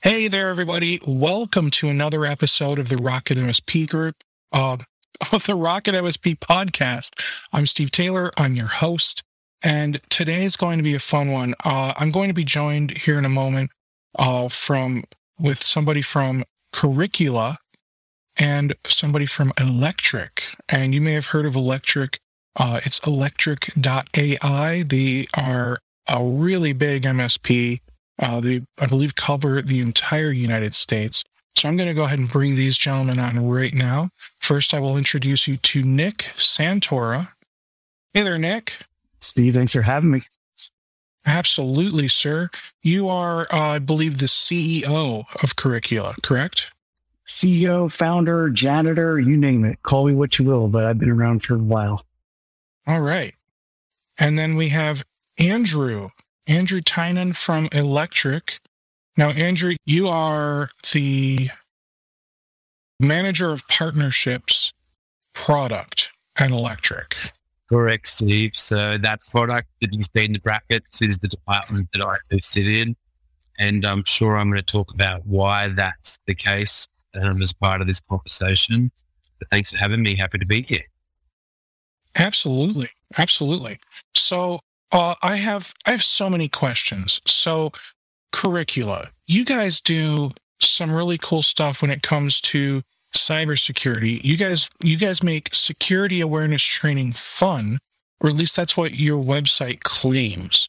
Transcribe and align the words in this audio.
Hey 0.00 0.28
there, 0.28 0.48
everybody. 0.48 1.00
Welcome 1.04 1.72
to 1.72 1.88
another 1.88 2.24
episode 2.24 2.78
of 2.78 2.88
the 2.88 2.96
Rocket 2.96 3.36
MSP 3.36 3.90
Group, 3.90 4.14
uh, 4.52 4.76
of 5.32 5.44
the 5.44 5.56
Rocket 5.56 5.92
MSP 5.92 6.38
podcast. 6.38 7.20
I'm 7.52 7.66
Steve 7.66 7.90
Taylor. 7.90 8.30
I'm 8.36 8.54
your 8.54 8.68
host. 8.68 9.24
And 9.60 10.00
today 10.08 10.44
is 10.44 10.54
going 10.54 10.78
to 10.78 10.84
be 10.84 10.94
a 10.94 11.00
fun 11.00 11.32
one. 11.32 11.54
Uh, 11.64 11.94
I'm 11.96 12.12
going 12.12 12.28
to 12.28 12.34
be 12.34 12.44
joined 12.44 12.92
here 12.92 13.18
in 13.18 13.24
a 13.24 13.28
moment 13.28 13.72
uh, 14.16 14.46
from 14.46 15.02
with 15.36 15.58
somebody 15.58 16.02
from 16.02 16.44
Curricula 16.72 17.58
and 18.36 18.76
somebody 18.86 19.26
from 19.26 19.52
Electric. 19.58 20.54
And 20.68 20.94
you 20.94 21.00
may 21.00 21.14
have 21.14 21.26
heard 21.26 21.44
of 21.44 21.56
Electric. 21.56 22.20
Uh, 22.54 22.78
it's 22.84 23.04
electric.ai. 23.04 24.84
They 24.84 25.26
are 25.36 25.78
a 26.06 26.22
really 26.22 26.72
big 26.72 27.02
MSP 27.02 27.80
uh, 28.18 28.40
they, 28.40 28.62
I 28.78 28.86
believe, 28.86 29.14
cover 29.14 29.62
the 29.62 29.80
entire 29.80 30.30
United 30.30 30.74
States. 30.74 31.24
So 31.56 31.68
I'm 31.68 31.76
going 31.76 31.88
to 31.88 31.94
go 31.94 32.04
ahead 32.04 32.18
and 32.18 32.30
bring 32.30 32.54
these 32.54 32.78
gentlemen 32.78 33.18
on 33.18 33.48
right 33.48 33.74
now. 33.74 34.10
First, 34.38 34.74
I 34.74 34.80
will 34.80 34.96
introduce 34.96 35.48
you 35.48 35.56
to 35.56 35.82
Nick 35.82 36.30
Santora. 36.36 37.28
Hey 38.14 38.22
there, 38.22 38.38
Nick. 38.38 38.78
Steve, 39.20 39.54
thanks 39.54 39.72
for 39.72 39.82
having 39.82 40.10
me. 40.10 40.20
Absolutely, 41.26 42.08
sir. 42.08 42.48
You 42.82 43.08
are, 43.08 43.46
uh, 43.52 43.58
I 43.58 43.78
believe, 43.80 44.18
the 44.18 44.26
CEO 44.26 45.24
of 45.42 45.56
Curricula, 45.56 46.14
correct? 46.22 46.72
CEO, 47.26 47.92
founder, 47.92 48.48
janitor, 48.50 49.18
you 49.18 49.36
name 49.36 49.64
it. 49.64 49.82
Call 49.82 50.06
me 50.06 50.14
what 50.14 50.38
you 50.38 50.44
will, 50.44 50.68
but 50.68 50.84
I've 50.84 50.98
been 50.98 51.10
around 51.10 51.42
for 51.42 51.56
a 51.56 51.58
while. 51.58 52.04
All 52.86 53.02
right. 53.02 53.34
And 54.16 54.38
then 54.38 54.56
we 54.56 54.70
have 54.70 55.04
Andrew. 55.36 56.08
Andrew 56.48 56.80
Tynan 56.80 57.34
from 57.34 57.68
Electric. 57.72 58.58
Now, 59.16 59.30
Andrew, 59.30 59.76
you 59.84 60.08
are 60.08 60.70
the 60.92 61.50
manager 62.98 63.52
of 63.52 63.68
partnerships 63.68 64.72
product 65.34 66.10
at 66.38 66.50
Electric. 66.50 67.14
Correct, 67.68 68.08
Steve. 68.08 68.52
So 68.54 68.96
that 68.96 69.20
product 69.30 69.68
that 69.82 69.92
you 69.92 70.02
see 70.02 70.24
in 70.24 70.32
the 70.32 70.38
brackets 70.38 71.02
is 71.02 71.18
the 71.18 71.28
department 71.28 71.88
that 71.92 72.02
I 72.02 72.38
sit 72.38 72.66
in. 72.66 72.96
And 73.58 73.84
I'm 73.84 74.04
sure 74.04 74.36
I'm 74.36 74.50
going 74.50 74.62
to 74.62 74.72
talk 74.72 74.94
about 74.94 75.26
why 75.26 75.68
that's 75.68 76.18
the 76.26 76.34
case 76.34 76.86
um, 77.14 77.42
as 77.42 77.52
part 77.52 77.80
of 77.80 77.86
this 77.86 78.00
conversation. 78.00 78.90
But 79.38 79.50
thanks 79.50 79.70
for 79.70 79.76
having 79.76 80.02
me. 80.02 80.16
Happy 80.16 80.38
to 80.38 80.46
be 80.46 80.62
here. 80.62 80.84
Absolutely. 82.16 82.88
Absolutely. 83.18 83.78
So 84.14 84.60
uh, 84.92 85.14
I 85.22 85.36
have 85.36 85.74
I 85.86 85.92
have 85.92 86.02
so 86.02 86.30
many 86.30 86.48
questions. 86.48 87.20
So, 87.26 87.72
curricula, 88.32 89.10
you 89.26 89.44
guys 89.44 89.80
do 89.80 90.30
some 90.60 90.90
really 90.90 91.18
cool 91.18 91.42
stuff 91.42 91.82
when 91.82 91.90
it 91.90 92.02
comes 92.02 92.40
to 92.40 92.82
cybersecurity. 93.14 94.22
You 94.22 94.36
guys 94.36 94.68
you 94.82 94.96
guys 94.96 95.22
make 95.22 95.54
security 95.54 96.20
awareness 96.20 96.62
training 96.62 97.12
fun, 97.12 97.78
or 98.20 98.30
at 98.30 98.36
least 98.36 98.56
that's 98.56 98.76
what 98.76 98.94
your 98.94 99.22
website 99.22 99.80
claims. 99.80 100.68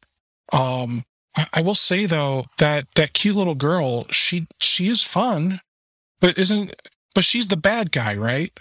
Um, 0.51 1.03
I, 1.35 1.47
I 1.53 1.61
will 1.61 1.75
say 1.75 2.05
though 2.05 2.45
that 2.57 2.85
that 2.95 3.13
cute 3.13 3.35
little 3.35 3.55
girl, 3.55 4.05
she 4.09 4.47
she 4.59 4.87
is 4.87 5.01
fun, 5.01 5.61
but 6.19 6.37
isn't 6.37 6.75
but 7.15 7.25
she's 7.25 7.47
the 7.47 7.57
bad 7.57 7.91
guy, 7.91 8.15
right? 8.15 8.57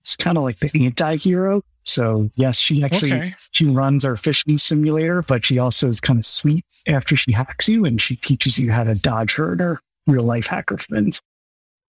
It's 0.00 0.16
kind 0.16 0.36
of 0.36 0.44
like 0.44 0.58
the 0.58 0.86
anti-hero. 0.86 1.62
So 1.84 2.30
yes, 2.34 2.58
she 2.58 2.84
actually 2.84 3.12
okay. 3.12 3.34
she 3.50 3.66
runs 3.66 4.04
our 4.04 4.14
phishing 4.14 4.58
simulator, 4.58 5.22
but 5.22 5.44
she 5.44 5.58
also 5.58 5.88
is 5.88 6.00
kind 6.00 6.18
of 6.18 6.24
sweet 6.24 6.64
after 6.86 7.16
she 7.16 7.32
hacks 7.32 7.68
you, 7.68 7.84
and 7.84 8.00
she 8.00 8.16
teaches 8.16 8.58
you 8.58 8.70
how 8.70 8.84
to 8.84 8.94
dodge 8.94 9.34
her 9.34 9.52
and 9.52 9.60
her 9.60 9.80
real 10.06 10.22
life 10.22 10.46
hacker 10.46 10.78
friends. 10.78 11.20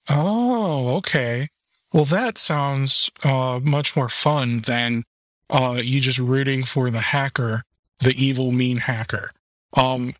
Oh, 0.09 0.98
okay. 0.98 1.48
Well, 1.94 2.06
that 2.06 2.38
sounds 2.38 3.12
uh, 3.24 3.59
much 3.62 3.96
more 3.96 4.09
fun 4.09 4.62
than 4.62 5.03
uh, 5.50 5.80
you 5.84 6.02
just 6.02 6.20
rooting 6.20 6.64
for 6.64 6.90
the 6.90 7.00
hacker, 7.00 7.64
the 8.00 8.12
evil, 8.12 8.52
mean 8.52 8.78
hacker. 8.78 9.32
Um, 9.78 10.16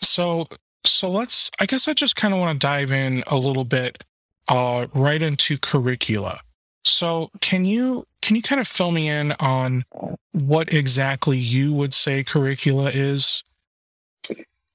so, 0.00 0.46
so 0.84 1.10
let's. 1.10 1.50
I 1.60 1.66
guess 1.66 1.86
I 1.86 1.92
just 1.92 2.16
kind 2.16 2.32
of 2.32 2.40
want 2.40 2.60
to 2.60 2.66
dive 2.66 2.90
in 2.90 3.22
a 3.26 3.36
little 3.36 3.64
bit, 3.64 4.04
uh, 4.48 4.86
right 4.94 5.20
into 5.20 5.58
curricula. 5.58 6.40
So, 6.88 7.30
can 7.40 7.64
you 7.64 8.06
can 8.22 8.36
you 8.36 8.42
kind 8.42 8.60
of 8.60 8.68
fill 8.68 8.90
me 8.90 9.08
in 9.08 9.32
on 9.40 9.84
what 10.32 10.72
exactly 10.72 11.38
you 11.38 11.72
would 11.74 11.94
say 11.94 12.22
curricula 12.24 12.90
is? 12.90 13.42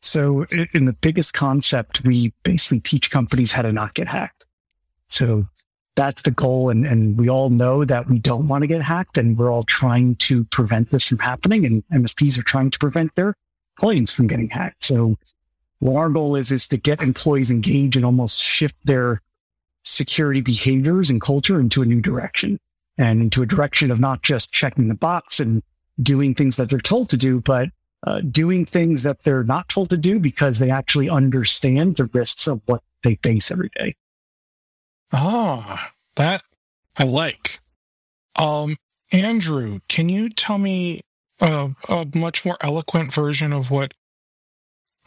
So, 0.02 0.46
in 0.74 0.86
the 0.86 0.94
biggest 0.94 1.34
concept, 1.34 2.04
we 2.04 2.34
basically 2.44 2.80
teach 2.80 3.12
companies 3.12 3.52
how 3.52 3.62
to 3.62 3.72
not 3.72 3.94
get 3.94 4.08
hacked. 4.08 4.46
So, 5.10 5.48
that's 5.96 6.24
the 6.24 6.32
goal. 6.32 6.70
And, 6.70 6.86
and 6.86 7.18
we 7.18 7.30
all 7.30 7.50
know 7.50 7.86
that 7.86 8.08
we 8.08 8.20
don't 8.20 8.48
want 8.48 8.64
to 8.64 8.68
get 8.68 8.82
hacked, 8.82 9.18
and 9.18 9.38
we're 9.38 9.52
all 9.52 9.64
trying 9.64 10.16
to 10.16 10.44
prevent 10.46 10.90
this 10.90 11.06
from 11.06 11.20
happening. 11.20 11.66
And 11.66 11.84
MSPs 11.94 12.38
are 12.40 12.44
trying 12.44 12.72
to 12.72 12.80
prevent 12.80 13.16
their 13.16 13.36
clients 13.76 14.12
from 14.12 14.28
getting 14.28 14.50
hacked. 14.50 14.84
So, 14.84 15.18
what 15.80 15.98
our 15.98 16.10
goal 16.10 16.36
is, 16.36 16.52
is 16.52 16.68
to 16.70 16.78
get 16.78 17.02
employees 17.02 17.52
engaged 17.52 17.96
and 17.96 18.06
almost 18.06 18.42
shift 18.42 18.76
their 18.86 19.22
security 19.84 20.42
behaviors 20.42 21.09
and 21.09 21.22
culture 21.22 21.59
into 21.59 21.81
a 21.81 21.86
new 21.86 22.02
direction 22.02 22.59
and 22.97 23.22
into 23.22 23.42
a 23.42 23.46
direction 23.46 23.92
of 23.92 24.00
not 24.00 24.22
just 24.22 24.52
checking 24.52 24.88
the 24.88 24.96
box 24.96 25.40
and 25.40 25.64
doing 26.02 26.34
things 26.34 26.56
that 26.56 26.69
they're 26.69 26.80
told 26.80 27.09
to 27.09 27.18
do, 27.18 27.42
but 27.42 27.69
uh, 28.03 28.22
doing 28.22 28.66
things 28.66 29.03
that 29.03 29.24
they're 29.24 29.44
not 29.44 29.69
told 29.69 29.90
to 29.90 29.97
do 29.97 30.19
because 30.19 30.59
they 30.59 30.72
actually 30.72 31.09
understand 31.09 31.96
the 31.96 32.06
risks 32.14 32.47
of 32.47 32.62
what 32.66 32.81
they 33.03 33.16
face 33.16 33.52
every 33.52 33.69
day. 33.75 33.96
Ah, 35.14 35.92
that 36.16 36.44
I 36.98 37.03
like. 37.03 37.59
Um, 38.36 38.78
Andrew, 39.12 39.80
can 39.90 40.09
you 40.09 40.30
tell 40.30 40.58
me 40.58 41.02
a, 41.40 41.72
a 41.90 42.08
much 42.16 42.46
more 42.46 42.58
eloquent 42.62 43.13
version 43.13 43.52
of 43.52 43.69
what 43.69 43.94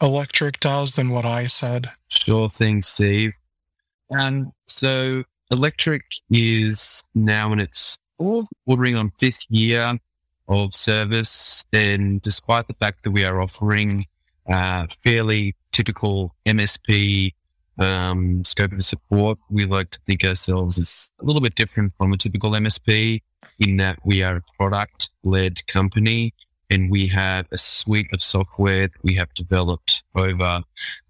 electric 0.01 0.59
does 0.59 0.95
than 0.95 1.09
what 1.09 1.25
I 1.25 1.47
said? 1.47 1.91
Sure 2.07 2.49
thing, 2.49 2.81
Steve. 2.81 3.33
And 4.09 4.51
so 4.65 5.23
electric 5.51 6.03
is 6.29 7.03
now 7.13 7.53
in 7.53 7.59
its 7.59 7.97
ordering 8.17 8.95
on 8.95 9.11
fifth 9.17 9.45
year 9.49 9.99
of 10.47 10.73
service. 10.73 11.65
And 11.73 12.21
despite 12.21 12.67
the 12.67 12.75
fact 12.75 13.03
that 13.03 13.11
we 13.11 13.25
are 13.25 13.41
offering 13.41 14.05
uh, 14.47 14.87
fairly 15.03 15.55
typical 15.71 16.35
MSP 16.45 17.33
um, 17.77 18.45
scope 18.45 18.71
of 18.71 18.83
support, 18.83 19.37
we 19.49 19.65
like 19.65 19.89
to 19.91 19.99
think 20.05 20.23
ourselves 20.23 20.77
as 20.77 21.11
a 21.19 21.25
little 21.25 21.41
bit 21.41 21.55
different 21.55 21.93
from 21.97 22.13
a 22.13 22.17
typical 22.17 22.51
MSP 22.51 23.21
in 23.59 23.77
that 23.77 23.99
we 24.05 24.23
are 24.23 24.37
a 24.37 24.43
product 24.57 25.09
led 25.23 25.65
company 25.67 26.33
and 26.69 26.89
we 26.89 27.07
have 27.07 27.45
a 27.51 27.57
suite 27.57 28.07
of 28.13 28.23
software 28.23 28.87
that 28.87 29.03
we 29.03 29.15
have 29.15 29.33
developed 29.33 30.03
over 30.15 30.61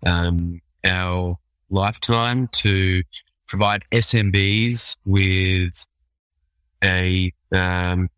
um, 0.06 0.62
our 0.84 1.38
lifetime 1.70 2.47
to 2.53 3.03
provide 3.47 3.84
SMBs 3.91 4.97
with 5.06 5.85
a 6.84 7.32
um, 7.52 8.09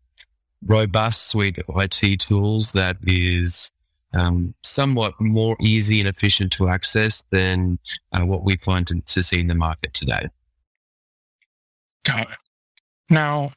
robust 0.64 1.28
suite 1.28 1.58
of 1.58 1.64
IT 1.76 2.20
tools 2.20 2.72
that 2.72 2.96
is 3.02 3.70
um, 4.14 4.54
somewhat 4.62 5.14
more 5.20 5.56
easy 5.60 6.00
and 6.00 6.08
efficient 6.08 6.52
to 6.52 6.68
access 6.68 7.22
than 7.30 7.78
uh, 8.12 8.24
what 8.24 8.42
we 8.42 8.56
find 8.56 8.86
to, 8.86 9.00
to 9.00 9.22
see 9.22 9.40
in 9.40 9.46
the 9.46 9.54
market 9.54 9.92
today. 9.92 10.28
Got 12.04 12.30
it. 12.30 12.38
Now, 13.10 13.50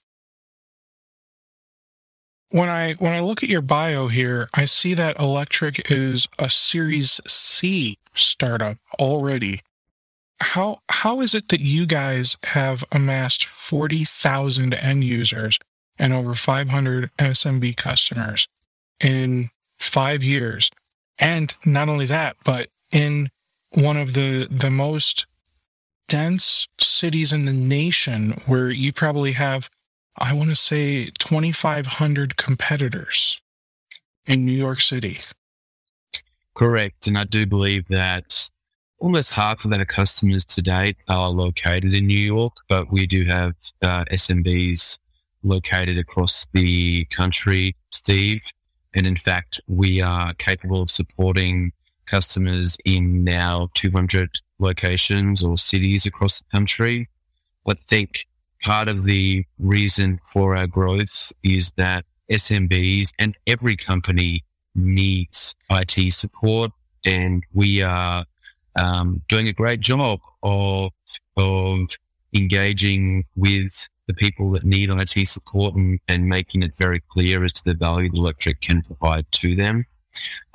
when 2.49 2.67
I 2.67 2.93
when 2.93 3.13
I 3.13 3.21
look 3.21 3.43
at 3.43 3.49
your 3.49 3.61
bio 3.61 4.07
here, 4.07 4.47
I 4.53 4.65
see 4.65 4.93
that 4.93 5.19
Electric 5.19 5.89
is 5.89 6.27
a 6.37 6.49
Series 6.49 7.21
C 7.27 7.97
startup 8.13 8.77
already 8.99 9.61
how 10.41 10.79
how 10.89 11.21
is 11.21 11.33
it 11.33 11.49
that 11.49 11.61
you 11.61 11.85
guys 11.85 12.37
have 12.43 12.83
amassed 12.91 13.45
40,000 13.45 14.73
end 14.73 15.03
users 15.03 15.57
and 15.97 16.13
over 16.13 16.33
500 16.33 17.11
SMB 17.17 17.77
customers 17.77 18.47
in 18.99 19.49
5 19.79 20.23
years 20.23 20.71
and 21.19 21.55
not 21.65 21.89
only 21.89 22.05
that 22.05 22.35
but 22.43 22.69
in 22.91 23.29
one 23.71 23.97
of 23.97 24.13
the 24.13 24.47
the 24.49 24.69
most 24.69 25.25
dense 26.11 26.67
cities 26.77 27.31
in 27.31 27.45
the 27.45 27.53
nation 27.53 28.31
where 28.45 28.69
you 28.69 28.91
probably 28.91 29.31
have, 29.31 29.69
I 30.17 30.33
want 30.33 30.49
to 30.49 30.55
say, 30.55 31.05
2,500 31.19 32.35
competitors 32.35 33.41
in 34.25 34.45
New 34.45 34.51
York 34.51 34.81
City. 34.81 35.19
Correct. 36.53 37.07
And 37.07 37.17
I 37.17 37.23
do 37.23 37.45
believe 37.45 37.87
that 37.87 38.49
almost 39.01 39.33
half 39.33 39.65
of 39.65 39.73
our 39.73 39.83
customers 39.83 40.45
to 40.45 40.61
date 40.61 40.95
are 41.09 41.29
located 41.29 41.91
in 41.93 42.05
New 42.05 42.19
York, 42.19 42.53
but 42.69 42.91
we 42.91 43.07
do 43.07 43.25
have 43.25 43.55
uh, 43.81 44.05
SMBs 44.11 44.99
located 45.43 45.97
across 45.97 46.45
the 46.53 47.05
country, 47.05 47.75
Steve. 47.89 48.43
And 48.93 49.07
in 49.07 49.15
fact, 49.15 49.59
we 49.67 50.01
are 50.01 50.35
capable 50.35 50.83
of 50.83 50.91
supporting 50.91 51.71
customers 52.05 52.77
in 52.85 53.23
now 53.23 53.69
200 53.73 54.29
locations 54.59 55.43
or 55.43 55.57
cities 55.57 56.05
across 56.05 56.39
the 56.39 56.45
country. 56.51 57.09
I 57.67 57.73
think 57.73 58.27
part 58.61 58.87
of 58.87 59.03
the 59.05 59.45
reason 59.57 60.19
for 60.31 60.55
our 60.55 60.67
growth 60.67 61.33
is 61.41 61.71
that 61.71 62.05
SMBs 62.31 63.09
and 63.17 63.35
every 63.47 63.75
company 63.75 64.45
needs 64.75 65.55
IT 65.71 66.13
support 66.13 66.71
and 67.03 67.43
we 67.53 67.81
are 67.81 68.25
um, 68.75 69.21
doing 69.27 69.47
a 69.47 69.53
great 69.53 69.79
job 69.79 70.19
of, 70.43 70.91
of 71.37 71.87
engaging 72.33 73.25
with 73.35 73.87
the 74.07 74.13
people 74.13 74.51
that 74.51 74.63
need 74.63 74.89
IT 74.89 75.27
support 75.27 75.75
and, 75.75 75.99
and 76.07 76.27
making 76.27 76.63
it 76.63 76.75
very 76.75 77.01
clear 77.09 77.43
as 77.43 77.53
to 77.53 77.63
the 77.63 77.73
value 77.73 78.09
the 78.09 78.17
electric 78.17 78.61
can 78.61 78.81
provide 78.81 79.25
to 79.31 79.55
them. 79.55 79.85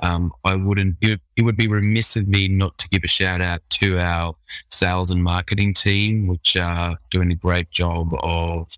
Um, 0.01 0.31
I 0.43 0.55
wouldn't, 0.55 0.97
it, 1.01 1.19
it, 1.35 1.41
would 1.41 1.57
be 1.57 1.67
remiss 1.67 2.15
of 2.15 2.27
me 2.27 2.47
not 2.47 2.77
to 2.77 2.89
give 2.89 3.03
a 3.03 3.07
shout 3.07 3.41
out 3.41 3.61
to 3.71 3.97
our 3.97 4.35
sales 4.69 5.09
and 5.09 5.23
marketing 5.23 5.73
team, 5.73 6.27
which 6.27 6.55
are 6.55 6.97
doing 7.09 7.31
a 7.31 7.35
great 7.35 7.71
job 7.71 8.13
of 8.21 8.71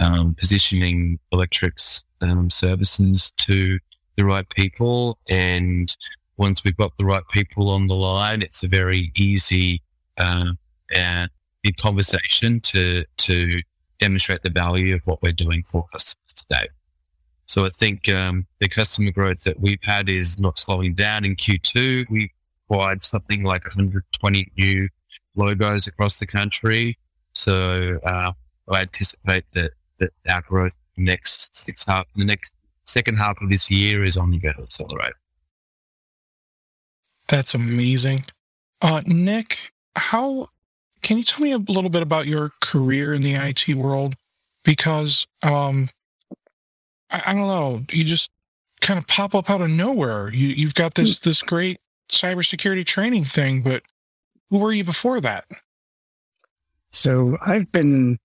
um, 0.00 0.34
positioning 0.34 1.20
electrics 1.30 2.02
um, 2.20 2.50
services 2.50 3.32
to 3.38 3.78
the 4.16 4.24
right 4.24 4.48
people. 4.50 5.18
And 5.28 5.94
once 6.36 6.64
we've 6.64 6.76
got 6.76 6.96
the 6.98 7.04
right 7.04 7.22
people 7.32 7.70
on 7.70 7.86
the 7.86 7.94
line, 7.94 8.42
it's 8.42 8.62
a 8.62 8.68
very 8.68 9.12
easy 9.16 9.82
uh, 10.18 10.52
and 10.94 11.30
conversation 11.78 12.60
to 12.60 13.04
to 13.16 13.60
demonstrate 13.98 14.42
the 14.42 14.50
value 14.50 14.94
of 14.94 15.00
what 15.04 15.22
we're 15.22 15.32
doing 15.32 15.62
for 15.62 15.86
customers 15.92 16.34
today. 16.34 16.68
So 17.46 17.64
I 17.64 17.68
think 17.68 18.08
um, 18.08 18.46
the 18.58 18.68
customer 18.68 19.10
growth 19.10 19.44
that 19.44 19.60
we've 19.60 19.82
had 19.82 20.08
is 20.08 20.38
not 20.38 20.58
slowing 20.58 20.94
down. 20.94 21.24
In 21.24 21.36
Q2, 21.36 22.06
we 22.10 22.32
acquired 22.64 23.02
something 23.02 23.44
like 23.44 23.64
120 23.64 24.52
new 24.56 24.88
logos 25.36 25.86
across 25.86 26.18
the 26.18 26.26
country. 26.26 26.98
So 27.32 27.98
uh, 28.04 28.32
I 28.70 28.80
anticipate 28.80 29.44
that, 29.52 29.72
that 29.98 30.10
our 30.28 30.42
growth 30.42 30.76
next 30.96 31.54
six 31.54 31.84
half, 31.84 32.06
the 32.16 32.24
next 32.24 32.56
second 32.84 33.16
half 33.16 33.40
of 33.40 33.50
this 33.50 33.70
year 33.70 34.04
is 34.04 34.16
only 34.16 34.38
going 34.38 34.54
to 34.56 34.62
accelerate. 34.62 35.14
That's 37.28 37.54
amazing. 37.54 38.24
Uh, 38.82 39.02
Nick, 39.06 39.72
how 39.96 40.50
can 41.02 41.18
you 41.18 41.24
tell 41.24 41.40
me 41.40 41.52
a 41.52 41.58
little 41.58 41.90
bit 41.90 42.02
about 42.02 42.26
your 42.26 42.52
career 42.60 43.14
in 43.14 43.22
the 43.22 43.34
IT 43.34 43.74
world? 43.74 44.14
Because 44.64 45.26
um, 45.42 45.88
I, 47.10 47.22
I 47.26 47.34
don't 47.34 47.46
know, 47.46 47.82
you 47.90 48.04
just 48.04 48.30
kind 48.80 48.98
of 48.98 49.06
pop 49.06 49.34
up 49.34 49.48
out 49.48 49.62
of 49.62 49.70
nowhere. 49.70 50.30
You 50.32 50.48
you've 50.48 50.74
got 50.74 50.94
this 50.94 51.18
this 51.18 51.42
great 51.42 51.78
cybersecurity 52.10 52.84
training 52.84 53.24
thing, 53.24 53.62
but 53.62 53.82
who 54.50 54.58
were 54.58 54.72
you 54.72 54.84
before 54.84 55.20
that? 55.20 55.46
So 56.92 57.38
I've 57.44 57.70
been 57.72 58.18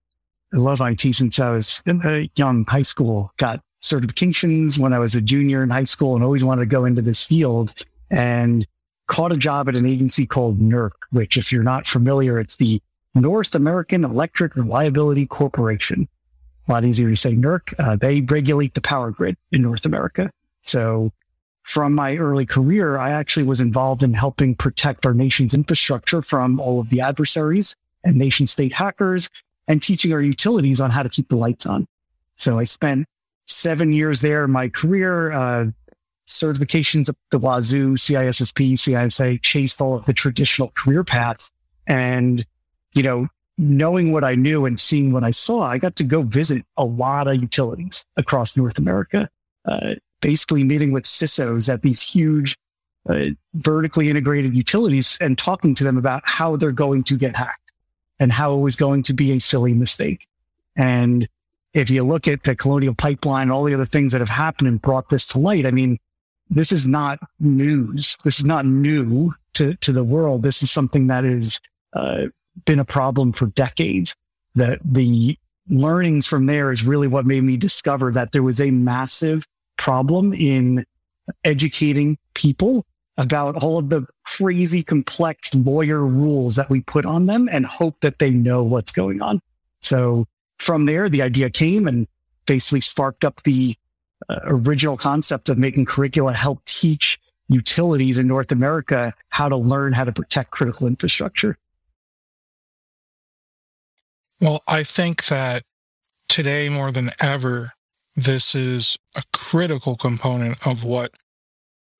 I 0.54 0.58
love 0.58 0.82
IT 0.82 1.02
since 1.14 1.40
I 1.40 1.52
was 1.52 1.82
in 1.86 2.02
a 2.04 2.30
young 2.36 2.66
high 2.66 2.82
school. 2.82 3.32
Got 3.38 3.62
certifications 3.82 4.78
when 4.78 4.94
I 4.94 5.00
was 5.00 5.16
a 5.16 5.22
junior 5.22 5.64
in 5.64 5.70
high 5.70 5.86
school 5.86 6.16
and 6.16 6.24
always 6.24 6.44
wanted 6.44 6.62
to 6.62 6.66
go 6.68 6.86
into 6.86 7.02
this 7.02 7.24
field. 7.24 7.74
And 8.10 8.68
caught 9.10 9.32
a 9.32 9.38
job 9.38 9.68
at 9.68 9.76
an 9.76 9.86
agency 9.86 10.26
called 10.26 10.60
NERC, 10.60 10.92
which 11.10 11.36
if 11.36 11.52
you're 11.52 11.64
not 11.64 11.86
familiar, 11.86 12.40
it's 12.40 12.56
the 12.56 12.82
North 13.16 13.56
American 13.56 14.06
Electric 14.06 14.56
Reliability 14.56 15.26
Corporation. 15.26 16.08
A 16.68 16.72
lot 16.72 16.86
easier 16.86 17.10
to 17.10 17.16
say 17.16 17.34
NERC. 17.34 17.74
Uh, 17.80 17.96
they 17.96 18.22
regulate 18.22 18.76
the 18.76 18.82
power 18.82 19.10
grid 19.10 19.36
in 19.52 19.64
North 19.64 19.86
America. 19.86 20.30
So 20.62 21.12
from 21.64 21.96
my 21.96 22.18
early 22.18 22.46
career, 22.46 22.98
I 22.98 23.10
actually 23.10 23.44
was 23.44 23.60
involved 23.60 24.04
in 24.04 24.14
helping 24.14 24.56
protect 24.56 25.06
our 25.08 25.16
nation's 25.16 25.56
infrastructure 25.56 26.22
from 26.22 26.60
all 26.60 26.80
of 26.80 26.90
the 26.90 27.02
adversaries 27.02 27.76
and 28.04 28.16
nation 28.16 28.46
state 28.46 28.74
hackers 28.74 29.28
and 29.68 29.82
teaching 29.82 30.14
our 30.14 30.22
utilities 30.22 30.80
on 30.80 30.92
how 30.92 31.02
to 31.02 31.10
keep 31.10 31.30
the 31.30 31.36
lights 31.36 31.66
on. 31.66 31.88
So 32.36 32.60
I 32.60 32.64
spent 32.64 33.08
seven 33.48 33.92
years 33.92 34.22
there 34.22 34.46
in 34.46 34.52
my 34.52 34.70
career, 34.70 35.32
uh, 35.32 35.66
certifications 36.30 37.10
up 37.10 37.18
the 37.32 37.40
wazoo, 37.40 37.96
CISSP, 37.96 38.74
CISA, 38.74 39.42
chased 39.42 39.82
all 39.82 39.96
of 39.96 40.06
the 40.06 40.14
traditional 40.14 40.72
career 40.76 41.04
paths. 41.04 41.52
And, 41.88 42.46
you 42.94 43.04
know, 43.04 43.28
knowing 43.58 44.12
what 44.12 44.24
I 44.24 44.36
knew 44.36 44.66
and 44.66 44.80
seeing 44.80 45.12
what 45.12 45.24
I 45.24 45.32
saw, 45.32 45.64
I 45.64 45.78
got 45.78 45.96
to 45.98 46.04
go 46.04 46.22
visit 46.22 46.64
a 46.78 46.86
lot 46.86 47.28
of 47.28 47.42
utilities 47.42 48.06
across 48.16 48.56
North 48.56 48.78
America, 48.78 49.28
uh, 49.66 49.96
basically 50.22 50.64
meeting 50.64 50.92
with 50.92 51.04
CISOs 51.04 51.72
at 51.72 51.82
these 51.82 52.02
huge, 52.02 52.56
uh, 53.10 53.28
vertically 53.56 54.10
integrated 54.10 54.56
utilities 54.56 55.18
and 55.20 55.38
talking 55.38 55.74
to 55.76 55.84
them 55.84 55.98
about 55.98 56.22
how 56.26 56.56
they're 56.56 56.72
going 56.72 57.04
to 57.04 57.18
get 57.18 57.36
hacked 57.36 57.74
and 58.20 58.32
how 58.32 58.56
it 58.56 58.62
was 58.62 58.76
going 58.76 59.04
to 59.04 59.14
be 59.14 59.32
a 59.32 59.40
silly 59.40 59.74
mistake. 59.74 60.28
And 60.76 61.28
if 61.74 61.90
you 61.90 62.04
look 62.04 62.28
at 62.28 62.44
the 62.44 62.56
colonial 62.56 62.94
pipeline, 62.94 63.50
all 63.50 63.64
the 63.64 63.74
other 63.74 63.86
things 63.86 64.12
that 64.12 64.22
have 64.22 64.30
happened 64.30 64.68
and 64.68 64.82
brought 64.82 65.10
this 65.10 65.26
to 65.28 65.40
light, 65.40 65.66
I 65.66 65.72
mean, 65.72 65.98
this 66.50 66.72
is 66.72 66.88
not 66.88 67.20
news. 67.40 68.18
This 68.24 68.40
is 68.40 68.46
not 68.46 68.66
new 68.66 69.34
to, 69.54 69.76
to 69.76 69.92
the 69.92 70.04
world. 70.04 70.44
This 70.44 70.64
is 70.64 70.72
something 70.72 71.08
that 71.08 71.24
has 71.24 71.60
uh, 71.94 72.28
been 72.66 72.80
a 72.80 72.86
problem 72.86 73.32
for 73.32 73.48
decades. 73.48 74.16
That 74.56 74.80
the 74.84 75.38
learnings 75.70 76.26
from 76.26 76.48
there 76.48 76.72
is 76.72 76.84
really 76.84 77.08
what 77.08 77.26
made 77.26 77.44
me 77.44 77.56
discover 77.56 78.12
that 78.12 78.32
there 78.32 78.44
was 78.44 78.60
a 78.60 78.72
massive 78.72 79.46
problem 79.78 80.34
in 80.34 80.86
educating 81.44 82.18
people 82.34 82.86
about 83.18 83.62
all 83.62 83.78
of 83.78 83.90
the 83.90 84.08
crazy 84.26 84.82
complex 84.82 85.54
lawyer 85.54 86.06
rules 86.06 86.56
that 86.56 86.70
we 86.70 86.82
put 86.82 87.06
on 87.06 87.28
them 87.28 87.48
and 87.52 87.66
hope 87.66 88.00
that 88.02 88.18
they 88.20 88.32
know 88.32 88.64
what's 88.64 88.92
going 88.92 89.22
on. 89.22 89.40
So 89.82 90.26
from 90.58 90.86
there, 90.86 91.10
the 91.10 91.22
idea 91.22 91.50
came 91.50 91.88
and 91.88 92.08
basically 92.46 92.82
sparked 92.82 93.24
up 93.24 93.44
the 93.44 93.76
uh, 94.28 94.40
original 94.44 94.98
concept 94.98 95.50
of 95.50 95.58
making 95.58 95.86
curricula 95.86 96.34
help 96.34 96.64
teach 96.66 97.20
utilities 97.48 98.18
in 98.18 98.28
North 98.28 98.52
America 98.52 99.14
how 99.30 99.50
to 99.50 99.56
learn 99.56 99.94
how 99.94 100.04
to 100.04 100.12
protect 100.12 100.52
critical 100.52 100.88
infrastructure. 100.88 101.58
Well, 104.40 104.62
I 104.68 104.84
think 104.84 105.26
that 105.26 105.64
today 106.28 106.70
more 106.70 106.92
than 106.92 107.12
ever, 107.20 107.74
this 108.16 108.56
is 108.56 108.98
a 109.16 109.24
critical 109.34 109.96
component 109.98 110.66
of 110.66 110.84
what 110.84 111.12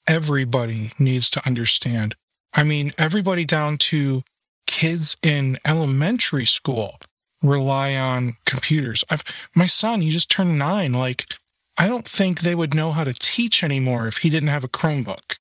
everybody 0.08 0.92
needs 1.00 1.30
to 1.32 1.46
understand. 1.46 2.16
I 2.54 2.64
mean, 2.64 2.92
everybody 2.98 3.46
down 3.46 3.78
to 3.78 4.24
kids 4.68 5.18
in 5.22 5.58
elementary 5.66 6.46
school 6.46 7.00
rely 7.42 7.96
on 7.96 8.34
computers. 8.46 9.04
I've, 9.10 9.24
my 9.56 9.66
son, 9.66 10.02
he 10.02 10.10
just 10.10 10.30
turned 10.30 10.58
nine. 10.58 10.94
Like, 10.94 11.26
I 11.80 11.88
don't 11.88 12.08
think 12.08 12.42
they 12.42 12.56
would 12.56 12.76
know 12.76 12.92
how 12.92 13.06
to 13.06 13.14
teach 13.14 13.64
anymore 13.64 14.06
if 14.08 14.18
he 14.18 14.30
didn't 14.30 14.50
have 14.50 14.66
a 14.66 14.70
Chromebook. 14.70 15.38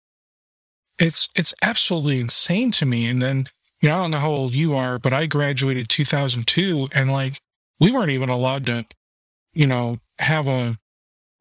It's 0.97 1.29
it's 1.35 1.53
absolutely 1.63 2.21
insane 2.21 2.71
to 2.73 2.87
me. 2.87 3.09
And 3.09 3.21
then, 3.21 3.47
you 3.81 3.89
know, 3.89 3.97
I 3.97 4.03
don't 4.03 4.11
know 4.13 4.19
how 4.21 4.31
old 4.31 4.55
you 4.55 4.77
are, 4.77 5.01
but 5.01 5.13
I 5.13 5.27
graduated 5.27 5.89
2002 5.89 6.91
and 6.95 7.11
like 7.11 7.41
we 7.81 7.91
weren't 7.91 8.11
even 8.11 8.29
allowed 8.29 8.67
to, 8.67 8.87
you 9.53 9.67
know, 9.67 9.99
have 10.21 10.47
a 10.47 10.79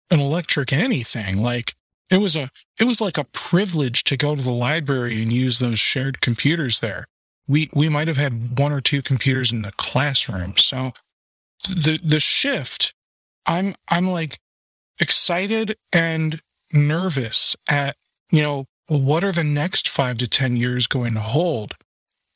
an 0.10 0.20
electric 0.20 0.74
anything. 0.74 1.38
Like 1.38 1.76
it 2.10 2.18
was 2.18 2.36
a 2.36 2.50
it 2.80 2.86
was 2.86 3.00
like 3.00 3.20
a 3.20 3.24
privilege 3.24 4.04
to 4.06 4.18
go 4.18 4.36
to 4.36 4.42
the 4.42 4.52
library 4.52 5.22
and 5.22 5.32
use 5.32 5.60
those 5.60 5.80
shared 5.80 6.22
computers 6.22 6.80
there. 6.80 7.06
We 7.48 7.70
we 7.72 7.88
might 7.88 8.08
have 8.08 8.18
had 8.18 8.58
one 8.58 8.72
or 8.72 8.82
two 8.82 9.04
computers 9.04 9.52
in 9.52 9.62
the 9.62 9.74
classroom. 9.74 10.58
So 10.58 10.94
the 11.70 12.00
the 12.04 12.20
shift 12.20 12.96
I'm 13.46 13.76
I'm 13.90 14.10
like 14.10 14.40
excited 15.00 15.78
and 15.92 16.42
nervous 16.72 17.56
at, 17.70 17.96
you 18.32 18.42
know, 18.42 18.66
what 18.88 19.24
are 19.24 19.32
the 19.32 19.44
next 19.44 19.90
five 19.90 20.18
to 20.20 20.28
10 20.28 20.58
years 20.58 20.88
going 20.88 21.14
to 21.14 21.20
hold? 21.20 21.74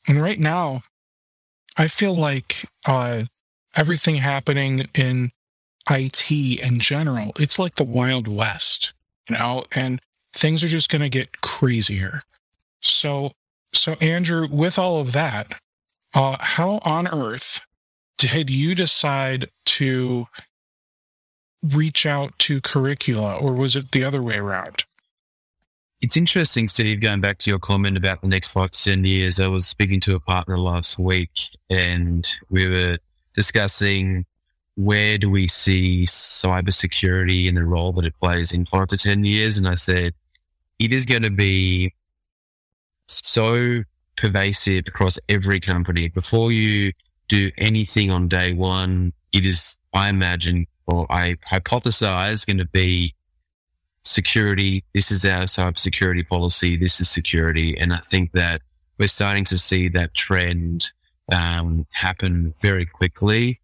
And 0.06 0.20
right 0.20 0.38
now, 0.38 0.82
I 1.76 1.88
feel 1.88 2.14
like 2.14 2.66
uh, 2.86 3.24
everything 3.74 4.16
happening 4.16 4.86
in 4.94 5.30
IT 5.90 6.30
in 6.30 6.80
general, 6.80 7.32
it's 7.38 7.58
like 7.58 7.76
the 7.76 7.84
Wild 7.84 8.28
West, 8.28 8.92
you 9.28 9.36
know, 9.36 9.64
and 9.72 10.00
things 10.32 10.62
are 10.62 10.68
just 10.68 10.90
going 10.90 11.02
to 11.02 11.08
get 11.08 11.40
crazier. 11.40 12.22
So, 12.80 13.32
so 13.72 13.94
Andrew, 14.00 14.46
with 14.50 14.78
all 14.78 15.00
of 15.00 15.12
that, 15.12 15.60
uh, 16.14 16.36
how 16.38 16.80
on 16.84 17.08
earth 17.08 17.64
did 18.18 18.50
you 18.50 18.74
decide 18.74 19.50
to 19.64 20.26
reach 21.62 22.06
out 22.06 22.38
to 22.40 22.60
curricula 22.60 23.36
or 23.36 23.52
was 23.52 23.76
it 23.76 23.92
the 23.92 24.04
other 24.04 24.22
way 24.22 24.36
around? 24.36 24.84
It's 26.00 26.16
interesting, 26.16 26.66
Steve, 26.66 27.00
going 27.00 27.20
back 27.20 27.38
to 27.38 27.50
your 27.50 27.60
comment 27.60 27.96
about 27.96 28.22
the 28.22 28.26
next 28.26 28.48
five 28.48 28.72
to 28.72 28.84
10 28.84 29.04
years. 29.04 29.38
I 29.38 29.46
was 29.46 29.68
speaking 29.68 30.00
to 30.00 30.16
a 30.16 30.20
partner 30.20 30.58
last 30.58 30.98
week 30.98 31.30
and 31.70 32.28
we 32.50 32.66
were 32.66 32.98
discussing 33.34 34.26
where 34.74 35.18
do 35.18 35.30
we 35.30 35.46
see 35.46 36.04
cybersecurity 36.06 37.46
and 37.46 37.56
the 37.56 37.64
role 37.64 37.92
that 37.92 38.04
it 38.04 38.18
plays 38.20 38.52
in 38.52 38.64
five 38.64 38.88
to 38.88 38.96
10 38.96 39.24
years. 39.24 39.56
And 39.56 39.68
I 39.68 39.74
said, 39.74 40.14
it 40.80 40.92
is 40.92 41.06
going 41.06 41.22
to 41.22 41.30
be 41.30 41.94
so 43.06 43.84
pervasive 44.16 44.84
across 44.88 45.18
every 45.28 45.60
company. 45.60 46.08
Before 46.08 46.50
you 46.50 46.92
do 47.28 47.50
anything 47.58 48.10
on 48.10 48.28
day 48.28 48.52
one, 48.52 49.12
it 49.32 49.46
is, 49.46 49.78
I 49.94 50.08
imagine, 50.08 50.66
or 50.86 51.06
I 51.10 51.36
hypothesize, 51.50 52.46
going 52.46 52.58
to 52.58 52.66
be 52.66 53.14
security. 54.04 54.84
This 54.94 55.10
is 55.10 55.24
our 55.24 55.44
cybersecurity 55.44 56.26
policy. 56.28 56.76
This 56.76 57.00
is 57.00 57.08
security. 57.08 57.76
And 57.78 57.92
I 57.92 57.98
think 57.98 58.32
that 58.32 58.62
we're 58.98 59.08
starting 59.08 59.44
to 59.46 59.58
see 59.58 59.88
that 59.88 60.14
trend 60.14 60.92
um, 61.30 61.86
happen 61.92 62.54
very 62.60 62.86
quickly. 62.86 63.60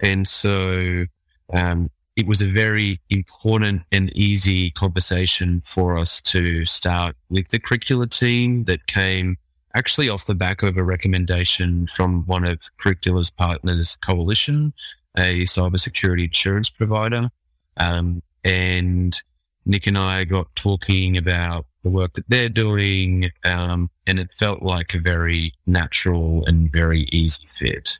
And 0.00 0.26
so 0.26 1.04
um, 1.52 1.90
it 2.16 2.26
was 2.26 2.42
a 2.42 2.46
very 2.46 3.00
important 3.10 3.82
and 3.92 4.14
easy 4.16 4.70
conversation 4.70 5.60
for 5.62 5.96
us 5.96 6.20
to 6.22 6.64
start 6.64 7.16
with 7.30 7.48
the 7.48 7.58
curricula 7.58 8.06
team 8.06 8.64
that 8.64 8.86
came 8.86 9.36
actually 9.74 10.08
off 10.08 10.26
the 10.26 10.34
back 10.34 10.62
of 10.62 10.76
a 10.76 10.82
recommendation 10.82 11.86
from 11.86 12.26
one 12.26 12.46
of 12.46 12.60
Curricula's 12.78 13.30
partners, 13.30 13.96
Coalition, 13.96 14.74
a 15.16 15.42
cybersecurity 15.42 16.24
insurance 16.24 16.70
provider. 16.70 17.30
Um, 17.76 18.22
and 18.44 19.16
Nick 19.64 19.86
and 19.86 19.98
I 19.98 20.24
got 20.24 20.54
talking 20.54 21.16
about 21.16 21.66
the 21.82 21.90
work 21.90 22.14
that 22.14 22.24
they're 22.28 22.48
doing, 22.48 23.30
um, 23.44 23.90
and 24.06 24.18
it 24.18 24.32
felt 24.34 24.62
like 24.62 24.94
a 24.94 24.98
very 24.98 25.52
natural 25.66 26.44
and 26.46 26.70
very 26.70 27.02
easy 27.12 27.46
fit. 27.48 27.98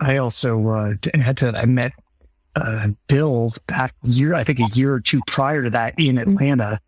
I 0.00 0.18
also 0.18 0.68
uh, 0.68 0.94
had 1.14 1.36
to. 1.38 1.56
I 1.56 1.64
met 1.64 1.92
uh, 2.54 2.88
Bill 3.08 3.52
back 3.66 3.94
year, 4.04 4.34
I 4.34 4.44
think 4.44 4.60
a 4.60 4.66
year 4.74 4.94
or 4.94 5.00
two 5.00 5.20
prior 5.26 5.62
to 5.62 5.70
that 5.70 5.94
in 5.98 6.18
Atlanta, 6.18 6.80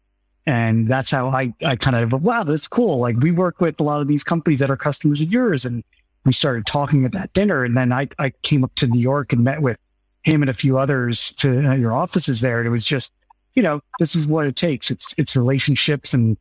and 0.47 0.87
that's 0.89 1.11
how 1.11 1.29
I 1.29 1.53
I 1.65 1.77
kind 1.77 1.97
of 1.97 2.23
wow, 2.23 2.45
that's 2.45 2.69
cool. 2.69 2.99
Like 2.99 3.17
we 3.17 3.33
work 3.33 3.61
with 3.61 3.81
a 3.81 3.83
lot 3.83 4.01
of 4.01 4.09
these 4.09 4.25
companies 4.25 4.61
that 4.61 4.71
are 4.71 4.77
customers 4.77 5.21
of 5.21 5.33
yours, 5.33 5.65
and 5.65 5.83
we 6.29 6.33
started 6.33 6.67
talking 6.67 7.05
at 7.05 7.13
that 7.13 7.33
dinner, 7.33 7.65
and 7.65 7.77
then 7.77 7.93
I 7.93 8.09
I 8.19 8.31
came 8.43 8.63
up 8.63 8.75
to 8.77 8.87
New 8.87 9.01
York 9.01 9.33
and 9.33 9.43
met 9.43 9.63
with 9.63 9.79
him 10.23 10.43
and 10.43 10.51
a 10.51 10.55
few 10.55 10.79
others 10.79 11.33
to 11.35 11.71
uh, 11.71 11.75
your 11.75 11.93
offices 11.93 12.41
there. 12.41 12.59
And 12.59 12.67
it 12.67 12.71
was 12.71 12.85
just, 12.85 13.13
you 13.55 13.63
know, 13.63 13.81
this 13.99 14.15
is 14.15 14.27
what 14.27 14.47
it 14.47 14.57
takes. 14.57 14.91
It's, 14.91 15.15
it's 15.17 15.37
relationships 15.37 16.13
and 16.13 16.37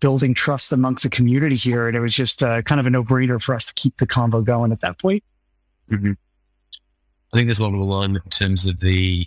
building 0.00 0.34
trust 0.34 0.72
amongst 0.72 1.02
the 1.04 1.10
community 1.10 1.56
here. 1.56 1.86
And 1.86 1.96
it 1.96 2.00
was 2.00 2.14
just 2.14 2.42
uh, 2.42 2.62
kind 2.62 2.80
of 2.80 2.86
a 2.86 2.90
no 2.90 3.02
brainer 3.04 3.40
for 3.40 3.54
us 3.54 3.66
to 3.66 3.74
keep 3.74 3.96
the 3.98 4.06
convo 4.06 4.42
going 4.42 4.72
at 4.72 4.80
that 4.80 4.98
point. 4.98 5.22
Mm-hmm. 5.90 6.12
I 7.32 7.36
think 7.36 7.48
there's 7.48 7.58
a 7.58 7.64
lot 7.64 7.74
of 7.74 7.80
alignment 7.80 8.24
in 8.24 8.30
terms 8.30 8.64
of 8.64 8.80
the, 8.80 9.26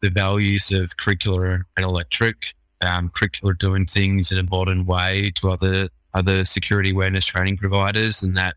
the 0.00 0.10
values 0.10 0.72
of 0.72 0.96
Curricula 0.96 1.64
and 1.76 1.84
electric, 1.84 2.54
um, 2.80 3.10
Curricula 3.10 3.54
doing 3.54 3.86
things 3.86 4.32
in 4.32 4.38
a 4.38 4.42
modern 4.42 4.86
way 4.86 5.32
to 5.36 5.50
other, 5.50 5.88
other 6.14 6.44
security 6.44 6.90
awareness 6.90 7.26
training 7.26 7.58
providers. 7.58 8.22
And 8.22 8.36
that 8.36 8.56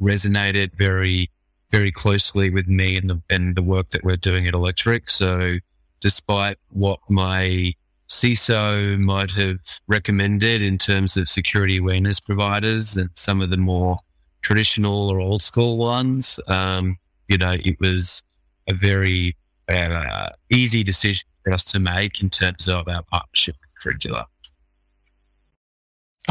resonated 0.00 0.74
very 0.74 1.30
very 1.70 1.92
closely 1.92 2.50
with 2.50 2.66
me 2.66 2.96
and 2.96 3.10
the, 3.10 3.22
and 3.28 3.54
the 3.54 3.62
work 3.62 3.90
that 3.90 4.02
we're 4.02 4.16
doing 4.16 4.46
at 4.46 4.54
Electric. 4.54 5.10
So 5.10 5.58
despite 6.00 6.56
what 6.70 7.00
my 7.08 7.74
CISO 8.08 8.98
might 8.98 9.32
have 9.32 9.58
recommended 9.86 10.62
in 10.62 10.78
terms 10.78 11.16
of 11.16 11.28
security 11.28 11.76
awareness 11.76 12.20
providers 12.20 12.96
and 12.96 13.10
some 13.14 13.42
of 13.42 13.50
the 13.50 13.58
more 13.58 13.98
traditional 14.40 15.10
or 15.10 15.20
old 15.20 15.42
school 15.42 15.76
ones, 15.76 16.40
um, 16.48 16.96
you 17.28 17.36
know, 17.36 17.56
it 17.58 17.78
was 17.80 18.22
a 18.68 18.72
very 18.72 19.36
uh, 19.68 20.30
easy 20.50 20.82
decision 20.82 21.28
for 21.44 21.52
us 21.52 21.64
to 21.64 21.78
make 21.78 22.22
in 22.22 22.30
terms 22.30 22.66
of 22.66 22.88
our 22.88 23.02
partnership 23.02 23.56
with 23.60 23.82
Curricula. 23.82 24.26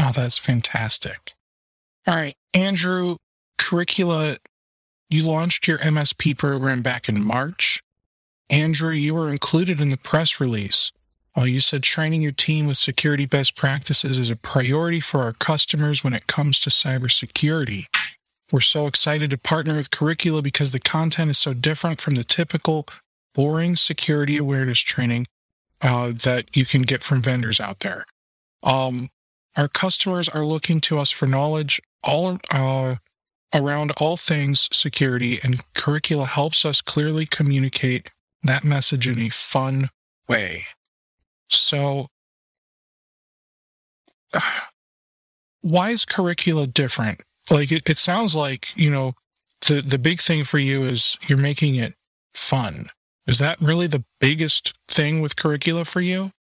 Oh, 0.00 0.12
that's 0.14 0.38
fantastic. 0.38 1.34
All 2.06 2.16
right, 2.16 2.36
Andrew, 2.54 3.16
Curricula 3.58 4.38
you 5.10 5.22
launched 5.22 5.66
your 5.66 5.78
MSP 5.78 6.36
program 6.36 6.82
back 6.82 7.08
in 7.08 7.24
March. 7.24 7.82
Andrew, 8.50 8.92
you 8.92 9.14
were 9.14 9.30
included 9.30 9.80
in 9.80 9.88
the 9.88 9.96
press 9.96 10.38
release. 10.38 10.92
While 11.32 11.46
you 11.46 11.60
said 11.60 11.82
training 11.82 12.20
your 12.20 12.32
team 12.32 12.66
with 12.66 12.76
security 12.76 13.24
best 13.24 13.54
practices 13.56 14.18
is 14.18 14.28
a 14.28 14.36
priority 14.36 15.00
for 15.00 15.20
our 15.20 15.32
customers 15.32 16.04
when 16.04 16.12
it 16.12 16.26
comes 16.26 16.60
to 16.60 16.70
cybersecurity. 16.70 17.86
We're 18.50 18.60
so 18.60 18.86
excited 18.86 19.30
to 19.30 19.38
partner 19.38 19.76
with 19.76 19.90
Curricula 19.90 20.42
because 20.42 20.72
the 20.72 20.80
content 20.80 21.30
is 21.30 21.38
so 21.38 21.54
different 21.54 22.00
from 22.00 22.16
the 22.16 22.24
typical 22.24 22.86
boring 23.34 23.76
security 23.76 24.36
awareness 24.36 24.80
training 24.80 25.26
uh, 25.80 26.12
that 26.12 26.54
you 26.56 26.66
can 26.66 26.82
get 26.82 27.02
from 27.02 27.22
vendors 27.22 27.60
out 27.60 27.80
there. 27.80 28.04
Um, 28.62 29.10
our 29.56 29.68
customers 29.68 30.28
are 30.28 30.44
looking 30.44 30.80
to 30.82 30.98
us 30.98 31.10
for 31.10 31.26
knowledge 31.26 31.80
all 32.02 32.38
uh, 32.50 32.96
around 33.54 33.92
all 33.98 34.16
things 34.16 34.68
security, 34.72 35.40
and 35.42 35.60
Curricula 35.74 36.26
helps 36.26 36.64
us 36.64 36.80
clearly 36.80 37.26
communicate 37.26 38.10
that 38.42 38.64
message 38.64 39.08
in 39.08 39.18
a 39.18 39.28
fun 39.28 39.90
way. 40.28 40.64
So, 41.48 42.08
why 45.60 45.90
is 45.90 46.04
Curricula 46.04 46.66
different? 46.66 47.22
Like, 47.50 47.72
it, 47.72 47.88
it 47.88 47.98
sounds 47.98 48.34
like, 48.34 48.76
you 48.76 48.90
know, 48.90 49.14
the, 49.66 49.80
the 49.80 49.98
big 49.98 50.20
thing 50.20 50.44
for 50.44 50.58
you 50.58 50.84
is 50.84 51.16
you're 51.26 51.38
making 51.38 51.74
it 51.76 51.94
fun. 52.34 52.90
Is 53.26 53.38
that 53.38 53.60
really 53.60 53.86
the 53.86 54.04
biggest 54.20 54.74
thing 54.88 55.20
with 55.20 55.36
Curricula 55.36 55.84
for 55.84 56.00
you? 56.00 56.32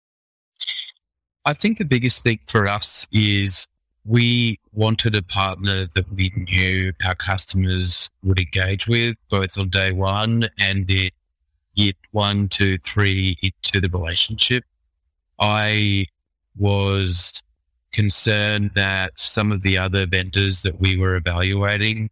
I 1.46 1.54
think 1.54 1.78
the 1.78 1.86
biggest 1.86 2.24
thing 2.24 2.40
for 2.46 2.68
us 2.68 3.08
is 3.12 3.68
we 4.08 4.58
wanted 4.72 5.16
a 5.16 5.22
partner 5.22 5.86
that 5.94 6.10
we 6.14 6.32
knew 6.36 6.94
our 7.06 7.16
customers 7.16 8.10
would 8.24 8.40
engage 8.40 8.88
with 8.88 9.18
both 9.30 9.58
on 9.58 9.70
day 9.70 9.92
one 9.92 10.48
and 10.58 10.90
it 10.90 11.14
year 11.74 11.94
one, 12.12 12.48
two, 12.48 12.78
three 12.80 13.38
into 13.44 13.82
the 13.82 13.90
relationship. 13.90 14.64
I 15.40 16.06
was 16.58 17.44
concerned 17.92 18.72
that 18.76 19.20
some 19.20 19.52
of 19.52 19.62
the 19.62 19.78
other 19.78 20.08
vendors 20.08 20.62
that 20.64 20.80
we 20.80 20.98
were 20.98 21.16
evaluating, 21.16 22.10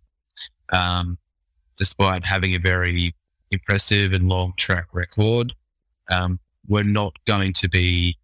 um, 0.71 1.17
despite 1.77 2.25
having 2.25 2.53
a 2.53 2.59
very 2.59 3.15
impressive 3.51 4.13
and 4.13 4.27
long 4.27 4.53
track 4.57 4.87
record, 4.91 5.53
um, 6.11 6.39
were 6.67 6.83
not 6.83 7.13
going 7.25 7.53
to 7.53 7.69
be 7.69 8.17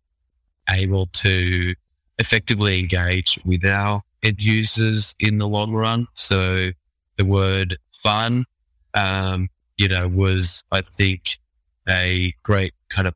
able 0.69 1.07
to 1.07 1.73
effectively 2.21 2.79
engage 2.79 3.39
with 3.43 3.65
our 3.65 4.01
end 4.23 4.41
users 4.41 5.15
in 5.19 5.39
the 5.39 5.47
long 5.47 5.73
run. 5.73 6.07
So 6.13 6.69
the 7.17 7.25
word 7.25 7.77
fun, 7.91 8.45
um, 8.93 9.49
you 9.77 9.89
know, 9.89 10.07
was, 10.07 10.63
I 10.71 10.81
think, 10.81 11.39
a 11.89 12.33
great 12.43 12.73
kind 12.89 13.07
of, 13.07 13.15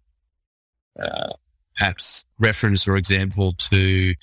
uh, 0.99 1.33
perhaps 1.77 2.25
reference 2.39 2.87
or 2.87 2.97
example 2.97 3.53
to 3.53 4.15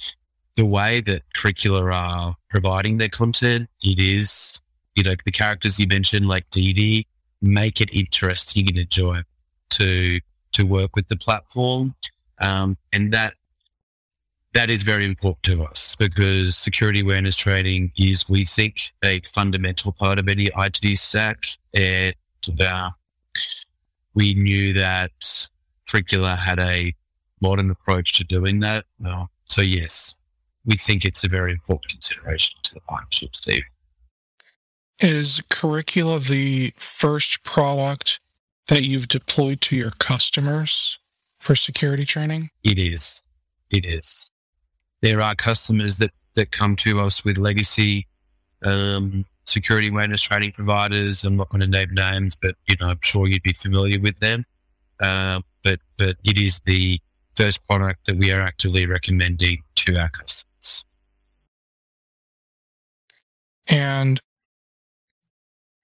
the 0.57 0.67
way 0.67 1.01
that 1.03 1.23
Curricula 1.33 1.91
are 1.93 2.35
providing 2.51 2.99
their 2.99 3.09
content. 3.09 3.69
It 3.83 4.01
is, 4.01 4.61
you 4.97 5.05
know, 5.05 5.15
the 5.25 5.31
characters 5.31 5.79
you 5.79 5.87
mentioned, 5.87 6.27
like 6.27 6.51
Dee, 6.51 7.07
make 7.41 7.81
it 7.81 7.95
interesting 7.95 8.69
and 8.69 8.79
enjoyable 8.79 9.29
to, 9.71 10.21
to 10.53 10.67
work 10.67 10.97
with 10.97 11.07
the 11.07 11.17
platform. 11.17 11.95
Um, 12.41 12.77
and 12.93 13.13
that 13.13 13.35
that 14.55 14.69
is 14.69 14.83
very 14.83 15.07
important 15.07 15.43
to 15.45 15.65
us 15.65 15.97
because 15.97 16.57
security 16.57 17.01
awareness 17.01 17.37
training 17.37 17.93
is, 17.97 18.29
we 18.29 18.45
think, 18.45 18.93
a 19.03 19.21
fundamental 19.21 19.93
part 19.93 20.19
of 20.19 20.29
any 20.29 20.51
IT 20.57 20.99
stack. 20.99 21.45
And 21.75 22.15
uh, 22.61 22.91
we 24.15 24.35
knew 24.35 24.75
that 24.75 25.49
Curricula 25.89 26.37
had 26.37 26.59
a 26.59 26.95
modern 27.41 27.71
approach 27.71 28.13
to 28.15 28.25
doing 28.25 28.61
that. 28.61 28.85
Uh, 29.05 29.27
so, 29.47 29.63
yes, 29.63 30.15
we 30.67 30.77
think 30.77 31.05
it's 31.05 31.25
a 31.25 31.29
very 31.29 31.53
important 31.53 31.93
consideration 31.93 32.59
to 32.65 32.75
the 32.75 32.81
partnership, 32.81 33.35
Steve. 33.35 33.65
Is 35.01 35.43
Curricula 35.49 36.21
the 36.21 36.75
first 36.77 37.43
product 37.43 38.21
that 38.69 38.83
you've 38.83 39.09
deployed 39.09 39.61
to 39.63 39.77
your 39.77 39.91
customers 39.93 40.99
for 41.41 41.57
security 41.57 42.05
training? 42.05 42.51
It 42.63 42.79
is. 42.79 43.23
It 43.71 43.87
is 43.87 44.31
there 45.03 45.21
are 45.21 45.35
customers 45.35 45.99
that, 45.99 46.13
that 46.35 46.51
come 46.51 46.77
to 46.77 47.01
us 47.01 47.25
with 47.25 47.37
legacy 47.37 48.07
um, 48.65 49.27
security 49.45 49.89
awareness 49.89 50.23
training 50.23 50.53
providers. 50.53 51.25
I'm 51.25 51.37
not 51.37 51.51
going 51.51 51.61
to 51.61 51.67
name 51.67 51.91
names, 51.93 52.37
but 52.41 52.55
you 52.67 52.77
know, 52.81 52.89
I'm 52.89 53.01
sure 53.03 53.27
you'd 53.27 53.43
be 53.43 53.53
familiar 53.53 54.01
with 54.01 54.19
them. 54.21 54.45
Uh, 55.01 55.41
but 55.65 55.81
but 55.97 56.17
it 56.25 56.39
is 56.39 56.61
the 56.65 57.01
first 57.35 57.67
product 57.67 58.07
that 58.07 58.17
we 58.17 58.31
are 58.31 58.41
actively 58.41 58.87
recommending 58.87 59.59
to 59.75 59.97
our 59.97 60.09
customers. 60.09 60.85
And 63.67 64.21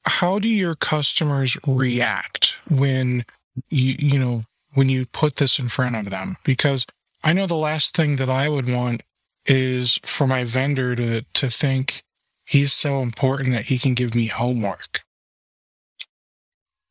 how 0.05 0.39
do 0.39 0.49
your 0.49 0.75
customers 0.75 1.57
react 1.67 2.57
when 2.71 3.25
you 3.71 3.97
you 3.99 4.19
know 4.19 4.45
when 4.75 4.89
you 4.89 5.07
put 5.07 5.37
this 5.37 5.59
in 5.59 5.69
front 5.69 5.97
of 5.97 6.11
them? 6.11 6.37
Because 6.45 6.87
I 7.25 7.33
know 7.33 7.47
the 7.47 7.57
last 7.57 7.97
thing 7.97 8.17
that 8.17 8.29
I 8.29 8.49
would 8.49 8.69
want 8.69 9.03
is 9.49 9.99
for 10.05 10.27
my 10.27 10.45
vendor 10.45 10.95
to 10.95 11.23
to 11.23 11.51
think 11.51 12.03
he's 12.45 12.73
so 12.73 13.03
important 13.03 13.53
that 13.53 13.67
he 13.67 13.79
can 13.79 13.95
give 13.95 14.15
me 14.15 14.27
homework. 14.27 15.03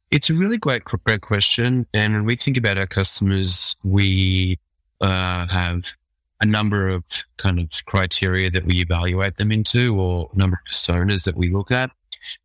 It's 0.10 0.30
a 0.30 0.34
really 0.34 0.58
great, 0.58 0.84
great 0.86 1.22
question. 1.22 1.86
And 1.94 2.14
when 2.14 2.26
we 2.26 2.36
think 2.36 2.58
about 2.58 2.78
our 2.78 2.88
customers, 2.88 3.76
we 3.84 4.58
uh, 5.02 5.48
have 5.48 5.92
a 6.40 6.46
number 6.46 6.88
of 6.88 7.04
kind 7.38 7.60
of 7.60 7.86
criteria 7.86 8.50
that 8.52 8.66
we 8.66 8.80
evaluate 8.80 9.38
them 9.38 9.52
into 9.52 10.00
or 10.00 10.30
number 10.34 10.62
of 10.66 10.72
personas 10.72 11.24
that 11.24 11.36
we 11.36 11.50
look 11.50 11.72
at. 11.72 11.92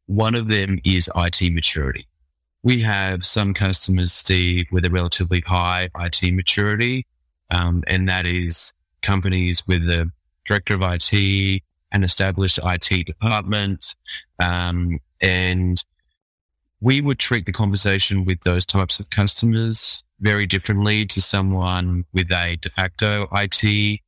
One 0.06 0.34
of 0.34 0.48
them 0.48 0.80
is 0.84 1.10
IT 1.14 1.52
maturity. 1.52 2.06
We 2.62 2.80
have 2.80 3.24
some 3.24 3.54
customers, 3.54 4.12
Steve, 4.12 4.66
with 4.72 4.84
a 4.84 4.90
relatively 4.90 5.40
high 5.40 5.90
IT 5.98 6.32
maturity. 6.32 7.06
Um, 7.50 7.84
and 7.86 8.08
that 8.08 8.24
is 8.26 8.72
companies 9.02 9.66
with 9.66 9.82
a 9.88 10.10
director 10.44 10.74
of 10.74 10.82
IT, 10.82 11.62
an 11.92 12.04
established 12.04 12.58
IT 12.64 13.06
department. 13.06 13.94
Um, 14.38 14.98
and 15.20 15.82
we 16.80 17.00
would 17.00 17.18
treat 17.18 17.46
the 17.46 17.52
conversation 17.52 18.24
with 18.24 18.40
those 18.40 18.66
types 18.66 18.98
of 18.98 19.10
customers 19.10 20.02
very 20.20 20.46
differently 20.46 21.04
to 21.06 21.20
someone 21.20 22.04
with 22.12 22.30
a 22.32 22.56
de 22.56 22.70
facto 22.70 23.28
IT 23.32 24.00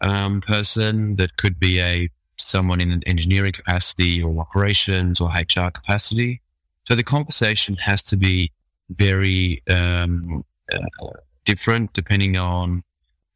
um, 0.00 0.40
person 0.40 1.16
that 1.16 1.36
could 1.36 1.58
be 1.58 1.80
a 1.80 2.08
someone 2.36 2.80
in 2.80 2.90
an 2.90 3.02
engineering 3.06 3.52
capacity 3.52 4.22
or 4.22 4.38
operations 4.40 5.20
or 5.20 5.28
HR 5.28 5.70
capacity. 5.70 6.40
So 6.86 6.94
the 6.94 7.04
conversation 7.04 7.76
has 7.76 8.02
to 8.04 8.16
be 8.16 8.50
very 8.88 9.62
um, 9.68 10.44
uh, 10.72 11.08
different 11.44 11.92
depending 11.92 12.36
on 12.38 12.82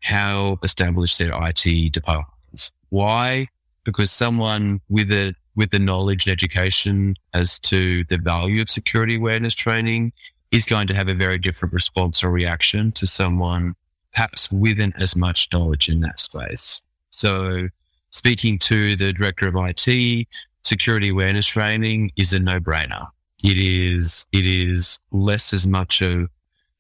how 0.05 0.59
establish 0.63 1.17
their 1.17 1.33
IT 1.33 1.93
departments. 1.93 2.73
Why? 2.91 3.49
Because 3.85 4.11
someone 4.11 4.81
with 4.89 5.11
a 5.11 5.35
with 5.57 5.71
the 5.71 5.79
knowledge 5.79 6.27
and 6.27 6.33
education 6.33 7.15
as 7.33 7.59
to 7.61 8.05
the 8.05 8.19
value 8.19 8.61
of 8.61 8.69
security 8.69 9.17
awareness 9.17 9.55
training 9.55 10.13
is 10.51 10.67
going 10.67 10.87
to 10.89 10.95
have 10.95 11.09
a 11.09 11.15
very 11.15 11.39
different 11.39 11.73
response 11.73 12.23
or 12.25 12.31
reaction 12.31 12.93
to 12.93 13.07
someone 13.07 13.75
perhaps 14.13 14.51
within 14.51 14.93
as 14.99 15.17
much 15.17 15.49
knowledge 15.53 15.89
in 15.89 16.01
that 16.01 16.19
space. 16.19 16.81
So 17.11 17.69
speaking 18.11 18.59
to 18.61 18.97
the 18.97 19.13
director 19.13 19.49
of 19.49 19.55
IT, 19.57 20.27
security 20.63 21.11
awareness 21.11 21.47
training 21.47 22.11
is 22.17 22.33
a 22.33 22.39
no 22.39 22.61
brainer. 22.61 23.07
It 23.43 23.59
is, 23.59 24.27
it 24.33 24.45
is 24.45 24.99
less 25.13 25.53
as 25.53 25.67
much 25.67 26.03
of 26.03 26.29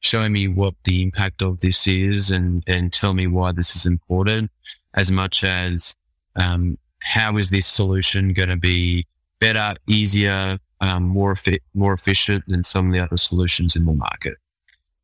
showing 0.04 0.32
me 0.32 0.48
what 0.48 0.74
the 0.84 1.02
impact 1.02 1.42
of 1.42 1.60
this 1.60 1.86
is 1.86 2.30
and, 2.30 2.62
and 2.66 2.92
tell 2.92 3.14
me 3.14 3.26
why 3.26 3.52
this 3.52 3.74
is 3.74 3.86
important 3.86 4.50
as 4.94 5.10
much 5.10 5.42
as, 5.42 5.94
um, 6.36 6.78
how 7.00 7.36
is 7.36 7.50
this 7.50 7.66
solution 7.66 8.32
going 8.32 8.48
to 8.48 8.56
be 8.56 9.06
better, 9.40 9.74
easier, 9.88 10.58
um, 10.80 11.04
more, 11.04 11.36
more 11.74 11.92
efficient 11.92 12.44
than 12.46 12.62
some 12.62 12.88
of 12.88 12.92
the 12.92 13.00
other 13.00 13.16
solutions 13.16 13.76
in 13.76 13.86
the 13.86 13.92
market? 13.92 14.34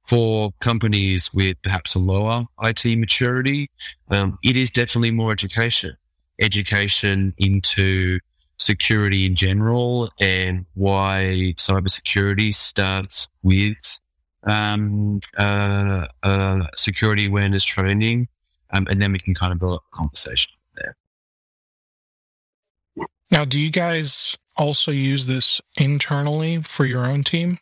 For 0.04 0.50
companies 0.60 1.32
with 1.32 1.56
perhaps 1.62 1.94
a 1.94 1.98
lower 1.98 2.46
IT 2.62 2.84
maturity, 2.98 3.70
um, 4.10 4.38
it 4.42 4.56
is 4.56 4.70
definitely 4.70 5.12
more 5.12 5.32
education, 5.32 5.96
education 6.40 7.32
into 7.38 8.18
security 8.58 9.24
in 9.24 9.34
general 9.34 10.10
and 10.20 10.66
why 10.74 11.54
cybersecurity 11.56 12.54
starts 12.54 13.28
with 13.42 14.00
um, 14.44 15.20
uh, 15.36 16.06
uh, 16.22 16.66
security 16.74 17.26
awareness 17.26 17.64
training, 17.64 18.28
um, 18.70 18.86
and 18.90 19.00
then 19.00 19.12
we 19.12 19.18
can 19.18 19.34
kind 19.34 19.52
of 19.52 19.58
build 19.58 19.74
up 19.74 19.82
a 19.92 19.96
conversation 19.96 20.52
there. 20.76 20.96
Now, 23.30 23.44
do 23.44 23.58
you 23.58 23.70
guys 23.70 24.36
also 24.56 24.90
use 24.90 25.26
this 25.26 25.60
internally 25.78 26.62
for 26.62 26.84
your 26.84 27.06
own 27.06 27.24
team? 27.24 27.58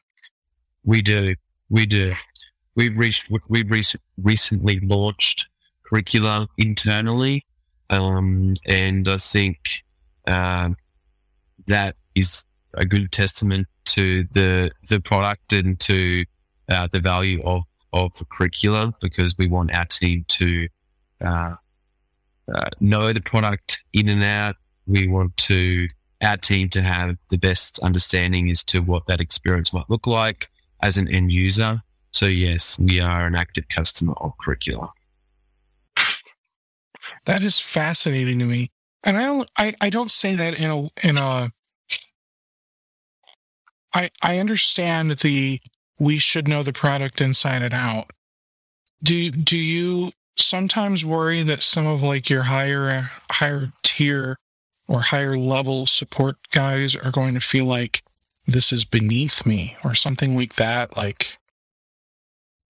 We 0.85 1.03
do. 1.03 1.35
We 1.69 1.87
do. 1.87 2.15
We've 2.75 2.97
reached. 2.97 3.31
We've 3.49 3.71
re- 3.71 3.83
recently 4.23 4.81
launched 4.81 5.49
curricula 5.85 6.49
internally, 6.57 7.45
um, 7.91 8.57
and 8.67 9.09
I 9.09 9.19
think 9.19 9.85
uh, 10.27 10.71
that 11.67 11.97
is 12.15 12.45
a 12.75 12.85
good 12.85 13.11
testament 13.13 13.67
to 13.87 14.25
the 14.33 14.71
the 14.89 15.01
product 15.01 15.53
and 15.53 15.79
to 15.81 16.25
uh, 16.69 16.89
the 16.91 17.01
value 17.01 17.43
of 17.43 17.63
of 17.93 18.13
curricula 18.29 18.93
because 19.01 19.37
we 19.39 19.49
want 19.49 19.75
our 19.75 19.87
team 19.87 20.25
to 20.29 20.69
uh, 21.23 21.55
uh, 22.55 22.69
know 22.81 23.13
the 23.13 23.21
product 23.21 23.83
in 23.93 24.09
and 24.09 24.23
out. 24.23 24.57
We 24.87 25.09
want 25.09 25.37
to 25.39 25.89
our 26.23 26.37
team 26.37 26.69
to 26.71 26.83
have 26.83 27.17
the 27.31 27.39
best 27.39 27.79
understanding 27.81 28.51
as 28.51 28.65
to 28.65 28.81
what 28.81 29.07
that 29.07 29.21
experience 29.21 29.73
might 29.73 29.89
look 29.89 30.07
like 30.07 30.49
as 30.83 30.97
an 30.97 31.09
end 31.09 31.31
user. 31.33 31.83
So 32.11 32.27
yes, 32.27 32.79
we 32.79 33.01
are 33.01 33.27
an 33.27 33.35
active 33.35 33.69
customer 33.69 34.15
of 34.21 34.33
curricula. 34.41 34.91
That 37.27 37.43
is 37.43 37.59
fascinating 37.59 38.39
to 38.41 38.45
me, 38.45 38.71
and 39.05 39.17
I 39.17 39.23
don't 39.25 39.51
I, 39.57 39.75
I 39.81 39.91
don't 39.91 40.11
say 40.11 40.35
that 40.35 40.59
in 40.59 40.71
a 40.71 41.07
in 41.07 41.17
a 41.19 41.53
I 43.95 44.11
I 44.23 44.39
understand 44.39 45.11
the 45.13 45.61
we 45.99 46.19
should 46.19 46.49
know 46.49 46.63
the 46.63 46.73
product 46.73 47.21
inside 47.21 47.63
and 47.63 47.75
out. 47.75 48.11
Do 49.03 49.31
do 49.31 49.59
you 49.59 50.13
sometimes 50.37 51.05
worry 51.05 51.43
that 51.43 51.63
some 51.63 51.87
of 51.87 52.03
like 52.03 52.31
your 52.31 52.45
higher 52.45 53.11
higher 53.31 53.73
tier 53.83 54.39
or 54.87 55.01
higher 55.01 55.37
level 55.37 55.87
support 55.87 56.37
guys 56.53 56.97
are 56.97 57.11
going 57.11 57.35
to 57.35 57.41
feel 57.41 57.65
like 57.65 58.03
this 58.47 58.73
is 58.73 58.85
beneath 58.85 59.45
me 59.45 59.77
or 59.85 59.95
something 59.95 60.37
like 60.37 60.55
that 60.55 60.97
like? 60.97 61.39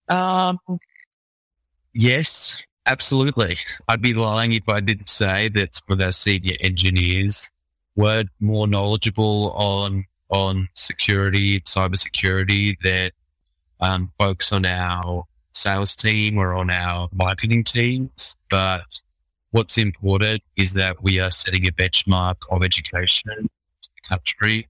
Um. 0.07 0.59
Yes 1.93 2.63
absolutely. 2.89 3.57
I'd 3.87 4.01
be 4.01 4.13
lying 4.13 4.53
if 4.53 4.67
i 4.67 4.79
didn't 4.79 5.09
say 5.09 5.47
that 5.49 5.75
some 5.75 5.99
of 5.99 6.01
our 6.01 6.11
senior 6.11 6.55
engineers 6.59 7.49
were 7.95 8.25
more 8.39 8.67
knowledgeable 8.67 9.51
on 9.53 10.05
on 10.29 10.67
security 10.75 11.61
cybersecurity 11.61 12.75
that 12.83 13.13
um, 13.79 14.09
folks 14.17 14.51
on 14.51 14.65
our 14.65 15.23
sales 15.53 15.95
team 15.95 16.37
or 16.37 16.53
on 16.53 16.69
our 16.69 17.09
marketing 17.13 17.63
teams. 17.63 18.35
But 18.49 19.01
what's 19.51 19.77
important 19.77 20.41
is 20.55 20.73
that 20.73 21.01
we 21.01 21.19
are 21.19 21.31
setting 21.31 21.67
a 21.67 21.71
benchmark 21.71 22.35
of 22.51 22.63
education 22.63 23.31
in 23.37 23.43
the 23.43 24.09
country. 24.09 24.67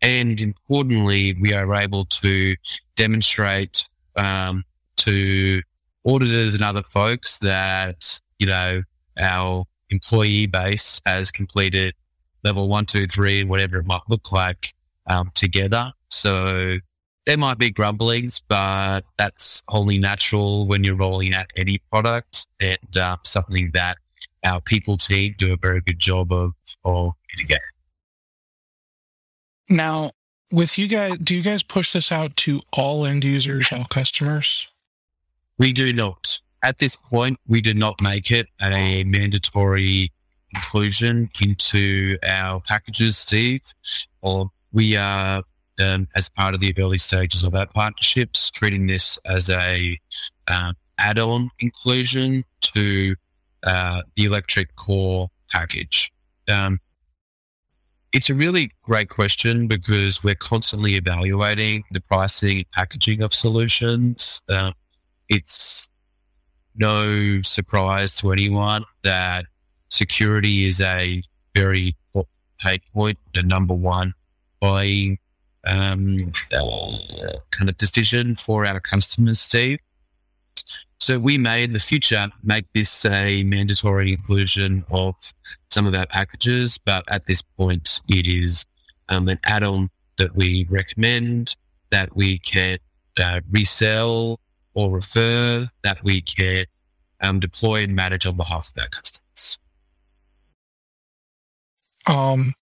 And 0.00 0.40
importantly, 0.40 1.36
we 1.40 1.52
are 1.52 1.74
able 1.74 2.06
to 2.06 2.56
demonstrate 2.96 3.88
um, 4.16 4.64
to 4.96 5.62
auditors 6.04 6.54
and 6.54 6.62
other 6.62 6.82
folks 6.82 7.38
that, 7.38 8.20
you 8.38 8.46
know, 8.46 8.82
our 9.18 9.64
employee 9.90 10.46
base 10.46 11.00
has 11.06 11.30
completed 11.30 11.94
level 12.42 12.68
one, 12.68 12.86
two, 12.86 13.06
three, 13.06 13.44
whatever 13.44 13.78
it 13.78 13.86
might 13.86 14.00
look 14.08 14.32
like 14.32 14.74
um, 15.06 15.30
together. 15.34 15.92
So 16.08 16.78
there 17.26 17.38
might 17.38 17.58
be 17.58 17.70
grumblings, 17.70 18.40
but 18.48 19.02
that's 19.16 19.62
only 19.68 19.98
natural 19.98 20.66
when 20.66 20.84
you're 20.84 20.96
rolling 20.96 21.34
out 21.34 21.46
any 21.56 21.78
product 21.90 22.46
and 22.60 22.96
um, 22.96 23.18
something 23.24 23.70
that 23.74 23.98
our 24.44 24.60
people 24.60 24.96
team 24.96 25.34
do 25.38 25.52
a 25.52 25.56
very 25.56 25.80
good 25.80 25.98
job 25.98 26.32
of, 26.32 26.52
of 26.84 27.12
mitigating. 27.32 27.62
Now, 29.68 30.10
with 30.50 30.78
you 30.78 30.88
guys, 30.88 31.16
do 31.18 31.34
you 31.34 31.42
guys 31.42 31.62
push 31.62 31.92
this 31.92 32.10
out 32.10 32.36
to 32.38 32.60
all 32.72 33.06
end 33.06 33.24
users, 33.24 33.72
all 33.72 33.84
customers? 33.84 34.68
We 35.58 35.72
do 35.72 35.92
not. 35.92 36.40
At 36.62 36.78
this 36.78 36.96
point, 36.96 37.38
we 37.46 37.60
did 37.60 37.76
not 37.76 38.00
make 38.02 38.30
it 38.30 38.48
a 38.60 39.04
mandatory 39.04 40.10
inclusion 40.54 41.30
into 41.40 42.18
our 42.28 42.60
packages, 42.60 43.16
Steve. 43.16 43.62
Or 44.20 44.50
we 44.72 44.96
are 44.96 45.42
um, 45.82 46.08
as 46.14 46.28
part 46.28 46.54
of 46.54 46.60
the 46.60 46.74
early 46.78 46.98
stages 46.98 47.42
of 47.42 47.54
our 47.54 47.66
partnerships, 47.66 48.50
treating 48.50 48.86
this 48.86 49.18
as 49.24 49.48
a 49.48 49.98
uh, 50.48 50.72
add-on 50.98 51.50
inclusion 51.58 52.44
to 52.60 53.16
uh, 53.64 54.02
the 54.16 54.24
electric 54.24 54.74
core 54.76 55.28
package. 55.50 56.12
Um, 56.48 56.78
it's 58.12 58.28
a 58.28 58.34
really 58.34 58.70
great 58.82 59.08
question 59.08 59.66
because 59.66 60.22
we're 60.22 60.34
constantly 60.34 60.94
evaluating 60.94 61.84
the 61.90 62.00
pricing 62.00 62.58
and 62.58 62.70
packaging 62.72 63.22
of 63.22 63.32
solutions. 63.34 64.42
Um, 64.48 64.74
it's 65.28 65.90
no 66.74 67.40
surprise 67.42 68.16
to 68.16 68.32
anyone 68.32 68.84
that 69.02 69.46
security 69.88 70.66
is 70.66 70.80
a 70.80 71.22
very 71.54 71.96
pain 72.62 72.80
point, 72.92 73.18
the 73.34 73.42
number 73.42 73.74
one 73.74 74.14
buying 74.60 75.18
um, 75.66 76.32
kind 77.50 77.68
of 77.68 77.76
decision 77.78 78.34
for 78.34 78.66
our 78.66 78.80
customers, 78.80 79.40
Steve. 79.40 79.78
So 80.98 81.18
we 81.18 81.36
may 81.36 81.64
in 81.64 81.72
the 81.72 81.80
future 81.80 82.28
make 82.44 82.66
this 82.74 83.04
a 83.04 83.42
mandatory 83.42 84.12
inclusion 84.12 84.84
of 84.90 85.16
some 85.70 85.86
of 85.86 85.94
our 85.94 86.06
packages, 86.06 86.78
but 86.78 87.04
at 87.08 87.26
this 87.26 87.42
point 87.42 88.00
it 88.08 88.26
is 88.26 88.64
um, 89.08 89.28
an 89.28 89.40
add-on 89.44 89.90
that 90.18 90.36
we 90.36 90.66
recommend 90.70 91.56
that 91.90 92.14
we 92.14 92.38
can 92.38 92.78
uh, 93.18 93.40
resell 93.50 94.38
or 94.74 94.92
refer 94.92 95.68
that 95.82 96.02
we 96.04 96.20
can 96.20 96.66
um, 97.20 97.40
deploy 97.40 97.82
and 97.82 97.96
manage 97.96 98.24
on 98.24 98.36
behalf 98.36 98.72
of 98.74 98.82
our 98.82 98.88
customers. 98.88 99.58
Um, 102.06 102.54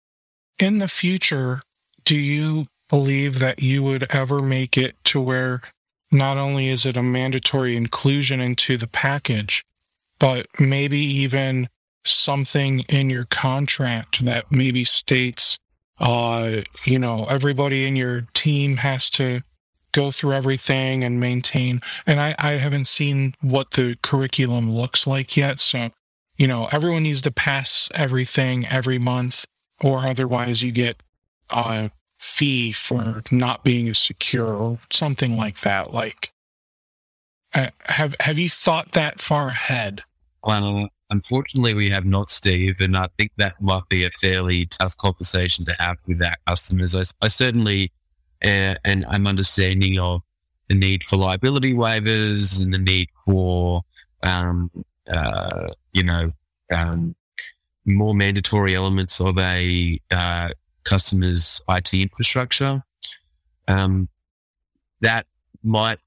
in 0.57 0.79
the 0.79 0.87
future, 0.87 1.61
do 2.03 2.15
you 2.15 2.67
believe 2.89 3.39
that 3.39 3.61
you 3.61 3.83
would 3.83 4.05
ever 4.09 4.41
make 4.41 4.77
it 4.77 4.95
to 5.05 5.21
where 5.21 5.61
not 6.11 6.37
only 6.37 6.67
is 6.67 6.85
it 6.85 6.97
a 6.97 7.03
mandatory 7.03 7.75
inclusion 7.75 8.39
into 8.39 8.77
the 8.77 8.87
package, 8.87 9.63
but 10.19 10.47
maybe 10.59 10.99
even 10.99 11.69
something 12.03 12.81
in 12.89 13.09
your 13.09 13.25
contract 13.25 14.25
that 14.25 14.51
maybe 14.51 14.83
states, 14.83 15.57
uh, 15.99 16.61
you 16.85 16.97
know, 16.97 17.25
everybody 17.25 17.85
in 17.85 17.95
your 17.95 18.27
team 18.33 18.77
has 18.77 19.09
to 19.11 19.41
go 19.91 20.11
through 20.11 20.33
everything 20.33 21.03
and 21.03 21.19
maintain. 21.19 21.81
And 22.05 22.19
I, 22.19 22.35
I 22.39 22.51
haven't 22.53 22.85
seen 22.85 23.33
what 23.41 23.71
the 23.71 23.97
curriculum 24.01 24.71
looks 24.71 25.05
like 25.07 25.35
yet. 25.35 25.59
So, 25.59 25.89
you 26.37 26.47
know, 26.47 26.67
everyone 26.71 27.03
needs 27.03 27.21
to 27.21 27.31
pass 27.31 27.89
everything 27.93 28.65
every 28.65 28.97
month, 28.97 29.45
or 29.81 30.05
otherwise 30.05 30.63
you 30.63 30.71
get 30.71 31.01
a 31.49 31.91
fee 32.39 32.71
for 32.71 33.21
not 33.31 33.65
being 33.65 33.89
as 33.89 33.99
secure 33.99 34.53
or 34.53 34.79
something 34.91 35.35
like 35.35 35.59
that. 35.59 35.93
Like, 35.93 36.31
uh, 37.53 37.67
have 37.81 38.15
have 38.21 38.39
you 38.39 38.49
thought 38.49 38.93
that 38.93 39.19
far 39.19 39.49
ahead? 39.49 40.03
Well, 40.41 40.87
unfortunately, 41.09 41.73
we 41.73 41.89
have 41.89 42.05
not, 42.05 42.29
Steve, 42.29 42.79
and 42.79 42.95
I 42.95 43.09
think 43.17 43.31
that 43.35 43.61
might 43.61 43.89
be 43.89 44.05
a 44.05 44.09
fairly 44.09 44.67
tough 44.67 44.95
conversation 44.95 45.65
to 45.65 45.75
have 45.79 45.97
with 46.07 46.23
our 46.23 46.35
customers. 46.47 46.95
I, 46.95 47.03
I 47.21 47.27
certainly, 47.27 47.91
uh, 48.41 48.75
and 48.85 49.05
I'm 49.09 49.27
understanding 49.27 49.99
of 49.99 50.21
the 50.69 50.75
need 50.75 51.03
for 51.03 51.17
liability 51.17 51.73
waivers 51.73 52.63
and 52.63 52.73
the 52.73 52.77
need 52.77 53.09
for, 53.25 53.81
um, 54.23 54.71
uh, 55.11 55.67
you 55.91 56.03
know, 56.03 56.31
um, 56.73 57.15
more 57.85 58.13
mandatory 58.13 58.75
elements 58.75 59.19
of 59.19 59.37
a 59.39 59.99
uh, 60.11 60.49
customer's 60.83 61.61
IT 61.69 61.93
infrastructure. 61.93 62.83
Um, 63.67 64.09
that 65.01 65.25
might 65.63 65.99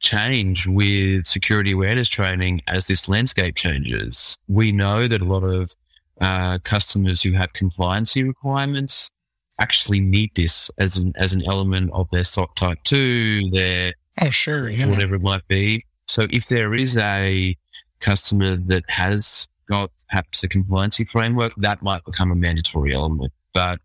change 0.00 0.66
with 0.66 1.26
security 1.26 1.72
awareness 1.72 2.08
training 2.08 2.60
as 2.66 2.86
this 2.86 3.08
landscape 3.08 3.54
changes. 3.54 4.36
We 4.48 4.72
know 4.72 5.06
that 5.06 5.20
a 5.20 5.24
lot 5.24 5.44
of 5.44 5.74
uh, 6.20 6.58
customers 6.64 7.22
who 7.22 7.32
have 7.32 7.52
compliancy 7.52 8.26
requirements 8.26 9.10
actually 9.58 10.00
need 10.00 10.30
this 10.34 10.70
as 10.78 10.96
an 10.96 11.12
as 11.16 11.32
an 11.32 11.42
element 11.46 11.90
of 11.92 12.08
their 12.10 12.24
SOC 12.24 12.54
type 12.54 12.78
two, 12.84 13.48
their 13.50 13.92
oh 14.20 14.30
sure, 14.30 14.68
yeah. 14.68 14.86
whatever 14.86 15.14
it 15.14 15.22
might 15.22 15.46
be. 15.48 15.84
So 16.06 16.26
if 16.30 16.48
there 16.48 16.74
is 16.74 16.96
a 16.96 17.56
customer 18.00 18.56
that 18.56 18.84
has 18.88 19.48
got 19.70 19.90
perhaps 20.08 20.42
a 20.42 20.48
compliancy 20.48 21.08
framework, 21.08 21.54
that 21.56 21.82
might 21.82 22.04
become 22.04 22.30
a 22.30 22.34
mandatory 22.34 22.94
element. 22.94 23.32
But 23.54 23.78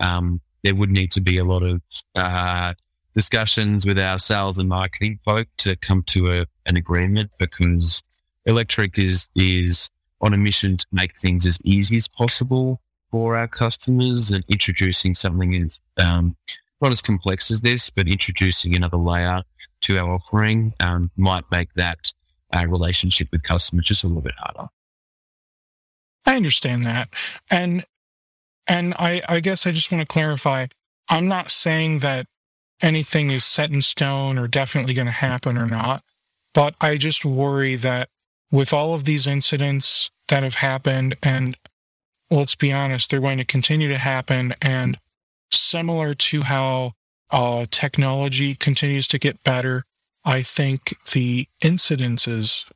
um, 0.00 0.40
there 0.62 0.74
would 0.74 0.90
need 0.90 1.10
to 1.12 1.20
be 1.20 1.36
a 1.36 1.44
lot 1.44 1.62
of 1.62 1.80
uh, 2.14 2.74
discussions 3.14 3.86
with 3.86 3.98
our 3.98 4.18
sales 4.18 4.58
and 4.58 4.68
marketing 4.68 5.18
folk 5.24 5.48
to 5.58 5.76
come 5.76 6.02
to 6.04 6.32
a, 6.32 6.46
an 6.66 6.76
agreement 6.76 7.30
because 7.38 8.02
Electric 8.46 8.98
is 8.98 9.28
is 9.34 9.90
on 10.20 10.34
a 10.34 10.36
mission 10.36 10.76
to 10.76 10.86
make 10.92 11.16
things 11.16 11.46
as 11.46 11.58
easy 11.64 11.96
as 11.96 12.08
possible 12.08 12.80
for 13.10 13.36
our 13.36 13.48
customers 13.48 14.30
and 14.30 14.44
introducing 14.48 15.14
something 15.14 15.54
is 15.54 15.80
um, 15.98 16.36
not 16.80 16.92
as 16.92 17.02
complex 17.02 17.50
as 17.50 17.60
this, 17.60 17.90
but 17.90 18.06
introducing 18.06 18.76
another 18.76 18.96
layer 18.96 19.42
to 19.82 19.98
our 19.98 20.14
offering 20.14 20.74
um, 20.80 21.10
might 21.16 21.44
make 21.50 21.72
that 21.74 22.12
uh, 22.54 22.66
relationship 22.66 23.28
with 23.32 23.42
customers 23.42 23.86
just 23.86 24.04
a 24.04 24.06
little 24.06 24.22
bit 24.22 24.34
harder. 24.38 24.68
I 26.26 26.36
understand 26.36 26.84
that. 26.84 27.08
And 27.50 27.84
and 28.70 28.94
I, 29.00 29.20
I 29.28 29.40
guess 29.40 29.66
I 29.66 29.72
just 29.72 29.90
want 29.90 30.00
to 30.00 30.06
clarify 30.06 30.68
I'm 31.08 31.26
not 31.26 31.50
saying 31.50 31.98
that 31.98 32.28
anything 32.80 33.32
is 33.32 33.44
set 33.44 33.70
in 33.70 33.82
stone 33.82 34.38
or 34.38 34.46
definitely 34.46 34.94
going 34.94 35.06
to 35.06 35.12
happen 35.12 35.58
or 35.58 35.66
not, 35.66 36.04
but 36.54 36.76
I 36.80 36.96
just 36.96 37.24
worry 37.24 37.74
that 37.74 38.08
with 38.52 38.72
all 38.72 38.94
of 38.94 39.04
these 39.04 39.26
incidents 39.26 40.12
that 40.28 40.44
have 40.44 40.54
happened, 40.54 41.16
and 41.20 41.56
let's 42.30 42.54
be 42.54 42.72
honest, 42.72 43.10
they're 43.10 43.20
going 43.20 43.38
to 43.38 43.44
continue 43.44 43.88
to 43.88 43.98
happen, 43.98 44.54
and 44.62 44.98
similar 45.50 46.14
to 46.14 46.42
how 46.42 46.92
uh, 47.32 47.66
technology 47.72 48.54
continues 48.54 49.08
to 49.08 49.18
get 49.18 49.42
better, 49.42 49.84
I 50.24 50.42
think 50.42 50.96
the 51.12 51.48
incidences, 51.60 52.70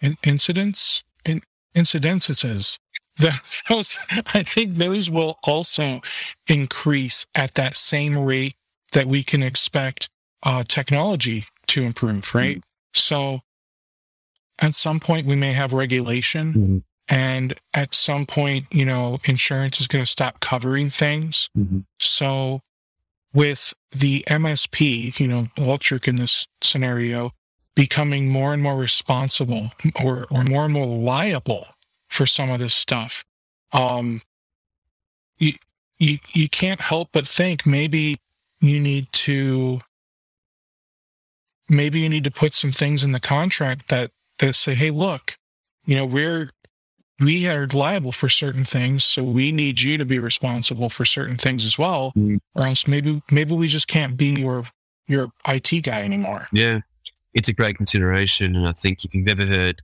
in, 0.00 0.16
incidents, 0.24 1.04
in, 1.24 1.42
incidences 1.76 2.78
those 3.18 3.98
I 4.34 4.42
think 4.42 4.76
those 4.76 5.10
will 5.10 5.38
also 5.44 6.00
increase 6.46 7.26
at 7.34 7.54
that 7.54 7.76
same 7.76 8.18
rate 8.18 8.54
that 8.92 9.06
we 9.06 9.22
can 9.22 9.42
expect 9.42 10.08
uh, 10.42 10.64
technology 10.66 11.44
to 11.68 11.82
improve, 11.82 12.34
right? 12.34 12.58
Mm-hmm. 12.58 12.60
So 12.94 13.40
at 14.60 14.74
some 14.74 15.00
point 15.00 15.26
we 15.26 15.36
may 15.36 15.52
have 15.52 15.72
regulation 15.72 16.52
mm-hmm. 16.52 16.78
and 17.08 17.54
at 17.74 17.94
some 17.94 18.26
point, 18.26 18.66
you 18.70 18.84
know, 18.84 19.18
insurance 19.24 19.80
is 19.80 19.86
going 19.86 20.04
to 20.04 20.10
stop 20.10 20.40
covering 20.40 20.90
things. 20.90 21.50
Mm-hmm. 21.56 21.80
So 22.00 22.60
with 23.34 23.74
the 23.90 24.24
MSP, 24.28 25.18
you 25.20 25.28
know, 25.28 25.48
electric 25.56 26.08
in 26.08 26.16
this 26.16 26.46
scenario, 26.62 27.32
becoming 27.74 28.28
more 28.28 28.52
and 28.52 28.62
more 28.62 28.76
responsible 28.76 29.70
or, 30.02 30.26
or 30.30 30.42
more 30.44 30.64
and 30.64 30.74
more 30.74 30.86
liable 30.86 31.66
for 32.08 32.26
some 32.26 32.50
of 32.50 32.58
this 32.58 32.74
stuff. 32.74 33.24
Um, 33.72 34.22
you, 35.38 35.52
you, 35.98 36.18
you 36.32 36.48
can't 36.48 36.80
help 36.80 37.10
but 37.12 37.26
think 37.26 37.66
maybe 37.66 38.16
you 38.60 38.80
need 38.80 39.12
to, 39.12 39.80
maybe 41.68 42.00
you 42.00 42.08
need 42.08 42.24
to 42.24 42.30
put 42.30 42.54
some 42.54 42.72
things 42.72 43.04
in 43.04 43.12
the 43.12 43.20
contract 43.20 43.88
that, 43.88 44.10
that 44.38 44.54
say, 44.54 44.74
Hey, 44.74 44.90
look, 44.90 45.36
you 45.84 45.96
know, 45.96 46.06
we're, 46.06 46.50
we 47.20 47.48
are 47.48 47.66
liable 47.66 48.12
for 48.12 48.28
certain 48.28 48.64
things. 48.64 49.04
So 49.04 49.24
we 49.24 49.52
need 49.52 49.80
you 49.80 49.98
to 49.98 50.04
be 50.04 50.18
responsible 50.18 50.88
for 50.88 51.04
certain 51.04 51.36
things 51.36 51.64
as 51.64 51.78
well. 51.78 52.12
Mm. 52.16 52.38
Or 52.54 52.66
else 52.66 52.86
maybe, 52.86 53.22
maybe 53.30 53.54
we 53.54 53.68
just 53.68 53.88
can't 53.88 54.16
be 54.16 54.34
your, 54.34 54.64
your 55.06 55.28
IT 55.46 55.82
guy 55.82 56.02
anymore. 56.02 56.48
Yeah. 56.52 56.80
It's 57.34 57.48
a 57.48 57.52
great 57.52 57.76
consideration. 57.76 58.56
And 58.56 58.66
I 58.66 58.72
think 58.72 59.04
if 59.04 59.14
you've 59.14 59.28
ever 59.28 59.46
heard 59.46 59.82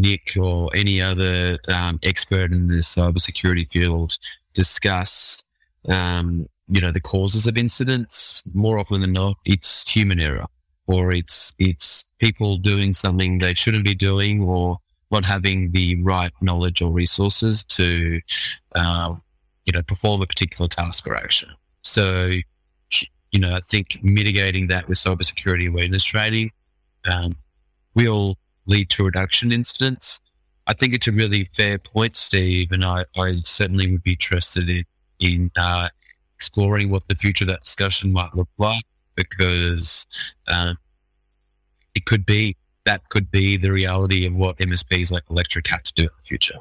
Nick 0.00 0.36
or 0.38 0.70
any 0.74 1.00
other 1.00 1.58
um, 1.68 1.98
expert 2.02 2.52
in 2.52 2.68
the 2.68 2.76
cybersecurity 2.76 3.68
field 3.68 4.16
discuss, 4.54 5.42
um, 5.88 6.48
you 6.68 6.80
know, 6.80 6.92
the 6.92 7.00
causes 7.00 7.46
of 7.46 7.56
incidents, 7.56 8.42
more 8.54 8.78
often 8.78 9.00
than 9.00 9.12
not, 9.12 9.36
it's 9.44 9.88
human 9.90 10.20
error 10.20 10.46
or 10.86 11.12
it's 11.12 11.54
it's 11.58 12.10
people 12.18 12.56
doing 12.56 12.92
something 12.92 13.38
they 13.38 13.54
shouldn't 13.54 13.84
be 13.84 13.94
doing 13.94 14.42
or 14.42 14.78
not 15.10 15.24
having 15.24 15.70
the 15.72 16.02
right 16.02 16.32
knowledge 16.40 16.82
or 16.82 16.90
resources 16.90 17.64
to, 17.64 18.20
um, 18.74 19.22
you 19.64 19.72
know, 19.72 19.82
perform 19.82 20.20
a 20.20 20.26
particular 20.26 20.68
task 20.68 21.06
or 21.06 21.14
action. 21.14 21.50
So, 21.82 22.30
you 23.30 23.40
know, 23.40 23.54
I 23.54 23.60
think 23.60 23.98
mitigating 24.02 24.68
that 24.68 24.88
with 24.88 24.98
cybersecurity 24.98 25.68
awareness 25.70 26.04
training 26.04 26.50
um, 27.10 27.36
will 27.94 28.36
lead 28.68 28.90
to 28.90 29.04
reduction 29.04 29.50
incidents. 29.50 30.20
I 30.66 30.74
think 30.74 30.94
it's 30.94 31.08
a 31.08 31.12
really 31.12 31.48
fair 31.56 31.78
point, 31.78 32.16
Steve, 32.16 32.70
and 32.70 32.84
I, 32.84 33.04
I 33.16 33.40
certainly 33.42 33.90
would 33.90 34.02
be 34.02 34.12
interested 34.12 34.68
in, 34.68 34.84
in 35.18 35.50
uh, 35.56 35.88
exploring 36.36 36.90
what 36.90 37.08
the 37.08 37.16
future 37.16 37.44
of 37.44 37.48
that 37.48 37.64
discussion 37.64 38.12
might 38.12 38.34
look 38.34 38.50
like 38.58 38.84
because 39.16 40.06
um, 40.46 40.76
it 41.94 42.04
could 42.04 42.24
be 42.24 42.56
that 42.84 43.08
could 43.08 43.30
be 43.30 43.56
the 43.56 43.70
reality 43.70 44.24
of 44.26 44.34
what 44.34 44.56
MSPs 44.58 45.10
like 45.10 45.24
Electric 45.28 45.66
have 45.66 45.82
to 45.82 45.92
do 45.94 46.02
in 46.04 46.08
the 46.16 46.22
future. 46.22 46.58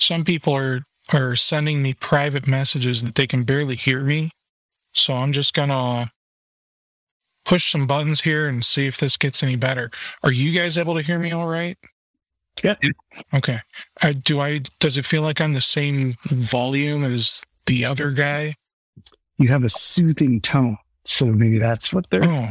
some 0.00 0.24
people 0.24 0.54
are 0.54 0.82
are 1.12 1.34
sending 1.36 1.82
me 1.82 1.92
private 1.92 2.46
messages 2.46 3.02
that 3.02 3.16
they 3.16 3.26
can 3.26 3.42
barely 3.42 3.74
hear 3.74 4.02
me. 4.02 4.30
So 4.92 5.14
I'm 5.14 5.32
just 5.32 5.54
gonna 5.54 6.10
push 7.44 7.70
some 7.72 7.86
buttons 7.86 8.20
here 8.22 8.48
and 8.48 8.64
see 8.64 8.86
if 8.86 8.98
this 8.98 9.16
gets 9.16 9.42
any 9.42 9.56
better. 9.56 9.90
Are 10.22 10.32
you 10.32 10.52
guys 10.58 10.78
able 10.78 10.94
to 10.94 11.02
hear 11.02 11.18
me 11.18 11.32
all 11.32 11.46
right? 11.46 11.78
Yeah. 12.62 12.76
Okay. 13.32 13.60
Uh, 14.02 14.12
do 14.12 14.40
I? 14.40 14.60
Does 14.80 14.96
it 14.96 15.06
feel 15.06 15.22
like 15.22 15.40
I'm 15.40 15.52
the 15.52 15.60
same 15.60 16.16
volume 16.24 17.04
as 17.04 17.42
the 17.66 17.84
other 17.84 18.10
guy? 18.10 18.54
You 19.38 19.48
have 19.48 19.64
a 19.64 19.68
soothing 19.68 20.40
tone, 20.40 20.76
so 21.04 21.26
maybe 21.26 21.58
that's 21.58 21.94
what 21.94 22.10
they're. 22.10 22.24
Oh. 22.24 22.50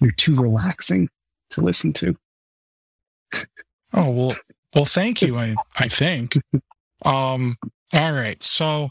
You're 0.00 0.12
too 0.12 0.34
relaxing 0.34 1.08
to 1.50 1.60
listen 1.60 1.92
to. 1.94 2.16
Oh 3.94 4.10
well. 4.10 4.36
Well, 4.74 4.84
thank 4.84 5.22
you. 5.22 5.38
I 5.38 5.54
I 5.78 5.88
think. 5.88 6.36
Um. 7.04 7.56
All 7.92 8.12
right. 8.12 8.40
So. 8.40 8.90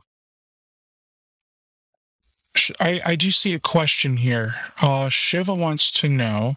I, 2.79 3.01
I 3.05 3.15
do 3.15 3.31
see 3.31 3.53
a 3.53 3.59
question 3.59 4.17
here. 4.17 4.55
Uh, 4.81 5.09
Shiva 5.09 5.55
wants 5.55 5.91
to 5.93 6.09
know 6.09 6.55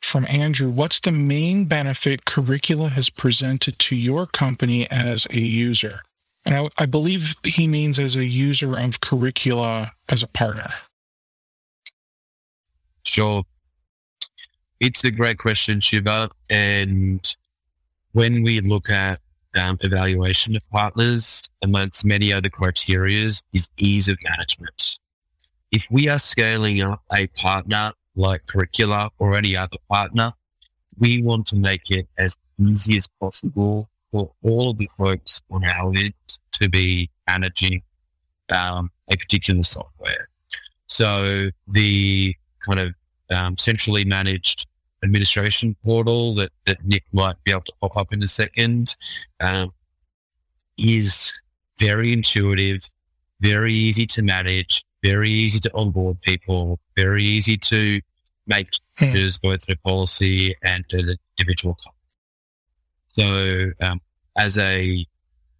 from 0.00 0.26
Andrew, 0.26 0.70
what's 0.70 1.00
the 1.00 1.12
main 1.12 1.66
benefit 1.66 2.24
Curricula 2.24 2.88
has 2.90 3.10
presented 3.10 3.78
to 3.80 3.96
your 3.96 4.26
company 4.26 4.90
as 4.90 5.26
a 5.30 5.40
user? 5.40 6.02
And 6.44 6.54
I, 6.54 6.68
I 6.78 6.86
believe 6.86 7.34
he 7.44 7.66
means 7.66 7.98
as 7.98 8.16
a 8.16 8.24
user 8.24 8.78
of 8.78 9.00
Curricula 9.00 9.92
as 10.08 10.22
a 10.22 10.26
partner. 10.26 10.70
Sure. 13.04 13.44
It's 14.78 15.04
a 15.04 15.10
great 15.10 15.38
question, 15.38 15.80
Shiva. 15.80 16.30
And 16.48 17.36
when 18.12 18.42
we 18.42 18.60
look 18.60 18.88
at 18.88 19.20
um, 19.54 19.78
evaluation 19.80 20.56
of 20.56 20.62
partners, 20.70 21.42
amongst 21.62 22.04
many 22.04 22.32
other 22.32 22.48
criteria, 22.48 23.26
is 23.26 23.68
ease 23.76 24.08
of 24.08 24.16
management. 24.24 24.99
If 25.72 25.86
we 25.90 26.08
are 26.08 26.18
scaling 26.18 26.82
up 26.82 27.02
a 27.16 27.28
partner 27.28 27.92
like 28.16 28.46
Curricula 28.46 29.10
or 29.18 29.36
any 29.36 29.56
other 29.56 29.76
partner, 29.88 30.32
we 30.98 31.22
want 31.22 31.46
to 31.46 31.56
make 31.56 31.90
it 31.90 32.08
as 32.18 32.36
easy 32.58 32.96
as 32.96 33.06
possible 33.20 33.88
for 34.10 34.32
all 34.42 34.70
of 34.70 34.78
the 34.78 34.88
folks 34.98 35.40
on 35.50 35.64
our 35.64 35.92
end 35.94 36.14
to 36.60 36.68
be 36.68 37.08
managing 37.28 37.82
um, 38.52 38.90
a 39.08 39.16
particular 39.16 39.62
software. 39.62 40.28
So 40.88 41.50
the 41.68 42.34
kind 42.66 42.80
of 42.80 42.94
um, 43.30 43.56
centrally 43.56 44.04
managed 44.04 44.66
administration 45.04 45.76
portal 45.84 46.34
that, 46.34 46.50
that 46.66 46.84
Nick 46.84 47.04
might 47.12 47.36
be 47.44 47.52
able 47.52 47.62
to 47.62 47.72
pop 47.80 47.96
up 47.96 48.12
in 48.12 48.22
a 48.24 48.28
second 48.28 48.96
um, 49.38 49.70
is 50.76 51.32
very 51.78 52.12
intuitive, 52.12 52.90
very 53.40 53.72
easy 53.72 54.04
to 54.08 54.22
manage, 54.22 54.84
very 55.02 55.30
easy 55.30 55.60
to 55.60 55.70
onboard 55.74 56.20
people, 56.22 56.78
very 56.96 57.24
easy 57.24 57.56
to 57.56 58.00
make 58.46 58.68
Hmm. 58.98 59.06
changes 59.06 59.38
both 59.38 59.66
to 59.66 59.76
policy 59.78 60.54
and 60.62 60.88
to 60.88 61.02
the 61.02 61.16
individual. 61.38 61.76
So, 63.08 63.70
um, 63.80 64.00
as 64.36 64.58
a 64.58 65.06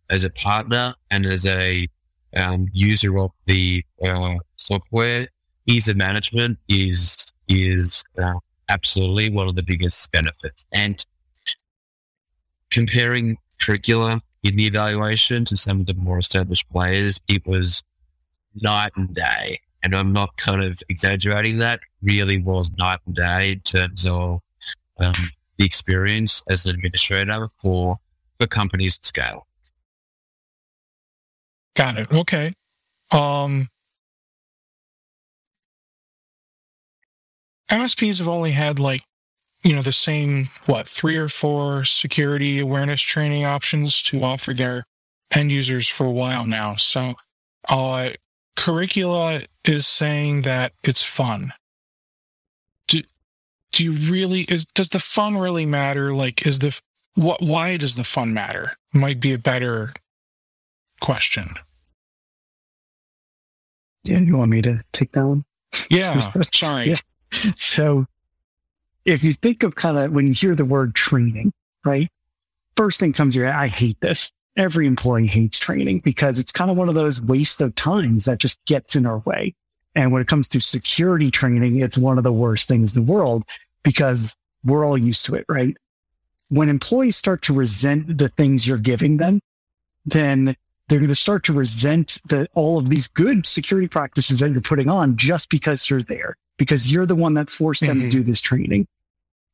as 0.08 0.24
a 0.24 0.30
partner 0.30 0.94
and 1.10 1.24
as 1.24 1.46
a 1.46 1.88
um, 2.36 2.68
user 2.72 3.18
of 3.18 3.30
the 3.46 3.84
uh, 4.04 4.36
software, 4.56 5.28
ease 5.66 5.88
of 5.88 5.96
management 5.96 6.58
is 6.68 7.16
is 7.48 8.04
uh, 8.18 8.34
absolutely 8.68 9.30
one 9.30 9.48
of 9.48 9.56
the 9.56 9.62
biggest 9.62 10.10
benefits. 10.12 10.64
And 10.72 11.04
comparing 12.70 13.36
Curricula 13.60 14.22
in 14.42 14.56
the 14.56 14.66
evaluation 14.66 15.44
to 15.46 15.56
some 15.56 15.80
of 15.80 15.86
the 15.86 15.94
more 15.94 16.18
established 16.18 16.68
players, 16.70 17.20
it 17.28 17.46
was 17.46 17.82
night 18.54 18.92
and 18.96 19.14
day. 19.14 19.60
And 19.82 19.94
I'm 19.94 20.12
not 20.12 20.36
kind 20.36 20.62
of 20.62 20.82
exaggerating 20.88 21.58
that. 21.58 21.80
Really 22.02 22.40
was 22.40 22.70
night 22.78 23.00
and 23.06 23.14
day 23.14 23.52
in 23.52 23.60
terms 23.60 24.04
of 24.04 24.40
um, 24.98 25.14
the 25.56 25.64
experience 25.64 26.42
as 26.48 26.66
an 26.66 26.74
administrator 26.74 27.46
for 27.58 27.96
for 28.38 28.46
companies 28.46 28.98
to 28.98 29.06
scale. 29.06 29.46
Got 31.76 31.98
it. 31.98 32.12
Okay. 32.12 32.50
Um, 33.10 33.68
MSPs 37.70 38.18
have 38.18 38.28
only 38.28 38.50
had 38.50 38.78
like, 38.78 39.02
you 39.62 39.74
know, 39.74 39.82
the 39.82 39.92
same, 39.92 40.48
what, 40.66 40.88
three 40.88 41.16
or 41.16 41.28
four 41.28 41.84
security 41.84 42.58
awareness 42.58 43.00
training 43.00 43.44
options 43.44 44.02
to 44.04 44.22
offer 44.22 44.52
their 44.52 44.84
end 45.30 45.52
users 45.52 45.86
for 45.86 46.06
a 46.06 46.10
while 46.10 46.46
now. 46.46 46.76
So, 46.76 47.14
uh, 47.68 48.10
Curricula 48.60 49.40
is 49.64 49.86
saying 49.86 50.42
that 50.42 50.72
it's 50.82 51.02
fun. 51.02 51.54
Do, 52.88 53.00
do 53.72 53.82
you 53.82 53.92
really, 53.92 54.42
is, 54.42 54.66
does 54.74 54.90
the 54.90 54.98
fun 54.98 55.38
really 55.38 55.64
matter? 55.64 56.12
Like, 56.12 56.46
is 56.46 56.58
the, 56.58 56.78
what, 57.14 57.40
why 57.40 57.78
does 57.78 57.94
the 57.96 58.04
fun 58.04 58.34
matter? 58.34 58.72
Might 58.92 59.18
be 59.18 59.32
a 59.32 59.38
better 59.38 59.94
question. 61.00 61.46
Yeah, 64.04 64.18
you 64.18 64.36
want 64.36 64.50
me 64.50 64.60
to 64.60 64.84
take 64.92 65.12
that 65.12 65.24
one? 65.24 65.46
Yeah, 65.88 66.30
sorry. 66.52 66.90
Yeah. 66.90 66.96
So 67.56 68.04
if 69.06 69.24
you 69.24 69.32
think 69.32 69.62
of 69.62 69.74
kind 69.74 69.96
of 69.96 70.12
when 70.12 70.26
you 70.26 70.34
hear 70.34 70.54
the 70.54 70.66
word 70.66 70.94
training, 70.94 71.52
right? 71.82 72.08
First 72.76 73.00
thing 73.00 73.14
comes 73.14 73.34
to 73.34 73.40
your 73.40 73.48
I 73.48 73.68
hate 73.68 74.00
this. 74.00 74.32
Every 74.56 74.86
employee 74.86 75.26
hates 75.26 75.58
training 75.58 76.00
because 76.00 76.38
it's 76.38 76.52
kind 76.52 76.70
of 76.70 76.76
one 76.76 76.88
of 76.88 76.94
those 76.94 77.22
waste 77.22 77.60
of 77.60 77.74
times 77.74 78.24
that 78.24 78.38
just 78.38 78.64
gets 78.66 78.96
in 78.96 79.06
our 79.06 79.18
way. 79.20 79.54
And 79.94 80.12
when 80.12 80.22
it 80.22 80.28
comes 80.28 80.48
to 80.48 80.60
security 80.60 81.30
training, 81.30 81.76
it's 81.80 81.98
one 81.98 82.18
of 82.18 82.24
the 82.24 82.32
worst 82.32 82.68
things 82.68 82.96
in 82.96 83.04
the 83.04 83.12
world 83.12 83.44
because 83.82 84.36
we're 84.64 84.84
all 84.84 84.98
used 84.98 85.24
to 85.26 85.34
it, 85.34 85.44
right? 85.48 85.76
When 86.48 86.68
employees 86.68 87.16
start 87.16 87.42
to 87.42 87.54
resent 87.54 88.18
the 88.18 88.28
things 88.28 88.66
you're 88.66 88.78
giving 88.78 89.16
them, 89.16 89.40
then 90.04 90.56
they're 90.88 90.98
going 90.98 91.08
to 91.08 91.14
start 91.14 91.44
to 91.44 91.52
resent 91.52 92.18
the, 92.28 92.48
all 92.54 92.78
of 92.78 92.90
these 92.90 93.06
good 93.06 93.46
security 93.46 93.86
practices 93.88 94.40
that 94.40 94.50
you're 94.50 94.60
putting 94.60 94.88
on 94.88 95.16
just 95.16 95.48
because 95.48 95.88
you're 95.88 96.02
there, 96.02 96.36
because 96.56 96.92
you're 96.92 97.06
the 97.06 97.14
one 97.14 97.34
that 97.34 97.48
forced 97.48 97.82
them 97.82 97.98
Mhm. 97.98 98.02
to 98.02 98.10
do 98.10 98.22
this 98.24 98.40
training. 98.40 98.86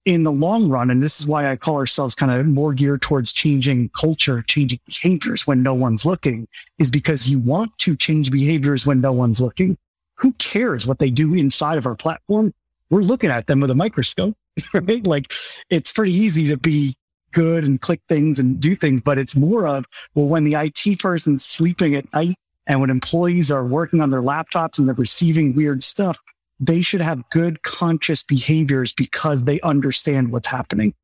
In 0.06 0.22
the 0.22 0.30
long 0.30 0.68
run, 0.68 0.88
and 0.88 1.02
this 1.02 1.20
is 1.20 1.26
why 1.26 1.50
I 1.50 1.56
call 1.56 1.74
ourselves 1.74 2.14
kind 2.14 2.30
of 2.30 2.46
more 2.46 2.72
geared 2.72 3.02
towards 3.02 3.32
changing 3.32 3.88
culture, 3.88 4.40
changing 4.42 4.78
behaviors 4.86 5.48
when 5.48 5.64
no 5.64 5.74
one's 5.74 6.06
looking, 6.06 6.46
is 6.78 6.92
because 6.92 7.28
you 7.28 7.40
want 7.40 7.76
to 7.78 7.96
change 7.96 8.30
behaviors 8.30 8.86
when 8.86 9.00
no 9.00 9.12
one's 9.12 9.40
looking. 9.40 9.76
Who 10.14 10.32
cares 10.34 10.86
what 10.86 11.00
they 11.00 11.10
do 11.10 11.34
inside 11.34 11.76
of 11.76 11.86
our 11.86 11.96
platform? 11.96 12.54
We're 12.88 13.02
looking 13.02 13.30
at 13.30 13.48
them 13.48 13.58
with 13.58 13.70
a 13.72 13.74
microscope, 13.74 14.36
right? 14.72 15.04
Like 15.04 15.32
it's 15.70 15.92
pretty 15.92 16.12
easy 16.12 16.46
to 16.50 16.56
be 16.56 16.94
good 17.32 17.64
and 17.64 17.80
click 17.80 18.00
things 18.08 18.38
and 18.38 18.60
do 18.60 18.76
things, 18.76 19.02
but 19.02 19.18
it's 19.18 19.34
more 19.34 19.66
of, 19.66 19.86
well, 20.14 20.26
when 20.26 20.44
the 20.44 20.54
IT 20.54 21.00
person's 21.00 21.44
sleeping 21.44 21.96
at 21.96 22.10
night 22.12 22.36
and 22.68 22.80
when 22.80 22.90
employees 22.90 23.50
are 23.50 23.66
working 23.66 24.00
on 24.00 24.10
their 24.10 24.22
laptops 24.22 24.78
and 24.78 24.86
they're 24.86 24.94
receiving 24.94 25.56
weird 25.56 25.82
stuff, 25.82 26.18
they 26.58 26.82
should 26.82 27.00
have 27.00 27.28
good 27.30 27.62
conscious 27.62 28.22
behaviors 28.22 28.92
because 28.92 29.44
they 29.44 29.60
understand 29.60 30.32
what's 30.32 30.48
happening, 30.48 30.94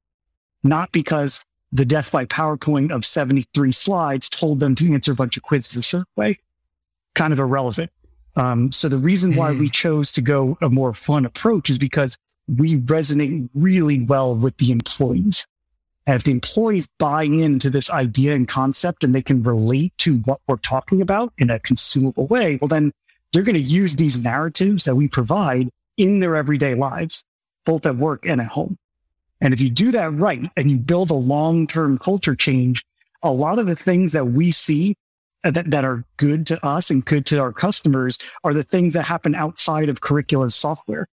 not 0.62 0.92
because 0.92 1.44
the 1.72 1.84
death 1.84 2.12
by 2.12 2.26
PowerPoint 2.26 2.90
of 2.90 3.04
73 3.04 3.72
slides 3.72 4.28
told 4.28 4.60
them 4.60 4.74
to 4.76 4.92
answer 4.92 5.12
a 5.12 5.16
bunch 5.16 5.36
of 5.36 5.42
quizzes 5.42 5.76
a 5.76 5.82
certain 5.82 6.06
way. 6.16 6.38
Kind 7.14 7.32
of 7.32 7.38
irrelevant. 7.38 7.90
Um, 8.36 8.72
so 8.72 8.88
the 8.88 8.98
reason 8.98 9.36
why 9.36 9.52
we 9.52 9.68
chose 9.68 10.12
to 10.12 10.22
go 10.22 10.56
a 10.62 10.70
more 10.70 10.92
fun 10.92 11.26
approach 11.26 11.68
is 11.68 11.78
because 11.78 12.16
we 12.48 12.78
resonate 12.78 13.48
really 13.54 14.04
well 14.04 14.34
with 14.34 14.56
the 14.56 14.72
employees. 14.72 15.46
And 16.06 16.16
if 16.16 16.24
the 16.24 16.32
employees 16.32 16.90
buy 16.98 17.24
into 17.24 17.70
this 17.70 17.88
idea 17.90 18.34
and 18.34 18.48
concept 18.48 19.04
and 19.04 19.14
they 19.14 19.22
can 19.22 19.42
relate 19.42 19.92
to 19.98 20.16
what 20.18 20.40
we're 20.48 20.56
talking 20.56 21.00
about 21.00 21.32
in 21.38 21.48
a 21.48 21.60
consumable 21.60 22.26
way, 22.26 22.58
well, 22.60 22.68
then 22.68 22.92
they're 23.32 23.42
going 23.42 23.54
to 23.54 23.60
use 23.60 23.96
these 23.96 24.22
narratives 24.22 24.84
that 24.84 24.96
we 24.96 25.08
provide 25.08 25.68
in 25.96 26.20
their 26.20 26.36
everyday 26.36 26.74
lives, 26.74 27.24
both 27.64 27.86
at 27.86 27.96
work 27.96 28.26
and 28.26 28.40
at 28.40 28.48
home. 28.48 28.76
And 29.40 29.52
if 29.52 29.60
you 29.60 29.70
do 29.70 29.90
that 29.92 30.12
right 30.12 30.48
and 30.56 30.70
you 30.70 30.76
build 30.76 31.10
a 31.10 31.14
long-term 31.14 31.98
culture 31.98 32.36
change, 32.36 32.84
a 33.22 33.32
lot 33.32 33.58
of 33.58 33.66
the 33.66 33.76
things 33.76 34.12
that 34.12 34.26
we 34.26 34.50
see 34.50 34.94
that, 35.42 35.70
that 35.70 35.84
are 35.84 36.04
good 36.16 36.46
to 36.46 36.64
us 36.64 36.90
and 36.90 37.04
good 37.04 37.26
to 37.26 37.38
our 37.38 37.52
customers 37.52 38.18
are 38.44 38.54
the 38.54 38.62
things 38.62 38.94
that 38.94 39.04
happen 39.04 39.34
outside 39.34 39.88
of 39.88 40.00
curriculum 40.00 40.50
software. 40.50 41.08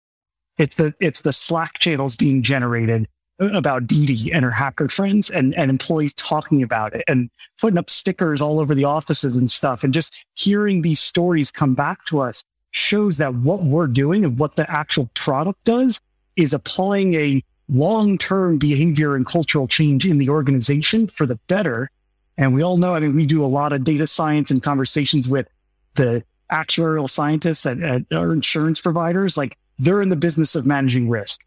It's 0.58 0.75
the, 0.75 0.93
it's 0.99 1.21
the 1.21 1.34
Slack 1.34 1.78
channels 1.80 2.15
being 2.15 2.41
generated 2.41 3.08
about 3.39 3.87
Dee 3.87 4.05
Dee 4.05 4.31
and 4.31 4.45
her 4.45 4.51
hacker 4.51 4.87
friends 4.87 5.29
and, 5.29 5.53
and 5.55 5.69
employees 5.69 6.13
talking 6.13 6.63
about 6.63 6.93
it 6.93 7.03
and 7.07 7.29
putting 7.59 7.77
up 7.77 7.89
stickers 7.89 8.41
all 8.41 8.59
over 8.59 8.73
the 8.73 8.85
offices 8.85 9.35
and 9.35 9.51
stuff. 9.51 9.83
And 9.83 9.93
just 9.93 10.25
hearing 10.35 10.81
these 10.81 10.99
stories 10.99 11.51
come 11.51 11.75
back 11.75 12.05
to 12.05 12.21
us 12.21 12.43
shows 12.71 13.17
that 13.17 13.33
what 13.35 13.63
we're 13.63 13.87
doing 13.87 14.25
and 14.25 14.37
what 14.37 14.55
the 14.55 14.69
actual 14.69 15.09
product 15.13 15.63
does 15.63 15.99
is 16.35 16.53
applying 16.53 17.13
a 17.13 17.43
long-term 17.69 18.57
behavior 18.57 19.15
and 19.15 19.25
cultural 19.25 19.67
change 19.67 20.05
in 20.05 20.17
the 20.17 20.29
organization 20.29 21.07
for 21.07 21.25
the 21.25 21.39
better. 21.47 21.89
And 22.37 22.53
we 22.53 22.61
all 22.61 22.77
know, 22.77 22.93
I 22.93 22.99
mean, 22.99 23.15
we 23.15 23.25
do 23.25 23.43
a 23.43 23.47
lot 23.47 23.73
of 23.73 23.83
data 23.83 24.07
science 24.07 24.51
and 24.51 24.61
conversations 24.61 25.27
with 25.27 25.47
the 25.95 26.23
actuarial 26.51 27.09
scientists 27.09 27.65
at, 27.65 27.79
at 27.79 28.03
our 28.13 28.33
insurance 28.33 28.81
providers. 28.81 29.37
Like 29.37 29.57
they're 29.79 30.01
in 30.01 30.09
the 30.09 30.15
business 30.15 30.55
of 30.55 30.65
managing 30.65 31.09
risk, 31.09 31.44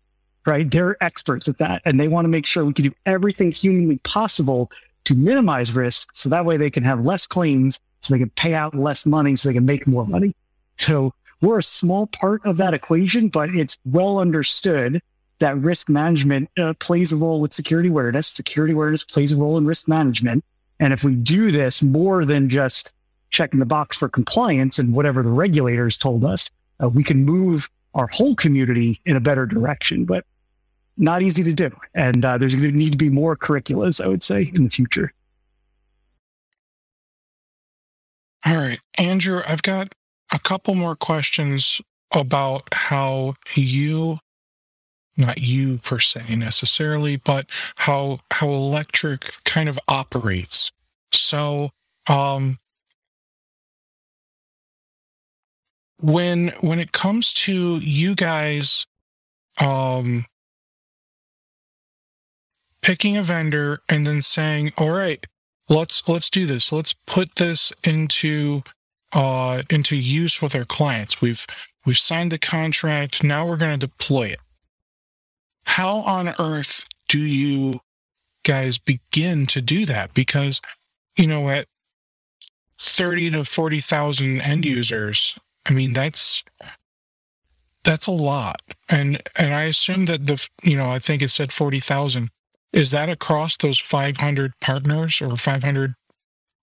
right? 0.49 0.71
They're 0.71 1.03
experts 1.03 1.47
at 1.49 1.59
that. 1.59 1.83
And 1.85 2.01
they 2.01 2.09
want 2.09 2.25
to 2.25 2.29
make 2.29 2.47
sure 2.47 2.65
we 2.65 2.73
can 2.73 2.85
do 2.85 2.93
everything 3.07 3.53
humanly 3.53 3.99
possible 3.99 4.71
to 5.05 5.15
minimize 5.15 5.73
risk. 5.73 6.11
So 6.15 6.29
that 6.31 6.45
way 6.45 6.57
they 6.57 6.71
can 6.71 6.83
have 6.83 7.05
less 7.05 7.27
claims 7.27 7.79
so 8.01 8.15
they 8.15 8.19
can 8.19 8.31
pay 8.31 8.55
out 8.55 8.75
less 8.75 9.05
money 9.05 9.37
so 9.37 9.49
they 9.49 9.55
can 9.55 9.67
make 9.67 9.87
more 9.87 10.07
money. 10.07 10.35
So 10.77 11.13
we're 11.43 11.59
a 11.59 11.63
small 11.63 12.07
part 12.07 12.45
of 12.47 12.57
that 12.57 12.75
equation, 12.75 13.29
but 13.29 13.51
it's 13.51 13.79
well 13.85 14.19
understood 14.19 15.01
that 15.39 15.57
risk 15.59 15.89
management 15.89 16.49
uh, 16.59 16.75
plays 16.81 17.13
a 17.13 17.17
role 17.17 17.41
with 17.41 17.53
security 17.53 17.91
awareness. 17.91 18.27
Security 18.27 18.73
awareness 18.73 19.05
plays 19.05 19.33
a 19.33 19.37
role 19.37 19.57
in 19.59 19.67
risk 19.67 19.87
management. 19.87 20.45
And 20.81 20.93
if 20.93 21.05
we 21.05 21.15
do 21.15 21.51
this 21.51 21.83
more 21.83 22.25
than 22.25 22.49
just 22.49 22.93
checking 23.31 23.61
the 23.61 23.67
box 23.67 23.97
for 23.97 24.09
compliance 24.09 24.79
and 24.79 24.95
whatever 24.95 25.23
the 25.23 25.29
regulators 25.29 25.99
told 25.99 26.25
us, 26.25 26.51
uh, 26.83 26.89
we 26.89 27.05
can 27.05 27.25
move 27.25 27.69
our 27.95 28.09
whole 28.13 28.35
community 28.35 29.01
in 29.05 29.17
a 29.17 29.21
better 29.21 29.47
direction, 29.47 30.05
but 30.05 30.25
not 30.99 31.23
easy 31.23 31.43
to 31.45 31.55
do. 31.55 31.71
And 31.95 32.25
uh, 32.25 32.39
there's 32.39 32.55
going 32.55 32.71
to 32.71 32.77
need 32.77 32.93
to 32.93 32.99
be 32.99 33.11
more 33.11 33.37
curriculums, 33.37 34.05
I 34.05 34.09
would 34.09 34.23
say, 34.23 34.51
in 34.55 34.65
the 34.65 34.71
future. 34.71 35.13
All 38.45 38.57
right, 38.57 38.81
Andrew, 38.99 39.43
I've 39.47 39.63
got 39.63 39.95
a 40.33 40.39
couple 40.39 40.75
more 40.75 40.97
questions 40.97 41.81
about 42.13 42.69
how 42.73 43.35
you 43.55 44.19
not 45.17 45.39
you 45.39 45.79
per 45.79 45.99
se 45.99 46.37
necessarily 46.37 47.17
but 47.17 47.51
how 47.77 48.21
how 48.31 48.49
electric 48.49 49.35
kind 49.45 49.69
of 49.69 49.79
operates 49.89 50.71
so 51.13 51.71
um 52.07 52.59
when 56.01 56.49
when 56.61 56.79
it 56.79 56.93
comes 56.93 57.33
to 57.33 57.79
you 57.79 58.15
guys 58.15 58.87
um 59.61 60.25
picking 62.89 63.17
a 63.19 63.23
vendor 63.23 63.83
and 63.89 64.07
then 64.07 64.23
saying 64.23 64.73
all 64.79 64.91
right 64.91 65.27
let's 65.69 66.09
let's 66.09 66.31
do 66.31 66.47
this. 66.47 66.73
Let's 66.73 66.95
put 67.07 67.37
this 67.37 67.73
into 67.85 68.63
uh 69.13 69.63
into 69.71 69.97
use 69.97 70.41
with 70.41 70.55
our 70.55 70.65
clients. 70.65 71.21
We've 71.21 71.47
we've 71.85 71.99
signed 71.99 72.33
the 72.33 72.39
contract. 72.39 73.23
Now 73.23 73.47
we're 73.47 73.57
going 73.59 73.79
to 73.79 73.87
deploy 73.87 74.29
it. 74.29 74.41
How 75.65 75.99
on 75.99 76.35
earth 76.39 76.87
do 77.09 77.19
you 77.19 77.81
guys 78.43 78.79
begin 78.79 79.47
to 79.49 79.61
do 79.61 79.85
that? 79.85 80.15
Because 80.15 80.63
you 81.17 81.27
know 81.27 81.49
at 81.51 81.67
30 82.81 83.33
to 83.33 83.45
40,000 83.45 84.41
end 84.41 84.65
users 84.65 85.39
I 85.69 85.73
mean, 85.73 85.93
that's 85.93 86.45
that's 87.85 88.07
a 88.07 88.13
lot, 88.13 88.63
and 88.89 89.23
and 89.37 89.55
I 89.55 89.65
assume 89.65 90.07
that 90.07 90.27
the 90.27 90.47
you 90.63 90.77
know 90.77 90.91
I 90.91 90.99
think 90.99 91.23
it 91.23 91.29
said 91.29 91.53
forty 91.53 91.81
thousand. 91.81 92.31
Is 92.73 92.91
that 92.91 93.09
across 93.09 93.57
those 93.57 93.79
five 93.79 94.19
hundred 94.19 94.53
partners 94.61 95.23
or 95.23 95.37
five 95.37 95.65
hundred 95.65 95.95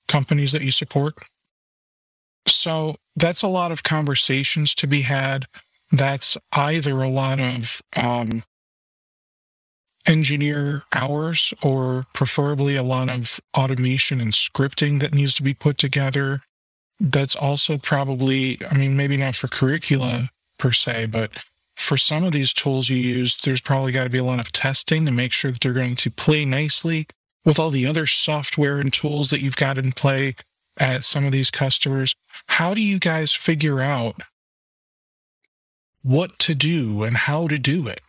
companies 0.07 0.51
that 0.51 0.61
you 0.61 0.71
support? 0.71 1.15
So 2.47 2.95
that's 3.15 3.41
a 3.41 3.47
lot 3.47 3.71
of 3.71 3.83
conversations 3.83 4.75
to 4.75 4.87
be 4.87 5.01
had. 5.01 5.45
That's 5.91 6.37
either 6.51 7.01
a 7.01 7.09
lot 7.09 7.39
of 7.39 7.81
um, 7.95 8.43
engineer 10.05 10.83
hours 10.93 11.53
or 11.63 12.05
preferably 12.13 12.75
a 12.75 12.83
lot 12.83 13.09
of 13.09 13.39
automation 13.57 14.21
and 14.21 14.31
scripting 14.31 14.99
that 14.99 15.13
needs 15.13 15.33
to 15.35 15.43
be 15.43 15.53
put 15.53 15.77
together 15.77 16.41
that's 16.99 17.35
also 17.35 17.77
probably, 17.77 18.57
I 18.69 18.77
mean, 18.77 18.95
maybe 18.95 19.17
not 19.17 19.35
for 19.35 19.47
curricula 19.47 20.29
per 20.57 20.71
se, 20.71 21.07
but 21.07 21.31
for 21.75 21.97
some 21.97 22.23
of 22.23 22.31
these 22.31 22.53
tools 22.53 22.89
you 22.89 22.97
use, 22.97 23.37
there's 23.37 23.61
probably 23.61 23.91
got 23.91 24.05
to 24.05 24.09
be 24.09 24.17
a 24.17 24.23
lot 24.23 24.39
of 24.39 24.51
testing 24.51 25.05
to 25.05 25.11
make 25.11 25.31
sure 25.31 25.51
that 25.51 25.61
they're 25.61 25.73
going 25.73 25.95
to 25.97 26.09
play 26.09 26.45
nicely 26.45 27.07
with 27.43 27.59
all 27.59 27.69
the 27.69 27.85
other 27.85 28.07
software 28.07 28.79
and 28.79 28.91
tools 28.91 29.29
that 29.29 29.41
you've 29.41 29.57
got 29.57 29.77
in 29.77 29.91
play 29.91 30.35
at 30.79 31.03
some 31.03 31.25
of 31.25 31.31
these 31.31 31.51
customers. 31.51 32.15
How 32.47 32.73
do 32.73 32.81
you 32.81 32.99
guys 32.99 33.31
figure 33.31 33.81
out 33.81 34.15
what 36.01 36.37
to 36.39 36.55
do 36.55 37.03
and 37.03 37.15
how 37.15 37.47
to 37.47 37.57
do 37.57 37.87
it? 37.87 38.01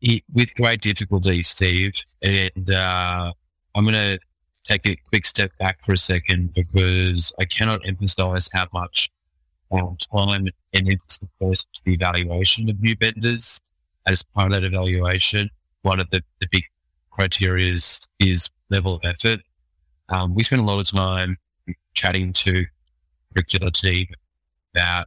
it 0.00 0.22
with 0.32 0.54
great 0.54 0.80
difficulty, 0.80 1.42
Steve. 1.42 1.94
And 2.22 2.70
uh, 2.70 3.32
I'm 3.74 3.84
going 3.84 3.94
to 3.94 4.18
take 4.64 4.86
a 4.86 4.96
quick 5.08 5.26
step 5.26 5.52
back 5.58 5.82
for 5.82 5.92
a 5.92 5.98
second 5.98 6.54
because 6.54 7.32
I 7.40 7.44
cannot 7.44 7.86
emphasize 7.86 8.48
how 8.52 8.66
much 8.72 9.10
um, 9.70 9.96
time 10.14 10.48
and 10.76 10.98
goes 11.40 11.64
to 11.72 11.82
the 11.84 11.94
evaluation 11.94 12.68
of 12.68 12.80
new 12.80 12.96
vendors. 12.98 13.60
As 14.06 14.22
part 14.22 14.48
of 14.48 14.52
that 14.52 14.64
evaluation, 14.64 15.50
one 15.82 15.98
of 16.00 16.10
the, 16.10 16.22
the 16.40 16.46
big 16.50 16.64
criteria 17.10 17.72
is, 17.72 18.00
is 18.20 18.48
level 18.70 18.94
of 18.94 19.00
effort. 19.04 19.40
Um, 20.08 20.34
we 20.34 20.44
spend 20.44 20.62
a 20.62 20.64
lot 20.64 20.78
of 20.78 20.86
time 20.86 21.38
chatting 21.94 22.32
to 22.34 22.66
curricula 23.34 23.72
team 23.72 24.06
about, 24.74 25.06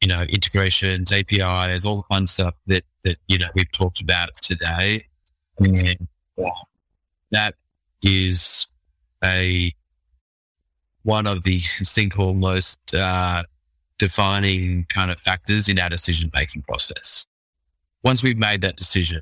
you 0.00 0.08
know, 0.08 0.22
integrations, 0.22 1.10
APIs, 1.10 1.84
all 1.84 1.96
the 1.96 2.14
fun 2.14 2.26
stuff 2.26 2.56
that, 2.66 2.84
that, 3.02 3.16
you 3.26 3.38
know, 3.38 3.48
we've 3.54 3.70
talked 3.72 4.00
about 4.00 4.30
today. 4.40 5.06
And 5.58 6.06
that 7.32 7.54
is 8.02 8.66
a 9.22 9.74
one 11.02 11.26
of 11.26 11.42
the 11.44 11.60
single 11.60 12.34
most 12.34 12.94
uh, 12.94 13.42
defining 14.00 14.86
kind 14.88 15.10
of 15.10 15.20
factors 15.20 15.68
in 15.68 15.78
our 15.78 15.88
decision 15.88 16.30
making 16.34 16.62
process. 16.62 17.26
Once 18.02 18.22
we've 18.22 18.38
made 18.38 18.62
that 18.62 18.76
decision, 18.76 19.20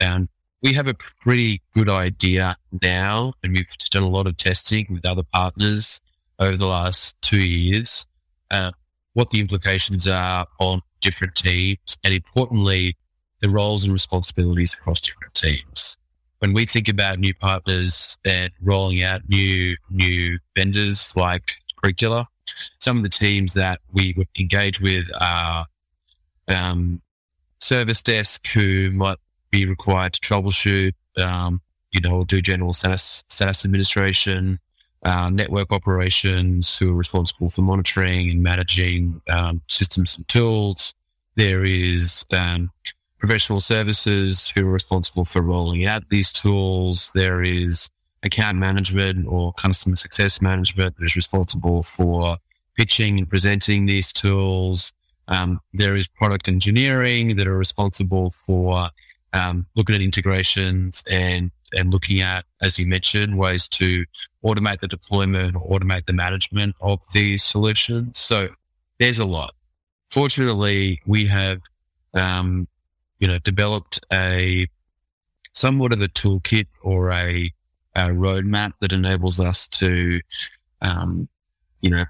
and 0.00 0.28
we 0.62 0.74
have 0.74 0.88
a 0.88 0.94
pretty 0.94 1.62
good 1.72 1.88
idea 1.88 2.56
now, 2.82 3.32
and 3.42 3.52
we've 3.52 3.72
done 3.90 4.02
a 4.02 4.08
lot 4.08 4.26
of 4.26 4.36
testing 4.36 4.86
with 4.90 5.06
other 5.06 5.22
partners 5.32 6.00
over 6.40 6.56
the 6.56 6.66
last 6.66 7.16
two 7.22 7.40
years, 7.40 8.04
uh, 8.50 8.72
what 9.14 9.30
the 9.30 9.40
implications 9.40 10.06
are 10.06 10.46
on 10.58 10.82
different 11.00 11.36
teams, 11.36 11.96
and 12.04 12.12
importantly, 12.12 12.96
the 13.40 13.48
roles 13.48 13.84
and 13.84 13.92
responsibilities 13.92 14.74
across 14.74 15.00
different 15.00 15.34
teams 15.34 15.96
when 16.40 16.52
we 16.52 16.66
think 16.66 16.88
about 16.88 17.18
new 17.18 17.34
partners 17.34 18.18
and 18.24 18.50
rolling 18.60 19.02
out 19.02 19.22
new 19.28 19.76
new 19.90 20.38
vendors 20.56 21.14
like 21.16 21.52
Curricula, 21.82 22.28
some 22.78 22.96
of 22.96 23.02
the 23.02 23.08
teams 23.08 23.54
that 23.54 23.80
we 23.92 24.14
would 24.16 24.28
engage 24.38 24.80
with 24.80 25.06
are 25.20 25.66
um, 26.48 27.00
service 27.60 28.02
desk 28.02 28.46
who 28.48 28.90
might 28.92 29.18
be 29.50 29.66
required 29.66 30.12
to 30.14 30.20
troubleshoot, 30.20 30.94
um, 31.18 31.60
you 31.92 32.00
know, 32.00 32.24
do 32.24 32.40
general 32.42 32.74
SaaS 32.74 33.24
administration, 33.64 34.58
uh, 35.04 35.30
network 35.30 35.72
operations 35.72 36.76
who 36.76 36.90
are 36.92 36.96
responsible 36.96 37.48
for 37.48 37.62
monitoring 37.62 38.30
and 38.30 38.42
managing 38.42 39.20
um, 39.30 39.62
systems 39.68 40.16
and 40.16 40.26
tools. 40.28 40.94
There 41.36 41.64
is 41.64 42.24
um, 42.32 42.70
professional 43.18 43.60
services 43.60 44.48
who 44.48 44.66
are 44.66 44.72
responsible 44.72 45.24
for 45.24 45.42
rolling 45.42 45.86
out 45.86 46.08
these 46.10 46.32
tools. 46.32 47.10
There 47.14 47.42
is 47.42 47.88
account 48.26 48.58
management 48.58 49.26
or 49.28 49.52
customer 49.54 49.96
success 49.96 50.42
management 50.42 50.96
that 50.96 51.04
is 51.04 51.16
responsible 51.16 51.82
for 51.82 52.36
pitching 52.76 53.18
and 53.18 53.28
presenting 53.28 53.86
these 53.86 54.12
tools. 54.12 54.92
Um, 55.28 55.60
there 55.72 55.96
is 55.96 56.08
product 56.08 56.48
engineering 56.48 57.36
that 57.36 57.46
are 57.46 57.56
responsible 57.56 58.30
for 58.30 58.90
um, 59.32 59.66
looking 59.74 59.94
at 59.94 60.02
integrations 60.02 61.02
and 61.10 61.50
and 61.72 61.90
looking 61.92 62.20
at, 62.20 62.44
as 62.62 62.78
you 62.78 62.86
mentioned, 62.86 63.36
ways 63.36 63.66
to 63.66 64.04
automate 64.44 64.78
the 64.78 64.86
deployment 64.86 65.56
or 65.56 65.78
automate 65.78 66.06
the 66.06 66.12
management 66.12 66.76
of 66.80 67.00
these 67.12 67.42
solutions. 67.42 68.18
So 68.18 68.48
there's 69.00 69.18
a 69.18 69.24
lot. 69.24 69.52
Fortunately, 70.08 71.00
we 71.06 71.26
have 71.26 71.60
um, 72.14 72.68
you 73.18 73.26
know, 73.26 73.38
developed 73.38 74.00
a 74.12 74.68
somewhat 75.52 75.92
of 75.92 76.00
a 76.00 76.08
toolkit 76.08 76.66
or 76.82 77.10
a, 77.10 77.52
a 77.96 78.10
roadmap 78.10 78.72
that 78.80 78.92
enables 78.92 79.40
us 79.40 79.66
to, 79.66 80.20
um, 80.82 81.28
you 81.80 81.90
know, 81.90 82.04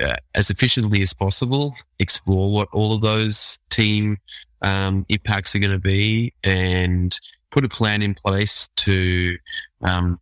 uh, 0.00 0.14
as 0.34 0.50
efficiently 0.50 1.02
as 1.02 1.12
possible, 1.12 1.74
explore 1.98 2.50
what 2.50 2.68
all 2.72 2.94
of 2.94 3.00
those 3.00 3.58
team 3.70 4.16
um, 4.62 5.04
impacts 5.08 5.54
are 5.54 5.58
going 5.58 5.72
to 5.72 5.78
be 5.78 6.32
and 6.44 7.18
put 7.50 7.64
a 7.64 7.68
plan 7.68 8.02
in 8.02 8.14
place 8.14 8.68
to 8.76 9.36
um, 9.82 10.20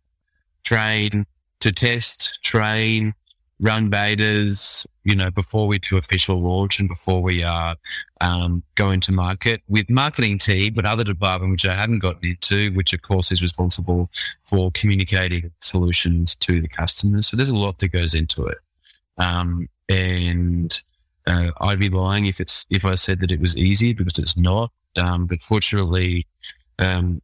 train, 0.63 1.25
to 1.59 1.71
test, 1.71 2.39
train, 2.43 3.13
run 3.59 3.91
betas, 3.91 4.85
you 5.03 5.15
know, 5.15 5.29
before 5.29 5.67
we 5.67 5.79
do 5.79 5.97
official 5.97 6.41
launch 6.41 6.79
and 6.79 6.87
before 6.87 7.21
we 7.21 7.43
are 7.43 7.75
um, 8.21 8.63
going 8.75 9.01
to 9.01 9.11
market 9.11 9.61
with 9.67 9.89
marketing 9.89 10.37
team, 10.37 10.73
but 10.73 10.85
other 10.85 11.03
department, 11.03 11.51
which 11.51 11.65
I 11.65 11.75
hadn't 11.75 11.99
gotten 11.99 12.29
into, 12.29 12.71
which 12.73 12.93
of 12.93 13.01
course 13.01 13.31
is 13.31 13.41
responsible 13.41 14.09
for 14.43 14.71
communicating 14.71 15.51
solutions 15.59 16.35
to 16.35 16.61
the 16.61 16.69
customers. 16.69 17.27
So 17.27 17.35
there's 17.35 17.49
a 17.49 17.55
lot 17.55 17.79
that 17.79 17.89
goes 17.89 18.13
into 18.13 18.45
it. 18.45 18.59
Um, 19.17 19.67
and 19.89 20.81
uh, 21.27 21.51
I'd 21.59 21.79
be 21.79 21.89
lying 21.89 22.25
if 22.25 22.39
it's 22.39 22.65
if 22.69 22.85
I 22.85 22.95
said 22.95 23.19
that 23.19 23.31
it 23.31 23.39
was 23.39 23.57
easy 23.57 23.93
because 23.93 24.17
it's 24.17 24.37
not. 24.37 24.71
Um, 24.95 25.25
but 25.25 25.41
fortunately, 25.41 26.27
um, 26.79 27.21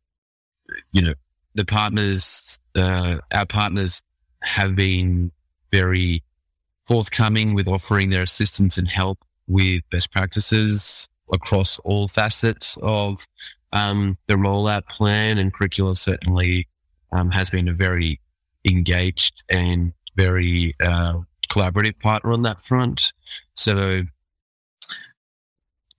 you 0.91 1.01
know, 1.01 1.13
the 1.55 1.65
partners, 1.65 2.59
uh, 2.75 3.17
our 3.33 3.45
partners 3.45 4.03
have 4.41 4.75
been 4.75 5.31
very 5.71 6.23
forthcoming 6.89 7.53
with 7.53 7.67
offering 7.67 8.09
their 8.09 8.23
assistance 8.23 8.75
and 8.75 8.87
help 8.87 9.19
with 9.47 9.83
best 9.91 10.11
practices 10.11 11.07
across 11.31 11.77
all 11.85 12.07
facets 12.07 12.79
of 12.81 13.27
um, 13.71 14.17
the 14.25 14.33
rollout 14.33 14.87
plan. 14.87 15.37
And 15.37 15.53
Curricula 15.53 15.95
certainly 15.95 16.67
um, 17.11 17.29
has 17.29 17.51
been 17.51 17.67
a 17.67 17.73
very 17.73 18.19
engaged 18.67 19.43
and 19.49 19.93
very 20.15 20.73
uh, 20.83 21.19
collaborative 21.47 21.99
partner 21.99 22.33
on 22.33 22.41
that 22.41 22.59
front. 22.59 23.13
So 23.53 24.01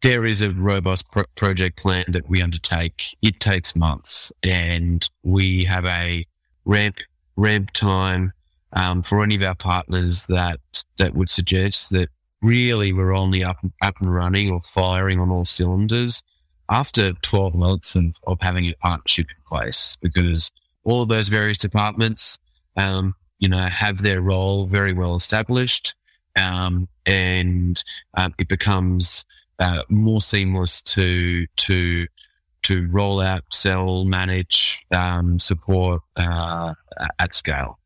there 0.03 0.27
is 0.27 0.43
a 0.43 0.51
robust 0.51 1.09
pro- 1.13 1.23
project 1.37 1.79
plan 1.79 2.07
that 2.09 2.29
we 2.29 2.43
undertake. 2.43 3.17
It 3.23 3.39
takes 3.39 3.77
months, 3.77 4.33
and 4.43 5.09
we 5.23 5.63
have 5.67 5.85
a 5.85 6.27
ramp 6.65 6.99
ramp 7.37 7.71
time 7.71 8.33
um, 8.73 9.03
for 9.03 9.23
any 9.23 9.35
of 9.35 9.43
our 9.43 9.55
partners 9.55 10.27
that 10.27 10.61
that 10.99 11.15
would 11.15 11.31
suggest 11.31 11.91
that 11.91 12.09
really 12.43 12.93
we're 12.93 13.15
only 13.15 13.45
up 13.45 13.59
up 13.83 13.95
and 14.01 14.15
running 14.15 14.51
or 14.51 14.61
firing 14.61 15.21
on 15.21 15.31
all 15.31 15.45
cylinders 15.45 16.23
after 16.69 17.13
12 17.13 17.55
months 17.55 17.97
of, 17.97 18.17
of 18.27 18.41
having 18.41 18.65
a 18.67 18.75
partnership 18.75 19.27
in 19.29 19.43
place 19.49 19.97
because 20.01 20.53
all 20.85 21.03
of 21.03 21.09
those 21.09 21.29
various 21.29 21.59
departments 21.59 22.39
um, 22.77 23.15
you 23.39 23.49
know 23.49 23.69
have 23.69 24.03
their 24.03 24.21
role 24.21 24.67
very 24.67 24.93
well 24.93 25.15
established 25.15 25.95
um, 26.41 26.89
and 27.07 27.83
um, 28.17 28.33
it 28.39 28.49
becomes 28.49 29.25
uh, 29.59 29.83
more 29.89 30.21
seamless 30.21 30.81
to 30.81 31.47
to 31.57 32.07
to 32.63 32.89
roll 32.91 33.21
out, 33.21 33.43
sell, 33.51 34.05
manage, 34.05 34.85
um, 34.93 35.39
support 35.41 36.03
uh, 36.17 36.75
at 37.19 37.35
scale. 37.35 37.80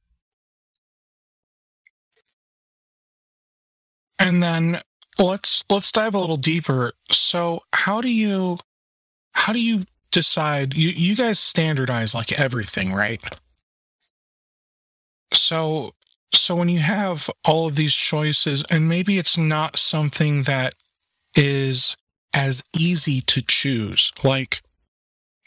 And 4.24 4.42
then 4.42 4.80
let's 5.18 5.62
let's 5.68 5.92
dive 5.92 6.14
a 6.14 6.18
little 6.18 6.38
deeper. 6.38 6.94
So 7.12 7.60
how 7.74 8.00
do 8.00 8.08
you 8.08 8.58
how 9.32 9.52
do 9.52 9.62
you 9.62 9.84
decide 10.10 10.74
you, 10.74 10.88
you 10.88 11.14
guys 11.14 11.38
standardize 11.38 12.14
like 12.14 12.32
everything, 12.32 12.94
right? 12.94 13.22
So 15.34 15.92
so 16.32 16.56
when 16.56 16.70
you 16.70 16.78
have 16.78 17.28
all 17.44 17.66
of 17.66 17.76
these 17.76 17.94
choices 17.94 18.64
and 18.70 18.88
maybe 18.88 19.18
it's 19.18 19.36
not 19.36 19.76
something 19.76 20.44
that 20.44 20.74
is 21.36 21.94
as 22.32 22.64
easy 22.74 23.20
to 23.20 23.42
choose. 23.42 24.10
Like, 24.22 24.62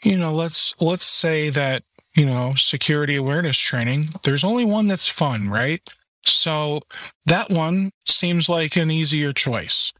you 0.04 0.16
know, 0.16 0.32
let's 0.32 0.80
let's 0.80 1.06
say 1.06 1.50
that, 1.50 1.82
you 2.14 2.26
know, 2.26 2.54
security 2.54 3.16
awareness 3.16 3.58
training, 3.58 4.10
there's 4.22 4.44
only 4.44 4.64
one 4.64 4.86
that's 4.86 5.08
fun, 5.08 5.50
right? 5.50 5.82
So 6.24 6.80
that 7.26 7.50
one 7.50 7.90
seems 8.06 8.48
like 8.48 8.76
an 8.76 8.90
easier 8.90 9.32
choice. 9.32 9.92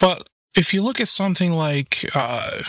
But 0.00 0.28
if 0.56 0.74
you 0.74 0.82
look 0.82 1.00
at 1.00 1.08
something 1.08 1.52
like 1.52 2.04
uh, 2.14 2.62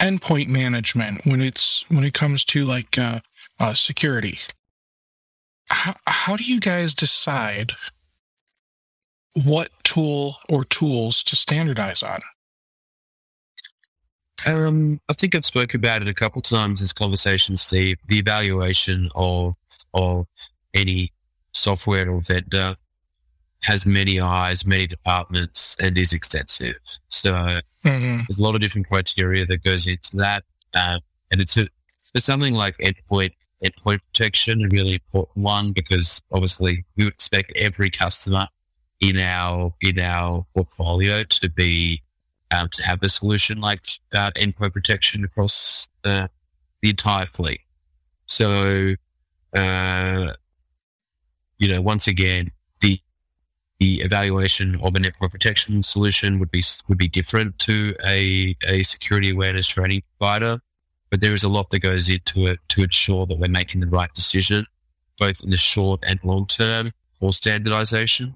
endpoint 0.00 0.48
management, 0.48 1.24
when 1.24 1.40
it's 1.40 1.84
when 1.88 2.04
it 2.04 2.14
comes 2.14 2.44
to 2.46 2.64
like 2.64 2.98
uh, 2.98 3.20
uh, 3.58 3.74
security, 3.74 4.38
how, 5.68 5.94
how 6.06 6.36
do 6.36 6.44
you 6.44 6.60
guys 6.60 6.94
decide 6.94 7.72
what 9.34 9.70
tool 9.84 10.36
or 10.48 10.64
tools 10.64 11.22
to 11.24 11.36
standardize 11.36 12.02
on? 12.02 12.20
Um, 14.46 15.00
I 15.08 15.12
think 15.12 15.34
I've 15.34 15.44
spoken 15.44 15.80
about 15.80 16.02
it 16.02 16.08
a 16.08 16.14
couple 16.14 16.40
times 16.40 16.80
in 16.80 16.84
this 16.84 16.92
conversation, 16.92 17.56
Steve. 17.56 17.98
The 18.06 18.18
evaluation 18.18 19.10
of 19.14 19.54
of 19.92 20.26
any 20.74 21.12
software 21.52 22.10
or 22.10 22.20
vendor 22.20 22.76
has 23.62 23.84
many 23.84 24.18
eyes, 24.18 24.64
many 24.64 24.86
departments, 24.86 25.76
and 25.80 25.98
is 25.98 26.12
extensive. 26.12 26.76
So 27.10 27.32
mm-hmm. 27.32 28.20
there's 28.28 28.38
a 28.38 28.42
lot 28.42 28.54
of 28.54 28.60
different 28.60 28.88
criteria 28.88 29.44
that 29.46 29.62
goes 29.62 29.86
into 29.86 30.16
that, 30.16 30.44
um, 30.74 31.00
and 31.30 31.40
it's 31.40 31.56
a, 31.56 31.68
for 32.12 32.20
something 32.20 32.54
like 32.54 32.76
endpoint 32.78 33.32
endpoint 33.64 34.00
protection, 34.00 34.64
a 34.64 34.68
really 34.68 34.94
important 34.94 35.44
one 35.44 35.72
because 35.72 36.22
obviously 36.32 36.84
we 36.96 37.04
would 37.04 37.12
expect 37.12 37.52
every 37.56 37.90
customer 37.90 38.48
in 39.00 39.18
our 39.18 39.74
in 39.80 39.98
our 39.98 40.46
portfolio 40.54 41.22
to 41.24 41.48
be 41.50 42.02
um, 42.50 42.68
to 42.72 42.82
have 42.82 43.02
a 43.02 43.08
solution 43.08 43.60
like 43.60 43.82
uh, 44.14 44.30
endpoint 44.36 44.72
protection 44.72 45.24
across 45.24 45.88
the 46.02 46.30
the 46.82 46.90
entire 46.90 47.26
fleet. 47.26 47.60
So, 48.26 48.94
uh, 49.54 50.32
you 51.60 51.68
know, 51.68 51.80
once 51.80 52.08
again, 52.08 52.50
the 52.80 52.98
the 53.78 54.00
evaluation 54.00 54.80
of 54.82 54.94
an 54.94 55.02
network 55.02 55.30
protection 55.30 55.82
solution 55.82 56.38
would 56.40 56.50
be 56.50 56.64
would 56.88 56.98
be 56.98 57.06
different 57.06 57.58
to 57.60 57.94
a 58.04 58.56
a 58.66 58.82
security 58.82 59.30
awareness 59.30 59.68
training 59.68 60.02
provider, 60.18 60.60
but 61.10 61.20
there 61.20 61.34
is 61.34 61.44
a 61.44 61.48
lot 61.48 61.70
that 61.70 61.80
goes 61.80 62.08
into 62.08 62.46
it 62.46 62.58
to 62.70 62.82
ensure 62.82 63.26
that 63.26 63.38
we're 63.38 63.48
making 63.48 63.80
the 63.80 63.86
right 63.86 64.12
decision, 64.14 64.66
both 65.18 65.44
in 65.44 65.50
the 65.50 65.56
short 65.56 66.00
and 66.02 66.18
long 66.24 66.46
term 66.46 66.92
for 67.20 67.32
standardization. 67.32 68.34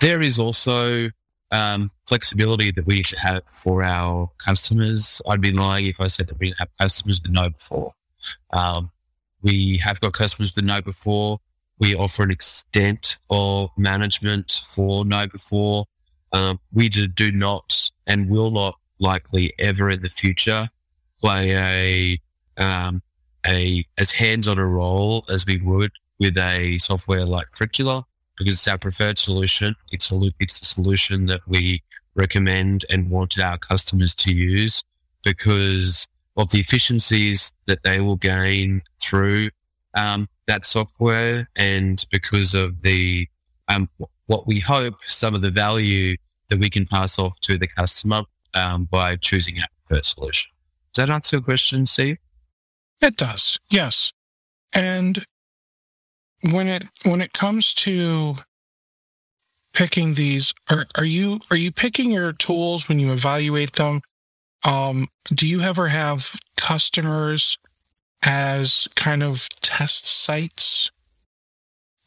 There 0.00 0.20
is 0.20 0.38
also 0.38 1.08
um, 1.50 1.90
flexibility 2.06 2.70
that 2.70 2.84
we 2.84 3.02
should 3.02 3.18
have 3.18 3.44
for 3.48 3.82
our 3.82 4.30
customers. 4.38 5.22
I'd 5.26 5.40
be 5.40 5.52
lying 5.52 5.86
if 5.86 6.00
I 6.00 6.08
said 6.08 6.26
that 6.26 6.38
we 6.38 6.52
have 6.58 6.68
customers 6.78 7.20
that 7.20 7.32
KnowBe4. 7.32 7.92
Um, 8.52 8.90
we 9.40 9.78
have 9.78 10.00
got 10.00 10.12
customers 10.12 10.52
that 10.54 10.64
KnowBe4. 10.64 11.38
We 11.78 11.94
offer 11.94 12.22
an 12.22 12.30
extent 12.30 13.16
of 13.30 13.70
management 13.76 14.62
for 14.66 15.04
KnowBe4. 15.04 15.84
Um, 16.32 16.60
we 16.72 16.88
do 16.88 17.32
not 17.32 17.90
and 18.06 18.28
will 18.28 18.50
not 18.50 18.76
likely 18.98 19.52
ever 19.58 19.90
in 19.90 20.02
the 20.02 20.08
future 20.08 20.70
play 21.20 22.20
a 22.58 22.62
um, 22.62 23.02
a 23.46 23.84
as 23.98 24.12
hands 24.12 24.46
on 24.46 24.58
a 24.58 24.66
role 24.66 25.24
as 25.28 25.46
we 25.46 25.60
would 25.60 25.90
with 26.18 26.36
a 26.38 26.78
software 26.78 27.24
like 27.24 27.50
Curricula 27.52 28.04
because 28.38 28.54
it's 28.54 28.68
our 28.68 28.78
preferred 28.78 29.18
solution. 29.18 29.74
It's 29.90 30.10
a 30.12 30.20
it's 30.38 30.58
the 30.58 30.66
solution 30.66 31.26
that 31.26 31.40
we 31.46 31.82
recommend 32.14 32.84
and 32.90 33.10
want 33.10 33.38
our 33.38 33.58
customers 33.58 34.14
to 34.16 34.32
use 34.32 34.84
because 35.22 36.06
of 36.36 36.50
the 36.50 36.60
efficiencies 36.60 37.52
that 37.66 37.82
they 37.82 38.00
will 38.00 38.16
gain 38.16 38.82
through 39.00 39.50
um, 39.96 40.28
that 40.46 40.66
software 40.66 41.48
and 41.56 42.04
because 42.10 42.54
of 42.54 42.82
the 42.82 43.28
um, 43.68 43.88
what 44.26 44.46
we 44.46 44.60
hope 44.60 44.96
some 45.06 45.34
of 45.34 45.42
the 45.42 45.50
value 45.50 46.16
that 46.48 46.58
we 46.58 46.70
can 46.70 46.86
pass 46.86 47.18
off 47.18 47.40
to 47.40 47.58
the 47.58 47.66
customer 47.66 48.22
um, 48.54 48.84
by 48.84 49.16
choosing 49.16 49.58
our 49.58 49.68
preferred 49.86 50.04
solution. 50.04 50.50
Does 50.92 51.06
that 51.06 51.12
answer 51.12 51.36
your 51.36 51.42
question, 51.42 51.86
Steve? 51.86 52.18
It 53.00 53.16
does, 53.16 53.58
yes. 53.70 54.12
And 54.72 55.24
when 56.50 56.68
it 56.68 56.84
when 57.04 57.20
it 57.20 57.32
comes 57.32 57.72
to 57.72 58.36
picking 59.72 60.14
these 60.14 60.52
are 60.70 60.86
are 60.94 61.04
you 61.04 61.40
are 61.50 61.56
you 61.56 61.72
picking 61.72 62.10
your 62.10 62.32
tools 62.32 62.88
when 62.88 62.98
you 62.98 63.12
evaluate 63.12 63.72
them 63.72 64.02
um, 64.64 65.08
do 65.28 65.46
you 65.46 65.60
ever 65.62 65.88
have 65.88 66.36
customers 66.56 67.58
as 68.26 68.88
kind 68.94 69.22
of 69.22 69.48
test 69.60 70.06
sites 70.06 70.90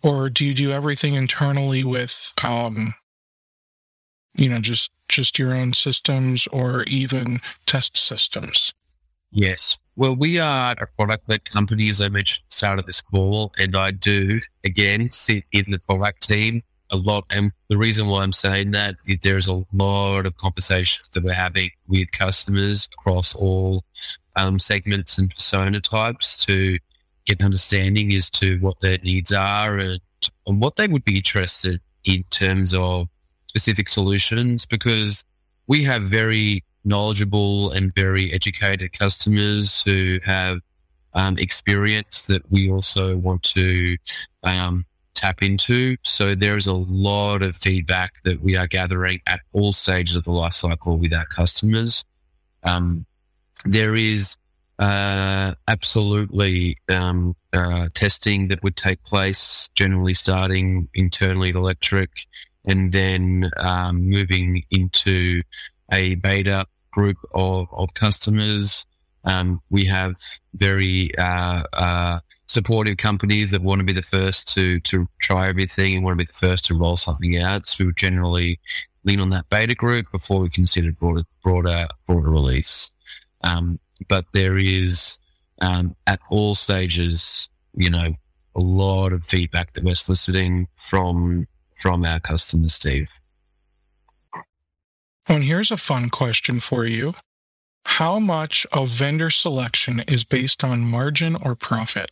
or 0.04 0.30
do 0.30 0.46
you 0.46 0.54
do 0.54 0.72
everything 0.72 1.16
internally 1.16 1.84
with 1.84 2.34
um, 2.44 2.94
you 4.36 4.50
know 4.50 4.60
just 4.60 4.92
just 5.10 5.40
your 5.40 5.54
own 5.54 5.74
systems 5.74 6.48
or 6.48 6.84
even 6.84 7.40
test 7.66 7.98
systems 7.98 8.74
yes 9.32 9.78
well, 9.98 10.16
we 10.16 10.38
are 10.38 10.76
a 10.80 10.86
product 10.96 11.28
led 11.28 11.50
company, 11.50 11.90
as 11.90 12.00
I 12.02 12.08
mentioned 12.08 12.44
at 12.62 12.78
the 12.78 12.84
this 12.84 13.02
call, 13.02 13.52
and 13.58 13.76
I 13.76 13.90
do, 13.90 14.40
again, 14.64 15.10
sit 15.12 15.44
in 15.52 15.66
the 15.70 15.80
product 15.80 16.28
team 16.28 16.62
a 16.92 16.98
lot. 16.98 17.26
And 17.32 17.52
the 17.68 17.78
reason 17.78 18.06
why 18.06 18.22
I'm 18.22 18.32
saying 18.32 18.72
that 18.72 18.98
is 19.08 19.18
there's 19.24 19.48
a 19.48 19.64
lot 19.74 20.28
of 20.28 20.38
conversations 20.38 21.08
that 21.14 21.24
we're 21.24 21.34
having 21.34 21.72
with 21.88 22.12
customers 22.12 22.88
across 23.00 23.34
all 23.34 23.86
um, 24.38 24.60
segments 24.60 25.18
and 25.18 25.30
persona 25.34 25.82
types 25.82 26.46
to 26.46 26.78
get 27.26 27.40
an 27.40 27.46
understanding 27.46 28.14
as 28.14 28.30
to 28.30 28.58
what 28.60 28.80
their 28.80 28.98
needs 29.00 29.32
are 29.34 29.78
and, 29.78 30.00
and 30.46 30.62
what 30.62 30.78
they 30.78 30.88
would 30.88 31.04
be 31.04 31.18
interested 31.18 31.82
in 32.06 32.24
terms 32.30 32.74
of 32.74 33.08
specific 33.48 33.90
solutions 33.90 34.66
because 34.66 35.26
we 35.68 35.84
have 35.84 36.04
very 36.04 36.64
knowledgeable 36.86 37.72
and 37.72 37.94
very 37.96 38.32
educated 38.32 38.98
customers 38.98 39.82
who 39.82 40.20
have 40.24 40.60
um, 41.14 41.38
experience 41.38 42.26
that 42.28 42.50
we 42.50 42.70
also 42.72 43.18
want 43.18 43.44
to 43.44 43.98
um, 44.44 44.86
tap 45.16 45.42
into. 45.42 45.98
So 46.04 46.36
there 46.36 46.56
is 46.56 46.68
a 46.68 46.74
lot 46.74 47.42
of 47.42 47.56
feedback 47.56 48.22
that 48.24 48.40
we 48.42 48.56
are 48.56 48.68
gathering 48.68 49.20
at 49.26 49.42
all 49.52 49.74
stages 49.74 50.16
of 50.16 50.24
the 50.24 50.32
life 50.32 50.54
cycle 50.54 50.98
with 50.98 51.14
our 51.14 51.26
customers. 51.26 52.06
Um, 52.64 53.07
there 53.66 53.96
is 53.96 54.38
uh, 54.80 55.54
absolutely 55.68 56.78
um, 56.90 57.36
uh, 57.54 57.90
testing 57.94 58.48
that 58.50 58.62
would 58.64 58.76
take 58.76 59.04
place, 59.04 59.70
generally 59.76 60.14
starting 60.14 60.88
internally 60.94 61.50
at 61.50 61.56
Electric 61.56 62.10
and 62.66 62.92
then 62.92 63.50
um, 63.60 64.10
moving 64.10 64.64
into 64.72 65.42
a 65.92 66.16
beta 66.16 66.66
group 66.92 67.18
of, 67.34 67.68
of 67.72 67.94
customers. 67.94 68.86
Um, 69.24 69.62
we 69.70 69.86
have 69.86 70.16
very 70.54 71.18
uh, 71.18 71.64
uh, 71.74 72.20
supportive 72.48 72.98
companies 72.98 73.52
that 73.52 73.62
want 73.62 73.80
to 73.80 73.86
be 73.86 73.94
the 73.94 74.02
first 74.02 74.54
to 74.56 74.80
to 74.82 75.08
try 75.20 75.48
everything 75.48 75.96
and 75.96 76.04
want 76.04 76.18
to 76.18 76.26
be 76.26 76.28
the 76.28 76.34
first 76.34 76.66
to 76.66 76.76
roll 76.76 76.98
something 76.98 77.38
out. 77.38 77.68
So 77.68 77.78
we 77.80 77.86
would 77.88 77.98
generally 77.98 78.60
lean 79.04 79.20
on 79.20 79.30
that 79.32 79.50
beta 79.50 79.76
group 79.76 80.12
before 80.12 80.42
we 80.42 80.50
consider 80.50 80.92
broader 80.92 81.24
broader 81.44 81.88
broader 82.06 82.30
release. 82.30 82.92
Um, 83.48 83.80
but 84.08 84.26
there 84.34 84.58
is 84.58 85.20
um, 85.62 85.96
at 86.06 86.20
all 86.30 86.56
stages, 86.56 87.50
you 87.74 87.90
know, 87.90 88.14
a 88.56 88.60
lot 88.60 89.14
of 89.14 89.24
feedback 89.24 89.74
that 89.74 89.84
we're 89.84 89.96
soliciting 89.96 90.68
from 90.76 91.48
from 91.76 92.04
our 92.04 92.20
customers, 92.20 92.74
Steve. 92.74 93.12
And 95.28 95.44
here's 95.44 95.72
a 95.72 95.78
fun 95.78 96.10
question 96.10 96.60
for 96.60 96.86
you. 96.86 97.14
How 97.86 98.20
much 98.20 98.66
of 98.72 98.90
vendor 98.90 99.30
selection 99.30 100.02
is 100.08 100.24
based 100.24 100.64
on 100.64 100.82
margin 100.82 101.36
or 101.36 101.56
profit? 101.56 102.10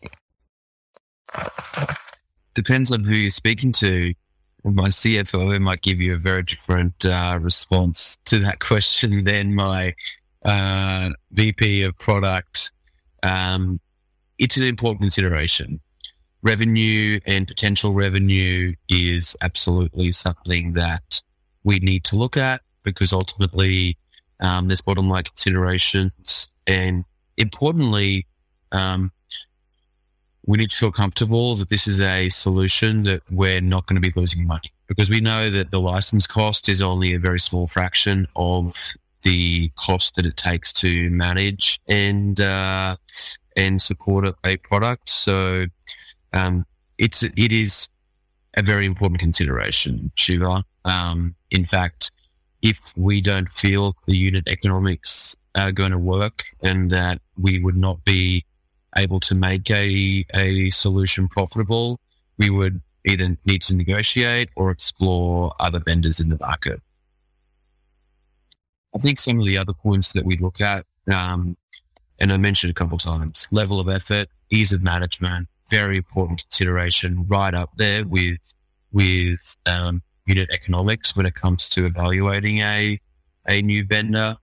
Depends 2.54 2.92
on 2.92 3.04
who 3.04 3.16
you're 3.16 3.32
speaking 3.32 3.72
to. 3.74 4.14
My 4.64 4.90
CFO 4.90 5.60
might 5.60 5.82
give 5.82 6.00
you 6.00 6.14
a 6.14 6.18
very 6.18 6.44
different 6.44 7.06
uh, 7.06 7.38
response 7.42 8.18
to 8.26 8.40
that 8.40 8.60
question 8.60 9.24
than 9.24 9.54
my 9.54 9.96
uh, 10.46 11.10
VP 11.32 11.84
of 11.84 11.98
product. 11.98 12.72
Um, 13.24 13.80
it's 14.38 14.58
an 14.58 14.64
important 14.64 15.02
consideration. 15.02 15.80
Revenue 16.44 17.20
and 17.26 17.48
potential 17.48 17.94
revenue 17.94 18.76
is 18.88 19.36
absolutely 19.42 20.12
something 20.12 20.74
that 20.74 21.22
we 21.64 21.80
need 21.80 22.04
to 22.06 22.16
look 22.16 22.38
at 22.38 22.62
because 22.84 23.12
ultimately 23.12 23.98
um, 24.40 24.68
there's 24.68 24.82
bottom 24.82 25.10
line 25.10 25.24
considerations. 25.24 26.50
And 26.68 27.06
importantly, 27.38 28.28
um, 28.72 29.12
we 30.46 30.58
need 30.58 30.70
to 30.70 30.76
feel 30.76 30.92
comfortable 30.92 31.56
that 31.56 31.70
this 31.70 31.88
is 31.88 32.00
a 32.00 32.30
solution 32.30 33.04
that 33.04 33.24
we're 33.32 33.62
not 33.62 33.88
going 33.88 34.00
to 34.00 34.08
be 34.08 34.14
losing 34.16 34.46
money 34.46 34.72
because 34.88 35.10
we 35.10 35.20
know 35.20 35.50
that 35.50 35.72
the 35.72 35.82
license 35.82 36.28
cost 36.28 36.70
is 36.70 36.82
only 36.82 37.14
a 37.14 37.20
very 37.20 37.40
small 37.40 37.68
fraction 37.68 38.28
of 38.36 38.94
the 39.26 39.70
cost 39.76 40.16
that 40.16 40.26
it 40.26 40.38
takes 40.38 40.72
to 40.72 41.10
manage 41.10 41.82
and 41.90 42.40
uh, 42.40 42.96
and 43.58 43.82
support 43.82 44.34
a 44.46 44.58
product. 44.58 45.10
So 45.10 45.66
um, 46.32 46.66
it's 46.98 47.24
it 47.24 47.52
is 47.52 47.90
a 48.56 48.64
very 48.64 48.86
important 48.86 49.20
consideration, 49.20 50.12
Shiva. 50.16 50.64
Um, 50.86 51.36
in 51.52 51.66
fact, 51.66 52.12
if 52.62 52.94
we 52.96 53.20
don't 53.20 53.50
feel 53.50 53.96
the 54.06 54.16
unit 54.16 54.48
economics 54.48 55.36
are 55.56 55.72
going 55.72 55.92
to 55.92 55.98
work 55.98 56.44
and 56.62 56.92
that 56.92 57.20
we 57.38 57.60
would 57.60 57.76
not 57.76 58.06
be 58.06 58.46
able 58.96 59.20
to 59.22 59.36
make 59.36 59.70
a, 59.72 60.26
a 60.34 60.70
solution 60.70 61.28
profitable, 61.28 62.00
we 62.38 62.50
would 62.50 62.82
either 63.06 63.38
need 63.46 63.62
to 63.64 63.76
negotiate 63.76 64.50
or 64.56 64.72
explore 64.72 65.54
other 65.60 65.80
vendors 65.80 66.20
in 66.20 66.30
the 66.30 66.38
market. 66.40 66.82
I 68.96 68.98
think 68.98 69.20
some 69.20 69.40
of 69.40 69.46
the 69.46 69.58
other 69.58 69.74
points 69.74 70.14
that 70.14 70.26
we 70.26 70.38
look 70.38 70.62
at, 70.62 70.86
um, 71.12 71.58
and 72.20 72.32
I 72.32 72.38
mentioned 72.38 72.72
a 72.72 72.74
couple 72.74 72.98
times, 72.98 73.46
level 73.52 73.82
of 73.82 73.90
effort, 73.90 74.30
ease 74.50 74.72
of 74.72 74.82
management, 74.82 75.50
very 75.70 75.98
important 75.98 76.44
consideration, 76.44 77.26
right 77.28 77.54
up 77.54 77.72
there 77.76 78.06
with 78.06 78.54
with 78.94 79.58
um, 79.66 80.02
unit 80.26 80.50
economics 80.52 81.16
when 81.16 81.26
it 81.26 81.36
comes 81.36 81.68
to 81.70 81.86
evaluating 81.86 82.60
a 82.60 83.00
a 83.50 83.62
new 83.62 83.86
vendor. 83.86 84.38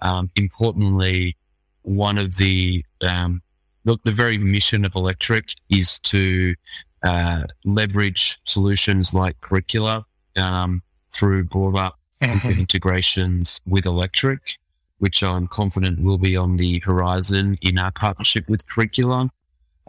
Um, 0.00 0.30
importantly, 0.36 1.36
one 1.82 2.16
of 2.16 2.36
the 2.36 2.84
um, 3.02 3.42
look, 3.84 4.02
the 4.04 4.12
very 4.12 4.38
mission 4.38 4.86
of 4.86 4.94
Electric 4.94 5.50
is 5.68 5.98
to 6.00 6.54
uh, 7.02 7.42
leverage 7.66 8.38
solutions 8.44 9.12
like 9.12 9.38
Curricula 9.42 10.06
um, 10.36 10.82
through 11.12 11.44
broader 11.44 11.90
mm-hmm. 12.20 12.60
integrations 12.60 13.60
with 13.66 13.86
Electric, 13.86 14.58
which 14.98 15.22
I'm 15.22 15.46
confident 15.46 16.00
will 16.00 16.18
be 16.18 16.36
on 16.36 16.56
the 16.56 16.80
horizon 16.80 17.58
in 17.62 17.78
our 17.78 17.92
partnership 17.92 18.48
with 18.48 18.66
Curricula. 18.66 19.30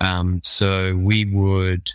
Um, 0.02 0.42
so 0.44 0.96
we 0.96 1.26
would 1.26 1.92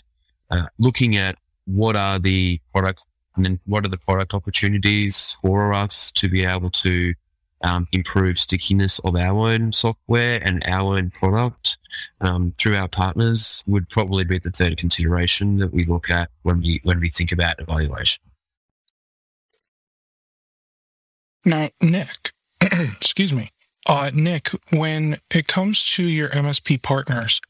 uh, 0.50 0.66
looking 0.78 1.16
at 1.16 1.36
what 1.66 1.96
are 1.96 2.18
the 2.18 2.60
product 2.72 3.04
and 3.36 3.44
then 3.44 3.60
what 3.66 3.84
are 3.84 3.88
the 3.88 3.98
product 3.98 4.34
opportunities 4.34 5.36
for 5.42 5.72
us 5.72 6.10
to 6.12 6.28
be 6.28 6.44
able 6.44 6.70
to 6.70 7.14
um, 7.62 7.88
improve 7.92 8.38
stickiness 8.38 8.98
of 9.00 9.16
our 9.16 9.48
own 9.48 9.72
software 9.72 10.40
and 10.44 10.62
our 10.66 10.96
own 10.96 11.10
product 11.10 11.78
um, 12.20 12.52
through 12.58 12.76
our 12.76 12.88
partners 12.88 13.64
would 13.66 13.88
probably 13.88 14.24
be 14.24 14.38
the 14.38 14.50
third 14.50 14.76
consideration 14.76 15.56
that 15.56 15.72
we 15.72 15.84
look 15.84 16.10
at 16.10 16.30
when 16.42 16.60
we 16.60 16.80
when 16.84 17.00
we 17.00 17.08
think 17.08 17.32
about 17.32 17.58
evaluation. 17.58 18.22
Now, 21.44 21.68
Nick, 21.80 22.32
excuse 22.60 23.32
me, 23.32 23.50
uh, 23.86 24.10
Nick, 24.14 24.48
when 24.70 25.16
it 25.30 25.46
comes 25.46 25.84
to 25.94 26.04
your 26.04 26.28
MSP 26.30 26.80
partners, 26.82 27.40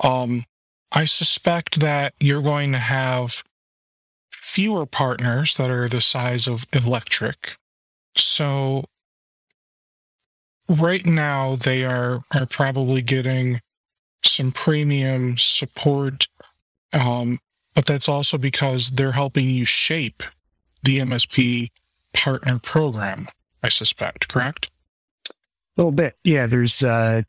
um, 0.00 0.44
I 0.90 1.04
suspect 1.04 1.80
that 1.80 2.14
you're 2.18 2.42
going 2.42 2.72
to 2.72 2.78
have 2.78 3.44
fewer 4.30 4.86
partners 4.86 5.54
that 5.56 5.70
are 5.70 5.88
the 5.88 6.00
size 6.00 6.46
of 6.46 6.66
Electric. 6.72 7.56
So 8.16 8.84
right 10.68 11.06
now 11.06 11.56
they 11.56 11.84
are 11.84 12.22
are 12.34 12.46
probably 12.46 13.02
getting 13.02 13.60
some 14.24 14.50
premium 14.50 15.36
support 15.36 16.26
um, 16.94 17.38
but 17.74 17.86
that's 17.86 18.08
also 18.08 18.38
because 18.38 18.92
they're 18.92 19.12
helping 19.12 19.50
you 19.50 19.64
shape 19.64 20.22
the 20.82 20.98
MSP 20.98 21.70
partner 22.12 22.58
program, 22.60 23.26
I 23.64 23.70
suspect, 23.70 24.28
correct? 24.28 24.70
A 25.30 25.32
little 25.78 25.90
bit. 25.90 26.16
Yeah, 26.22 26.44
there's 26.44 26.84
uh, 26.84 27.22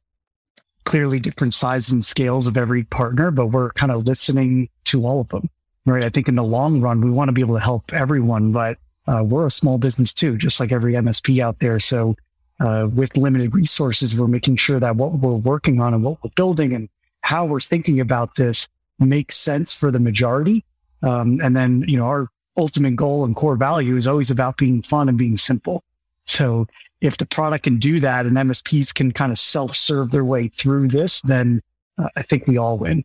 clearly 0.83 1.17
different 1.17 1.53
sizes 1.53 1.93
and 1.93 2.03
scales 2.03 2.45
of 2.45 2.57
every 2.57 2.83
partner, 2.83 3.31
but 3.31 3.47
we're 3.47 3.71
kind 3.71 3.89
of 3.89 4.05
listening 4.05 4.67
to 4.85 5.05
all 5.05 5.21
of 5.21 5.29
them, 5.29 5.49
right? 5.85 6.03
I 6.03 6.09
think 6.09 6.27
in 6.27 6.35
the 6.35 6.43
long 6.43 6.81
run, 6.81 6.99
we 6.99 7.09
want 7.09 7.29
to 7.29 7.31
be 7.31 7.39
able 7.39 7.55
to 7.55 7.63
help 7.63 7.93
everyone, 7.93 8.51
but 8.51 8.77
uh, 9.07 9.23
we're 9.25 9.45
a 9.45 9.51
small 9.51 9.77
business 9.77 10.13
too, 10.13 10.35
just 10.35 10.59
like 10.59 10.73
every 10.73 10.93
MSP 10.95 11.39
out 11.39 11.59
there. 11.59 11.79
So 11.79 12.17
uh, 12.59 12.89
with 12.93 13.15
limited 13.15 13.55
resources, 13.55 14.19
we're 14.19 14.27
making 14.27 14.57
sure 14.57 14.81
that 14.81 14.97
what 14.97 15.13
we're 15.13 15.35
working 15.35 15.79
on 15.79 15.93
and 15.93 16.03
what 16.03 16.21
we're 16.21 16.31
building 16.35 16.73
and 16.73 16.89
how 17.21 17.45
we're 17.45 17.61
thinking 17.61 18.01
about 18.01 18.35
this 18.35 18.67
makes 18.99 19.37
sense 19.37 19.73
for 19.73 19.89
the 19.89 19.99
majority. 19.99 20.65
Um, 21.01 21.39
and 21.41 21.55
then, 21.55 21.85
you 21.87 21.95
know, 21.95 22.07
our 22.07 22.27
ultimate 22.57 22.97
goal 22.97 23.23
and 23.23 23.37
core 23.37 23.55
value 23.55 23.95
is 23.95 24.05
always 24.05 24.31
about 24.31 24.57
being 24.57 24.81
fun 24.81 25.07
and 25.07 25.17
being 25.17 25.37
simple. 25.37 25.81
So 26.25 26.67
if 27.01 27.17
the 27.17 27.25
product 27.25 27.65
can 27.65 27.77
do 27.77 27.99
that 27.99 28.25
and 28.25 28.35
MSPs 28.35 28.93
can 28.93 29.11
kind 29.11 29.31
of 29.31 29.37
self 29.37 29.75
serve 29.75 30.11
their 30.11 30.25
way 30.25 30.47
through 30.47 30.87
this, 30.89 31.21
then 31.21 31.61
uh, 31.97 32.09
I 32.15 32.21
think 32.21 32.47
we 32.47 32.57
all 32.57 32.77
win. 32.77 33.03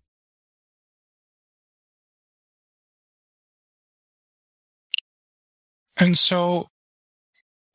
And 5.96 6.16
so 6.16 6.68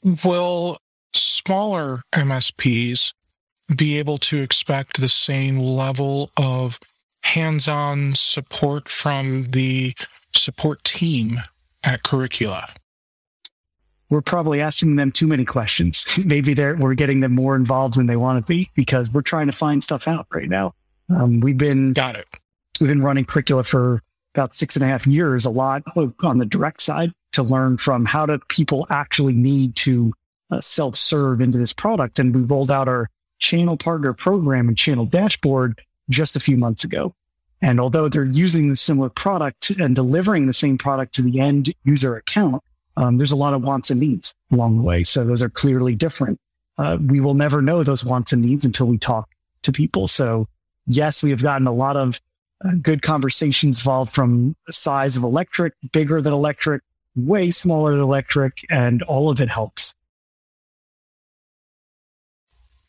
will 0.03 0.77
smaller 1.13 2.01
MSPs 2.11 3.13
be 3.75 3.99
able 3.99 4.17
to 4.17 4.41
expect 4.41 4.99
the 4.99 5.09
same 5.09 5.59
level 5.59 6.31
of 6.37 6.79
hands 7.23 7.67
on 7.67 8.15
support 8.15 8.89
from 8.89 9.51
the 9.51 9.93
support 10.33 10.83
team 10.83 11.37
at 11.83 12.03
Curricula? 12.03 12.73
We're 14.09 14.21
probably 14.21 14.61
asking 14.61 14.97
them 14.97 15.11
too 15.11 15.27
many 15.27 15.45
questions. 15.45 16.05
Maybe 16.25 16.53
they're, 16.53 16.75
we're 16.75 16.93
getting 16.93 17.21
them 17.21 17.33
more 17.33 17.55
involved 17.55 17.97
than 17.97 18.05
they 18.05 18.17
want 18.17 18.43
to 18.43 18.47
be 18.47 18.69
because 18.75 19.11
we're 19.13 19.21
trying 19.21 19.47
to 19.47 19.53
find 19.53 19.83
stuff 19.83 20.07
out 20.07 20.27
right 20.31 20.49
now. 20.49 20.73
Um, 21.09 21.39
we've 21.39 21.57
been 21.57 21.93
got 21.93 22.15
it. 22.15 22.27
We've 22.79 22.89
been 22.89 23.01
running 23.01 23.25
Curricula 23.25 23.63
for 23.63 24.01
about 24.33 24.53
six 24.53 24.75
and 24.75 24.83
a 24.83 24.87
half 24.87 25.07
years, 25.07 25.45
a 25.45 25.49
lot 25.49 25.83
on 26.23 26.37
the 26.39 26.45
direct 26.45 26.81
side 26.81 27.11
to 27.33 27.43
learn 27.43 27.77
from 27.77 28.05
how 28.05 28.25
do 28.25 28.37
people 28.49 28.85
actually 28.89 29.33
need 29.33 29.75
to 29.77 30.13
uh, 30.51 30.59
self 30.59 30.95
serve 30.95 31.41
into 31.41 31.57
this 31.57 31.73
product. 31.73 32.19
And 32.19 32.35
we 32.35 32.41
rolled 32.41 32.71
out 32.71 32.87
our 32.87 33.09
channel 33.39 33.77
partner 33.77 34.13
program 34.13 34.67
and 34.67 34.77
channel 34.77 35.05
dashboard 35.05 35.81
just 36.09 36.35
a 36.35 36.39
few 36.39 36.57
months 36.57 36.83
ago. 36.83 37.13
And 37.61 37.79
although 37.79 38.09
they're 38.09 38.25
using 38.25 38.69
the 38.69 38.75
similar 38.75 39.09
product 39.09 39.71
and 39.71 39.95
delivering 39.95 40.47
the 40.47 40.53
same 40.53 40.77
product 40.77 41.15
to 41.15 41.21
the 41.21 41.39
end 41.39 41.73
user 41.83 42.15
account, 42.15 42.61
um, 42.97 43.17
there's 43.17 43.31
a 43.31 43.35
lot 43.35 43.53
of 43.53 43.63
wants 43.63 43.89
and 43.89 43.99
needs 43.99 44.33
along 44.51 44.77
the 44.77 44.83
way. 44.83 45.03
So 45.03 45.23
those 45.23 45.41
are 45.41 45.49
clearly 45.49 45.95
different. 45.95 46.39
Uh, 46.77 46.97
we 47.07 47.19
will 47.19 47.33
never 47.33 47.61
know 47.61 47.83
those 47.83 48.05
wants 48.05 48.33
and 48.33 48.41
needs 48.41 48.65
until 48.65 48.87
we 48.87 48.97
talk 48.97 49.29
to 49.63 49.71
people. 49.71 50.07
So 50.07 50.47
yes, 50.87 51.23
we 51.23 51.29
have 51.29 51.41
gotten 51.41 51.67
a 51.67 51.73
lot 51.73 51.97
of 51.97 52.19
uh, 52.63 52.71
good 52.81 53.01
conversations 53.01 53.81
evolved 53.81 54.13
from 54.13 54.55
size 54.69 55.17
of 55.17 55.23
electric, 55.23 55.73
bigger 55.91 56.21
than 56.21 56.33
electric, 56.33 56.81
way 57.15 57.51
smaller 57.51 57.91
than 57.91 58.01
electric, 58.01 58.65
and 58.69 59.01
all 59.03 59.29
of 59.29 59.41
it 59.41 59.49
helps. 59.49 59.95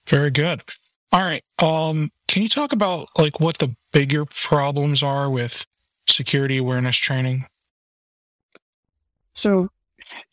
Very 0.07 0.31
good. 0.31 0.63
All 1.13 1.21
right. 1.21 1.43
Um, 1.59 2.13
can 2.29 2.43
you 2.43 2.49
talk 2.49 2.73
about 2.73 3.09
like 3.19 3.41
what 3.41 3.59
the 3.59 3.75
bigger 3.93 4.25
problems 4.25 5.03
are 5.03 5.31
with 5.31 5.67
security 6.09 6.59
awareness 6.59 6.97
training? 6.97 7.47
So, 9.33 9.69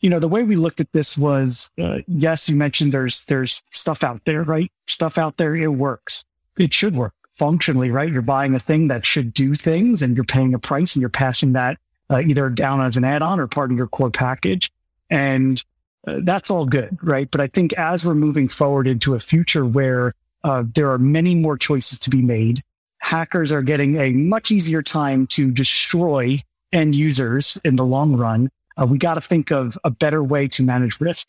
you 0.00 0.10
know, 0.10 0.18
the 0.18 0.28
way 0.28 0.42
we 0.42 0.56
looked 0.56 0.80
at 0.80 0.92
this 0.92 1.16
was, 1.16 1.70
uh, 1.80 2.00
yes, 2.06 2.48
you 2.48 2.56
mentioned 2.56 2.92
there's 2.92 3.24
there's 3.26 3.62
stuff 3.70 4.04
out 4.04 4.24
there, 4.24 4.42
right? 4.42 4.70
Stuff 4.86 5.18
out 5.18 5.36
there, 5.36 5.54
it 5.54 5.68
works. 5.68 6.24
It 6.58 6.72
should 6.72 6.94
work 6.94 7.14
functionally, 7.32 7.90
right? 7.90 8.12
You're 8.12 8.22
buying 8.22 8.54
a 8.54 8.60
thing 8.60 8.88
that 8.88 9.04
should 9.04 9.34
do 9.34 9.54
things, 9.54 10.02
and 10.02 10.16
you're 10.16 10.24
paying 10.24 10.54
a 10.54 10.58
price, 10.58 10.94
and 10.94 11.00
you're 11.00 11.10
passing 11.10 11.52
that 11.54 11.78
uh, 12.10 12.20
either 12.20 12.48
down 12.50 12.80
as 12.80 12.96
an 12.96 13.04
add-on 13.04 13.40
or 13.40 13.46
part 13.46 13.72
of 13.72 13.78
your 13.78 13.88
core 13.88 14.10
package, 14.10 14.70
and 15.10 15.62
uh, 16.06 16.20
that's 16.22 16.50
all 16.50 16.66
good, 16.66 16.96
right? 17.02 17.30
But 17.30 17.40
I 17.40 17.46
think 17.46 17.72
as 17.74 18.04
we're 18.04 18.14
moving 18.14 18.48
forward 18.48 18.86
into 18.86 19.14
a 19.14 19.20
future 19.20 19.64
where 19.64 20.12
uh, 20.44 20.64
there 20.74 20.90
are 20.90 20.98
many 20.98 21.34
more 21.34 21.56
choices 21.56 21.98
to 22.00 22.10
be 22.10 22.22
made, 22.22 22.62
hackers 22.98 23.50
are 23.50 23.62
getting 23.62 23.96
a 23.96 24.10
much 24.12 24.50
easier 24.50 24.82
time 24.82 25.26
to 25.28 25.50
destroy 25.50 26.38
end 26.72 26.94
users 26.94 27.56
in 27.64 27.76
the 27.76 27.84
long 27.84 28.16
run. 28.16 28.50
Uh, 28.76 28.86
we 28.86 28.98
got 28.98 29.14
to 29.14 29.20
think 29.20 29.52
of 29.52 29.76
a 29.84 29.90
better 29.90 30.22
way 30.22 30.48
to 30.48 30.62
manage 30.62 31.00
risk. 31.00 31.28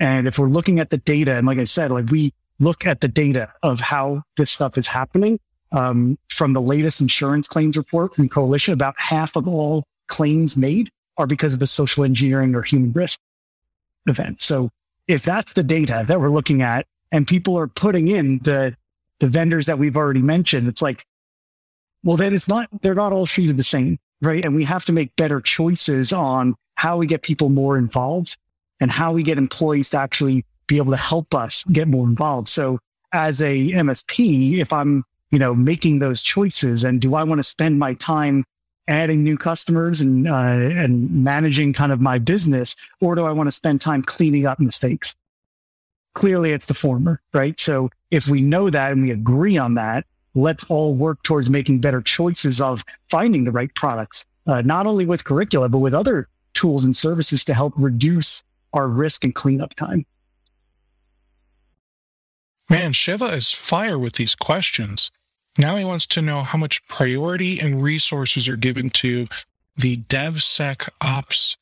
And 0.00 0.26
if 0.26 0.38
we're 0.38 0.48
looking 0.48 0.78
at 0.78 0.90
the 0.90 0.98
data, 0.98 1.34
and 1.34 1.46
like 1.46 1.58
I 1.58 1.64
said, 1.64 1.90
like 1.90 2.10
we 2.10 2.32
look 2.60 2.86
at 2.86 3.00
the 3.00 3.08
data 3.08 3.52
of 3.62 3.80
how 3.80 4.22
this 4.36 4.50
stuff 4.50 4.78
is 4.78 4.86
happening, 4.86 5.38
um, 5.72 6.18
from 6.28 6.52
the 6.52 6.62
latest 6.62 7.00
insurance 7.00 7.46
claims 7.48 7.76
report 7.76 8.14
from 8.14 8.28
Coalition, 8.28 8.72
about 8.72 8.94
half 8.96 9.36
of 9.36 9.46
all 9.46 9.84
claims 10.06 10.56
made 10.56 10.90
are 11.18 11.26
because 11.26 11.54
of 11.54 11.62
a 11.62 11.66
social 11.66 12.04
engineering 12.04 12.54
or 12.54 12.62
human 12.62 12.92
risk 12.92 13.20
event. 14.06 14.40
So 14.40 14.70
if 15.06 15.22
that's 15.22 15.52
the 15.52 15.62
data 15.62 16.04
that 16.06 16.20
we're 16.20 16.30
looking 16.30 16.62
at 16.62 16.86
and 17.12 17.26
people 17.26 17.58
are 17.58 17.68
putting 17.68 18.08
in 18.08 18.38
the, 18.38 18.76
the 19.18 19.26
vendors 19.26 19.66
that 19.66 19.78
we've 19.78 19.96
already 19.96 20.22
mentioned, 20.22 20.68
it's 20.68 20.80
like, 20.80 21.04
well, 22.04 22.16
then 22.16 22.34
it's 22.34 22.48
not, 22.48 22.68
they're 22.80 22.94
not 22.94 23.12
all 23.12 23.26
treated 23.26 23.56
the 23.56 23.62
same, 23.62 23.98
right? 24.20 24.44
And 24.44 24.54
we 24.54 24.64
have 24.64 24.84
to 24.86 24.92
make 24.92 25.14
better 25.16 25.40
choices 25.40 26.12
on 26.12 26.54
how 26.74 26.98
we 26.98 27.06
get 27.06 27.22
people 27.22 27.48
more 27.48 27.76
involved 27.76 28.36
and 28.80 28.90
how 28.90 29.12
we 29.12 29.22
get 29.22 29.38
employees 29.38 29.90
to 29.90 29.98
actually 29.98 30.44
be 30.66 30.76
able 30.76 30.92
to 30.92 30.96
help 30.96 31.34
us 31.34 31.64
get 31.64 31.88
more 31.88 32.06
involved. 32.06 32.48
So 32.48 32.78
as 33.12 33.42
a 33.42 33.70
MSP, 33.70 34.58
if 34.58 34.72
I'm, 34.72 35.04
you 35.30 35.38
know, 35.38 35.54
making 35.54 35.98
those 35.98 36.22
choices 36.22 36.84
and 36.84 37.00
do 37.00 37.14
I 37.14 37.24
want 37.24 37.38
to 37.38 37.42
spend 37.42 37.78
my 37.78 37.94
time 37.94 38.44
adding 38.86 39.22
new 39.22 39.36
customers 39.36 40.00
and 40.00 40.26
uh, 40.26 40.32
and 40.32 41.22
managing 41.22 41.72
kind 41.72 41.92
of 41.92 42.00
my 42.00 42.18
business, 42.18 42.74
or 43.00 43.14
do 43.14 43.26
I 43.26 43.32
want 43.32 43.46
to 43.46 43.52
spend 43.52 43.80
time 43.80 44.02
cleaning 44.02 44.46
up 44.46 44.58
mistakes? 44.58 45.14
Clearly, 46.14 46.52
it's 46.52 46.66
the 46.66 46.74
former, 46.74 47.20
right? 47.32 47.58
So 47.60 47.90
if 48.10 48.28
we 48.28 48.40
know 48.40 48.70
that 48.70 48.92
and 48.92 49.02
we 49.02 49.10
agree 49.10 49.58
on 49.58 49.74
that, 49.74 50.06
let's 50.38 50.70
all 50.70 50.94
work 50.94 51.22
towards 51.22 51.50
making 51.50 51.80
better 51.80 52.00
choices 52.00 52.60
of 52.60 52.84
finding 53.10 53.44
the 53.44 53.52
right 53.52 53.74
products, 53.74 54.24
uh, 54.46 54.62
not 54.62 54.86
only 54.86 55.04
with 55.04 55.24
curricula 55.24 55.68
but 55.68 55.78
with 55.78 55.94
other 55.94 56.28
tools 56.54 56.84
and 56.84 56.96
services 56.96 57.44
to 57.44 57.54
help 57.54 57.72
reduce 57.76 58.42
our 58.72 58.88
risk 58.88 59.24
and 59.24 59.34
cleanup 59.34 59.74
time. 59.74 60.04
Man, 62.70 62.92
Shiva 62.92 63.26
is 63.26 63.50
fire 63.50 63.98
with 63.98 64.14
these 64.14 64.34
questions. 64.34 65.10
Now 65.56 65.76
he 65.76 65.84
wants 65.84 66.06
to 66.08 66.22
know 66.22 66.42
how 66.42 66.58
much 66.58 66.86
priority 66.86 67.58
and 67.58 67.82
resources 67.82 68.46
are 68.46 68.56
given 68.56 68.90
to 68.90 69.26
the 69.76 69.96
DevSecOps 69.96 71.56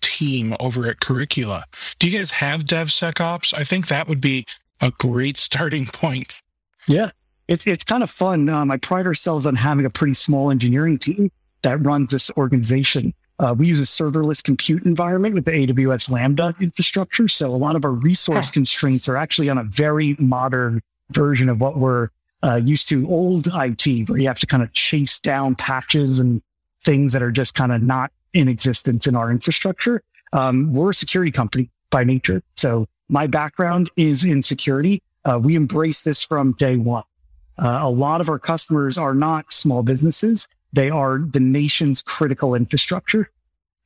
team 0.00 0.54
over 0.60 0.86
at 0.86 1.00
Curricula. 1.00 1.64
Do 1.98 2.08
you 2.08 2.18
guys 2.18 2.32
have 2.32 2.64
DevSecOps? 2.64 3.54
I 3.54 3.64
think 3.64 3.88
that 3.88 4.08
would 4.08 4.20
be 4.20 4.44
a 4.80 4.92
great 4.98 5.38
starting 5.38 5.86
point. 5.92 6.42
Yeah, 6.86 7.10
it's 7.50 7.66
it's 7.66 7.84
kind 7.84 8.02
of 8.02 8.08
fun. 8.08 8.48
Um, 8.48 8.70
I 8.70 8.78
pride 8.78 9.06
ourselves 9.06 9.44
on 9.44 9.56
having 9.56 9.84
a 9.84 9.90
pretty 9.90 10.14
small 10.14 10.50
engineering 10.50 10.98
team 10.98 11.30
that 11.62 11.80
runs 11.80 12.10
this 12.10 12.30
organization. 12.36 13.12
Uh, 13.40 13.54
we 13.58 13.66
use 13.66 13.80
a 13.80 13.84
serverless 13.84 14.42
compute 14.42 14.84
environment 14.84 15.34
with 15.34 15.46
the 15.46 15.50
AWS 15.50 16.10
Lambda 16.10 16.54
infrastructure. 16.60 17.26
So 17.26 17.48
a 17.48 17.56
lot 17.56 17.74
of 17.74 17.84
our 17.84 17.90
resource 17.90 18.50
constraints 18.50 19.08
are 19.08 19.16
actually 19.16 19.48
on 19.48 19.58
a 19.58 19.64
very 19.64 20.14
modern 20.18 20.80
version 21.10 21.48
of 21.48 21.60
what 21.60 21.76
we're 21.76 22.10
uh, 22.42 22.60
used 22.62 22.88
to 22.90 23.08
old 23.08 23.48
IT 23.52 24.08
where 24.08 24.18
you 24.18 24.28
have 24.28 24.38
to 24.38 24.46
kind 24.46 24.62
of 24.62 24.72
chase 24.72 25.18
down 25.18 25.54
patches 25.54 26.20
and 26.20 26.42
things 26.82 27.12
that 27.12 27.22
are 27.22 27.32
just 27.32 27.54
kind 27.54 27.72
of 27.72 27.82
not 27.82 28.12
in 28.32 28.46
existence 28.48 29.06
in 29.06 29.16
our 29.16 29.30
infrastructure. 29.30 30.02
Um, 30.32 30.72
we're 30.72 30.90
a 30.90 30.94
security 30.94 31.32
company 31.32 31.70
by 31.90 32.04
nature. 32.04 32.42
So 32.56 32.86
my 33.08 33.26
background 33.26 33.90
is 33.96 34.22
in 34.22 34.42
security. 34.42 35.02
Uh, 35.24 35.40
we 35.42 35.56
embrace 35.56 36.02
this 36.02 36.22
from 36.22 36.52
day 36.52 36.76
one. 36.76 37.04
Uh, 37.60 37.80
a 37.82 37.90
lot 37.90 38.20
of 38.20 38.28
our 38.28 38.38
customers 38.38 38.96
are 38.96 39.14
not 39.14 39.52
small 39.52 39.82
businesses. 39.82 40.48
They 40.72 40.88
are 40.88 41.18
the 41.18 41.40
nation's 41.40 42.02
critical 42.02 42.54
infrastructure 42.54 43.30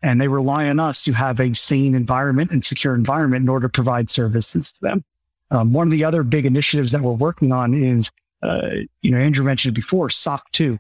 and 0.03 0.21
they 0.21 0.29
rely 0.29 0.69
on 0.69 0.79
us 0.79 1.03
to 1.05 1.13
have 1.13 1.41
a 1.41 1.55
sane 1.55 1.95
environment 1.95 2.51
and 2.51 2.65
secure 2.65 2.95
environment 2.95 3.43
in 3.43 3.49
order 3.49 3.69
to 3.69 3.73
provide 3.73 4.11
services 4.11 4.71
to 4.73 4.81
them. 4.83 5.05
Um, 5.51 5.73
one 5.73 5.87
of 5.87 5.93
the 5.93 6.05
other 6.05 6.23
big 6.23 6.47
initiatives 6.47 6.93
that 6.93 7.01
we're 7.01 7.13
working 7.13 7.53
on 7.53 7.75
is 7.75 8.11
uh, 8.45 8.77
you 9.01 9.11
know, 9.11 9.19
Andrew 9.19 9.45
mentioned 9.45 9.75
before, 9.75 10.11
SOC 10.11 10.51
2 10.53 10.79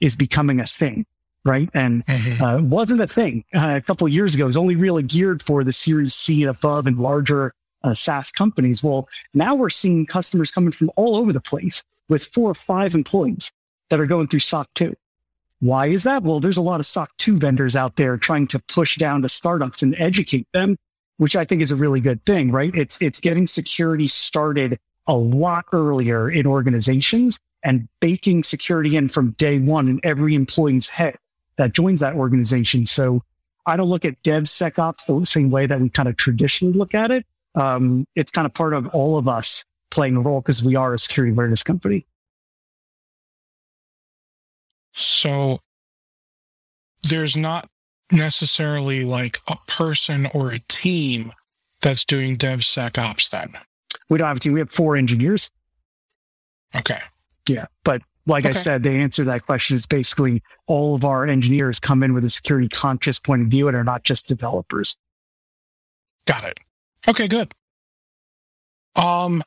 is 0.00 0.14
becoming 0.16 0.60
a 0.60 0.66
thing, 0.66 1.06
right? 1.44 1.70
And 1.72 2.04
mm-hmm. 2.04 2.44
uh, 2.44 2.60
wasn't 2.62 3.00
a 3.00 3.06
thing 3.06 3.44
uh, 3.54 3.74
a 3.76 3.80
couple 3.80 4.06
of 4.06 4.12
years 4.12 4.34
ago. 4.34 4.44
It 4.44 4.48
was 4.48 4.56
only 4.56 4.76
really 4.76 5.02
geared 5.02 5.42
for 5.42 5.64
the 5.64 5.72
Series 5.72 6.14
C 6.14 6.42
and 6.42 6.54
above 6.54 6.86
and 6.86 6.98
larger 6.98 7.52
uh, 7.82 7.94
SaaS 7.94 8.30
companies. 8.30 8.82
Well, 8.82 9.08
now 9.32 9.54
we're 9.54 9.70
seeing 9.70 10.04
customers 10.04 10.50
coming 10.50 10.72
from 10.72 10.90
all 10.96 11.16
over 11.16 11.32
the 11.32 11.40
place 11.40 11.82
with 12.08 12.24
four 12.24 12.50
or 12.50 12.54
five 12.54 12.94
employees 12.94 13.50
that 13.90 14.00
are 14.00 14.06
going 14.06 14.26
through 14.26 14.40
SOC 14.40 14.68
2. 14.74 14.94
Why 15.60 15.86
is 15.86 16.04
that? 16.04 16.22
Well, 16.22 16.40
there's 16.40 16.56
a 16.56 16.62
lot 16.62 16.80
of 16.80 16.86
SOC 16.86 17.10
2 17.18 17.38
vendors 17.38 17.76
out 17.76 17.96
there 17.96 18.16
trying 18.16 18.46
to 18.48 18.58
push 18.68 18.96
down 18.96 19.22
to 19.22 19.28
startups 19.28 19.82
and 19.82 19.94
educate 19.98 20.46
them, 20.52 20.76
which 21.16 21.36
I 21.36 21.44
think 21.44 21.62
is 21.62 21.72
a 21.72 21.76
really 21.76 22.00
good 22.00 22.22
thing, 22.24 22.52
right? 22.52 22.74
It's, 22.74 23.00
it's 23.00 23.20
getting 23.20 23.46
security 23.46 24.06
started 24.06 24.78
a 25.06 25.14
lot 25.14 25.64
earlier 25.72 26.30
in 26.30 26.46
organizations 26.46 27.38
and 27.62 27.88
baking 28.00 28.42
security 28.42 28.96
in 28.96 29.08
from 29.08 29.30
day 29.32 29.58
one 29.58 29.88
in 29.88 30.00
every 30.02 30.34
employee's 30.34 30.88
head 30.88 31.16
that 31.56 31.72
joins 31.72 32.00
that 32.00 32.14
organization. 32.14 32.84
So 32.86 33.22
I 33.66 33.76
don't 33.76 33.88
look 33.88 34.04
at 34.04 34.22
DevSecOps 34.22 35.06
the 35.06 35.26
same 35.26 35.50
way 35.50 35.66
that 35.66 35.80
we 35.80 35.88
kind 35.88 36.08
of 36.08 36.16
traditionally 36.16 36.74
look 36.74 36.94
at 36.94 37.10
it. 37.10 37.24
Um, 37.54 38.04
it's 38.14 38.30
kind 38.30 38.46
of 38.46 38.52
part 38.52 38.74
of 38.74 38.88
all 38.94 39.16
of 39.16 39.26
us 39.26 39.64
playing 39.96 40.14
a 40.14 40.20
role 40.20 40.42
because 40.42 40.62
we 40.62 40.76
are 40.76 40.92
a 40.92 40.98
security 40.98 41.32
awareness 41.32 41.62
company. 41.62 42.04
So 44.92 45.60
there's 47.02 47.34
not 47.34 47.66
necessarily 48.12 49.04
like 49.04 49.40
a 49.48 49.56
person 49.66 50.28
or 50.34 50.50
a 50.50 50.58
team 50.68 51.32
that's 51.80 52.04
doing 52.04 52.36
DevSecOps 52.36 53.30
then. 53.30 53.54
We 54.10 54.18
don't 54.18 54.28
have 54.28 54.36
a 54.36 54.40
team. 54.40 54.52
We 54.52 54.60
have 54.60 54.70
four 54.70 54.96
engineers. 54.96 55.50
Okay. 56.74 57.00
Yeah. 57.48 57.64
But 57.82 58.02
like 58.26 58.44
okay. 58.44 58.50
I 58.50 58.52
said, 58.52 58.82
the 58.82 58.90
answer 58.90 59.24
to 59.24 59.30
that 59.30 59.46
question 59.46 59.76
is 59.76 59.86
basically 59.86 60.42
all 60.66 60.94
of 60.94 61.06
our 61.06 61.26
engineers 61.26 61.80
come 61.80 62.02
in 62.02 62.12
with 62.12 62.24
a 62.26 62.30
security 62.30 62.68
conscious 62.68 63.18
point 63.18 63.40
of 63.40 63.48
view 63.48 63.66
and 63.66 63.76
are 63.76 63.84
not 63.84 64.04
just 64.04 64.28
developers. 64.28 64.94
Got 66.26 66.44
it. 66.44 66.60
Okay, 67.08 67.28
good. 67.28 67.54
Um, 68.94 69.42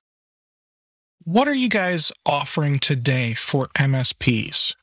what 1.23 1.47
are 1.47 1.53
you 1.53 1.69
guys 1.69 2.11
offering 2.25 2.79
today 2.79 3.33
for 3.33 3.67
MSPs? 3.75 4.75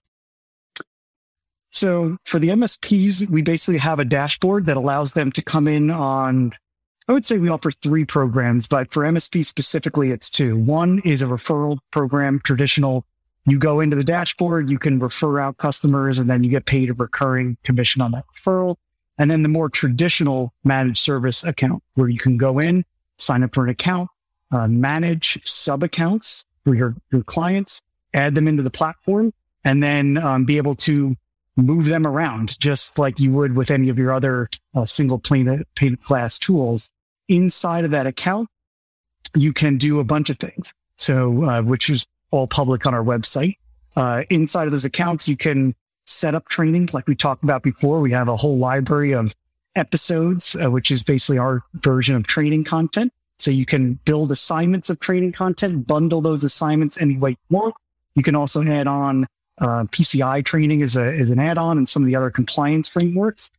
So 1.70 2.16
for 2.24 2.38
the 2.38 2.48
MSPs, 2.48 3.28
we 3.28 3.42
basically 3.42 3.78
have 3.78 3.98
a 3.98 4.04
dashboard 4.04 4.66
that 4.66 4.76
allows 4.76 5.12
them 5.12 5.30
to 5.32 5.42
come 5.42 5.68
in 5.68 5.90
on 5.90 6.52
I 7.08 7.12
would 7.12 7.24
say 7.24 7.38
we 7.38 7.48
offer 7.48 7.70
three 7.70 8.04
programs, 8.04 8.66
but 8.66 8.90
for 8.90 9.04
MSP 9.04 9.44
specifically, 9.44 10.10
it's 10.10 10.28
two. 10.28 10.56
One 10.56 11.00
is 11.04 11.22
a 11.22 11.26
referral 11.26 11.78
program, 11.92 12.40
traditional 12.42 13.06
you 13.46 13.60
go 13.60 13.78
into 13.78 13.94
the 13.94 14.04
dashboard, 14.04 14.68
you 14.68 14.78
can 14.78 14.98
refer 14.98 15.38
out 15.38 15.56
customers 15.56 16.18
and 16.18 16.28
then 16.28 16.42
you 16.42 16.50
get 16.50 16.66
paid 16.66 16.90
a 16.90 16.94
recurring 16.94 17.56
commission 17.62 18.02
on 18.02 18.10
that 18.10 18.24
referral. 18.34 18.76
And 19.18 19.30
then 19.30 19.42
the 19.42 19.48
more 19.48 19.68
traditional 19.68 20.52
managed 20.64 20.98
service 20.98 21.44
account 21.44 21.82
where 21.94 22.08
you 22.08 22.18
can 22.18 22.36
go 22.36 22.58
in, 22.58 22.84
sign 23.18 23.44
up 23.44 23.54
for 23.54 23.62
an 23.62 23.70
account, 23.70 24.10
uh, 24.50 24.68
manage 24.68 25.38
sub 25.46 25.82
accounts 25.82 26.44
for 26.64 26.74
your, 26.74 26.96
your 27.12 27.22
clients, 27.22 27.82
add 28.14 28.34
them 28.34 28.48
into 28.48 28.62
the 28.62 28.70
platform, 28.70 29.32
and 29.64 29.82
then 29.82 30.16
um, 30.18 30.44
be 30.44 30.56
able 30.56 30.74
to 30.74 31.16
move 31.56 31.86
them 31.86 32.06
around 32.06 32.58
just 32.60 32.98
like 32.98 33.18
you 33.18 33.32
would 33.32 33.56
with 33.56 33.70
any 33.70 33.88
of 33.88 33.98
your 33.98 34.12
other 34.12 34.48
uh, 34.74 34.84
single 34.84 35.18
pane, 35.18 35.64
pane 35.74 35.98
glass 36.06 36.38
tools. 36.38 36.92
Inside 37.28 37.84
of 37.84 37.90
that 37.90 38.06
account, 38.06 38.48
you 39.34 39.52
can 39.52 39.76
do 39.78 39.98
a 40.00 40.04
bunch 40.04 40.30
of 40.30 40.36
things. 40.36 40.72
So, 40.96 41.44
uh, 41.44 41.62
which 41.62 41.90
is 41.90 42.06
all 42.30 42.46
public 42.46 42.86
on 42.86 42.94
our 42.94 43.04
website. 43.04 43.56
Uh, 43.94 44.24
inside 44.30 44.64
of 44.64 44.72
those 44.72 44.84
accounts, 44.84 45.28
you 45.28 45.36
can 45.36 45.74
set 46.06 46.34
up 46.34 46.48
training 46.48 46.88
like 46.92 47.06
we 47.06 47.14
talked 47.14 47.42
about 47.42 47.62
before. 47.62 48.00
We 48.00 48.12
have 48.12 48.28
a 48.28 48.36
whole 48.36 48.58
library 48.58 49.12
of 49.12 49.34
episodes, 49.74 50.56
uh, 50.56 50.70
which 50.70 50.90
is 50.90 51.02
basically 51.02 51.38
our 51.38 51.62
version 51.74 52.14
of 52.14 52.26
training 52.26 52.64
content. 52.64 53.12
So 53.38 53.50
you 53.50 53.66
can 53.66 53.94
build 54.04 54.32
assignments 54.32 54.90
of 54.90 54.98
training 54.98 55.32
content, 55.32 55.86
bundle 55.86 56.20
those 56.20 56.44
assignments 56.44 57.00
any 57.00 57.18
way 57.18 57.30
you 57.30 57.36
want. 57.50 57.74
You 58.14 58.22
can 58.22 58.34
also 58.34 58.62
add 58.62 58.86
on 58.86 59.26
uh, 59.58 59.84
PCI 59.84 60.44
training 60.44 60.82
as, 60.82 60.96
a, 60.96 61.18
as 61.18 61.30
an 61.30 61.38
add-on 61.38 61.78
and 61.78 61.88
some 61.88 62.02
of 62.02 62.06
the 62.06 62.16
other 62.16 62.30
compliance 62.30 62.88
frameworks. 62.88 63.50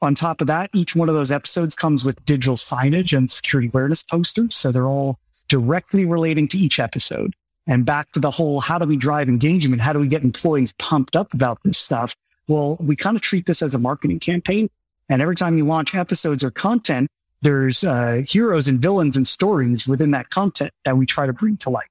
On 0.00 0.14
top 0.14 0.40
of 0.40 0.46
that, 0.46 0.70
each 0.74 0.94
one 0.94 1.08
of 1.08 1.14
those 1.14 1.32
episodes 1.32 1.74
comes 1.74 2.04
with 2.04 2.24
digital 2.24 2.56
signage 2.56 3.16
and 3.16 3.30
security 3.30 3.68
awareness 3.68 4.02
posters. 4.02 4.56
So 4.56 4.70
they're 4.70 4.86
all 4.86 5.18
directly 5.48 6.04
relating 6.04 6.46
to 6.48 6.58
each 6.58 6.78
episode. 6.78 7.34
And 7.66 7.84
back 7.84 8.12
to 8.12 8.20
the 8.20 8.30
whole, 8.30 8.60
how 8.60 8.78
do 8.78 8.86
we 8.86 8.96
drive 8.96 9.28
engagement? 9.28 9.82
How 9.82 9.92
do 9.92 9.98
we 9.98 10.08
get 10.08 10.22
employees 10.22 10.72
pumped 10.74 11.16
up 11.16 11.34
about 11.34 11.58
this 11.64 11.78
stuff? 11.78 12.14
Well, 12.46 12.76
we 12.80 12.96
kind 12.96 13.16
of 13.16 13.22
treat 13.22 13.46
this 13.46 13.60
as 13.60 13.74
a 13.74 13.78
marketing 13.78 14.20
campaign. 14.20 14.70
And 15.08 15.20
every 15.20 15.36
time 15.36 15.58
you 15.58 15.66
launch 15.66 15.94
episodes 15.94 16.44
or 16.44 16.50
content, 16.50 17.08
there's 17.42 17.84
uh, 17.84 18.22
heroes 18.26 18.68
and 18.68 18.80
villains 18.80 19.16
and 19.16 19.26
stories 19.26 19.86
within 19.86 20.10
that 20.12 20.30
content 20.30 20.72
that 20.84 20.96
we 20.96 21.06
try 21.06 21.26
to 21.26 21.32
bring 21.32 21.56
to 21.58 21.70
life. 21.70 21.88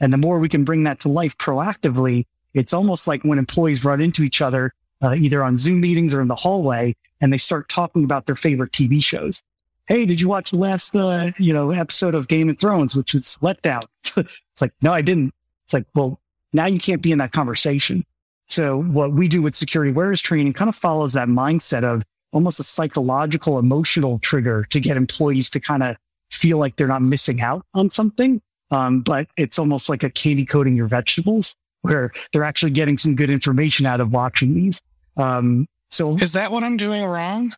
And 0.00 0.12
the 0.12 0.18
more 0.18 0.38
we 0.38 0.48
can 0.48 0.64
bring 0.64 0.84
that 0.84 1.00
to 1.00 1.08
life 1.08 1.36
proactively, 1.38 2.26
it's 2.54 2.72
almost 2.72 3.06
like 3.06 3.22
when 3.22 3.38
employees 3.38 3.84
run 3.84 4.00
into 4.00 4.22
each 4.22 4.42
other, 4.42 4.72
uh, 5.02 5.14
either 5.14 5.42
on 5.42 5.58
Zoom 5.58 5.80
meetings 5.80 6.14
or 6.14 6.20
in 6.20 6.28
the 6.28 6.34
hallway, 6.34 6.94
and 7.20 7.32
they 7.32 7.38
start 7.38 7.68
talking 7.68 8.04
about 8.04 8.26
their 8.26 8.34
favorite 8.34 8.72
TV 8.72 9.02
shows. 9.02 9.42
Hey, 9.86 10.06
did 10.06 10.20
you 10.20 10.28
watch 10.28 10.50
the 10.50 10.56
last, 10.56 10.94
uh, 10.94 11.32
you 11.38 11.52
know, 11.52 11.70
episode 11.70 12.14
of 12.14 12.28
Game 12.28 12.48
of 12.48 12.58
Thrones, 12.58 12.96
which 12.96 13.14
was 13.14 13.38
let 13.40 13.60
down? 13.62 13.82
it's 14.16 14.60
like, 14.60 14.72
no, 14.82 14.92
I 14.92 15.02
didn't. 15.02 15.34
It's 15.64 15.74
like, 15.74 15.86
well, 15.94 16.20
now 16.52 16.66
you 16.66 16.78
can't 16.78 17.02
be 17.02 17.12
in 17.12 17.18
that 17.18 17.32
conversation. 17.32 18.04
So 18.48 18.82
what 18.82 19.12
we 19.12 19.28
do 19.28 19.42
with 19.42 19.54
security 19.54 19.90
awareness 19.90 20.20
training 20.20 20.52
kind 20.54 20.68
of 20.68 20.74
follows 20.74 21.12
that 21.12 21.28
mindset 21.28 21.84
of 21.84 22.02
almost 22.32 22.60
a 22.60 22.64
psychological, 22.64 23.58
emotional 23.58 24.18
trigger 24.20 24.66
to 24.70 24.80
get 24.80 24.96
employees 24.96 25.50
to 25.50 25.60
kind 25.60 25.82
of 25.82 25.96
feel 26.30 26.58
like 26.58 26.76
they're 26.76 26.86
not 26.86 27.02
missing 27.02 27.40
out 27.40 27.64
on 27.74 27.90
something. 27.90 28.40
Um, 28.70 29.00
but 29.00 29.26
it's 29.36 29.58
almost 29.58 29.88
like 29.88 30.02
a 30.02 30.10
candy 30.10 30.44
coating 30.44 30.76
your 30.76 30.86
vegetables 30.86 31.56
where 31.82 32.12
they're 32.32 32.44
actually 32.44 32.70
getting 32.70 32.98
some 32.98 33.16
good 33.16 33.30
information 33.30 33.86
out 33.86 34.00
of 34.00 34.12
watching 34.12 34.54
these. 34.54 34.80
Um, 35.16 35.66
so 35.90 36.16
is 36.18 36.32
that 36.34 36.52
what 36.52 36.62
I'm 36.62 36.76
doing 36.76 37.04
wrong? 37.04 37.52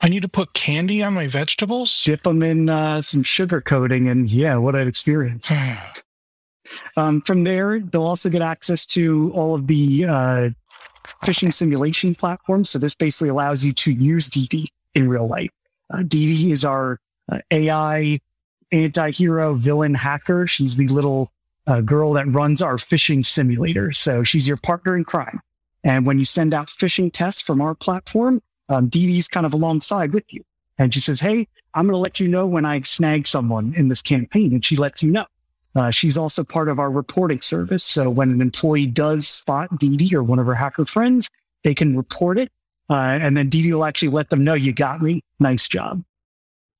I 0.00 0.08
need 0.08 0.22
to 0.22 0.28
put 0.28 0.52
candy 0.54 1.02
on 1.02 1.14
my 1.14 1.26
vegetables? 1.26 2.02
Dip 2.04 2.22
them 2.22 2.42
in 2.42 2.68
uh, 2.68 3.02
some 3.02 3.22
sugar 3.22 3.60
coating 3.60 4.08
and 4.08 4.30
yeah, 4.30 4.56
what 4.56 4.76
I'd 4.76 4.86
experience. 4.86 5.50
um, 6.96 7.20
from 7.22 7.44
there, 7.44 7.80
they'll 7.80 8.02
also 8.02 8.30
get 8.30 8.42
access 8.42 8.86
to 8.86 9.32
all 9.34 9.54
of 9.54 9.66
the 9.66 10.04
uh, 10.04 10.50
phishing 11.24 11.52
simulation 11.52 12.14
platform. 12.14 12.64
So 12.64 12.78
this 12.78 12.94
basically 12.94 13.28
allows 13.28 13.64
you 13.64 13.72
to 13.72 13.92
use 13.92 14.28
DD 14.28 14.66
in 14.94 15.08
real 15.08 15.26
life. 15.26 15.50
Uh, 15.90 15.98
DD 15.98 16.50
is 16.50 16.64
our 16.64 17.00
uh, 17.30 17.38
AI 17.50 18.20
anti-hero 18.72 19.54
villain 19.54 19.94
hacker. 19.94 20.46
She's 20.46 20.76
the 20.76 20.88
little 20.88 21.32
uh, 21.66 21.80
girl 21.80 22.12
that 22.14 22.26
runs 22.28 22.62
our 22.62 22.76
phishing 22.76 23.24
simulator. 23.24 23.92
So 23.92 24.22
she's 24.22 24.46
your 24.46 24.56
partner 24.56 24.96
in 24.96 25.04
crime. 25.04 25.40
And 25.84 26.06
when 26.06 26.18
you 26.18 26.24
send 26.24 26.54
out 26.54 26.68
phishing 26.68 27.10
tests 27.12 27.40
from 27.40 27.60
our 27.60 27.74
platform, 27.74 28.42
um, 28.68 28.90
DD's 28.90 29.28
kind 29.28 29.46
of 29.46 29.54
alongside 29.54 30.12
with 30.12 30.32
you. 30.32 30.42
And 30.78 30.92
she 30.92 31.00
says, 31.00 31.20
Hey, 31.20 31.48
I'm 31.74 31.86
going 31.86 31.94
to 31.94 31.98
let 31.98 32.20
you 32.20 32.28
know 32.28 32.46
when 32.46 32.64
I 32.64 32.80
snag 32.82 33.26
someone 33.26 33.72
in 33.76 33.88
this 33.88 34.02
campaign. 34.02 34.52
And 34.52 34.64
she 34.64 34.76
lets 34.76 35.02
you 35.02 35.10
know. 35.10 35.26
Uh, 35.78 35.92
she's 35.92 36.18
also 36.18 36.42
part 36.42 36.68
of 36.68 36.80
our 36.80 36.90
reporting 36.90 37.40
service. 37.40 37.84
So 37.84 38.10
when 38.10 38.32
an 38.32 38.40
employee 38.40 38.86
does 38.86 39.28
spot 39.28 39.70
DD 39.72 40.12
or 40.12 40.24
one 40.24 40.40
of 40.40 40.46
her 40.46 40.54
hacker 40.54 40.84
friends, 40.84 41.30
they 41.62 41.72
can 41.72 41.96
report 41.96 42.36
it. 42.38 42.50
Uh, 42.90 43.18
and 43.22 43.36
then 43.36 43.48
DD 43.48 43.72
will 43.72 43.84
actually 43.84 44.08
let 44.08 44.30
them 44.30 44.42
know 44.42 44.54
you 44.54 44.72
got 44.72 45.00
me. 45.00 45.22
Nice 45.38 45.68
job. 45.68 46.02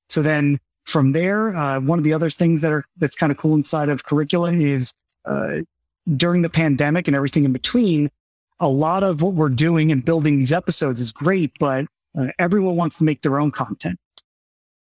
So 0.09 0.21
then 0.21 0.59
from 0.85 1.13
there, 1.13 1.55
uh, 1.55 1.79
one 1.79 1.97
of 1.97 2.03
the 2.03 2.13
other 2.13 2.29
things 2.29 2.61
that 2.61 2.71
are, 2.71 2.83
that's 2.97 3.15
kind 3.15 3.31
of 3.31 3.37
cool 3.37 3.53
inside 3.53 3.87
of 3.89 4.03
curricula 4.03 4.51
is, 4.51 4.91
uh, 5.23 5.59
during 6.17 6.41
the 6.41 6.49
pandemic 6.49 7.07
and 7.07 7.15
everything 7.15 7.45
in 7.45 7.53
between, 7.53 8.09
a 8.59 8.67
lot 8.67 9.03
of 9.03 9.21
what 9.21 9.33
we're 9.33 9.47
doing 9.49 9.91
and 9.91 10.03
building 10.03 10.37
these 10.37 10.51
episodes 10.51 10.99
is 10.99 11.13
great, 11.13 11.53
but 11.59 11.85
uh, 12.17 12.27
everyone 12.37 12.75
wants 12.75 12.97
to 12.97 13.05
make 13.05 13.21
their 13.21 13.39
own 13.39 13.51
content. 13.51 13.97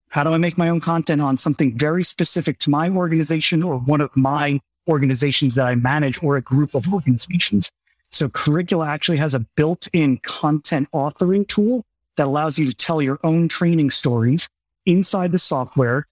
How 0.10 0.24
do 0.24 0.30
I 0.32 0.38
make 0.38 0.58
my 0.58 0.70
own 0.70 0.80
content 0.80 1.22
on 1.22 1.38
something 1.38 1.78
very 1.78 2.04
specific 2.04 2.60
to 2.60 2.70
my 2.70 2.90
organization 2.90 3.62
or 3.62 3.78
one 3.78 4.02
of 4.02 4.16
my 4.16 4.60
organizations 4.88 5.56
that 5.56 5.66
I 5.66 5.76
manage 5.76 6.24
or 6.24 6.38
a 6.38 6.42
group 6.42 6.76
of 6.76 6.92
organizations? 6.94 7.72
So 8.12 8.30
Curricula 8.30 8.88
actually 8.88 9.18
has 9.18 9.34
a 9.34 9.46
built-in 9.56 10.18
content 10.20 10.88
authoring 10.94 11.48
tool 11.48 11.84
that 12.16 12.26
allows 12.26 12.58
you 12.58 12.66
to 12.66 12.76
tell 12.76 13.02
your 13.02 13.20
own 13.24 13.48
training 13.48 13.90
stories 13.90 14.50
inside 14.86 15.32
the 15.34 15.38
software, 15.38 16.08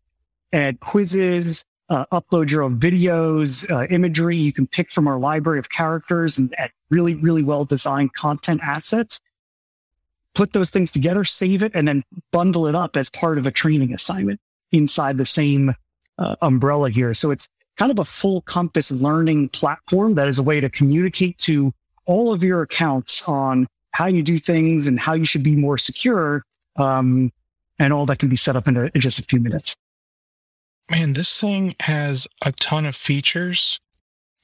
add 0.51 0.81
quizzes, 0.81 1.63
uh, 1.89 2.05
upload 2.11 2.51
your 2.51 2.63
own 2.63 2.77
videos, 2.79 3.69
uh, 3.71 3.87
imagery. 3.89 4.35
You 4.35 4.51
can 4.51 4.67
pick 4.67 4.91
from 4.91 5.07
our 5.07 5.17
library 5.17 5.59
of 5.59 5.69
characters 5.69 6.37
and 6.37 6.53
add 6.57 6.71
really, 6.89 7.15
really 7.15 7.43
well 7.43 7.63
designed 7.63 8.13
content 8.13 8.61
assets 8.61 9.19
put 10.35 10.53
those 10.53 10.69
things 10.69 10.91
together, 10.91 11.23
save 11.23 11.63
it, 11.63 11.71
and 11.73 11.87
then 11.87 12.03
bundle 12.31 12.67
it 12.67 12.75
up 12.75 12.95
as 12.95 13.09
part 13.09 13.37
of 13.37 13.47
a 13.47 13.51
training 13.51 13.93
assignment 13.93 14.39
inside 14.71 15.17
the 15.17 15.25
same 15.25 15.73
uh, 16.19 16.35
umbrella 16.41 16.89
here. 16.89 17.13
So 17.13 17.31
it's 17.31 17.47
kind 17.77 17.91
of 17.91 17.99
a 17.99 18.05
full 18.05 18.41
compass 18.41 18.91
learning 18.91 19.49
platform 19.49 20.15
that 20.15 20.27
is 20.27 20.39
a 20.39 20.43
way 20.43 20.61
to 20.61 20.69
communicate 20.69 21.37
to 21.39 21.73
all 22.05 22.31
of 22.31 22.43
your 22.43 22.61
accounts 22.61 23.27
on 23.27 23.67
how 23.91 24.05
you 24.05 24.21
do 24.21 24.37
things 24.37 24.87
and 24.87 24.99
how 24.99 25.13
you 25.13 25.25
should 25.25 25.43
be 25.43 25.55
more 25.55 25.77
secure. 25.77 26.43
Um, 26.75 27.31
and 27.79 27.91
all 27.91 28.05
that 28.05 28.19
can 28.19 28.29
be 28.29 28.37
set 28.37 28.55
up 28.55 28.67
in, 28.67 28.77
a, 28.77 28.89
in 28.93 29.01
just 29.01 29.19
a 29.19 29.23
few 29.23 29.39
minutes. 29.39 29.75
Man, 30.89 31.13
this 31.13 31.41
thing 31.41 31.75
has 31.81 32.27
a 32.43 32.51
ton 32.51 32.85
of 32.85 32.95
features 32.95 33.79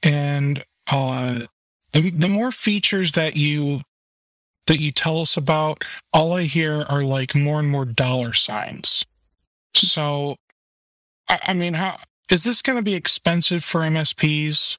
and, 0.02 0.64
uh, 0.90 1.40
the, 1.92 2.10
the 2.10 2.28
more 2.28 2.50
features 2.50 3.12
that 3.12 3.36
you 3.36 3.82
that 4.72 4.80
you 4.80 4.90
tell 4.90 5.20
us 5.20 5.36
about, 5.36 5.84
all 6.14 6.32
I 6.32 6.44
hear 6.44 6.86
are 6.88 7.04
like 7.04 7.34
more 7.34 7.60
and 7.60 7.68
more 7.68 7.84
dollar 7.84 8.32
signs. 8.32 9.04
So, 9.74 10.36
I, 11.28 11.40
I 11.48 11.52
mean, 11.52 11.74
how 11.74 11.98
is 12.30 12.44
this 12.44 12.62
going 12.62 12.78
to 12.78 12.82
be 12.82 12.94
expensive 12.94 13.62
for 13.62 13.82
MSPs? 13.82 14.78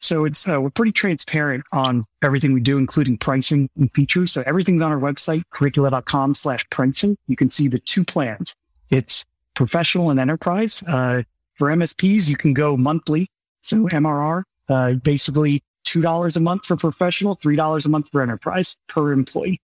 So 0.00 0.26
it's 0.26 0.46
uh, 0.46 0.60
we're 0.60 0.68
pretty 0.68 0.92
transparent 0.92 1.64
on 1.72 2.04
everything 2.22 2.52
we 2.52 2.60
do, 2.60 2.76
including 2.76 3.16
pricing 3.16 3.70
and 3.74 3.90
features. 3.94 4.32
So 4.32 4.42
everything's 4.44 4.82
on 4.82 4.92
our 4.92 5.00
website, 5.00 5.40
curricula.com 5.48 6.34
slash 6.34 6.68
pricing. 6.68 7.16
You 7.28 7.36
can 7.36 7.48
see 7.48 7.68
the 7.68 7.78
two 7.78 8.04
plans. 8.04 8.54
It's 8.90 9.24
professional 9.54 10.10
and 10.10 10.20
enterprise. 10.20 10.82
Uh, 10.82 11.22
for 11.54 11.68
MSPs, 11.68 12.28
you 12.28 12.36
can 12.36 12.52
go 12.52 12.76
monthly. 12.76 13.28
So 13.62 13.88
MRR, 13.88 14.42
uh, 14.68 14.94
basically 14.96 15.62
$2 15.86 16.36
a 16.36 16.40
month 16.40 16.66
for 16.66 16.76
professional, 16.76 17.36
$3 17.36 17.86
a 17.86 17.88
month 17.88 18.10
for 18.10 18.22
enterprise 18.22 18.78
per 18.88 19.12
employee. 19.12 19.60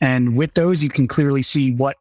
And 0.00 0.36
with 0.36 0.54
those, 0.54 0.82
you 0.82 0.88
can 0.88 1.08
clearly 1.08 1.42
see 1.42 1.72
what 1.72 1.96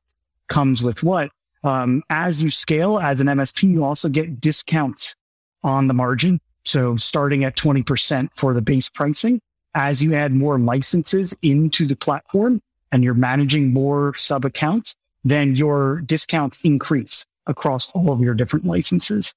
comes 0.48 0.84
with 0.84 1.04
what. 1.04 1.32
Um, 1.64 2.04
as 2.10 2.42
you 2.42 2.50
scale 2.50 3.00
as 3.00 3.20
an 3.20 3.28
MSP, 3.28 3.70
you 3.70 3.84
also 3.84 4.10
get 4.10 4.40
discounts 4.40 5.16
on 5.64 5.88
the 5.88 5.94
margin. 5.94 6.40
So 6.64 6.96
starting 6.96 7.44
at 7.44 7.56
20% 7.56 8.30
for 8.34 8.54
the 8.54 8.62
base 8.62 8.90
pricing, 8.90 9.42
as 9.76 10.02
you 10.02 10.16
add 10.16 10.34
more 10.34 10.58
licenses 10.58 11.34
into 11.42 11.86
the 11.86 11.96
platform 11.96 12.62
and 12.92 13.04
you're 13.04 13.14
managing 13.14 13.74
more 13.74 14.16
sub 14.16 14.46
accounts, 14.46 14.96
then 15.24 15.56
your 15.56 16.02
discounts 16.02 16.62
increase 16.64 17.26
across 17.46 17.92
all 17.92 18.12
of 18.12 18.22
your 18.22 18.34
different 18.34 18.66
licenses. 18.66 19.34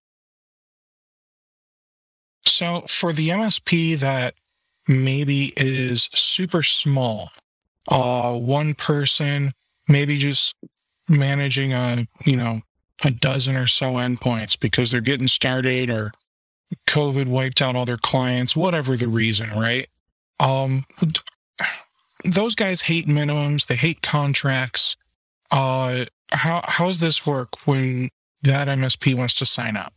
So 2.45 2.83
for 2.89 3.13
the 3.13 3.29
MSP 3.31 3.99
that 4.01 4.35
maybe 4.89 5.53
is 5.57 6.09
super 6.13 6.63
small, 6.63 7.31
uh, 7.89 8.35
one 8.35 8.75
person, 8.75 9.53
maybe 9.89 10.19
just 10.19 10.55
managing 11.09 11.73
a, 11.73 12.07
you 12.25 12.37
know, 12.37 12.63
a 13.05 13.11
dozen 13.11 13.57
or 13.57 13.67
so 13.67 13.95
endpoints 13.95 14.59
because 14.59 14.91
they're 14.91 15.01
getting 15.01 15.29
started 15.29 15.91
or 15.91 16.13
COVID 16.87 17.27
wiped 17.27 17.61
out 17.61 17.77
all 17.77 17.85
their 17.85 17.97
clients, 17.97 18.57
whatever 18.57 18.97
the 18.97 19.09
reason, 19.09 19.51
right? 19.59 19.89
Um, 20.41 20.85
those 22.25 22.55
guys 22.55 22.83
hate 22.83 23.07
minimums. 23.07 23.67
They 23.67 23.77
hate 23.77 24.03
contracts. 24.03 24.97
Uh, 25.51 26.07
how 26.31 26.63
how 26.67 26.87
does 26.87 27.01
this 27.01 27.27
work 27.27 27.67
when 27.67 28.09
that 28.43 28.69
MSP 28.69 29.15
wants 29.15 29.35
to 29.35 29.47
sign 29.47 29.77
up? 29.77 29.93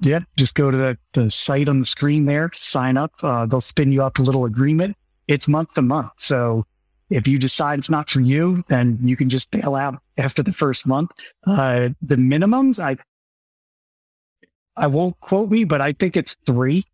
Yeah, 0.00 0.20
just 0.36 0.54
go 0.54 0.70
to 0.70 0.76
the, 0.76 0.98
the 1.14 1.30
site 1.30 1.68
on 1.68 1.80
the 1.80 1.86
screen 1.86 2.26
there, 2.26 2.50
sign 2.54 2.96
up. 2.96 3.12
Uh, 3.22 3.46
they'll 3.46 3.60
spin 3.60 3.92
you 3.92 4.02
up 4.02 4.18
a 4.18 4.22
little 4.22 4.44
agreement. 4.44 4.96
It's 5.26 5.48
month 5.48 5.74
to 5.74 5.82
month. 5.82 6.10
So 6.18 6.66
if 7.10 7.26
you 7.26 7.38
decide 7.38 7.78
it's 7.78 7.90
not 7.90 8.10
for 8.10 8.20
you, 8.20 8.62
then 8.68 8.98
you 9.00 9.16
can 9.16 9.30
just 9.30 9.50
bail 9.50 9.74
out 9.74 9.98
after 10.18 10.42
the 10.42 10.52
first 10.52 10.86
month. 10.86 11.10
Uh, 11.46 11.90
the 12.02 12.16
minimums, 12.16 12.78
I, 12.78 12.96
I 14.76 14.86
won't 14.86 15.18
quote 15.20 15.50
me, 15.50 15.64
but 15.64 15.80
I 15.80 15.92
think 15.92 16.16
it's 16.16 16.34
three 16.34 16.84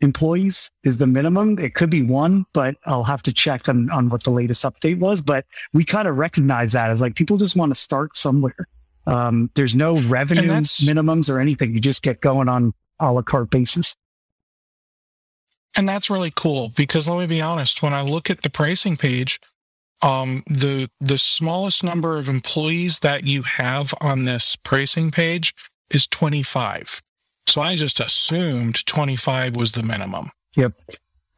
employees 0.00 0.70
is 0.82 0.98
the 0.98 1.06
minimum. 1.06 1.58
It 1.58 1.74
could 1.74 1.90
be 1.90 2.02
one, 2.02 2.44
but 2.52 2.76
I'll 2.84 3.04
have 3.04 3.22
to 3.22 3.32
check 3.32 3.68
on, 3.68 3.90
on 3.90 4.10
what 4.10 4.24
the 4.24 4.30
latest 4.30 4.64
update 4.64 4.98
was. 4.98 5.22
But 5.22 5.46
we 5.72 5.84
kind 5.84 6.06
of 6.06 6.16
recognize 6.16 6.72
that 6.72 6.90
as 6.90 7.00
like 7.00 7.14
people 7.14 7.36
just 7.36 7.56
want 7.56 7.70
to 7.70 7.80
start 7.80 8.16
somewhere. 8.16 8.68
Um, 9.06 9.50
there's 9.54 9.76
no 9.76 9.98
revenue 10.00 10.48
minimums 10.48 11.32
or 11.32 11.38
anything. 11.40 11.74
You 11.74 11.80
just 11.80 12.02
get 12.02 12.20
going 12.20 12.48
on 12.48 12.72
a 12.98 13.12
la 13.12 13.22
carte 13.22 13.50
basis. 13.50 13.94
And 15.76 15.88
that's 15.88 16.08
really 16.08 16.32
cool 16.34 16.70
because 16.76 17.08
let 17.08 17.18
me 17.18 17.26
be 17.26 17.42
honest, 17.42 17.82
when 17.82 17.92
I 17.92 18.02
look 18.02 18.30
at 18.30 18.42
the 18.42 18.50
pricing 18.50 18.96
page, 18.96 19.40
um, 20.02 20.42
the 20.46 20.88
the 21.00 21.18
smallest 21.18 21.82
number 21.82 22.16
of 22.18 22.28
employees 22.28 23.00
that 23.00 23.24
you 23.24 23.42
have 23.42 23.94
on 24.00 24.24
this 24.24 24.56
pricing 24.56 25.10
page 25.10 25.54
is 25.90 26.06
25. 26.06 27.02
So 27.46 27.60
I 27.60 27.76
just 27.76 28.00
assumed 28.00 28.86
25 28.86 29.56
was 29.56 29.72
the 29.72 29.82
minimum. 29.82 30.30
Yep. 30.56 30.72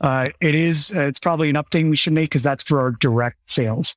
Uh, 0.01 0.27
it 0.41 0.55
is. 0.55 0.93
Uh, 0.95 1.03
it's 1.03 1.19
probably 1.19 1.49
an 1.49 1.57
update 1.57 1.89
we 1.89 1.97
should 1.97 2.13
make 2.13 2.31
because 2.31 2.43
that's 2.43 2.63
for 2.63 2.81
our 2.81 2.93
direct 2.93 3.39
sales. 3.47 3.97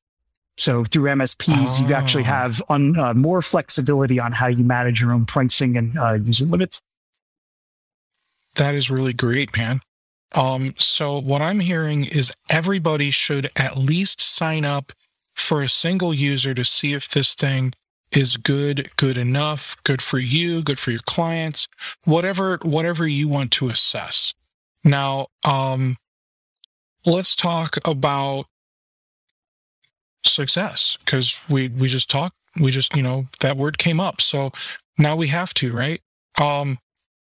So 0.59 0.83
through 0.83 1.05
MSPs, 1.05 1.79
oh. 1.81 1.87
you 1.87 1.95
actually 1.95 2.23
ah. 2.23 2.27
have 2.27 2.61
on, 2.69 2.99
uh, 2.99 3.13
more 3.13 3.41
flexibility 3.41 4.19
on 4.19 4.33
how 4.33 4.47
you 4.47 4.63
manage 4.63 5.01
your 5.01 5.13
own 5.13 5.25
pricing 5.25 5.77
and 5.77 5.97
uh, 5.97 6.13
user 6.13 6.45
limits. 6.45 6.81
That 8.55 8.75
is 8.75 8.91
really 8.91 9.13
great, 9.13 9.57
man. 9.57 9.79
Um, 10.35 10.75
so 10.77 11.17
what 11.17 11.41
I'm 11.41 11.61
hearing 11.61 12.03
is 12.03 12.33
everybody 12.49 13.09
should 13.09 13.49
at 13.55 13.77
least 13.77 14.21
sign 14.21 14.65
up 14.65 14.91
for 15.33 15.63
a 15.63 15.69
single 15.69 16.13
user 16.13 16.53
to 16.53 16.65
see 16.65 16.93
if 16.93 17.07
this 17.07 17.33
thing 17.35 17.73
is 18.11 18.35
good, 18.35 18.89
good 18.97 19.17
enough, 19.17 19.77
good 19.83 20.01
for 20.01 20.19
you, 20.19 20.61
good 20.61 20.77
for 20.77 20.91
your 20.91 21.01
clients, 21.05 21.67
whatever, 22.03 22.59
whatever 22.63 23.07
you 23.07 23.29
want 23.29 23.51
to 23.51 23.69
assess. 23.69 24.33
Now, 24.83 25.27
um, 25.43 25.97
let's 27.05 27.35
talk 27.35 27.77
about 27.85 28.45
success 30.23 30.97
because 31.03 31.39
we, 31.49 31.67
we 31.69 31.87
just 31.87 32.09
talked, 32.09 32.35
we 32.59 32.71
just, 32.71 32.95
you 32.95 33.03
know, 33.03 33.27
that 33.41 33.57
word 33.57 33.77
came 33.77 33.99
up. 33.99 34.21
So 34.21 34.51
now 34.97 35.15
we 35.15 35.27
have 35.27 35.53
to, 35.55 35.71
right? 35.71 36.01
Um, 36.39 36.79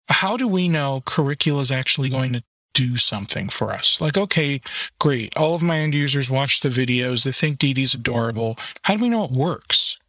how 0.09 0.37
do 0.37 0.47
we 0.47 0.67
know 0.67 1.01
Curricula 1.05 1.61
is 1.61 1.71
actually 1.71 2.09
going 2.09 2.33
to 2.33 2.43
do 2.73 2.97
something 2.97 3.49
for 3.49 3.71
us? 3.71 3.99
Like, 4.01 4.17
okay, 4.17 4.61
great. 4.99 5.35
All 5.37 5.55
of 5.55 5.61
my 5.61 5.79
end 5.79 5.93
users 5.93 6.31
watch 6.31 6.61
the 6.61 6.69
videos. 6.69 7.23
They 7.23 7.31
think 7.31 7.59
DD's 7.59 7.93
adorable. 7.93 8.57
How 8.83 8.95
do 8.95 9.01
we 9.01 9.09
know 9.09 9.25
it 9.25 9.31
works? 9.31 9.99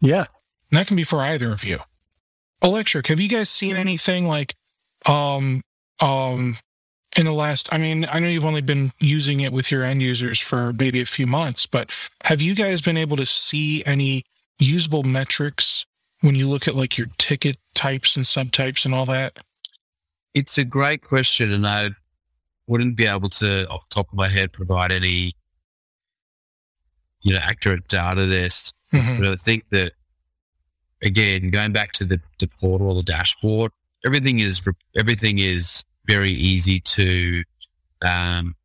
Yeah. 0.00 0.26
And 0.70 0.78
that 0.78 0.86
can 0.86 0.96
be 0.96 1.04
for 1.04 1.20
either 1.20 1.52
of 1.52 1.64
you. 1.64 1.78
Electric, 2.62 3.06
have 3.06 3.20
you 3.20 3.28
guys 3.28 3.48
seen 3.48 3.76
anything 3.76 4.26
like 4.26 4.54
um 5.06 5.62
um 6.00 6.58
in 7.16 7.26
the 7.26 7.32
last 7.32 7.72
I 7.72 7.78
mean, 7.78 8.06
I 8.10 8.18
know 8.20 8.28
you've 8.28 8.44
only 8.44 8.60
been 8.60 8.92
using 8.98 9.40
it 9.40 9.52
with 9.52 9.70
your 9.70 9.84
end 9.84 10.02
users 10.02 10.40
for 10.40 10.72
maybe 10.72 11.00
a 11.00 11.06
few 11.06 11.26
months, 11.26 11.66
but 11.66 11.90
have 12.24 12.40
you 12.40 12.54
guys 12.54 12.80
been 12.80 12.96
able 12.96 13.16
to 13.16 13.26
see 13.26 13.84
any 13.84 14.24
usable 14.58 15.02
metrics 15.02 15.86
when 16.20 16.34
you 16.34 16.48
look 16.48 16.68
at 16.68 16.74
like 16.74 16.98
your 16.98 17.08
ticket 17.18 17.56
types 17.74 18.16
and 18.16 18.24
subtypes 18.24 18.84
and 18.84 18.94
all 18.94 19.06
that? 19.06 19.38
It's 20.34 20.58
a 20.58 20.64
great 20.64 21.02
question 21.02 21.52
and 21.52 21.66
I 21.66 21.90
wouldn't 22.66 22.96
be 22.96 23.06
able 23.06 23.28
to 23.30 23.66
off 23.68 23.88
the 23.88 23.94
top 23.94 24.08
of 24.12 24.14
my 24.14 24.28
head 24.28 24.52
provide 24.52 24.92
any 24.92 25.32
you 27.22 27.34
know 27.34 27.40
accurate 27.42 27.88
data 27.88 28.26
there 28.26 28.48
Mm-hmm. 28.92 29.22
But 29.22 29.32
I 29.32 29.36
think 29.36 29.68
that 29.70 29.92
again, 31.02 31.50
going 31.50 31.72
back 31.72 31.92
to 31.92 32.04
the, 32.04 32.20
the 32.38 32.48
portal 32.48 32.88
or 32.88 32.94
the 32.94 33.02
dashboard, 33.02 33.72
everything 34.04 34.38
is 34.38 34.60
everything 34.96 35.38
is 35.38 35.84
very 36.10 36.32
easy 36.32 36.80
to 36.80 37.44
um, 38.02 38.56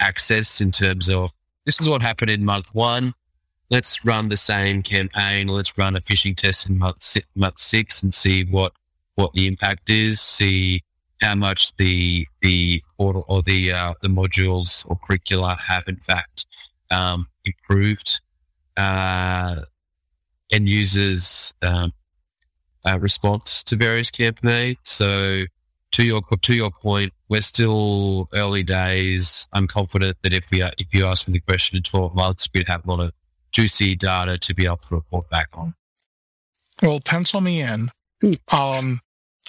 access 0.00 0.60
in 0.60 0.70
terms 0.70 1.08
of 1.08 1.32
this 1.66 1.80
is 1.80 1.88
what 1.88 2.02
happened 2.02 2.30
in 2.30 2.44
month 2.44 2.72
one. 2.72 3.14
Let's 3.68 4.04
run 4.04 4.28
the 4.28 4.36
same 4.36 4.82
campaign. 4.82 5.48
Let's 5.48 5.76
run 5.76 5.96
a 5.96 6.00
phishing 6.00 6.36
test 6.36 6.68
in 6.68 6.78
month 6.78 7.16
month 7.34 7.58
six 7.58 8.02
and 8.02 8.14
see 8.14 8.44
what 8.44 8.72
what 9.16 9.32
the 9.32 9.46
impact 9.46 9.90
is. 9.90 10.20
See 10.20 10.82
how 11.20 11.34
much 11.34 11.76
the 11.76 12.26
the 12.42 12.82
portal 12.96 13.24
or 13.28 13.42
the 13.42 13.72
uh, 13.72 13.94
the 14.00 14.08
modules 14.08 14.88
or 14.88 14.96
Curricula 14.96 15.56
have 15.66 15.82
in 15.88 15.96
fact 15.96 16.46
um, 16.90 17.26
improved 17.44 18.20
uh, 18.76 19.62
users 20.50 21.52
um, 21.62 21.92
uh, 22.86 22.98
response 23.00 23.62
to 23.64 23.76
various 23.76 24.10
campaigns. 24.10 24.78
So 24.84 25.44
to 25.92 26.04
your 26.04 26.22
to 26.22 26.54
your 26.54 26.70
point, 26.70 27.12
we're 27.28 27.40
still 27.40 28.28
early 28.34 28.62
days. 28.62 29.46
I'm 29.52 29.66
confident 29.66 30.16
that 30.22 30.32
if 30.32 30.50
we 30.50 30.62
are, 30.62 30.72
if 30.78 30.92
you 30.92 31.06
ask 31.06 31.26
me 31.26 31.32
the 31.32 31.40
question 31.40 31.76
in 31.76 31.82
12 31.82 32.14
months, 32.14 32.48
we'd 32.54 32.68
have 32.68 32.86
a 32.86 32.90
lot 32.90 33.00
of 33.00 33.12
juicy 33.52 33.96
data 33.96 34.38
to 34.38 34.54
be 34.54 34.66
able 34.66 34.76
to 34.76 34.96
report 34.96 35.28
back 35.30 35.48
on. 35.54 35.74
Well, 36.82 37.00
pencil 37.00 37.40
me 37.40 37.60
in. 37.62 37.90
Hmm. 38.20 38.34
Um, 38.52 39.00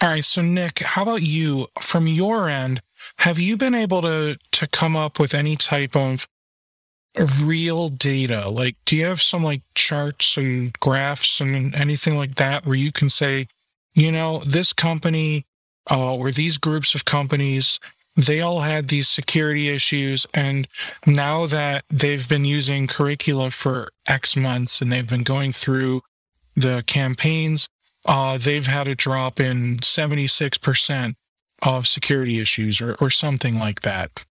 all 0.01 0.09
right. 0.09 0.25
So 0.25 0.41
Nick, 0.41 0.79
how 0.79 1.03
about 1.03 1.21
you? 1.21 1.67
From 1.79 2.07
your 2.07 2.49
end, 2.49 2.81
have 3.19 3.39
you 3.39 3.57
been 3.57 3.75
able 3.75 4.01
to 4.01 4.37
to 4.51 4.67
come 4.67 4.95
up 4.95 5.19
with 5.19 5.33
any 5.33 5.55
type 5.55 5.95
of 5.95 6.27
real 7.41 7.89
data? 7.89 8.49
Like, 8.49 8.77
do 8.85 8.95
you 8.95 9.05
have 9.05 9.21
some 9.21 9.43
like 9.43 9.61
charts 9.75 10.37
and 10.37 10.73
graphs 10.79 11.41
and 11.41 11.75
anything 11.75 12.15
like 12.15 12.35
that 12.35 12.65
where 12.65 12.75
you 12.75 12.91
can 12.91 13.09
say, 13.09 13.47
you 13.93 14.11
know, 14.11 14.39
this 14.39 14.73
company 14.73 15.45
uh, 15.91 16.15
or 16.15 16.31
these 16.31 16.57
groups 16.57 16.95
of 16.95 17.05
companies, 17.05 17.79
they 18.15 18.41
all 18.41 18.61
had 18.61 18.87
these 18.87 19.07
security 19.07 19.69
issues. 19.69 20.25
And 20.33 20.67
now 21.05 21.45
that 21.47 21.83
they've 21.89 22.27
been 22.27 22.45
using 22.45 22.87
Curricula 22.87 23.51
for 23.51 23.89
X 24.07 24.35
months 24.35 24.81
and 24.81 24.91
they've 24.91 25.07
been 25.07 25.23
going 25.23 25.51
through 25.51 26.01
the 26.55 26.83
campaigns, 26.85 27.69
uh, 28.05 28.37
they've 28.37 28.67
had 28.67 28.87
a 28.87 28.95
drop 28.95 29.39
in 29.39 29.77
76% 29.77 31.15
of 31.61 31.87
security 31.87 32.39
issues 32.39 32.81
or, 32.81 32.95
or 32.95 33.09
something 33.09 33.57
like 33.59 33.81
that. 33.81 34.25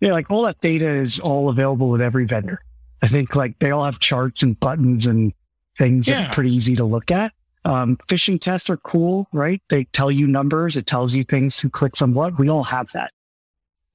Yeah, 0.00 0.12
like 0.12 0.30
all 0.30 0.42
that 0.42 0.60
data 0.60 0.86
is 0.86 1.20
all 1.20 1.48
available 1.48 1.88
with 1.88 2.00
every 2.00 2.26
vendor. 2.26 2.60
I 3.02 3.06
think 3.06 3.36
like 3.36 3.58
they 3.58 3.70
all 3.70 3.84
have 3.84 3.98
charts 4.00 4.42
and 4.42 4.58
buttons 4.58 5.06
and 5.06 5.32
things 5.78 6.08
yeah. 6.08 6.22
that 6.22 6.30
are 6.30 6.34
pretty 6.34 6.54
easy 6.54 6.76
to 6.76 6.84
look 6.84 7.10
at. 7.10 7.32
Um, 7.64 7.96
phishing 8.08 8.40
tests 8.40 8.68
are 8.68 8.76
cool, 8.76 9.26
right? 9.32 9.62
They 9.68 9.84
tell 9.84 10.10
you 10.10 10.26
numbers. 10.26 10.76
It 10.76 10.86
tells 10.86 11.14
you 11.14 11.24
things 11.24 11.58
who 11.58 11.70
clicks 11.70 12.02
on 12.02 12.14
what. 12.14 12.38
We 12.38 12.48
all 12.48 12.64
have 12.64 12.90
that. 12.92 13.12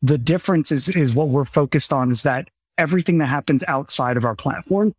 The 0.01 0.17
difference 0.17 0.71
is, 0.71 0.89
is 0.89 1.13
what 1.13 1.29
we're 1.29 1.45
focused 1.45 1.93
on 1.93 2.09
is 2.09 2.23
that 2.23 2.49
everything 2.77 3.17
that 3.19 3.27
happens 3.27 3.63
outside 3.67 4.17
of 4.17 4.25
our 4.25 4.35
platform. 4.35 4.93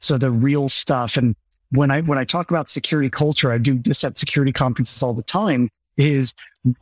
So 0.00 0.18
the 0.18 0.30
real 0.30 0.68
stuff. 0.68 1.16
And 1.16 1.36
when 1.70 1.90
I, 1.90 2.00
when 2.00 2.18
I 2.18 2.24
talk 2.24 2.50
about 2.50 2.68
security 2.68 3.10
culture, 3.10 3.52
I 3.52 3.58
do 3.58 3.78
this 3.78 4.02
at 4.02 4.18
security 4.18 4.52
conferences 4.52 5.02
all 5.02 5.12
the 5.12 5.22
time 5.22 5.68
is 5.96 6.34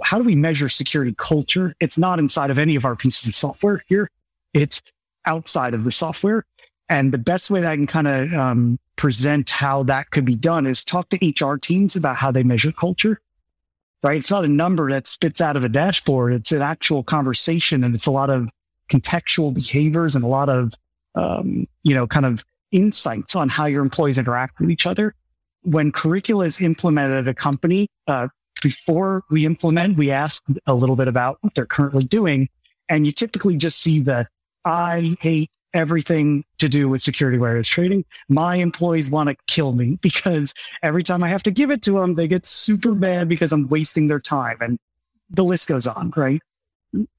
how 0.02 0.18
do 0.18 0.24
we 0.24 0.34
measure 0.34 0.68
security 0.68 1.14
culture? 1.16 1.74
It's 1.80 1.98
not 1.98 2.18
inside 2.18 2.50
of 2.50 2.58
any 2.58 2.76
of 2.76 2.84
our 2.84 2.96
pieces 2.96 3.28
of 3.28 3.34
software 3.34 3.82
here. 3.88 4.08
It's 4.54 4.82
outside 5.26 5.74
of 5.74 5.84
the 5.84 5.92
software. 5.92 6.44
And 6.88 7.12
the 7.12 7.18
best 7.18 7.50
way 7.50 7.60
that 7.60 7.70
I 7.70 7.76
can 7.76 7.86
kind 7.86 8.08
of 8.08 8.32
um, 8.34 8.78
present 8.96 9.50
how 9.50 9.82
that 9.84 10.10
could 10.10 10.24
be 10.24 10.34
done 10.34 10.66
is 10.66 10.84
talk 10.84 11.08
to 11.10 11.18
HR 11.26 11.56
teams 11.56 11.96
about 11.96 12.16
how 12.16 12.30
they 12.30 12.42
measure 12.42 12.72
culture. 12.72 13.20
Right? 14.02 14.18
It's 14.18 14.30
not 14.30 14.44
a 14.44 14.48
number 14.48 14.90
that 14.90 15.06
spits 15.06 15.40
out 15.40 15.56
of 15.56 15.64
a 15.64 15.68
dashboard. 15.68 16.34
It's 16.34 16.52
an 16.52 16.60
actual 16.60 17.02
conversation, 17.02 17.82
and 17.84 17.94
it's 17.94 18.06
a 18.06 18.10
lot 18.10 18.28
of 18.28 18.50
contextual 18.90 19.54
behaviors 19.54 20.14
and 20.14 20.24
a 20.24 20.28
lot 20.28 20.50
of 20.50 20.74
um, 21.14 21.66
you 21.82 21.94
know 21.94 22.06
kind 22.06 22.26
of 22.26 22.44
insights 22.70 23.34
on 23.34 23.48
how 23.48 23.66
your 23.66 23.82
employees 23.82 24.18
interact 24.18 24.60
with 24.60 24.70
each 24.70 24.86
other. 24.86 25.14
When 25.62 25.90
Curricula 25.90 26.44
is 26.44 26.60
implemented 26.60 27.26
at 27.26 27.28
a 27.28 27.34
company, 27.34 27.88
uh, 28.06 28.28
before 28.62 29.22
we 29.30 29.46
implement, 29.46 29.96
we 29.96 30.10
ask 30.10 30.44
a 30.66 30.74
little 30.74 30.96
bit 30.96 31.08
about 31.08 31.38
what 31.40 31.54
they're 31.54 31.66
currently 31.66 32.04
doing. 32.04 32.48
And 32.88 33.06
you 33.06 33.12
typically 33.12 33.56
just 33.56 33.80
see 33.80 34.00
the 34.00 34.26
I 34.64 35.14
hate 35.20 35.50
everything 35.74 36.44
to 36.58 36.68
do 36.68 36.88
with 36.88 37.02
security 37.02 37.36
awareness 37.36 37.68
training. 37.68 38.04
My 38.28 38.56
employees 38.56 39.10
want 39.10 39.28
to 39.28 39.36
kill 39.46 39.72
me 39.72 39.98
because 40.02 40.54
every 40.82 41.02
time 41.02 41.22
I 41.22 41.28
have 41.28 41.42
to 41.44 41.50
give 41.50 41.70
it 41.70 41.82
to 41.82 41.92
them, 41.92 42.14
they 42.14 42.28
get 42.28 42.46
super 42.46 42.94
mad 42.94 43.28
because 43.28 43.52
I'm 43.52 43.68
wasting 43.68 44.06
their 44.06 44.20
time. 44.20 44.56
And 44.60 44.78
the 45.30 45.44
list 45.44 45.68
goes 45.68 45.86
on, 45.86 46.12
right? 46.16 46.40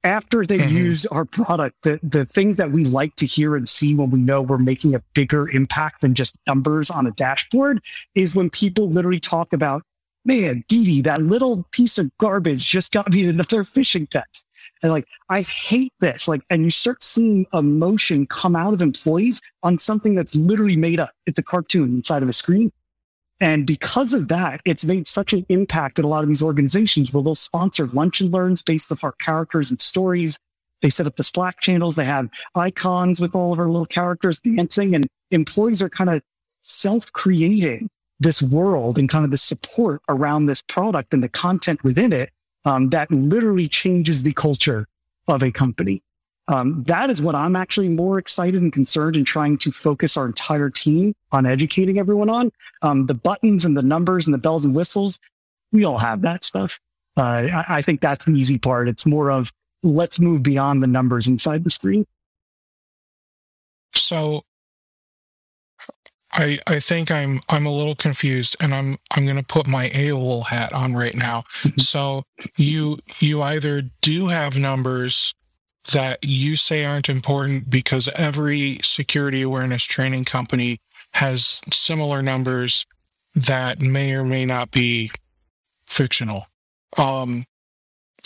After 0.05 0.45
they 0.45 0.59
mm-hmm. 0.59 0.75
use 0.75 1.05
our 1.07 1.25
product, 1.25 1.75
the, 1.83 1.99
the 2.01 2.23
things 2.23 2.55
that 2.57 2.71
we 2.71 2.85
like 2.85 3.15
to 3.17 3.25
hear 3.25 3.57
and 3.57 3.67
see 3.67 3.93
when 3.93 4.09
we 4.09 4.19
know 4.19 4.41
we're 4.41 4.57
making 4.57 4.95
a 4.95 5.03
bigger 5.13 5.49
impact 5.49 5.99
than 5.99 6.13
just 6.13 6.37
numbers 6.47 6.89
on 6.89 7.05
a 7.05 7.11
dashboard 7.11 7.81
is 8.15 8.35
when 8.35 8.49
people 8.49 8.89
literally 8.89 9.19
talk 9.19 9.51
about, 9.51 9.83
man, 10.25 10.63
Didi, 10.67 11.01
that 11.01 11.21
little 11.21 11.65
piece 11.71 11.97
of 11.97 12.09
garbage 12.17 12.67
just 12.67 12.91
got 12.91 13.11
me 13.11 13.29
another 13.29 13.63
phishing 13.63 14.09
text. 14.09 14.47
And 14.81 14.91
like, 14.91 15.05
I 15.29 15.41
hate 15.41 15.93
this. 15.99 16.27
Like, 16.27 16.41
and 16.49 16.63
you 16.63 16.71
start 16.71 17.03
seeing 17.03 17.45
emotion 17.53 18.25
come 18.25 18.55
out 18.55 18.73
of 18.73 18.81
employees 18.81 19.41
on 19.63 19.77
something 19.77 20.15
that's 20.15 20.35
literally 20.35 20.75
made 20.75 20.99
up. 20.99 21.11
It's 21.25 21.39
a 21.39 21.43
cartoon 21.43 21.95
inside 21.95 22.23
of 22.23 22.29
a 22.29 22.33
screen. 22.33 22.71
And 23.39 23.67
because 23.67 24.13
of 24.13 24.29
that, 24.29 24.61
it's 24.65 24.85
made 24.85 25.07
such 25.07 25.33
an 25.33 25.45
impact 25.49 25.99
at 25.99 26.05
a 26.05 26.07
lot 26.07 26.23
of 26.23 26.29
these 26.29 26.41
organizations 26.41 27.13
where 27.13 27.21
they'll 27.21 27.35
sponsor 27.35 27.87
lunch 27.87 28.21
and 28.21 28.31
learns 28.31 28.61
based 28.61 28.91
off 28.91 29.03
our 29.03 29.11
characters 29.13 29.71
and 29.71 29.79
stories. 29.79 30.39
They 30.81 30.89
set 30.89 31.07
up 31.07 31.17
the 31.17 31.23
Slack 31.23 31.59
channels. 31.59 31.95
They 31.95 32.05
have 32.05 32.29
icons 32.55 33.19
with 33.19 33.35
all 33.35 33.51
of 33.51 33.59
our 33.59 33.67
little 33.67 33.85
characters 33.85 34.39
dancing 34.39 34.95
and 34.95 35.07
employees 35.31 35.81
are 35.81 35.89
kind 35.89 36.09
of 36.09 36.21
self 36.61 37.11
creating 37.11 37.89
this 38.19 38.41
world 38.41 38.97
and 38.97 39.09
kind 39.09 39.25
of 39.25 39.31
the 39.31 39.37
support 39.37 40.01
around 40.07 40.45
this 40.45 40.61
product 40.61 41.13
and 41.13 41.21
the 41.21 41.29
content 41.29 41.83
within 41.83 42.13
it 42.13 42.31
um, 42.65 42.89
that 42.89 43.11
literally 43.11 43.67
changes 43.67 44.23
the 44.23 44.33
culture 44.33 44.87
of 45.27 45.43
a 45.43 45.51
company. 45.51 46.01
Um, 46.47 46.83
that 46.83 47.09
is 47.09 47.23
what 47.23 47.33
I'm 47.33 47.55
actually 47.55 47.89
more 47.89 48.19
excited 48.19 48.61
and 48.61 48.71
concerned 48.71 49.15
in 49.15 49.25
trying 49.25 49.57
to 49.59 49.71
focus 49.71 50.15
our 50.15 50.27
entire 50.27 50.69
team 50.69 51.13
on 51.31 51.45
educating 51.45 51.97
everyone 51.97 52.29
on. 52.29 52.51
Um, 52.83 53.07
the 53.07 53.15
buttons 53.15 53.65
and 53.65 53.75
the 53.75 53.81
numbers 53.81 54.27
and 54.27 54.33
the 54.33 54.37
bells 54.37 54.65
and 54.65 54.75
whistles, 54.75 55.19
we 55.71 55.85
all 55.85 55.97
have 55.97 56.21
that 56.21 56.43
stuff. 56.43 56.79
Uh, 57.17 57.21
I, 57.21 57.65
I 57.69 57.81
think 57.81 58.01
that's 58.01 58.25
the 58.25 58.33
easy 58.33 58.59
part. 58.59 58.87
It's 58.87 59.05
more 59.05 59.31
of 59.31 59.51
let's 59.81 60.19
move 60.19 60.43
beyond 60.43 60.83
the 60.83 60.87
numbers 60.87 61.27
inside 61.27 61.63
the 61.63 61.69
screen. 61.69 62.05
So 63.95 64.43
I, 66.35 66.59
I 66.67 66.79
think 66.79 67.11
I'm 67.11 67.41
I'm 67.47 67.65
a 67.65 67.71
little 67.71 67.95
confused 67.95 68.57
and 68.59 68.75
I'm 68.75 68.97
I'm 69.11 69.25
gonna 69.25 69.43
put 69.43 69.67
my 69.67 69.89
AOL 69.89 70.47
hat 70.47 70.73
on 70.73 70.93
right 70.93 71.15
now. 71.15 71.43
So 71.77 72.23
you 72.57 72.97
you 73.19 73.41
either 73.41 73.83
do 74.01 74.27
have 74.27 74.57
numbers 74.57 75.33
that 75.91 76.19
you 76.23 76.55
say 76.55 76.83
aren't 76.83 77.09
important 77.09 77.69
because 77.69 78.09
every 78.15 78.79
security 78.81 79.41
awareness 79.43 79.83
training 79.83 80.25
company 80.25 80.79
has 81.13 81.61
similar 81.71 82.21
numbers 82.21 82.85
that 83.35 83.79
may 83.79 84.13
or 84.13 84.23
may 84.23 84.45
not 84.45 84.71
be 84.71 85.11
fictional. 85.85 86.47
Um, 86.97 87.45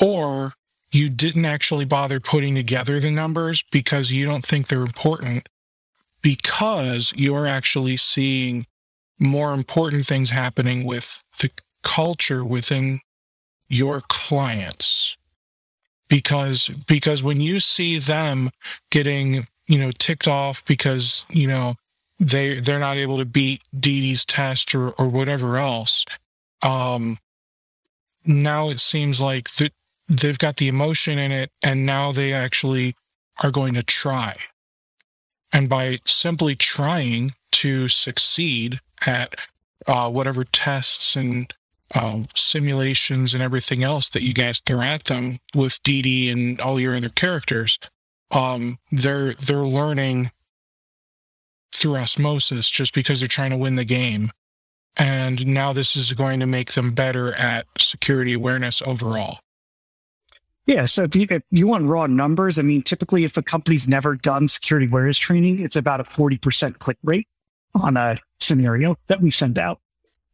or 0.02 0.54
you 0.92 1.10
didn't 1.10 1.46
actually 1.46 1.86
bother 1.86 2.20
putting 2.20 2.56
together 2.56 3.00
the 3.00 3.12
numbers 3.12 3.64
because 3.72 4.12
you 4.12 4.26
don't 4.26 4.46
think 4.46 4.68
they're 4.68 4.82
important 4.82 5.48
because 6.22 7.14
you're 7.16 7.48
actually 7.48 7.98
seeing 7.98 8.66
more 9.20 9.54
important 9.54 10.06
things 10.06 10.30
happening 10.30 10.86
with 10.86 11.24
the 11.40 11.50
culture 11.84 12.44
within 12.44 13.02
your 13.68 14.02
clients. 14.02 15.18
Because 16.08 16.70
because 16.88 17.22
when 17.22 17.40
you 17.40 17.60
see 17.60 18.00
them 18.00 18.50
getting 18.90 19.48
you 19.68 19.78
know 19.78 19.92
ticked 19.92 20.28
off 20.28 20.66
because 20.66 21.26
you 21.30 21.48
know 21.48 21.76
they 22.20 22.60
they're 22.60 22.80
not 22.80 22.98
able 22.98 23.18
to 23.20 23.26
beat 23.26 23.62
Didi's 23.78 24.26
test 24.26 24.76
or 24.76 24.90
or 24.92 25.08
whatever 25.08 25.58
else 25.58 26.06
um 26.64 27.20
now 28.26 28.70
it 28.70 28.82
seems 28.82 29.22
like 29.22 29.50
that 29.56 29.72
they've 30.10 30.38
got 30.40 30.58
the 30.58 30.68
emotion 30.68 31.18
in 31.18 31.32
it 31.32 31.52
and 31.64 31.86
now 31.86 32.12
they 32.12 32.34
actually 32.34 32.96
are 33.42 33.52
going 33.52 33.76
to 33.76 33.84
try 33.84 34.36
and 35.52 35.70
by 35.70 36.00
simply 36.06 36.56
trying 36.56 37.34
to 37.52 37.88
succeed 37.88 38.80
at 39.06 39.36
uh, 39.88 40.10
whatever 40.10 40.44
tests 40.44 41.16
and 41.16 41.54
uh, 41.96 42.20
simulations 42.36 43.34
and 43.34 43.42
everything 43.42 43.84
else 43.84 44.10
that 44.10 44.22
you 44.22 44.34
guys 44.34 44.60
throw 44.60 44.82
at 44.82 45.06
them 45.06 45.40
with 45.56 45.82
Didi 45.84 46.30
and 46.30 46.60
all 46.60 46.80
your 46.80 46.96
other 46.96 47.10
characters, 47.10 47.80
um, 48.32 48.78
they're 48.92 49.34
they're 49.34 49.58
learning 49.58 50.32
through 51.74 51.96
osmosis 51.96 52.70
just 52.70 52.94
because 52.94 53.20
they're 53.20 53.28
trying 53.28 53.52
to 53.52 53.58
win 53.58 53.76
the 53.76 53.86
game. 53.86 54.32
And 54.98 55.48
now 55.48 55.72
this 55.72 55.96
is 55.96 56.12
going 56.14 56.40
to 56.42 56.46
make 56.46 56.74
them 56.74 56.94
better 56.94 57.34
at 57.34 57.66
security 57.78 58.34
awareness 58.34 58.82
overall. 58.82 59.40
Yeah. 60.70 60.86
So 60.86 61.02
if 61.02 61.16
you, 61.16 61.26
if 61.28 61.42
you 61.50 61.66
want 61.66 61.86
raw 61.86 62.06
numbers, 62.06 62.60
I 62.60 62.62
mean, 62.62 62.84
typically 62.84 63.24
if 63.24 63.38
a 63.38 63.42
company's 63.42 63.88
never 63.88 64.16
done 64.16 64.48
security 64.48 64.86
awareness 64.86 65.18
training, 65.18 65.60
it's 65.64 65.76
about 65.76 66.00
a 66.00 66.04
40% 66.04 66.78
click 66.78 66.98
rate 67.04 67.28
on 67.74 67.98
a 67.98 68.20
scenario 68.40 68.96
that 69.08 69.20
we 69.20 69.32
send 69.32 69.58
out. 69.58 69.80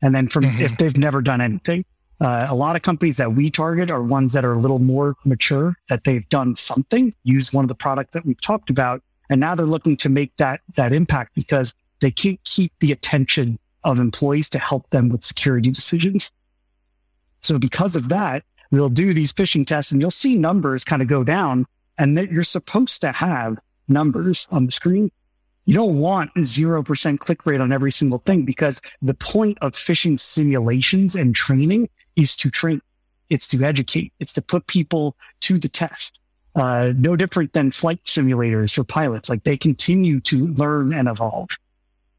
And 0.01 0.13
then 0.13 0.27
from 0.27 0.43
mm-hmm. 0.43 0.61
if 0.61 0.75
they've 0.75 0.97
never 0.97 1.21
done 1.21 1.39
anything, 1.39 1.85
uh, 2.19 2.47
a 2.49 2.53
lot 2.53 2.75
of 2.75 2.81
companies 2.81 3.15
that 3.15 3.31
we 3.31 3.49
target 3.49 3.89
are 3.89 4.03
ones 4.03 4.33
that 4.33 4.43
are 4.43 4.51
a 4.51 4.59
little 4.59 4.79
more 4.79 5.15
mature, 5.23 5.77
that 5.87 6.03
they've 6.03 6.27
done 6.27 6.57
something, 6.57 7.13
use 7.23 7.53
one 7.53 7.63
of 7.63 7.69
the 7.69 7.75
products 7.75 8.13
that 8.13 8.25
we've 8.25 8.41
talked 8.41 8.69
about. 8.69 9.01
And 9.29 9.39
now 9.39 9.55
they're 9.55 9.65
looking 9.65 9.95
to 9.97 10.09
make 10.09 10.35
that, 10.35 10.59
that 10.75 10.91
impact 10.91 11.33
because 11.33 11.73
they 12.01 12.11
can't 12.11 12.43
keep 12.43 12.73
the 12.81 12.91
attention 12.91 13.57
of 13.85 13.99
employees 13.99 14.49
to 14.49 14.59
help 14.59 14.89
them 14.89 15.07
with 15.07 15.23
security 15.23 15.71
decisions. 15.71 16.29
So 17.39 17.57
because 17.57 17.95
of 17.95 18.09
that, 18.09 18.43
we'll 18.75 18.89
do 18.89 19.13
these 19.13 19.31
phishing 19.31 19.65
tests 19.65 19.93
and 19.93 20.01
you'll 20.01 20.11
see 20.11 20.35
numbers 20.35 20.83
kind 20.83 21.01
of 21.01 21.07
go 21.07 21.23
down 21.23 21.65
and 21.97 22.17
you're 22.29 22.43
supposed 22.43 22.99
to 23.01 23.11
have 23.13 23.57
numbers 23.87 24.47
on 24.51 24.65
the 24.65 24.71
screen. 24.71 25.09
You 25.65 25.75
don't 25.75 25.97
want 25.97 26.33
0% 26.35 27.19
click 27.19 27.45
rate 27.45 27.61
on 27.61 27.71
every 27.71 27.91
single 27.91 28.19
thing 28.19 28.43
because 28.43 28.81
the 29.01 29.13
point 29.13 29.57
of 29.61 29.71
phishing 29.71 30.19
simulations 30.19 31.15
and 31.15 31.33
training 31.33 31.89
is 32.17 32.35
to 32.35 32.51
train. 32.51 32.81
It's 33.29 33.47
to 33.47 33.63
educate. 33.63 34.11
It's 34.19 34.33
to 34.33 34.41
put 34.41 34.67
people 34.67 35.15
to 35.41 35.57
the 35.57 35.69
test. 35.69 36.19
Uh, 36.53 36.91
no 36.97 37.15
different 37.15 37.53
than 37.53 37.71
flight 37.71 38.03
simulators 38.03 38.75
for 38.75 38.83
pilots. 38.83 39.29
Like 39.29 39.43
they 39.43 39.57
continue 39.57 40.19
to 40.21 40.47
learn 40.47 40.93
and 40.93 41.07
evolve. 41.07 41.49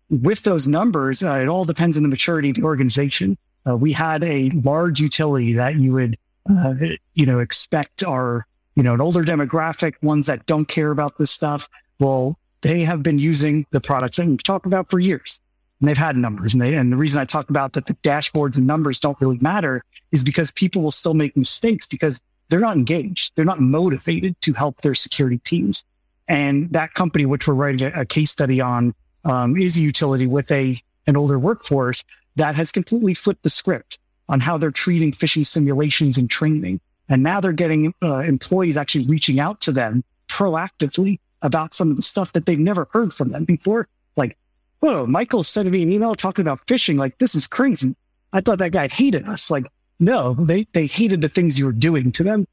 With 0.09 0.42
those 0.42 0.66
numbers, 0.66 1.22
uh, 1.22 1.38
it 1.38 1.48
all 1.48 1.64
depends 1.64 1.98
on 1.98 2.02
the 2.02 2.09
maturity 2.09 2.50
of 2.50 2.57
the 2.57 2.62
organization. 2.62 3.36
Uh, 3.68 3.76
we 3.76 3.92
had 3.92 4.24
a 4.24 4.50
large 4.50 5.00
utility 5.00 5.52
that 5.52 5.76
you 5.76 5.92
would 5.92 6.16
uh, 6.51 6.74
you 7.14 7.26
know, 7.26 7.38
expect 7.38 8.05
are, 8.05 8.47
you 8.74 8.82
know, 8.82 8.94
an 8.94 9.01
older 9.01 9.24
demographic, 9.24 9.94
ones 10.03 10.26
that 10.26 10.47
don't 10.47 10.66
care 10.66 10.90
about 10.90 11.18
this 11.18 11.30
stuff. 11.30 11.68
Well, 11.99 12.38
they 12.62 12.80
have 12.80 13.03
been 13.03 13.18
using 13.18 13.66
the 13.70 13.80
products 13.80 14.16
that 14.16 14.26
we've 14.26 14.42
talked 14.42 14.66
about 14.66 14.90
for 14.90 14.99
years 14.99 15.40
and 15.80 15.88
they've 15.88 15.97
had 15.97 16.16
numbers. 16.16 16.55
And 16.55 16.62
they, 16.62 16.74
and 16.74 16.90
the 16.90 16.97
reason 16.97 17.20
I 17.20 17.24
talk 17.24 17.51
about 17.51 17.74
that 17.74 17.86
the 17.86 17.94
dashboards 17.94 18.57
and 18.57 18.66
numbers 18.66 19.01
don't 19.01 19.20
really 19.20 19.38
matter 19.40 19.82
is 20.12 20.24
because 20.24 20.51
people 20.53 20.82
will 20.82 20.90
still 20.90 21.14
make 21.14 21.36
mistakes 21.36 21.86
because 21.86 22.22
they're 22.49 22.61
not 22.61 22.76
engaged. 22.76 23.32
They're 23.34 23.44
not 23.44 23.61
motivated 23.61 24.40
to 24.42 24.53
help 24.53 24.80
their 24.80 24.94
security 24.94 25.38
teams. 25.38 25.84
And 26.28 26.72
that 26.72 26.94
company, 26.94 27.26
which 27.26 27.47
we're 27.47 27.55
writing 27.55 27.92
a, 27.92 28.01
a 28.01 28.05
case 28.07 28.30
study 28.30 28.61
on, 28.61 28.94
um, 29.24 29.57
is 29.57 29.76
a 29.76 29.80
utility 29.80 30.26
with 30.26 30.51
a, 30.51 30.76
an 31.07 31.16
older 31.16 31.38
workforce 31.38 32.05
that 32.36 32.55
has 32.55 32.72
completely 32.72 33.14
flipped 33.14 33.42
the 33.42 33.51
script 33.51 33.99
on 34.29 34.41
how 34.41 34.57
they're 34.57 34.70
treating 34.70 35.12
phishing 35.12 35.47
simulations 35.47 36.18
and 36.18 36.29
training. 36.29 36.81
And 37.09 37.22
now 37.22 37.41
they're 37.41 37.53
getting 37.53 37.95
uh, 38.03 38.18
employees 38.18 38.77
actually 38.77 39.07
reaching 39.07 39.39
out 39.39 39.61
to 39.62 39.72
them 39.72 40.03
proactively 40.29 41.20
about 41.43 41.74
some 41.74 41.91
of 41.91 41.97
the 41.97 42.03
stuff 42.03 42.33
that 42.33 42.47
they've 42.47 42.59
never 42.59 42.89
heard 42.93 43.12
from 43.12 43.31
them 43.31 43.45
before. 43.45 43.89
Like, 44.16 44.37
whoa, 44.81 45.07
Michael 45.07 45.43
sent 45.43 45.70
me 45.70 45.83
an 45.83 45.93
email 45.93 46.14
talking 46.14 46.43
about 46.43 46.66
phishing. 46.66 46.99
Like, 46.99 47.18
this 47.18 47.35
is 47.35 47.47
crazy. 47.47 47.95
I 48.33 48.41
thought 48.41 48.59
that 48.59 48.72
guy 48.72 48.89
hated 48.89 49.29
us. 49.29 49.51
Like, 49.51 49.66
no, 50.01 50.35
they, 50.35 50.66
they 50.72 50.87
hated 50.87 51.20
the 51.20 51.29
things 51.29 51.59
you 51.59 51.66
were 51.66 51.72
doing 51.72 52.11
to 52.12 52.24
them. 52.24 52.47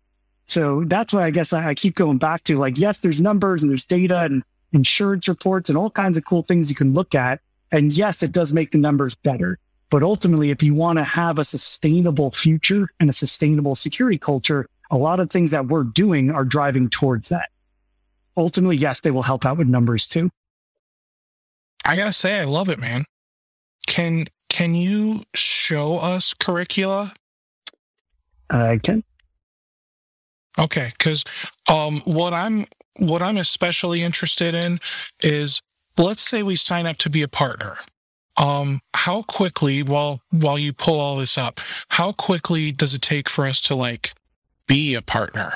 So 0.46 0.84
that's 0.84 1.14
why 1.14 1.24
I 1.24 1.32
guess 1.32 1.54
I, 1.54 1.70
I 1.70 1.74
keep 1.74 1.96
going 1.96 2.18
back 2.18 2.44
to 2.46 2.58
like, 2.58 2.78
yes, 2.78 3.00
there's 3.00 3.22
numbers 3.22 3.64
and 3.64 3.70
there's 3.70 3.86
data 3.86 4.20
and 4.20 4.44
insurance 4.72 5.28
reports 5.28 5.70
and 5.70 5.78
all 5.78 5.90
kinds 5.90 6.18
of 6.18 6.26
cool 6.26 6.44
things 6.44 6.70
you 6.70 6.76
can 6.76 6.94
look 6.94 7.16
at. 7.16 7.40
And 7.72 7.96
yes, 7.96 8.22
it 8.22 8.32
does 8.32 8.54
make 8.54 8.72
the 8.72 8.78
numbers 8.78 9.16
better. 9.16 9.58
But 9.94 10.02
ultimately, 10.02 10.50
if 10.50 10.64
you 10.64 10.74
want 10.74 10.98
to 10.98 11.04
have 11.04 11.38
a 11.38 11.44
sustainable 11.44 12.32
future 12.32 12.88
and 13.00 13.12
a 13.12 13.14
sustainable 13.14 13.76
security 13.76 14.18
culture, 14.18 14.66
a 14.90 14.98
lot 14.98 15.20
of 15.20 15.30
things 15.30 15.52
that 15.52 15.68
we're 15.68 15.84
doing 15.84 16.32
are 16.32 16.44
driving 16.44 16.90
towards 16.90 17.30
that. 17.30 17.52
Ultimately, 18.36 18.76
yes, 18.76 19.02
they 19.02 19.12
will 19.12 19.22
help 19.22 19.46
out 19.46 19.60
with 19.60 19.68
numbers 19.68 20.08
too. 20.08 20.32
I 21.86 21.96
gotta 21.96 22.12
say, 22.12 22.40
I 22.40 22.46
love 22.46 22.70
it, 22.70 22.80
man. 22.80 23.06
Can 23.86 24.26
can 24.50 24.74
you 24.74 25.22
show 25.36 26.00
us 26.00 26.34
curricula? 26.34 27.14
I 28.50 28.80
can. 28.80 29.04
Okay, 30.58 30.92
because 30.98 31.24
um, 31.70 32.02
what 32.06 32.34
I'm 32.34 32.66
what 32.98 33.22
I'm 33.22 33.38
especially 33.38 34.02
interested 34.02 34.56
in 34.56 34.80
is 35.22 35.62
let's 36.00 36.24
say 36.24 36.42
we 36.42 36.56
sign 36.56 36.88
up 36.88 36.98
to 36.98 37.12
be 37.12 37.22
a 37.22 37.28
partner 37.28 37.78
um, 38.38 38.82
how 38.96 39.22
quickly 39.24 39.84
while 39.84 40.22
while 40.32 40.58
you 40.58 40.74
pull 40.74 41.00
all 41.00 41.18
this 41.18 41.38
up 41.38 41.60
how 41.90 42.12
quickly 42.12 42.72
does 42.72 42.94
it 42.94 43.02
take 43.02 43.30
for 43.30 43.46
us 43.46 43.62
to 43.62 43.76
like 43.76 44.14
be 44.68 44.96
a 44.96 45.02
partner? 45.02 45.54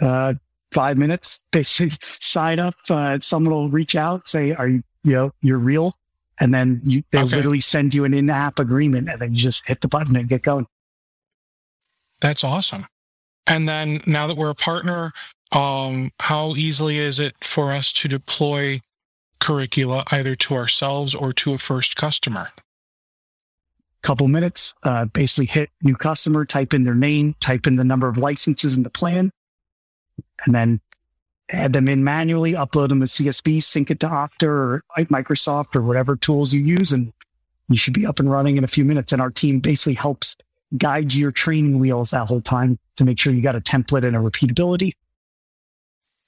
Uh, 0.00 0.34
five 0.72 0.98
minutes. 0.98 1.42
Basically, 1.52 1.96
sign 2.20 2.58
up. 2.58 2.74
Uh, 2.90 3.18
someone 3.20 3.52
will 3.54 3.68
reach 3.70 3.96
out, 3.96 4.26
say, 4.26 4.52
"Are 4.52 4.68
you, 4.68 4.82
you 5.04 5.12
know, 5.12 5.30
you're 5.40 5.58
real?" 5.58 5.94
And 6.40 6.52
then 6.52 6.80
you, 6.84 7.04
they 7.12 7.20
Okay. 7.20 7.36
literally 7.36 7.60
send 7.60 7.94
you 7.94 8.04
an 8.04 8.12
in-app 8.12 8.58
agreement, 8.58 9.08
and 9.08 9.20
then 9.20 9.34
you 9.34 9.40
just 9.40 9.66
hit 9.68 9.80
the 9.80 9.88
button 9.88 10.16
and 10.16 10.28
get 10.28 10.42
going. 10.42 10.66
That's 12.20 12.42
awesome. 12.42 12.86
And 13.46 13.68
then 13.68 14.00
now 14.06 14.26
that 14.26 14.36
we're 14.36 14.50
a 14.50 14.54
partner, 14.54 15.12
um, 15.52 16.10
how 16.20 16.56
easily 16.56 16.98
is 16.98 17.20
it 17.20 17.34
for 17.40 17.70
us 17.72 17.92
to 17.94 18.08
deploy 18.08 18.80
curricula 19.40 20.04
either 20.10 20.34
to 20.34 20.54
ourselves 20.54 21.14
or 21.14 21.32
to 21.32 21.54
a 21.54 21.58
first 21.58 21.96
customer? 21.96 22.48
Couple 24.02 24.28
minutes. 24.28 24.74
Uh, 24.82 25.06
basically, 25.06 25.46
hit 25.46 25.70
new 25.82 25.96
customer, 25.96 26.44
type 26.44 26.74
in 26.74 26.82
their 26.82 26.94
name, 26.94 27.34
type 27.40 27.66
in 27.66 27.76
the 27.76 27.84
number 27.84 28.06
of 28.06 28.18
licenses 28.18 28.76
in 28.76 28.82
the 28.82 28.90
plan, 28.90 29.30
and 30.44 30.54
then 30.54 30.80
add 31.50 31.72
them 31.72 31.88
in 31.88 32.04
manually. 32.04 32.52
Upload 32.52 32.88
them 32.88 33.00
to 33.00 33.06
CSV, 33.06 33.62
sync 33.62 33.90
it 33.90 34.00
to 34.00 34.06
Okta 34.06 34.46
or 34.46 34.82
Microsoft 34.96 35.74
or 35.74 35.82
whatever 35.82 36.16
tools 36.16 36.52
you 36.52 36.60
use, 36.60 36.92
and 36.92 37.12
you 37.68 37.76
should 37.76 37.94
be 37.94 38.06
up 38.06 38.20
and 38.20 38.30
running 38.30 38.56
in 38.56 38.64
a 38.64 38.68
few 38.68 38.84
minutes. 38.84 39.12
And 39.12 39.22
our 39.22 39.30
team 39.30 39.60
basically 39.60 39.94
helps 39.94 40.36
guide 40.76 41.14
your 41.14 41.32
training 41.32 41.78
wheels 41.78 42.10
that 42.10 42.26
whole 42.26 42.40
time 42.40 42.78
to 42.96 43.04
make 43.04 43.18
sure 43.18 43.32
you 43.32 43.42
got 43.42 43.56
a 43.56 43.60
template 43.60 44.04
and 44.04 44.16
a 44.16 44.18
repeatability. 44.18 44.92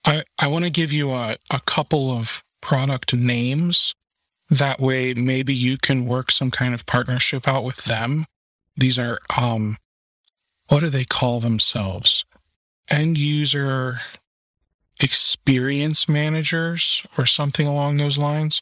I, 0.05 0.25
I 0.39 0.47
want 0.47 0.65
to 0.65 0.71
give 0.71 0.93
you 0.93 1.13
a, 1.13 1.37
a 1.51 1.61
couple 1.61 2.13
of 2.13 2.45
product 2.67 3.15
names. 3.15 3.95
That 4.51 4.81
way, 4.81 5.15
maybe 5.15 5.55
you 5.55 5.79
can 5.79 6.05
work 6.05 6.33
some 6.33 6.51
kind 6.51 6.75
of 6.75 6.85
partnership 6.85 7.47
out 7.47 7.63
with 7.63 7.85
them. 7.85 8.27
These 8.77 8.99
are, 8.99 9.21
um, 9.39 9.79
what 10.67 10.81
do 10.81 10.89
they 10.89 11.05
call 11.05 11.39
themselves? 11.39 12.25
End 12.91 13.17
user 13.17 14.01
experience 15.01 16.09
managers 16.09 17.07
or 17.17 17.25
something 17.25 17.69
along 17.69 17.99
those 17.99 18.19
lines. 18.19 18.61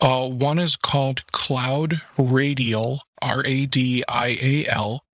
Uh, 0.00 0.26
one 0.28 0.58
is 0.58 0.74
called 0.74 1.30
Cloud 1.30 2.00
Radial, 2.16 3.02
R 3.20 3.42
A 3.44 3.66
D 3.66 4.02
I 4.08 4.38
A 4.40 4.66
L, 4.66 5.04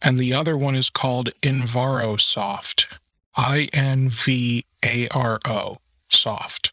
and 0.00 0.18
the 0.18 0.32
other 0.32 0.56
one 0.56 0.74
is 0.74 0.88
called 0.88 1.28
Invarosoft, 1.42 2.98
I 3.36 3.68
N 3.74 4.08
V 4.08 4.64
A 4.82 5.08
R 5.08 5.40
O, 5.44 5.76
soft. 6.08 6.72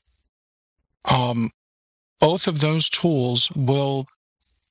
Um, 1.08 1.52
both 2.20 2.48
of 2.48 2.60
those 2.60 2.90
tools 2.90 3.52
will 3.52 4.08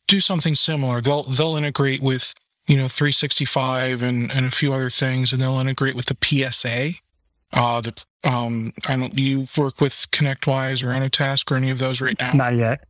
do 0.09 0.21
something 0.21 0.55
similar. 0.55 1.01
They'll 1.01 1.25
they'll 1.25 1.57
integrate 1.57 2.03
with 2.03 2.35
you 2.67 2.77
know 2.77 2.89
365 2.89 4.03
and 4.03 4.31
and 4.33 4.47
a 4.47 4.51
few 4.51 4.73
other 4.73 4.91
things, 4.91 5.33
and 5.33 5.41
they'll 5.41 5.59
integrate 5.59 5.95
with 5.95 6.07
the 6.07 6.17
PSA. 6.21 6.93
Uh, 7.53 7.81
the 7.81 8.05
um, 8.25 8.73
I 8.89 8.97
don't 8.97 9.17
you 9.19 9.47
work 9.57 9.81
with 9.81 9.93
ConnectWise 10.11 10.83
or 10.83 10.89
Autotask 10.89 11.51
or 11.51 11.57
any 11.57 11.71
of 11.71 11.79
those 11.79 12.01
right 12.01 12.19
now? 12.19 12.33
Not 12.33 12.57
yet. 12.57 12.85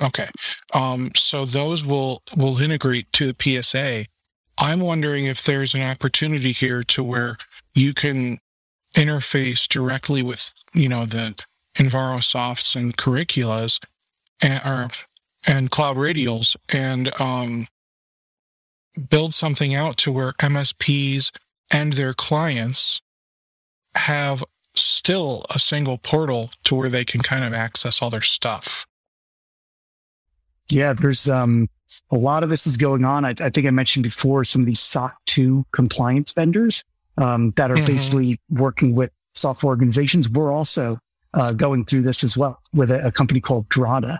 Okay. 0.00 0.28
Um, 0.74 1.12
so 1.14 1.44
those 1.44 1.84
will 1.84 2.22
will 2.36 2.58
integrate 2.60 3.12
to 3.14 3.32
the 3.32 3.62
PSA. 3.62 4.06
I'm 4.58 4.80
wondering 4.80 5.26
if 5.26 5.44
there's 5.44 5.74
an 5.74 5.82
opportunity 5.82 6.52
here 6.52 6.82
to 6.84 7.02
where 7.02 7.36
you 7.74 7.92
can 7.92 8.38
interface 8.94 9.68
directly 9.68 10.22
with, 10.22 10.50
you 10.72 10.88
know, 10.88 11.04
the 11.04 11.34
Invarosofts 11.76 12.74
and 12.76 12.96
curriculas 12.96 13.80
and, 14.42 14.62
or, 14.64 14.88
and 15.46 15.70
CloudRadials 15.70 16.56
and 16.68 17.18
um, 17.20 17.68
build 19.10 19.34
something 19.34 19.74
out 19.74 19.96
to 19.98 20.12
where 20.12 20.32
MSPs 20.34 21.30
and 21.70 21.94
their 21.94 22.12
clients 22.14 23.00
have 23.96 24.44
still 24.74 25.44
a 25.54 25.58
single 25.58 25.98
portal 25.98 26.50
to 26.64 26.74
where 26.74 26.88
they 26.90 27.04
can 27.04 27.20
kind 27.22 27.44
of 27.44 27.52
access 27.54 28.02
all 28.02 28.10
their 28.10 28.20
stuff. 28.22 28.86
Yeah, 30.70 30.92
there's 30.92 31.28
um 31.28 31.68
a 32.10 32.16
lot 32.16 32.42
of 32.42 32.48
this 32.50 32.66
is 32.66 32.76
going 32.76 33.04
on. 33.04 33.24
I, 33.24 33.30
I 33.40 33.50
think 33.50 33.66
I 33.66 33.70
mentioned 33.70 34.02
before 34.02 34.44
some 34.44 34.60
of 34.62 34.66
these 34.66 34.80
SOC 34.80 35.14
2 35.26 35.64
compliance 35.72 36.32
vendors 36.32 36.82
um, 37.16 37.52
that 37.52 37.70
are 37.70 37.76
Mhm. 37.76 37.86
basically 37.86 38.40
working 38.50 38.94
with 38.94 39.10
software 39.34 39.70
organizations. 39.70 40.28
We're 40.28 40.50
also 40.52 40.98
uh, 41.36 41.52
going 41.52 41.84
through 41.84 42.02
this 42.02 42.24
as 42.24 42.36
well 42.36 42.60
with 42.72 42.90
a, 42.90 43.06
a 43.06 43.12
company 43.12 43.40
called 43.40 43.68
Drata. 43.68 44.18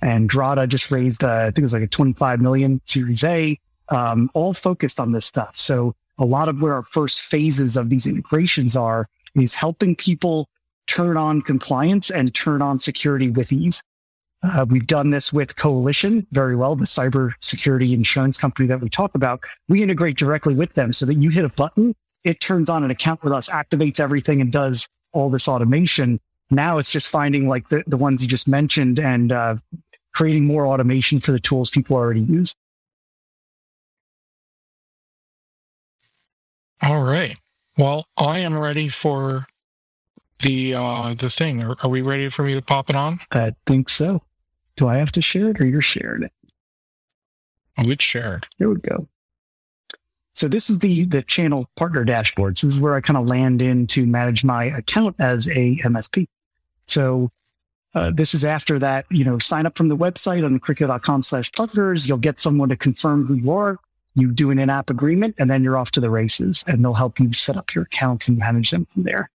And 0.00 0.30
Drata 0.30 0.68
just 0.68 0.90
raised, 0.90 1.24
uh, 1.24 1.28
I 1.28 1.44
think 1.46 1.58
it 1.58 1.62
was 1.62 1.72
like 1.72 1.82
a 1.82 1.88
25 1.88 2.40
million 2.40 2.80
Series 2.84 3.24
A, 3.24 3.58
um, 3.88 4.30
all 4.34 4.54
focused 4.54 5.00
on 5.00 5.12
this 5.12 5.26
stuff. 5.26 5.56
So 5.58 5.94
a 6.18 6.24
lot 6.24 6.48
of 6.48 6.60
where 6.60 6.74
our 6.74 6.82
first 6.82 7.22
phases 7.22 7.76
of 7.76 7.90
these 7.90 8.06
integrations 8.06 8.76
are 8.76 9.06
is 9.34 9.54
helping 9.54 9.96
people 9.96 10.48
turn 10.86 11.16
on 11.16 11.42
compliance 11.42 12.10
and 12.10 12.34
turn 12.34 12.62
on 12.62 12.78
security 12.78 13.30
with 13.30 13.52
ease. 13.52 13.82
Uh, 14.42 14.64
we've 14.68 14.86
done 14.86 15.10
this 15.10 15.32
with 15.32 15.56
Coalition 15.56 16.26
very 16.30 16.54
well, 16.54 16.76
the 16.76 16.84
cyber 16.84 17.32
security 17.40 17.92
insurance 17.92 18.38
company 18.38 18.68
that 18.68 18.80
we 18.80 18.88
talk 18.88 19.14
about. 19.14 19.40
We 19.68 19.82
integrate 19.82 20.16
directly 20.16 20.54
with 20.54 20.74
them 20.74 20.92
so 20.92 21.06
that 21.06 21.14
you 21.14 21.30
hit 21.30 21.44
a 21.44 21.48
button, 21.48 21.94
it 22.24 22.40
turns 22.40 22.70
on 22.70 22.84
an 22.84 22.90
account 22.90 23.22
with 23.22 23.32
us, 23.32 23.48
activates 23.48 23.98
everything 23.98 24.40
and 24.40 24.52
does 24.52 24.88
all 25.12 25.28
this 25.28 25.48
automation. 25.48 26.20
Now 26.50 26.78
it's 26.78 26.90
just 26.90 27.08
finding 27.08 27.48
like 27.48 27.68
the, 27.68 27.84
the 27.86 27.96
ones 27.96 28.22
you 28.22 28.28
just 28.28 28.48
mentioned 28.48 28.98
and 28.98 29.32
uh, 29.32 29.56
creating 30.14 30.46
more 30.46 30.66
automation 30.66 31.20
for 31.20 31.32
the 31.32 31.40
tools 31.40 31.70
people 31.70 31.96
already 31.96 32.22
use. 32.22 32.54
All 36.82 37.02
right. 37.02 37.38
Well, 37.76 38.06
I 38.16 38.38
am 38.40 38.58
ready 38.58 38.88
for 38.88 39.46
the 40.40 40.74
uh 40.74 41.14
the 41.14 41.28
thing. 41.28 41.62
Are, 41.62 41.76
are 41.82 41.90
we 41.90 42.02
ready 42.02 42.28
for 42.28 42.44
me 42.44 42.54
to 42.54 42.62
pop 42.62 42.88
it 42.88 42.96
on? 42.96 43.20
I 43.32 43.54
think 43.66 43.88
so. 43.88 44.22
Do 44.76 44.88
I 44.88 44.96
have 44.96 45.12
to 45.12 45.22
share 45.22 45.48
it 45.50 45.60
or 45.60 45.66
you're 45.66 45.82
sharing 45.82 46.22
it? 46.22 46.32
Oh, 47.78 47.88
it's 47.90 48.04
shared. 48.04 48.46
There 48.58 48.68
we 48.68 48.76
go. 48.76 49.08
So 50.34 50.46
this 50.46 50.70
is 50.70 50.78
the 50.78 51.04
the 51.04 51.22
channel 51.22 51.68
partner 51.76 52.04
dashboard. 52.04 52.58
So 52.58 52.68
this 52.68 52.76
is 52.76 52.80
where 52.80 52.94
I 52.94 53.00
kind 53.00 53.16
of 53.16 53.26
land 53.26 53.60
in 53.60 53.86
to 53.88 54.06
manage 54.06 54.44
my 54.44 54.64
account 54.64 55.16
as 55.18 55.48
a 55.48 55.76
MSP. 55.84 56.26
So 56.88 57.30
uh, 57.94 58.10
this 58.10 58.34
is 58.34 58.44
after 58.44 58.78
that, 58.78 59.06
you 59.10 59.24
know, 59.24 59.38
sign 59.38 59.66
up 59.66 59.76
from 59.76 59.88
the 59.88 59.96
website 59.96 60.44
on 60.44 60.58
curricula.com 60.58 61.22
slash 61.22 61.50
partners. 61.52 62.08
You'll 62.08 62.18
get 62.18 62.38
someone 62.38 62.68
to 62.68 62.76
confirm 62.76 63.26
who 63.26 63.34
you 63.34 63.52
are. 63.52 63.78
You 64.14 64.32
do 64.32 64.50
an 64.50 64.58
in-app 64.58 64.90
agreement 64.90 65.36
and 65.38 65.48
then 65.48 65.62
you're 65.62 65.78
off 65.78 65.92
to 65.92 66.00
the 66.00 66.10
races 66.10 66.64
and 66.66 66.84
they'll 66.84 66.94
help 66.94 67.20
you 67.20 67.32
set 67.32 67.56
up 67.56 67.74
your 67.74 67.84
accounts 67.84 68.28
and 68.28 68.38
manage 68.38 68.70
them 68.70 68.86
from 68.86 69.04
there. 69.04 69.30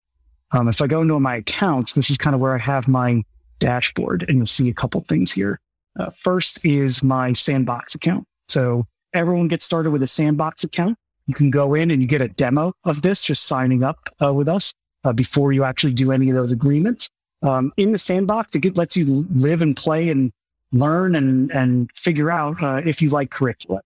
Um, 0.51 0.69
if 0.69 0.83
I 0.83 0.87
go 0.87 1.01
into 1.01 1.19
my 1.19 1.37
accounts, 1.37 1.95
this 1.95 2.11
is 2.11 2.19
kind 2.19 2.35
of 2.35 2.41
where 2.41 2.55
I 2.55 2.59
have 2.59 2.89
my 2.89 3.23
dashboard 3.59 4.25
and 4.29 4.39
you'll 4.39 4.47
see 4.47 4.69
a 4.69 4.75
couple 4.75 5.01
things 5.03 5.33
here. 5.33 5.61
Uh, 5.99 6.11
first 6.11 6.65
is 6.65 7.03
my 7.03 7.33
sandbox 7.33 7.95
account. 7.95 8.27
So 8.49 8.87
everyone 9.15 9.49
gets 9.49 9.65
started 9.65 9.91
with 9.91 10.03
a 10.03 10.07
sandbox 10.07 10.65
account. 10.65 10.99
You 11.27 11.35
can 11.35 11.51
go 11.51 11.75
in 11.75 11.91
and 11.91 12.03
you 12.03 12.09
get 12.09 12.21
a 12.21 12.29
demo 12.29 12.73
of 12.85 13.03
this, 13.03 13.25
just 13.25 13.45
signing 13.45 13.83
up 13.83 14.09
uh, 14.23 14.35
with 14.35 14.49
us 14.49 14.75
uh, 15.05 15.13
before 15.13 15.53
you 15.53 15.65
actually 15.65 15.95
do 15.95 16.13
any 16.13 16.29
of 16.29 16.35
those 16.35 16.53
agreements. 16.53 17.09
Um, 17.43 17.73
in 17.77 17.93
the 17.93 17.99
sandbox, 17.99 18.55
it 18.55 18.77
lets 18.77 18.97
you 18.97 19.27
live 19.33 19.63
and 19.63 19.77
play 19.77 20.09
and 20.09 20.33
learn 20.73 21.15
and, 21.15 21.51
and 21.51 21.91
figure 21.95 22.31
out 22.31 22.63
uh, 22.63 22.81
if 22.85 23.03
you 23.03 23.11
like 23.11 23.31
curricula. 23.31 23.83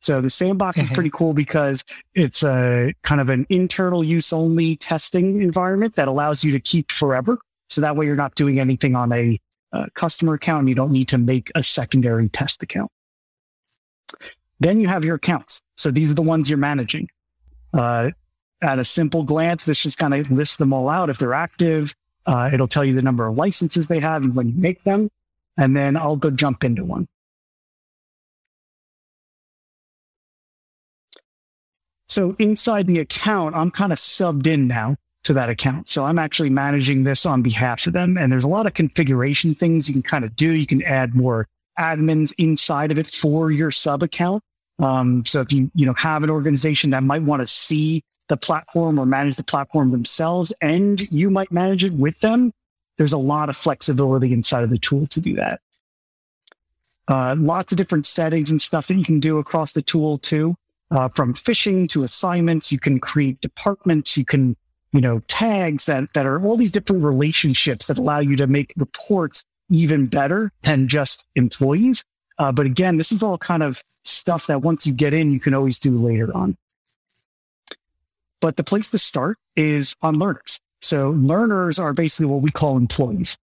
So 0.00 0.20
the 0.20 0.30
sandbox 0.30 0.78
is 0.78 0.90
pretty 0.90 1.10
cool 1.12 1.34
because 1.34 1.84
it's 2.14 2.44
a 2.44 2.94
kind 3.02 3.20
of 3.20 3.30
an 3.30 3.46
internal 3.48 4.04
use 4.04 4.32
only 4.32 4.76
testing 4.76 5.42
environment 5.42 5.96
that 5.96 6.06
allows 6.06 6.44
you 6.44 6.52
to 6.52 6.60
keep 6.60 6.92
forever. 6.92 7.36
So 7.68 7.80
that 7.80 7.96
way 7.96 8.06
you're 8.06 8.16
not 8.16 8.36
doing 8.36 8.60
anything 8.60 8.94
on 8.94 9.12
a 9.12 9.38
uh, 9.72 9.86
customer 9.94 10.34
account 10.34 10.60
and 10.60 10.68
you 10.68 10.74
don't 10.74 10.92
need 10.92 11.08
to 11.08 11.18
make 11.18 11.50
a 11.54 11.62
secondary 11.62 12.28
test 12.28 12.62
account. 12.62 12.90
Then 14.60 14.80
you 14.80 14.86
have 14.88 15.04
your 15.04 15.16
accounts. 15.16 15.62
So 15.76 15.90
these 15.90 16.10
are 16.12 16.14
the 16.14 16.22
ones 16.22 16.48
you're 16.48 16.58
managing. 16.58 17.08
Uh, 17.74 18.10
at 18.62 18.78
a 18.78 18.84
simple 18.84 19.24
glance, 19.24 19.64
this 19.64 19.82
just 19.82 19.98
kind 19.98 20.14
of 20.14 20.30
lists 20.30 20.56
them 20.56 20.72
all 20.72 20.88
out. 20.88 21.10
If 21.10 21.18
they're 21.18 21.34
active, 21.34 21.94
uh, 22.28 22.50
it'll 22.52 22.68
tell 22.68 22.84
you 22.84 22.94
the 22.94 23.02
number 23.02 23.26
of 23.26 23.38
licenses 23.38 23.88
they 23.88 24.00
have 24.00 24.22
and 24.22 24.36
when 24.36 24.48
you 24.48 24.54
make 24.54 24.84
them. 24.84 25.08
And 25.56 25.74
then 25.74 25.96
I'll 25.96 26.16
go 26.16 26.30
jump 26.30 26.62
into 26.62 26.84
one. 26.84 27.08
So 32.06 32.36
inside 32.38 32.86
the 32.86 33.00
account, 33.00 33.54
I'm 33.54 33.70
kind 33.70 33.92
of 33.92 33.98
subbed 33.98 34.46
in 34.46 34.68
now 34.68 34.96
to 35.24 35.32
that 35.32 35.48
account. 35.48 35.88
So 35.88 36.04
I'm 36.04 36.18
actually 36.18 36.50
managing 36.50 37.04
this 37.04 37.24
on 37.24 37.42
behalf 37.42 37.86
of 37.86 37.94
them. 37.94 38.18
And 38.18 38.30
there's 38.30 38.44
a 38.44 38.48
lot 38.48 38.66
of 38.66 38.74
configuration 38.74 39.54
things 39.54 39.88
you 39.88 39.94
can 39.94 40.02
kind 40.02 40.24
of 40.24 40.36
do. 40.36 40.52
You 40.52 40.66
can 40.66 40.82
add 40.82 41.14
more 41.14 41.46
admins 41.78 42.34
inside 42.38 42.90
of 42.90 42.98
it 42.98 43.06
for 43.06 43.50
your 43.50 43.70
sub 43.70 44.02
account. 44.02 44.42
Um, 44.78 45.24
so 45.24 45.40
if 45.40 45.52
you, 45.52 45.70
you 45.74 45.86
know, 45.86 45.94
have 45.94 46.22
an 46.22 46.30
organization 46.30 46.90
that 46.90 47.02
might 47.02 47.22
want 47.22 47.40
to 47.40 47.46
see 47.46 48.02
the 48.28 48.36
platform 48.36 48.98
or 48.98 49.06
manage 49.06 49.36
the 49.36 49.44
platform 49.44 49.90
themselves 49.90 50.52
and 50.60 51.00
you 51.10 51.30
might 51.30 51.50
manage 51.50 51.84
it 51.84 51.92
with 51.92 52.20
them, 52.20 52.52
there's 52.96 53.12
a 53.12 53.18
lot 53.18 53.48
of 53.48 53.56
flexibility 53.56 54.32
inside 54.32 54.64
of 54.64 54.70
the 54.70 54.78
tool 54.78 55.06
to 55.06 55.20
do 55.20 55.34
that. 55.34 55.60
Uh, 57.08 57.34
lots 57.38 57.72
of 57.72 57.78
different 57.78 58.04
settings 58.04 58.50
and 58.50 58.60
stuff 58.60 58.86
that 58.86 58.94
you 58.96 59.04
can 59.04 59.18
do 59.20 59.38
across 59.38 59.72
the 59.72 59.82
tool 59.82 60.18
too. 60.18 60.54
uh, 60.90 61.08
from 61.08 61.34
phishing 61.34 61.88
to 61.90 62.04
assignments. 62.04 62.72
You 62.72 62.78
can 62.78 62.98
create 63.00 63.40
departments. 63.40 64.16
You 64.16 64.24
can, 64.24 64.56
you 64.92 65.00
know, 65.00 65.20
tags 65.28 65.86
that, 65.86 66.12
that 66.14 66.26
are 66.26 66.42
all 66.42 66.56
these 66.56 66.72
different 66.72 67.04
relationships 67.04 67.86
that 67.86 67.98
allow 67.98 68.20
you 68.20 68.36
to 68.36 68.46
make 68.46 68.72
reports 68.76 69.44
even 69.70 70.06
better 70.06 70.50
than 70.62 70.88
just 70.88 71.26
employees. 71.34 72.04
Uh, 72.38 72.52
but 72.52 72.66
again, 72.66 72.96
this 72.96 73.12
is 73.12 73.22
all 73.22 73.36
kind 73.36 73.62
of 73.62 73.82
stuff 74.04 74.46
that 74.46 74.62
once 74.62 74.86
you 74.86 74.94
get 74.94 75.12
in, 75.12 75.32
you 75.32 75.40
can 75.40 75.52
always 75.52 75.78
do 75.78 75.90
later 75.90 76.34
on. 76.34 76.56
But 78.40 78.56
the 78.56 78.64
place 78.64 78.90
to 78.90 78.98
start 78.98 79.36
is 79.56 79.94
on 80.02 80.18
learners. 80.18 80.58
So 80.80 81.10
learners 81.10 81.78
are 81.78 81.92
basically 81.92 82.26
what 82.26 82.42
we 82.42 82.50
call 82.50 82.76
employees 82.76 83.36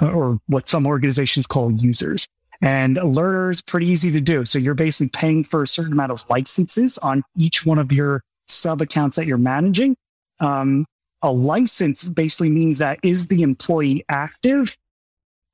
or 0.00 0.38
what 0.46 0.68
some 0.68 0.86
organizations 0.86 1.46
call 1.46 1.70
users. 1.70 2.26
And 2.62 2.96
learners 2.96 3.62
pretty 3.62 3.86
easy 3.86 4.10
to 4.12 4.20
do. 4.20 4.44
So 4.44 4.58
you're 4.58 4.74
basically 4.74 5.10
paying 5.10 5.44
for 5.44 5.62
a 5.62 5.66
certain 5.66 5.92
amount 5.92 6.12
of 6.12 6.28
licenses 6.28 6.98
on 6.98 7.22
each 7.36 7.64
one 7.64 7.78
of 7.78 7.92
your 7.92 8.22
sub 8.48 8.82
accounts 8.82 9.16
that 9.16 9.26
you're 9.26 9.38
managing. 9.38 9.96
Um, 10.40 10.84
a 11.22 11.30
license 11.30 12.08
basically 12.10 12.50
means 12.50 12.78
that 12.78 12.98
is 13.02 13.28
the 13.28 13.42
employee 13.42 14.04
active 14.08 14.76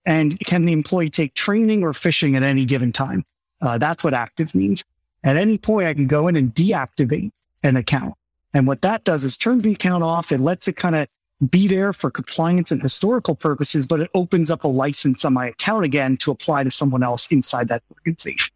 and 0.07 0.39
can 0.41 0.65
the 0.65 0.73
employee 0.73 1.11
take 1.11 1.35
training 1.35 1.83
or 1.83 1.93
phishing 1.93 2.37
at 2.37 2.45
any 2.45 2.65
given 2.65 2.93
time? 2.93 3.25
Uh, 3.61 3.77
that's 3.77 4.05
what 4.05 4.15
active 4.15 4.55
means. 4.55 4.85
At 5.25 5.37
any 5.37 5.59
point, 5.59 5.89
I 5.89 5.95
can 5.95 6.07
go 6.07 6.29
in 6.29 6.37
and 6.37 6.55
deactivate 6.55 7.31
an 7.65 7.77
account. 7.77 8.15
And 8.57 8.67
what 8.67 8.81
that 8.81 9.05
does 9.05 9.23
is 9.23 9.37
turns 9.37 9.65
the 9.65 9.73
account 9.73 10.03
off. 10.03 10.33
It 10.33 10.41
lets 10.41 10.67
it 10.67 10.77
kind 10.77 10.97
of 10.97 11.09
be 11.51 11.69
there 11.69 11.93
for 11.93 12.11
compliance 12.11 12.71
and 12.71 12.81
historical 12.81 13.35
purposes, 13.35 13.87
but 13.87 14.01
it 14.01 14.09
opens 14.15 14.51
up 14.51 14.65
a 14.65 14.69
license 14.69 15.27
on 15.27 15.35
my 15.35 15.49
account 15.49 15.85
again 15.85 16.17
to 16.17 16.31
apply 16.31 16.65
to 16.65 16.71
someone 16.71 17.03
else 17.03 17.31
inside 17.31 17.69
that 17.69 17.83
organization. 17.91 18.55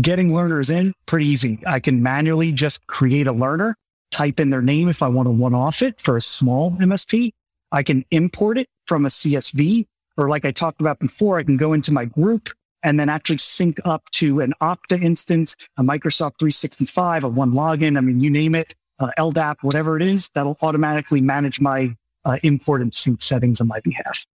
Getting 0.00 0.32
learners 0.32 0.70
in, 0.70 0.92
pretty 1.06 1.26
easy. 1.26 1.58
I 1.66 1.80
can 1.80 2.00
manually 2.00 2.52
just 2.52 2.86
create 2.86 3.26
a 3.26 3.32
learner, 3.32 3.76
type 4.12 4.38
in 4.38 4.50
their 4.50 4.62
name 4.62 4.88
if 4.88 5.02
I 5.02 5.08
want 5.08 5.26
to 5.26 5.32
one 5.32 5.52
off 5.52 5.82
it 5.82 6.00
for 6.00 6.16
a 6.16 6.20
small 6.20 6.70
MSP. 6.76 7.32
I 7.72 7.82
can 7.82 8.04
import 8.12 8.56
it 8.56 8.68
from 8.86 9.04
a 9.04 9.08
CSV, 9.08 9.84
or 10.16 10.28
like 10.28 10.44
I 10.44 10.52
talked 10.52 10.80
about 10.80 11.00
before, 11.00 11.40
I 11.40 11.42
can 11.42 11.56
go 11.56 11.72
into 11.72 11.90
my 11.90 12.04
group 12.04 12.50
and 12.84 13.00
then 13.00 13.08
actually 13.08 13.38
sync 13.38 13.78
up 13.84 14.08
to 14.12 14.40
an 14.40 14.52
Okta 14.60 15.00
instance, 15.00 15.56
a 15.76 15.82
Microsoft 15.82 16.38
365, 16.38 17.24
a 17.24 17.28
one 17.28 17.52
login. 17.52 17.96
I 17.98 18.00
mean, 18.00 18.20
you 18.20 18.30
name 18.30 18.54
it 18.54 18.74
uh, 18.98 19.10
LDAP, 19.18 19.56
whatever 19.62 19.96
it 19.96 20.02
is, 20.02 20.28
that'll 20.30 20.58
automatically 20.62 21.20
manage 21.20 21.60
my 21.60 21.96
uh, 22.24 22.38
import 22.42 22.80
and 22.80 22.94
sync 22.94 23.22
settings 23.22 23.60
on 23.60 23.68
my 23.68 23.80
behalf. 23.80 24.26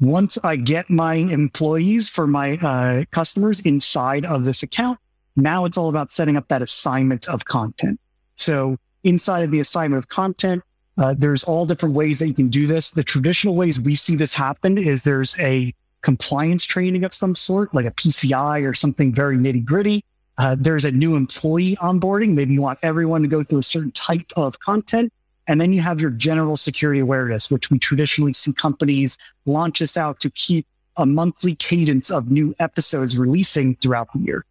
Once 0.00 0.38
I 0.44 0.56
get 0.56 0.88
my 0.88 1.14
employees 1.14 2.08
for 2.08 2.26
my 2.28 2.56
uh, 2.58 3.04
customers 3.10 3.60
inside 3.60 4.24
of 4.24 4.44
this 4.44 4.62
account, 4.62 5.00
now 5.34 5.64
it's 5.64 5.76
all 5.76 5.88
about 5.88 6.12
setting 6.12 6.36
up 6.36 6.46
that 6.48 6.62
assignment 6.62 7.28
of 7.28 7.44
content. 7.44 7.98
So 8.36 8.76
inside 9.02 9.42
of 9.42 9.50
the 9.50 9.58
assignment 9.58 9.98
of 10.02 10.08
content, 10.08 10.62
uh, 10.98 11.14
there's 11.16 11.44
all 11.44 11.64
different 11.64 11.94
ways 11.94 12.18
that 12.18 12.26
you 12.26 12.34
can 12.34 12.48
do 12.48 12.66
this. 12.66 12.90
The 12.90 13.04
traditional 13.04 13.54
ways 13.54 13.80
we 13.80 13.94
see 13.94 14.16
this 14.16 14.34
happen 14.34 14.76
is 14.76 15.04
there's 15.04 15.38
a 15.38 15.72
compliance 16.02 16.64
training 16.64 17.04
of 17.04 17.14
some 17.14 17.34
sort, 17.34 17.72
like 17.72 17.86
a 17.86 17.92
PCI 17.92 18.68
or 18.68 18.74
something 18.74 19.12
very 19.12 19.36
nitty 19.36 19.64
gritty. 19.64 20.04
Uh, 20.38 20.56
there's 20.58 20.84
a 20.84 20.90
new 20.90 21.16
employee 21.16 21.76
onboarding. 21.76 22.34
Maybe 22.34 22.54
you 22.54 22.62
want 22.62 22.78
everyone 22.82 23.22
to 23.22 23.28
go 23.28 23.42
through 23.42 23.60
a 23.60 23.64
certain 23.64 23.92
type 23.92 24.26
of 24.36 24.58
content. 24.60 25.12
And 25.46 25.60
then 25.60 25.72
you 25.72 25.80
have 25.80 26.00
your 26.00 26.10
general 26.10 26.56
security 26.56 27.00
awareness, 27.00 27.50
which 27.50 27.70
we 27.70 27.78
traditionally 27.78 28.32
see 28.32 28.52
companies 28.52 29.18
launch 29.46 29.78
this 29.78 29.96
out 29.96 30.20
to 30.20 30.30
keep 30.30 30.66
a 30.96 31.06
monthly 31.06 31.54
cadence 31.54 32.10
of 32.10 32.30
new 32.30 32.54
episodes 32.58 33.16
releasing 33.16 33.76
throughout 33.76 34.12
the 34.12 34.18
year. 34.18 34.44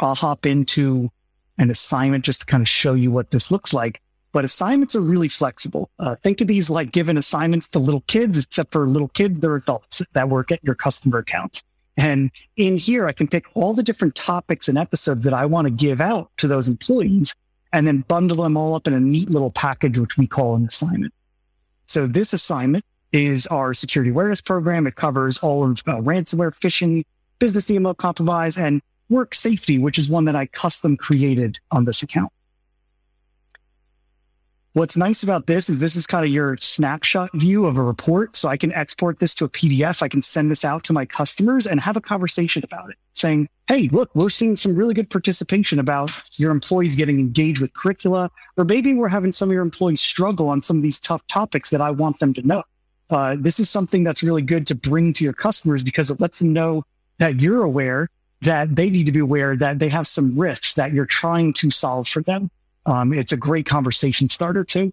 I'll 0.00 0.14
hop 0.14 0.46
into 0.46 1.10
an 1.60 1.70
assignment 1.70 2.24
just 2.24 2.40
to 2.40 2.46
kind 2.46 2.62
of 2.62 2.68
show 2.68 2.94
you 2.94 3.10
what 3.12 3.30
this 3.30 3.50
looks 3.50 3.72
like. 3.72 4.00
But 4.32 4.44
assignments 4.44 4.96
are 4.96 5.00
really 5.00 5.28
flexible. 5.28 5.90
Uh, 5.98 6.14
think 6.14 6.40
of 6.40 6.46
these 6.46 6.70
like 6.70 6.90
giving 6.92 7.16
assignments 7.16 7.68
to 7.70 7.78
little 7.78 8.02
kids, 8.06 8.38
except 8.38 8.72
for 8.72 8.88
little 8.88 9.08
kids, 9.08 9.40
they're 9.40 9.56
adults 9.56 10.02
that 10.12 10.28
work 10.28 10.50
at 10.50 10.64
your 10.64 10.74
customer 10.74 11.18
account. 11.18 11.62
And 11.96 12.30
in 12.56 12.78
here, 12.78 13.06
I 13.06 13.12
can 13.12 13.28
pick 13.28 13.44
all 13.54 13.74
the 13.74 13.82
different 13.82 14.14
topics 14.14 14.68
and 14.68 14.78
episodes 14.78 15.22
that 15.24 15.34
I 15.34 15.44
want 15.46 15.66
to 15.66 15.70
give 15.72 16.00
out 16.00 16.30
to 16.38 16.48
those 16.48 16.68
employees 16.68 17.34
and 17.72 17.86
then 17.86 18.00
bundle 18.08 18.42
them 18.42 18.56
all 18.56 18.74
up 18.74 18.86
in 18.86 18.94
a 18.94 19.00
neat 19.00 19.28
little 19.28 19.50
package, 19.50 19.98
which 19.98 20.16
we 20.16 20.26
call 20.26 20.54
an 20.54 20.66
assignment. 20.66 21.12
So 21.86 22.06
this 22.06 22.32
assignment 22.32 22.84
is 23.12 23.46
our 23.48 23.74
security 23.74 24.10
awareness 24.10 24.40
program. 24.40 24.86
It 24.86 24.94
covers 24.94 25.38
all 25.38 25.64
of 25.64 25.82
uh, 25.86 25.96
ransomware, 25.96 26.56
phishing, 26.56 27.04
business 27.38 27.70
email 27.70 27.94
compromise, 27.94 28.56
and 28.56 28.80
work 29.10 29.34
safety, 29.34 29.78
which 29.78 29.98
is 29.98 30.08
one 30.08 30.24
that 30.24 30.36
I 30.36 30.46
custom 30.46 30.96
created 30.96 31.58
on 31.70 31.84
this 31.84 32.02
account. 32.02 32.32
What's 34.72 34.96
nice 34.96 35.24
about 35.24 35.48
this 35.48 35.68
is 35.68 35.80
this 35.80 35.96
is 35.96 36.06
kind 36.06 36.24
of 36.24 36.30
your 36.30 36.56
snapshot 36.58 37.30
view 37.34 37.66
of 37.66 37.76
a 37.76 37.82
report. 37.82 38.36
So 38.36 38.48
I 38.48 38.56
can 38.56 38.72
export 38.72 39.18
this 39.18 39.34
to 39.36 39.46
a 39.46 39.48
PDF. 39.48 40.00
I 40.00 40.06
can 40.06 40.22
send 40.22 40.48
this 40.48 40.64
out 40.64 40.84
to 40.84 40.92
my 40.92 41.04
customers 41.04 41.66
and 41.66 41.80
have 41.80 41.96
a 41.96 42.00
conversation 42.00 42.62
about 42.62 42.90
it 42.90 42.96
saying, 43.14 43.48
Hey, 43.66 43.88
look, 43.88 44.14
we're 44.14 44.30
seeing 44.30 44.54
some 44.54 44.76
really 44.76 44.94
good 44.94 45.10
participation 45.10 45.80
about 45.80 46.12
your 46.36 46.52
employees 46.52 46.94
getting 46.94 47.18
engaged 47.18 47.60
with 47.60 47.74
curricula, 47.74 48.30
or 48.56 48.64
maybe 48.64 48.94
we're 48.94 49.08
having 49.08 49.32
some 49.32 49.48
of 49.48 49.52
your 49.52 49.62
employees 49.62 50.00
struggle 50.00 50.48
on 50.48 50.62
some 50.62 50.76
of 50.76 50.84
these 50.84 51.00
tough 51.00 51.26
topics 51.26 51.70
that 51.70 51.80
I 51.80 51.90
want 51.90 52.20
them 52.20 52.32
to 52.34 52.46
know. 52.46 52.62
Uh, 53.10 53.36
this 53.40 53.58
is 53.58 53.68
something 53.68 54.04
that's 54.04 54.22
really 54.22 54.42
good 54.42 54.68
to 54.68 54.76
bring 54.76 55.12
to 55.14 55.24
your 55.24 55.32
customers 55.32 55.82
because 55.82 56.12
it 56.12 56.20
lets 56.20 56.38
them 56.38 56.52
know 56.52 56.84
that 57.18 57.40
you're 57.40 57.62
aware 57.62 58.08
that 58.42 58.74
they 58.74 58.90
need 58.90 59.06
to 59.06 59.12
be 59.12 59.18
aware 59.18 59.56
that 59.56 59.78
they 59.78 59.88
have 59.88 60.06
some 60.06 60.38
risks 60.38 60.74
that 60.74 60.92
you're 60.92 61.06
trying 61.06 61.52
to 61.54 61.70
solve 61.70 62.08
for 62.08 62.22
them. 62.22 62.50
Um, 62.86 63.12
it's 63.12 63.32
a 63.32 63.36
great 63.36 63.66
conversation 63.66 64.28
starter 64.28 64.64
too. 64.64 64.92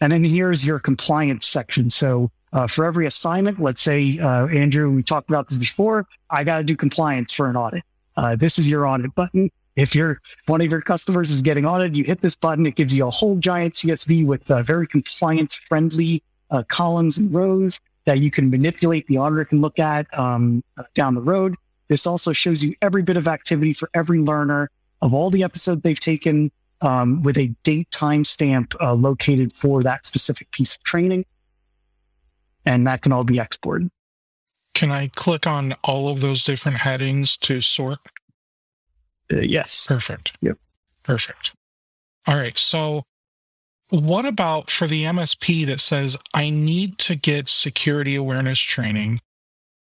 And 0.00 0.12
then 0.12 0.24
here's 0.24 0.66
your 0.66 0.78
compliance 0.78 1.46
section. 1.46 1.90
So 1.90 2.30
uh, 2.52 2.66
for 2.66 2.84
every 2.84 3.06
assignment, 3.06 3.58
let's 3.58 3.80
say, 3.80 4.18
uh, 4.18 4.46
Andrew, 4.46 4.90
we 4.90 5.02
talked 5.02 5.30
about 5.30 5.48
this 5.48 5.58
before. 5.58 6.06
I 6.30 6.44
got 6.44 6.58
to 6.58 6.64
do 6.64 6.76
compliance 6.76 7.32
for 7.32 7.48
an 7.48 7.56
audit. 7.56 7.82
Uh, 8.16 8.36
this 8.36 8.58
is 8.58 8.68
your 8.68 8.86
audit 8.86 9.14
button. 9.14 9.50
If 9.76 9.94
you're 9.94 10.20
one 10.46 10.60
of 10.60 10.70
your 10.70 10.80
customers 10.80 11.32
is 11.32 11.42
getting 11.42 11.66
audited, 11.66 11.96
you 11.96 12.04
hit 12.04 12.20
this 12.20 12.36
button. 12.36 12.64
It 12.64 12.76
gives 12.76 12.94
you 12.94 13.06
a 13.06 13.10
whole 13.10 13.36
giant 13.36 13.74
CSV 13.74 14.24
with 14.24 14.48
uh, 14.48 14.62
very 14.62 14.86
compliance 14.86 15.56
friendly 15.56 16.22
uh, 16.50 16.62
columns 16.68 17.18
and 17.18 17.34
rows 17.34 17.80
that 18.04 18.20
you 18.20 18.30
can 18.30 18.50
manipulate. 18.50 19.06
The 19.06 19.18
auditor 19.18 19.44
can 19.44 19.60
look 19.60 19.78
at 19.78 20.06
um, 20.18 20.62
down 20.94 21.14
the 21.14 21.22
road. 21.22 21.56
This 21.88 22.06
also 22.06 22.32
shows 22.32 22.64
you 22.64 22.74
every 22.82 23.02
bit 23.02 23.16
of 23.16 23.28
activity 23.28 23.72
for 23.72 23.90
every 23.94 24.18
learner 24.18 24.70
of 25.02 25.12
all 25.12 25.30
the 25.30 25.42
episodes 25.42 25.82
they've 25.82 26.00
taken 26.00 26.50
um, 26.80 27.22
with 27.22 27.38
a 27.38 27.48
date 27.62 27.90
timestamp 27.90 28.74
uh, 28.80 28.94
located 28.94 29.52
for 29.52 29.82
that 29.82 30.06
specific 30.06 30.50
piece 30.50 30.76
of 30.76 30.82
training. 30.82 31.24
And 32.66 32.86
that 32.86 33.02
can 33.02 33.12
all 33.12 33.24
be 33.24 33.38
exported. 33.38 33.90
Can 34.74 34.90
I 34.90 35.08
click 35.08 35.46
on 35.46 35.74
all 35.84 36.08
of 36.08 36.20
those 36.20 36.42
different 36.42 36.78
headings 36.78 37.36
to 37.38 37.60
sort? 37.60 37.98
Uh, 39.32 39.40
yes. 39.40 39.86
Perfect. 39.86 40.36
Yep. 40.40 40.58
Perfect. 41.02 41.52
All 42.26 42.36
right. 42.36 42.56
So, 42.58 43.04
what 44.00 44.26
about 44.26 44.70
for 44.70 44.86
the 44.86 45.04
MSP 45.04 45.66
that 45.66 45.80
says, 45.80 46.16
I 46.32 46.50
need 46.50 46.98
to 46.98 47.14
get 47.14 47.48
security 47.48 48.14
awareness 48.16 48.58
training 48.58 49.20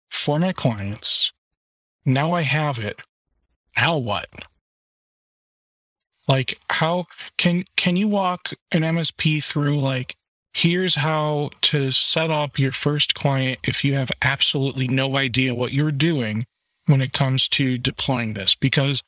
for 0.09 0.39
my 0.39 0.53
clients? 0.53 1.33
Now 2.05 2.31
I 2.31 2.43
have 2.43 2.79
it. 2.79 3.01
Now 3.75 3.97
what? 3.97 4.29
Like 6.27 6.59
how 6.69 7.07
can 7.37 7.65
can 7.75 7.95
you 7.95 8.07
walk 8.07 8.53
an 8.71 8.81
MSP 8.81 9.43
through 9.43 9.77
like 9.77 10.15
here's 10.53 10.95
how 10.95 11.51
to 11.61 11.91
set 11.91 12.29
up 12.29 12.59
your 12.59 12.71
first 12.71 13.13
client 13.13 13.59
if 13.63 13.85
you 13.85 13.93
have 13.93 14.11
absolutely 14.21 14.87
no 14.87 15.15
idea 15.15 15.55
what 15.55 15.71
you're 15.71 15.91
doing 15.91 16.45
when 16.87 17.01
it 17.01 17.13
comes 17.13 17.47
to 17.47 17.77
deploying 17.77 18.33
this 18.33 18.55
because 18.55 19.03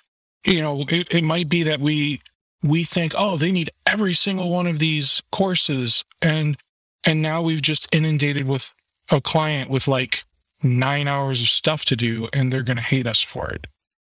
you 0.45 0.61
know 0.61 0.85
it, 0.88 1.07
it 1.11 1.23
might 1.23 1.49
be 1.49 1.63
that 1.63 1.80
we 1.80 2.21
we 2.61 2.84
think 2.84 3.14
oh 3.18 3.38
they 3.38 3.52
need 3.52 3.69
every 3.86 4.14
single 4.14 4.49
one 4.49 4.68
of 4.68 4.80
these 4.80 5.22
courses 5.31 6.03
and 6.22 6.57
and 7.06 7.22
now 7.22 7.41
we've 7.41 7.61
just 7.61 7.94
inundated 7.95 8.45
with 8.45 8.73
a 9.11 9.22
client 9.22 9.69
with 9.69 9.88
like 9.88 10.23
nine 10.61 11.07
hours 11.07 11.41
of 11.41 11.48
stuff 11.48 11.86
to 11.86 11.95
do 11.95 12.27
and 12.34 12.52
they're 12.52 12.64
going 12.64 12.77
to 12.77 12.84
hate 12.84 13.07
us 13.07 13.22
for 13.22 13.49
it 13.49 13.68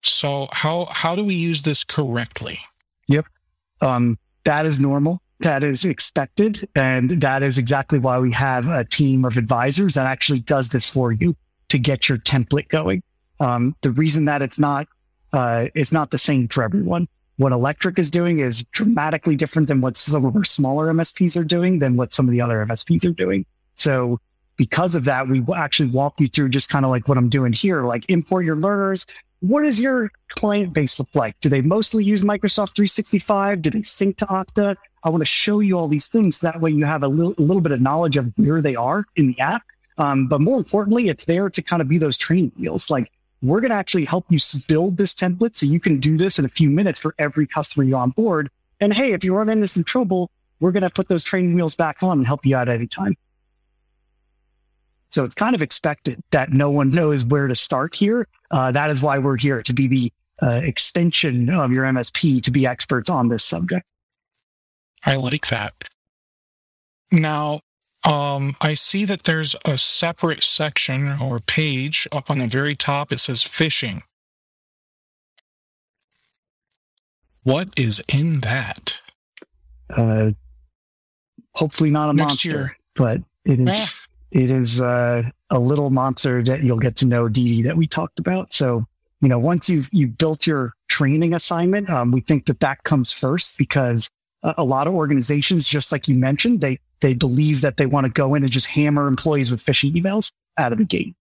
so 0.03 0.49
how 0.53 0.87
how 0.91 1.15
do 1.15 1.25
we 1.25 1.35
use 1.35 1.63
this 1.63 1.85
correctly 1.85 2.61
Yep. 3.09 3.27
Um, 3.81 4.19
that 4.45 4.67
is 4.67 4.81
normal. 4.81 5.21
That 5.41 5.63
is 5.63 5.85
expected. 5.85 6.69
And 6.75 7.11
that 7.23 7.43
is 7.43 7.59
exactly 7.59 7.99
why 7.99 8.19
we 8.19 8.33
have 8.33 8.69
a 8.69 8.85
team 8.85 9.25
of 9.25 9.37
advisors 9.37 9.95
that 9.95 10.07
actually 10.07 10.41
does 10.41 10.71
this 10.71 10.87
for 10.87 11.13
you 11.13 11.37
to 11.69 11.79
get 11.79 12.09
your 12.09 12.19
template 12.19 12.69
going. 12.69 13.03
Um, 13.41 13.75
the 13.83 13.91
reason 13.91 14.27
that 14.27 14.43
it's 14.43 14.59
not, 14.59 14.87
uh, 15.33 15.67
it's 15.75 15.93
not 15.93 16.11
the 16.11 16.19
same 16.19 16.49
for 16.49 16.63
everyone. 16.63 17.09
What 17.37 17.53
Electric 17.53 17.99
is 17.99 18.11
doing 18.11 18.39
is 18.39 18.63
dramatically 18.71 19.35
different 19.35 19.69
than 19.69 19.81
what 19.81 19.97
some 19.97 20.25
of 20.25 20.37
our 20.37 20.45
smaller 20.45 20.93
MSPs 20.93 21.41
are 21.41 21.45
doing 21.45 21.81
than 21.81 21.97
what 21.97 22.13
some 22.13 22.27
of 22.27 22.33
the 22.33 22.41
other 22.41 22.65
MSPs 22.65 23.05
are 23.09 23.13
doing. 23.13 23.45
So 23.75 24.21
because 24.57 24.95
of 24.95 25.05
that, 25.05 25.27
we 25.27 25.45
actually 25.55 25.91
walk 25.91 26.21
you 26.21 26.29
through 26.29 26.51
just 26.51 26.69
kind 26.69 26.85
of 26.85 26.91
like 26.91 27.09
what 27.09 27.19
I'm 27.19 27.29
doing 27.29 27.53
here, 27.53 27.83
like 27.83 28.09
import 28.09 28.45
your 28.45 28.57
learners. 28.57 29.05
What 29.41 29.63
does 29.63 29.81
your 29.81 30.11
client 30.29 30.73
base 30.73 30.99
look 30.99 31.09
like? 31.15 31.39
Do 31.41 31.49
they 31.49 31.61
mostly 31.61 32.05
use 32.05 32.23
Microsoft 32.23 32.77
365? 32.77 33.63
Do 33.63 33.71
they 33.71 33.83
sync 33.83 34.17
to 34.19 34.27
Okta? 34.27 34.77
I 35.03 35.09
want 35.09 35.21
to 35.21 35.27
show 35.27 35.61
you 35.61 35.77
all 35.77 35.89
these 35.89 36.07
things. 36.07 36.41
That 36.41 36.61
way 36.61 36.71
you 36.71 36.85
have 36.85 37.03
a 37.03 37.09
little, 37.09 37.35
a 37.37 37.43
little 37.43 37.61
bit 37.61 37.73
of 37.73 37.81
knowledge 37.81 38.17
of 38.17 38.33
where 38.37 38.63
they 38.63 38.77
are 38.77 39.05
in 39.17 39.27
the 39.27 39.39
app. 39.41 39.63
Um, 39.99 40.29
but 40.29 40.41
more 40.41 40.57
importantly, 40.57 41.09
it's 41.09 41.27
there 41.27 41.51
to 41.51 41.63
kind 41.63 41.83
of 41.83 41.89
be 41.89 41.99
those 41.99 42.17
training 42.17 42.53
wheels. 42.57 42.91
Like 42.91 43.11
we're 43.43 43.61
going 43.61 43.71
to 43.71 43.77
actually 43.77 44.05
help 44.05 44.27
you 44.31 44.39
build 44.69 44.97
this 44.97 45.15
template 45.15 45.55
so 45.55 45.67
you 45.67 45.81
can 45.81 46.01
do 46.01 46.17
this 46.17 46.39
in 46.39 46.45
a 46.45 46.49
few 46.49 46.71
minutes 46.71 46.99
for 46.99 47.15
every 47.19 47.47
customer 47.47 47.85
you 47.85 47.97
on 47.97 48.11
board. 48.11 48.51
And 48.81 48.93
hey, 48.95 49.13
if 49.13 49.25
you 49.25 49.35
run 49.35 49.49
into 49.49 49.69
some 49.69 49.85
trouble, 49.85 50.31
we're 50.61 50.73
going 50.73 50.83
to 50.83 50.91
put 50.91 51.09
those 51.09 51.25
training 51.25 51.55
wheels 51.55 51.75
back 51.75 52.03
on 52.03 52.19
and 52.19 52.27
help 52.27 52.47
you 52.47 52.57
out 52.57 52.69
anytime. 52.69 53.15
So 55.11 55.23
it's 55.23 55.35
kind 55.35 55.55
of 55.55 55.63
expected 55.63 56.21
that 56.31 56.53
no 56.53 56.71
one 56.71 56.91
knows 56.91 57.25
where 57.25 57.47
to 57.47 57.55
start 57.55 57.95
here. 57.95 58.27
Uh, 58.51 58.73
that 58.73 58.91
is 58.91 59.03
why 59.03 59.19
we're 59.19 59.37
here 59.37 59.63
to 59.63 59.73
be 59.73 59.87
the 59.87 60.13
uh, 60.43 60.61
extension 60.63 61.49
of 61.51 61.71
your 61.71 61.85
MSP 61.85 62.43
to 62.43 62.51
be 62.51 62.67
experts 62.67 63.09
on 63.09 63.29
this 63.29 63.45
subject. 63.45 63.87
I 65.07 65.17
like 65.17 65.47
that. 65.49 65.73
Now, 67.13 67.61
um, 68.05 68.57
I 68.61 68.75
see 68.75 69.05
that 69.07 69.25
there's 69.25 69.57
a 69.65 69.79
separate 69.79 70.43
section 70.43 71.15
or 71.21 71.41
page 71.41 72.07
up 72.13 72.31
on 72.31 72.39
the 72.39 72.47
very 72.47 72.75
top. 72.75 73.13
It 73.13 73.21
says 73.21 73.43
phishing. 73.43 74.03
What 77.43 77.69
is 77.77 78.03
in 78.09 78.41
that? 78.41 79.01
Uh, 79.91 80.33
hopefully 81.55 81.91
not 81.91 82.11
a 82.11 82.13
Next 82.15 82.29
monster, 82.29 82.51
year. 82.51 82.77
but 82.95 83.21
it 83.45 83.61
is. 83.61 83.69
Ah. 83.71 84.01
It 84.31 84.51
is 84.51 84.81
uh, 84.81 85.31
a 85.51 85.59
little 85.61 85.91
monster 85.91 86.43
that 86.43 86.65
you'll 86.65 86.81
get 86.81 86.97
to 86.97 87.07
know, 87.07 87.29
Dee 87.29 87.45
Dee, 87.45 87.63
that 87.63 87.77
we 87.77 87.87
talked 87.87 88.19
about. 88.19 88.53
So, 88.53 88.85
you 89.21 89.29
know, 89.29 89.39
once 89.39 89.69
you've 89.69 89.89
you've 89.93 90.19
built 90.19 90.45
your 90.47 90.73
training 90.89 91.35
assignment, 91.35 91.89
um, 91.89 92.11
we 92.11 92.21
think 92.21 92.47
that 92.47 92.59
that 92.61 92.83
comes 92.83 93.13
first 93.13 93.59
because 93.59 94.11
a, 94.45 94.65
lot 94.65 94.87
of 94.87 94.95
organizations, 94.95 95.69
just 95.69 95.91
like 95.93 96.09
you 96.09 96.17
mentioned, 96.17 96.61
they 96.61 96.79
they 97.01 97.15
believe 97.15 97.61
that 97.63 97.77
they 97.77 97.87
want 97.87 98.07
to 98.07 98.13
go 98.13 98.35
in 98.35 98.43
and 98.43 98.53
just 98.53 98.67
hammer 98.67 99.07
employees 99.07 99.51
with 99.51 99.65
phishing 99.65 99.93
emails 99.93 100.33
out 100.59 100.73
of 100.73 100.79
the 100.79 100.85
gate. 100.85 101.15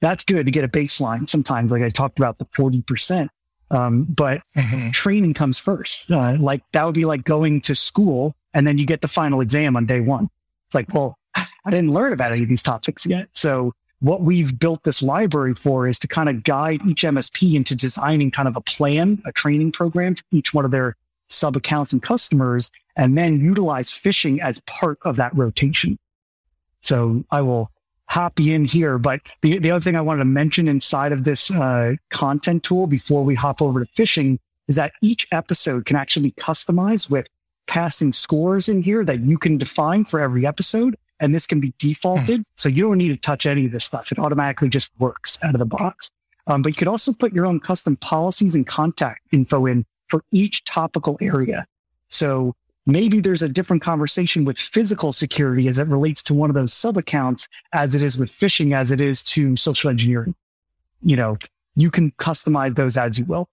That's 0.00 0.24
good 0.24 0.46
to 0.46 0.52
get 0.52 0.64
a 0.64 0.68
baseline. 0.68 1.28
Sometimes, 1.28 1.72
like 1.72 1.82
I 1.82 1.88
talked 1.88 2.18
about 2.18 2.38
the 2.38 2.46
forty 2.52 2.82
percent, 2.82 3.30
um, 3.70 4.04
but 4.04 4.42
mm-hmm. 4.56 4.90
training 4.90 5.34
comes 5.34 5.58
first. 5.58 6.10
Uh, 6.10 6.36
like 6.38 6.62
that 6.72 6.84
would 6.84 6.94
be 6.94 7.04
like 7.04 7.24
going 7.24 7.60
to 7.62 7.74
school 7.74 8.36
and 8.56 8.66
then 8.66 8.78
you 8.78 8.86
get 8.86 9.02
the 9.02 9.08
final 9.08 9.42
exam 9.42 9.76
on 9.76 9.84
day 9.84 10.00
one. 10.00 10.30
It's 10.66 10.74
like, 10.74 10.92
well, 10.94 11.18
I 11.36 11.70
didn't 11.70 11.92
learn 11.92 12.14
about 12.14 12.32
any 12.32 12.42
of 12.42 12.48
these 12.48 12.62
topics 12.62 13.04
yet. 13.04 13.28
So 13.34 13.74
what 14.00 14.22
we've 14.22 14.58
built 14.58 14.82
this 14.82 15.02
library 15.02 15.52
for 15.52 15.86
is 15.86 15.98
to 15.98 16.08
kind 16.08 16.30
of 16.30 16.42
guide 16.42 16.80
each 16.86 17.02
MSP 17.02 17.54
into 17.54 17.76
designing 17.76 18.30
kind 18.30 18.48
of 18.48 18.56
a 18.56 18.62
plan, 18.62 19.20
a 19.26 19.32
training 19.32 19.72
program 19.72 20.14
for 20.14 20.24
each 20.32 20.54
one 20.54 20.64
of 20.64 20.70
their 20.70 20.96
sub 21.28 21.56
accounts 21.56 21.92
and 21.92 22.02
customers, 22.02 22.70
and 22.96 23.16
then 23.16 23.40
utilize 23.40 23.90
phishing 23.90 24.38
as 24.40 24.60
part 24.62 24.98
of 25.02 25.16
that 25.16 25.36
rotation. 25.36 25.98
So 26.80 27.24
I 27.30 27.40
will 27.42 27.70
hop 28.08 28.38
in 28.40 28.64
here. 28.64 28.98
But 28.98 29.20
the, 29.42 29.58
the 29.58 29.70
other 29.70 29.82
thing 29.82 29.96
I 29.96 30.00
wanted 30.00 30.20
to 30.20 30.26
mention 30.26 30.68
inside 30.68 31.12
of 31.12 31.24
this 31.24 31.50
uh, 31.50 31.94
content 32.10 32.62
tool 32.62 32.86
before 32.86 33.24
we 33.24 33.34
hop 33.34 33.60
over 33.60 33.84
to 33.84 33.90
phishing 33.92 34.38
is 34.68 34.76
that 34.76 34.92
each 35.02 35.26
episode 35.32 35.86
can 35.86 35.96
actually 35.96 36.30
be 36.30 36.32
customized 36.32 37.10
with 37.10 37.28
passing 37.66 38.12
scores 38.12 38.68
in 38.68 38.82
here 38.82 39.04
that 39.04 39.20
you 39.20 39.38
can 39.38 39.58
define 39.58 40.04
for 40.04 40.20
every 40.20 40.46
episode 40.46 40.96
and 41.18 41.34
this 41.34 41.46
can 41.46 41.60
be 41.60 41.72
defaulted. 41.78 42.38
Hmm. 42.38 42.42
So 42.54 42.68
you 42.68 42.88
don't 42.88 42.98
need 42.98 43.08
to 43.08 43.16
touch 43.16 43.46
any 43.46 43.66
of 43.66 43.72
this 43.72 43.84
stuff. 43.84 44.12
It 44.12 44.18
automatically 44.18 44.68
just 44.68 44.92
works 44.98 45.38
out 45.42 45.54
of 45.54 45.58
the 45.58 45.66
box. 45.66 46.10
Um, 46.46 46.62
but 46.62 46.70
you 46.70 46.76
could 46.76 46.88
also 46.88 47.12
put 47.12 47.32
your 47.32 47.46
own 47.46 47.58
custom 47.58 47.96
policies 47.96 48.54
and 48.54 48.66
contact 48.66 49.20
info 49.32 49.66
in 49.66 49.84
for 50.08 50.22
each 50.32 50.64
topical 50.64 51.16
area. 51.20 51.66
So 52.08 52.54
maybe 52.86 53.20
there's 53.20 53.42
a 53.42 53.48
different 53.48 53.82
conversation 53.82 54.44
with 54.44 54.58
physical 54.58 55.12
security 55.12 55.68
as 55.68 55.78
it 55.78 55.88
relates 55.88 56.22
to 56.24 56.34
one 56.34 56.50
of 56.50 56.54
those 56.54 56.72
sub 56.72 56.96
accounts 56.96 57.48
as 57.72 57.94
it 57.94 58.02
is 58.02 58.16
with 58.18 58.30
phishing, 58.30 58.74
as 58.74 58.90
it 58.90 59.00
is 59.00 59.24
to 59.24 59.56
social 59.56 59.90
engineering. 59.90 60.34
You 61.02 61.16
know, 61.16 61.36
you 61.74 61.90
can 61.90 62.12
customize 62.12 62.74
those 62.74 62.96
as 62.96 63.18
you 63.18 63.24
will. 63.24 63.48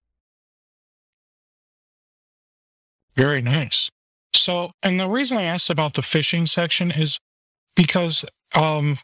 Very 3.15 3.41
nice. 3.41 3.91
So, 4.33 4.71
and 4.81 4.99
the 4.99 5.07
reason 5.07 5.37
I 5.37 5.43
asked 5.43 5.69
about 5.69 5.93
the 5.93 6.01
phishing 6.01 6.47
section 6.47 6.91
is 6.91 7.19
because 7.75 8.25
um, 8.55 8.97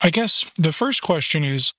I 0.00 0.10
guess 0.10 0.50
the 0.56 0.72
first 0.72 1.02
question 1.02 1.44
is 1.44 1.72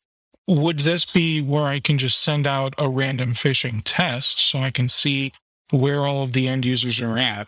would 0.47 0.79
this 0.79 1.05
be 1.05 1.41
where 1.41 1.65
I 1.65 1.79
can 1.79 1.97
just 1.97 2.19
send 2.19 2.45
out 2.45 2.73
a 2.77 2.89
random 2.89 3.33
phishing 3.33 3.81
test 3.83 4.39
so 4.39 4.59
I 4.59 4.71
can 4.71 4.89
see 4.89 5.31
where 5.71 6.01
all 6.01 6.23
of 6.23 6.33
the 6.33 6.47
end 6.47 6.65
users 6.65 7.01
are 7.01 7.17
at? 7.17 7.47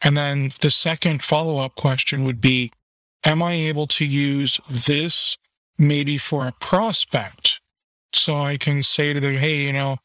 And 0.00 0.16
then 0.16 0.52
the 0.60 0.70
second 0.70 1.22
follow 1.22 1.58
up 1.58 1.74
question 1.74 2.24
would 2.24 2.40
be 2.40 2.72
Am 3.24 3.42
I 3.42 3.52
able 3.52 3.86
to 3.88 4.06
use 4.06 4.60
this 4.68 5.36
maybe 5.78 6.16
for 6.16 6.46
a 6.46 6.52
prospect? 6.52 7.60
So 8.14 8.36
I 8.36 8.56
can 8.56 8.82
say 8.82 9.12
to 9.12 9.20
them, 9.20 9.34
Hey, 9.34 9.66
you 9.66 9.72
know, 9.74 9.98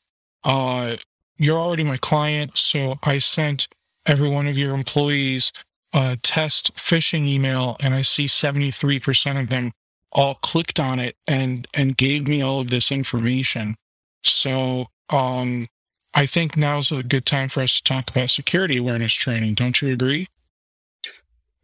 uh, 0.44 0.98
you're 1.38 1.58
already 1.58 1.84
my 1.84 1.98
client. 1.98 2.58
So 2.58 3.00
I 3.04 3.20
sent 3.20 3.68
every 4.06 4.30
one 4.30 4.48
of 4.48 4.58
your 4.58 4.76
employees 4.76 5.52
a 5.94 6.18
test 6.22 6.76
phishing 6.76 7.26
email 7.26 7.78
and 7.80 7.94
I 7.94 8.02
see 8.02 8.26
73% 8.26 9.40
of 9.40 9.50
them 9.50 9.72
all 10.16 10.36
clicked 10.36 10.80
on 10.80 11.00
it 11.00 11.16
and 11.28 11.68
and 11.74 11.98
gave 11.98 12.28
me 12.28 12.42
all 12.42 12.62
of 12.62 12.70
this 12.70 12.92
information. 12.92 13.76
So 14.24 14.88
um 15.10 15.68
I 16.16 16.26
think 16.26 16.56
now's 16.56 16.92
a 16.92 17.04
good 17.04 17.26
time 17.26 17.50
for 17.50 17.62
us 17.62 17.76
to 17.76 17.84
talk 17.84 18.10
about 18.10 18.30
security 18.30 18.78
awareness 18.78 19.14
training. 19.14 19.54
Don't 19.56 19.80
you 19.82 19.92
agree? 19.92 20.28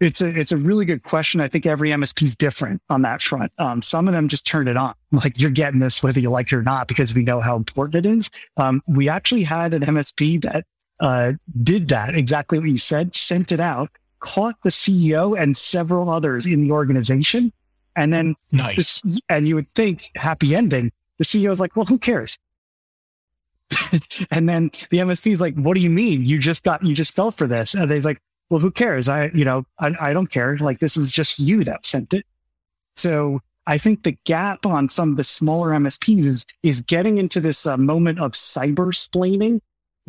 It's 0.01 0.21
a 0.21 0.27
it's 0.27 0.51
a 0.51 0.57
really 0.57 0.83
good 0.83 1.03
question. 1.03 1.39
I 1.39 1.47
think 1.47 1.65
every 1.65 1.89
MSP 1.89 2.23
is 2.23 2.35
different 2.35 2.81
on 2.89 3.03
that 3.03 3.21
front. 3.21 3.51
Um, 3.57 3.81
some 3.81 4.07
of 4.07 4.13
them 4.13 4.27
just 4.27 4.45
turn 4.45 4.67
it 4.67 4.75
on, 4.75 4.93
like 5.11 5.39
you're 5.39 5.51
getting 5.51 5.79
this 5.79 6.03
whether 6.03 6.19
you 6.19 6.29
like 6.29 6.51
it 6.51 6.55
or 6.55 6.63
not, 6.63 6.87
because 6.87 7.13
we 7.13 7.23
know 7.23 7.39
how 7.39 7.55
important 7.55 8.05
it 8.05 8.09
is. 8.09 8.29
Um, 8.57 8.81
we 8.87 9.07
actually 9.07 9.43
had 9.43 9.73
an 9.73 9.83
MSP 9.83 10.41
that 10.41 10.65
uh, 10.99 11.33
did 11.63 11.87
that 11.89 12.15
exactly 12.15 12.59
what 12.59 12.67
you 12.67 12.77
said, 12.77 13.15
sent 13.15 13.51
it 13.51 13.59
out, 13.59 13.89
caught 14.19 14.55
the 14.63 14.69
CEO 14.69 15.39
and 15.39 15.55
several 15.55 16.09
others 16.09 16.45
in 16.47 16.61
the 16.61 16.71
organization. 16.71 17.53
And 17.95 18.13
then 18.13 18.35
nice. 18.51 19.01
This, 19.01 19.19
and 19.29 19.47
you 19.47 19.55
would 19.55 19.69
think 19.69 20.11
happy 20.15 20.55
ending. 20.55 20.91
The 21.17 21.25
CEO 21.25 21.51
is 21.51 21.59
like, 21.59 21.75
well, 21.75 21.85
who 21.85 21.97
cares? 21.97 22.37
and 24.31 24.47
then 24.47 24.71
the 24.89 24.97
MSP 24.97 25.31
is 25.31 25.41
like, 25.41 25.55
what 25.55 25.75
do 25.75 25.81
you 25.81 25.89
mean? 25.89 26.23
You 26.23 26.39
just 26.39 26.63
got, 26.63 26.83
you 26.83 26.95
just 26.95 27.15
fell 27.15 27.31
for 27.31 27.47
this. 27.47 27.73
And 27.73 27.89
he's 27.91 28.05
like, 28.05 28.19
well, 28.49 28.59
who 28.59 28.71
cares? 28.71 29.07
I, 29.07 29.25
you 29.33 29.45
know, 29.45 29.65
I, 29.79 29.93
I 29.99 30.13
don't 30.13 30.27
care. 30.27 30.57
Like 30.57 30.79
this 30.79 30.97
is 30.97 31.11
just 31.11 31.39
you 31.39 31.63
that 31.63 31.85
sent 31.85 32.13
it. 32.13 32.25
So 32.95 33.39
I 33.67 33.77
think 33.77 34.03
the 34.03 34.17
gap 34.25 34.65
on 34.65 34.89
some 34.89 35.11
of 35.11 35.17
the 35.17 35.23
smaller 35.23 35.69
MSPs 35.69 36.25
is, 36.25 36.45
is 36.63 36.81
getting 36.81 37.17
into 37.17 37.39
this 37.39 37.65
uh, 37.65 37.77
moment 37.77 38.19
of 38.19 38.31
cyber 38.31 38.93
splaining 38.93 39.61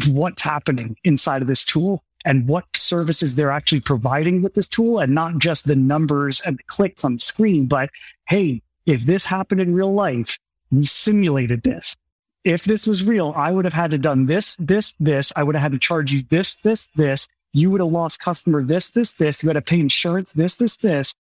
what's 0.08 0.42
happening 0.42 0.96
inside 1.04 1.42
of 1.42 1.48
this 1.48 1.64
tool 1.64 2.02
and 2.24 2.48
what 2.48 2.64
services 2.76 3.34
they're 3.34 3.50
actually 3.50 3.80
providing 3.80 4.42
with 4.42 4.54
this 4.54 4.68
tool 4.68 5.00
and 5.00 5.14
not 5.14 5.38
just 5.38 5.66
the 5.66 5.76
numbers 5.76 6.40
and 6.40 6.58
the 6.58 6.62
clicks 6.64 7.04
on 7.04 7.14
the 7.14 7.18
screen, 7.18 7.66
but 7.66 7.90
hey, 8.28 8.62
if 8.86 9.02
this 9.02 9.26
happened 9.26 9.60
in 9.60 9.74
real 9.74 9.92
life, 9.92 10.38
we 10.70 10.86
simulated 10.86 11.62
this. 11.62 11.96
If 12.44 12.64
this 12.64 12.86
was 12.86 13.04
real, 13.04 13.32
I 13.36 13.52
would 13.52 13.64
have 13.64 13.74
had 13.74 13.92
to 13.92 13.98
done 13.98 14.26
this, 14.26 14.56
this, 14.56 14.94
this. 14.94 15.32
I 15.36 15.44
would 15.44 15.54
have 15.54 15.62
had 15.62 15.72
to 15.72 15.78
charge 15.78 16.12
you 16.12 16.22
this, 16.22 16.56
this, 16.56 16.88
this. 16.88 17.28
You 17.52 17.70
would 17.70 17.80
have 17.80 17.90
lost 17.90 18.20
customer 18.20 18.64
this, 18.64 18.90
this, 18.90 19.12
this. 19.12 19.42
You 19.42 19.48
had 19.48 19.54
to 19.54 19.62
pay 19.62 19.78
insurance, 19.78 20.32
this, 20.32 20.56
this, 20.56 20.76
this. 20.76 21.14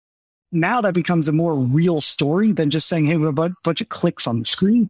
Now 0.52 0.82
that 0.82 0.94
becomes 0.94 1.28
a 1.28 1.32
more 1.32 1.56
real 1.56 2.02
story 2.02 2.54
than 2.54 2.70
just 2.70 2.88
saying, 2.88 3.06
Hey, 3.06 3.18
we 3.18 3.26
have 3.26 3.38
a 3.38 3.54
bunch 3.64 3.82
of 3.82 3.90
clicks 3.90 4.26
on 4.26 4.40
the 4.40 4.46
screen. 4.46 4.90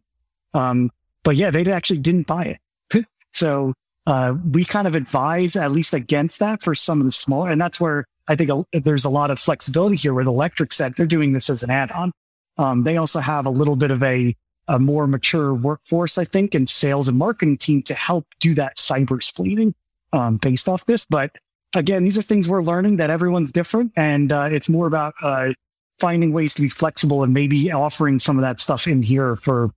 Um, 0.53 0.91
but 1.23 1.35
yeah, 1.35 1.51
they 1.51 1.69
actually 1.71 1.99
didn't 1.99 2.27
buy 2.27 2.57
it. 2.91 3.05
so 3.33 3.73
uh, 4.07 4.35
we 4.51 4.65
kind 4.65 4.87
of 4.87 4.95
advise 4.95 5.55
at 5.55 5.71
least 5.71 5.93
against 5.93 6.39
that 6.39 6.61
for 6.61 6.73
some 6.73 6.99
of 6.99 7.05
the 7.05 7.11
smaller, 7.11 7.51
and 7.51 7.61
that's 7.61 7.79
where 7.79 8.05
I 8.27 8.35
think 8.35 8.49
a, 8.49 8.79
there's 8.79 9.05
a 9.05 9.09
lot 9.09 9.31
of 9.31 9.39
flexibility 9.39 9.95
here 9.95 10.13
with 10.13 10.27
Electric 10.27 10.73
said 10.73 10.95
they're 10.95 11.05
doing 11.05 11.33
this 11.33 11.49
as 11.49 11.63
an 11.63 11.69
add-on. 11.69 12.11
Um, 12.57 12.83
they 12.83 12.97
also 12.97 13.19
have 13.19 13.45
a 13.45 13.51
little 13.51 13.75
bit 13.75 13.91
of 13.91 14.01
a, 14.03 14.35
a 14.67 14.79
more 14.79 15.07
mature 15.07 15.53
workforce, 15.53 16.17
I 16.17 16.25
think, 16.25 16.55
and 16.55 16.69
sales 16.69 17.07
and 17.07 17.17
marketing 17.17 17.57
team 17.57 17.83
to 17.83 17.93
help 17.93 18.25
do 18.39 18.53
that 18.55 18.77
cyber 18.77 19.21
splitting 19.21 19.75
um, 20.13 20.37
based 20.37 20.67
off 20.67 20.85
this. 20.85 21.05
But 21.05 21.37
again, 21.75 22.03
these 22.03 22.17
are 22.17 22.23
things 22.23 22.49
we're 22.49 22.63
learning 22.63 22.97
that 22.97 23.09
everyone's 23.09 23.51
different, 23.51 23.91
and 23.95 24.31
uh, 24.31 24.49
it's 24.51 24.69
more 24.69 24.87
about 24.87 25.13
uh, 25.21 25.53
finding 25.99 26.33
ways 26.33 26.55
to 26.55 26.63
be 26.63 26.69
flexible 26.69 27.23
and 27.23 27.33
maybe 27.33 27.71
offering 27.71 28.17
some 28.17 28.37
of 28.37 28.41
that 28.41 28.59
stuff 28.59 28.87
in 28.87 29.03
here 29.03 29.35
for 29.35 29.69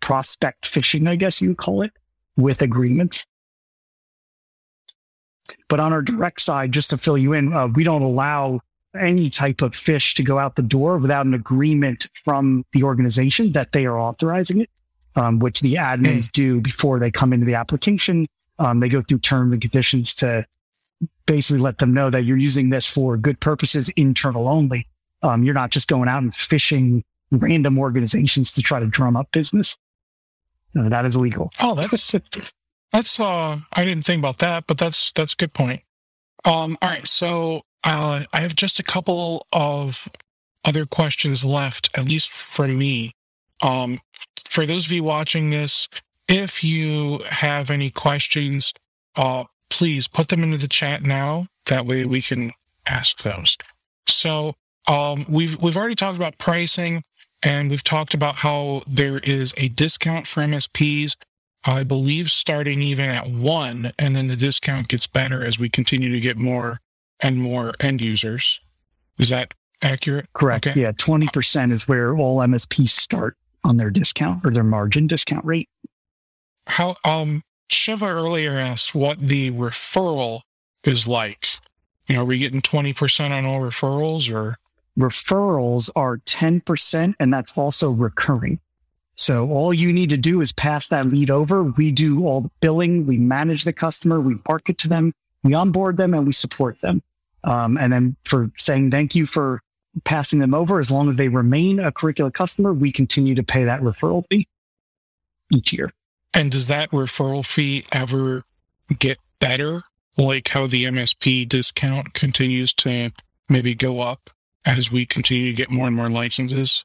prospect 0.00 0.70
phishing, 0.70 1.08
I 1.08 1.16
guess 1.16 1.42
you 1.42 1.54
call 1.56 1.82
it 1.82 1.92
with 2.36 2.62
agreements. 2.62 3.26
But 5.68 5.80
on 5.80 5.92
our 5.92 6.02
direct 6.02 6.40
side, 6.40 6.72
just 6.72 6.90
to 6.90 6.98
fill 6.98 7.18
you 7.18 7.32
in, 7.32 7.52
uh, 7.52 7.68
we 7.68 7.84
don't 7.84 8.02
allow 8.02 8.60
any 8.96 9.30
type 9.30 9.62
of 9.62 9.72
phish 9.72 10.14
to 10.14 10.22
go 10.22 10.38
out 10.38 10.56
the 10.56 10.62
door 10.62 10.98
without 10.98 11.26
an 11.26 11.34
agreement 11.34 12.06
from 12.24 12.64
the 12.72 12.82
organization 12.82 13.52
that 13.52 13.72
they 13.72 13.84
are 13.84 13.98
authorizing 13.98 14.60
it, 14.60 14.70
um, 15.16 15.38
which 15.38 15.60
the 15.60 15.74
admins 15.74 16.26
mm. 16.26 16.32
do 16.32 16.60
before 16.60 16.98
they 16.98 17.10
come 17.10 17.32
into 17.32 17.46
the 17.46 17.54
application. 17.54 18.26
Um, 18.58 18.80
they 18.80 18.88
go 18.88 19.02
through 19.02 19.18
terms 19.18 19.52
and 19.52 19.60
conditions 19.60 20.14
to 20.16 20.44
basically 21.26 21.60
let 21.60 21.78
them 21.78 21.92
know 21.92 22.08
that 22.10 22.22
you're 22.22 22.36
using 22.36 22.70
this 22.70 22.88
for 22.88 23.16
good 23.16 23.38
purposes, 23.40 23.88
internal 23.90 24.48
only. 24.48 24.86
Um, 25.22 25.42
you're 25.42 25.54
not 25.54 25.70
just 25.70 25.88
going 25.88 26.08
out 26.08 26.22
and 26.22 26.32
phishing 26.32 27.02
random 27.30 27.78
organizations 27.78 28.52
to 28.52 28.62
try 28.62 28.80
to 28.80 28.86
drum 28.86 29.16
up 29.16 29.30
business. 29.32 29.76
No, 30.76 30.90
that 30.90 31.06
is 31.06 31.16
illegal. 31.16 31.50
Oh, 31.60 31.74
that's 31.74 32.14
that's 32.92 33.18
uh 33.18 33.58
I 33.72 33.84
didn't 33.84 34.04
think 34.04 34.20
about 34.20 34.38
that, 34.38 34.66
but 34.66 34.76
that's 34.76 35.10
that's 35.12 35.32
a 35.32 35.36
good 35.36 35.54
point. 35.54 35.82
Um 36.44 36.76
all 36.82 36.90
right, 36.90 37.06
so 37.06 37.62
uh, 37.82 38.24
I 38.32 38.40
have 38.40 38.56
just 38.56 38.78
a 38.78 38.82
couple 38.82 39.46
of 39.52 40.08
other 40.64 40.84
questions 40.84 41.44
left, 41.44 41.88
at 41.96 42.04
least 42.04 42.30
for 42.30 42.68
me. 42.68 43.12
Um 43.62 44.00
for 44.36 44.66
those 44.66 44.84
of 44.84 44.92
you 44.92 45.02
watching 45.02 45.48
this, 45.48 45.88
if 46.28 46.62
you 46.62 47.20
have 47.30 47.70
any 47.70 47.88
questions, 47.90 48.74
uh 49.16 49.44
please 49.70 50.06
put 50.08 50.28
them 50.28 50.42
into 50.42 50.58
the 50.58 50.68
chat 50.68 51.02
now. 51.02 51.46
That 51.66 51.86
way 51.86 52.04
we 52.04 52.20
can 52.20 52.52
ask 52.86 53.22
those. 53.22 53.56
So 54.08 54.54
um, 54.88 55.24
we've 55.28 55.60
we've 55.60 55.76
already 55.76 55.94
talked 55.94 56.16
about 56.16 56.38
pricing, 56.38 57.02
and 57.42 57.70
we've 57.70 57.84
talked 57.84 58.14
about 58.14 58.36
how 58.36 58.82
there 58.86 59.18
is 59.18 59.54
a 59.56 59.68
discount 59.68 60.26
for 60.26 60.42
MSPs. 60.42 61.16
I 61.64 61.82
believe 61.82 62.30
starting 62.30 62.80
even 62.82 63.08
at 63.08 63.28
one, 63.28 63.92
and 63.98 64.14
then 64.14 64.28
the 64.28 64.36
discount 64.36 64.88
gets 64.88 65.06
better 65.06 65.44
as 65.44 65.58
we 65.58 65.68
continue 65.68 66.12
to 66.12 66.20
get 66.20 66.36
more 66.36 66.80
and 67.20 67.38
more 67.38 67.74
end 67.80 68.00
users. 68.00 68.60
Is 69.18 69.30
that 69.30 69.52
accurate? 69.82 70.26
Correct. 70.32 70.66
Okay. 70.66 70.80
Yeah, 70.80 70.92
twenty 70.92 71.26
percent 71.32 71.72
is 71.72 71.88
where 71.88 72.16
all 72.16 72.38
MSPs 72.38 72.90
start 72.90 73.36
on 73.64 73.78
their 73.78 73.90
discount 73.90 74.44
or 74.44 74.50
their 74.50 74.64
margin 74.64 75.06
discount 75.06 75.44
rate. 75.44 75.68
How 76.68 76.96
um 77.04 77.42
Shiva 77.68 78.06
earlier 78.06 78.52
asked 78.52 78.94
what 78.94 79.18
the 79.18 79.50
referral 79.50 80.40
is 80.84 81.06
like. 81.06 81.46
You 82.06 82.14
know, 82.14 82.22
are 82.22 82.24
we 82.24 82.38
getting 82.38 82.62
20% 82.62 83.30
on 83.30 83.44
all 83.44 83.60
referrals 83.60 84.32
or? 84.32 84.56
Referrals 84.98 85.90
are 85.94 86.18
10%, 86.18 87.14
and 87.20 87.32
that's 87.32 87.56
also 87.58 87.90
recurring. 87.90 88.60
So 89.16 89.50
all 89.50 89.72
you 89.72 89.92
need 89.92 90.10
to 90.10 90.16
do 90.16 90.40
is 90.40 90.52
pass 90.52 90.88
that 90.88 91.06
lead 91.06 91.30
over. 91.30 91.64
We 91.64 91.90
do 91.90 92.26
all 92.26 92.42
the 92.42 92.50
billing. 92.60 93.06
We 93.06 93.16
manage 93.16 93.64
the 93.64 93.72
customer. 93.72 94.20
We 94.20 94.36
market 94.46 94.78
to 94.78 94.88
them. 94.88 95.12
We 95.42 95.54
onboard 95.54 95.96
them 95.96 96.12
and 96.12 96.26
we 96.26 96.32
support 96.32 96.80
them. 96.80 97.02
Um, 97.42 97.78
and 97.78 97.92
then 97.92 98.16
for 98.24 98.50
saying 98.56 98.90
thank 98.90 99.14
you 99.14 99.24
for 99.24 99.62
passing 100.04 100.38
them 100.38 100.52
over, 100.52 100.80
as 100.80 100.90
long 100.90 101.08
as 101.08 101.16
they 101.16 101.28
remain 101.28 101.78
a 101.78 101.92
curricula 101.92 102.30
customer, 102.30 102.74
we 102.74 102.92
continue 102.92 103.34
to 103.34 103.42
pay 103.42 103.64
that 103.64 103.80
referral 103.80 104.24
fee 104.30 104.48
each 105.52 105.72
year. 105.72 105.92
And 106.34 106.52
does 106.52 106.66
that 106.66 106.90
referral 106.90 107.46
fee 107.46 107.86
ever 107.92 108.44
get 108.98 109.18
better? 109.38 109.84
Like 110.18 110.48
how 110.48 110.66
the 110.66 110.84
MSP 110.84 111.48
discount 111.48 112.12
continues 112.12 112.72
to 112.74 113.12
maybe 113.48 113.74
go 113.74 114.00
up 114.00 114.30
as 114.66 114.90
we 114.90 115.06
continue 115.06 115.46
to 115.46 115.56
get 115.56 115.70
more 115.70 115.86
and 115.86 115.96
more 115.96 116.10
licenses? 116.10 116.84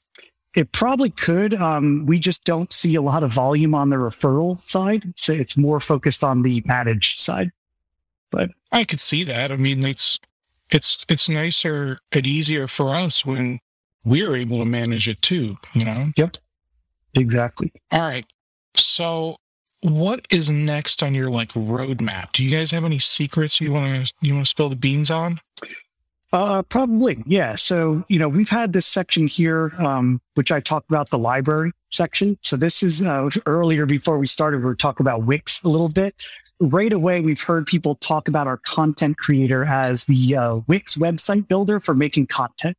It 0.56 0.72
probably 0.72 1.10
could. 1.10 1.54
Um, 1.54 2.06
we 2.06 2.20
just 2.20 2.44
don't 2.44 2.72
see 2.74 2.96
a 2.96 3.02
lot 3.02 3.24
of 3.24 3.32
volume 3.32 3.74
on 3.74 3.90
the 3.90 3.96
referral 3.96 4.58
side. 4.58 5.18
So 5.18 5.34
it's 5.34 5.58
more 5.58 5.80
focused 5.80 6.24
on 6.24 6.42
the 6.42 6.62
managed 6.66 7.20
side. 7.20 7.52
But 8.32 8.52
I 8.72 8.84
could 8.84 9.00
see 9.00 9.24
that. 9.24 9.52
I 9.52 9.58
mean, 9.58 9.84
it's 9.86 10.20
it's 10.70 11.06
it's 11.10 11.30
nicer 11.30 12.00
and 12.12 12.26
easier 12.26 12.68
for 12.68 12.96
us 12.96 13.26
when 13.26 13.60
we're 14.04 14.36
able 14.36 14.60
to 14.60 14.66
manage 14.66 15.08
it 15.08 15.22
too, 15.22 15.58
you 15.74 15.86
know? 15.86 16.08
Yep. 16.18 16.38
Exactly. 17.14 17.72
All 17.92 18.00
right. 18.00 18.26
So 18.76 19.36
what 19.82 20.26
is 20.30 20.50
next 20.50 21.04
on 21.04 21.14
your 21.14 21.30
like 21.30 21.50
roadmap? 21.50 22.32
Do 22.32 22.44
you 22.44 22.56
guys 22.56 22.72
have 22.72 22.86
any 22.86 23.00
secrets 23.00 23.60
you 23.60 23.74
want 23.74 24.08
to 24.08 24.14
you 24.22 24.34
want 24.34 24.46
to 24.46 24.50
spill 24.50 24.70
the 24.70 24.76
beans 24.76 25.12
on? 25.12 25.40
Uh, 26.34 26.62
probably, 26.64 27.22
yeah. 27.26 27.56
So 27.56 28.06
you 28.08 28.18
know, 28.18 28.30
we've 28.30 28.50
had 28.50 28.72
this 28.72 28.86
section 28.86 29.28
here, 29.28 29.74
um, 29.78 30.22
which 30.36 30.52
I 30.52 30.62
talked 30.62 30.90
about 30.90 31.10
the 31.10 31.18
library 31.18 31.74
section. 31.92 32.38
So 32.42 32.56
this 32.56 32.84
is 32.84 33.02
uh, 33.02 33.30
earlier 33.46 33.86
before 33.86 34.18
we 34.18 34.28
started. 34.28 34.60
We 34.60 34.66
were 34.66 34.76
talking 34.76 35.04
about 35.04 35.24
Wix 35.24 35.62
a 35.64 35.68
little 35.68 35.90
bit. 35.90 36.16
Right 36.62 36.94
away, 36.94 37.20
we've 37.22 37.42
heard 37.42 37.66
people 37.66 37.96
talk 37.96 38.28
about 38.28 38.48
our 38.48 38.58
content 38.58 39.18
creator 39.18 39.66
as 39.66 40.06
the 40.06 40.36
uh, 40.38 40.56
Wix 40.68 40.96
website 40.96 41.48
builder 41.48 41.80
for 41.80 41.94
making 41.94 42.28
content. 42.28 42.78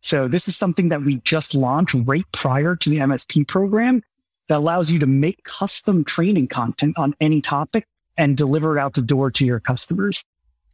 So 0.00 0.26
this 0.26 0.48
is 0.48 0.56
something 0.56 0.88
that 0.88 1.02
we 1.02 1.20
just 1.20 1.54
launched 1.54 1.94
right 2.04 2.24
prior 2.32 2.74
to 2.74 2.90
the 2.90 2.98
MSP 2.98 3.46
program 3.46 4.02
that 4.48 4.56
allows 4.58 4.90
you 4.90 4.98
to 5.00 5.06
make 5.06 5.44
custom 5.44 6.04
training 6.04 6.48
content 6.48 6.98
on 6.98 7.14
any 7.20 7.42
topic 7.42 7.84
and 8.16 8.36
deliver 8.36 8.76
it 8.76 8.80
out 8.80 8.94
the 8.94 9.02
door 9.02 9.30
to 9.32 9.44
your 9.44 9.60
customers. 9.60 10.24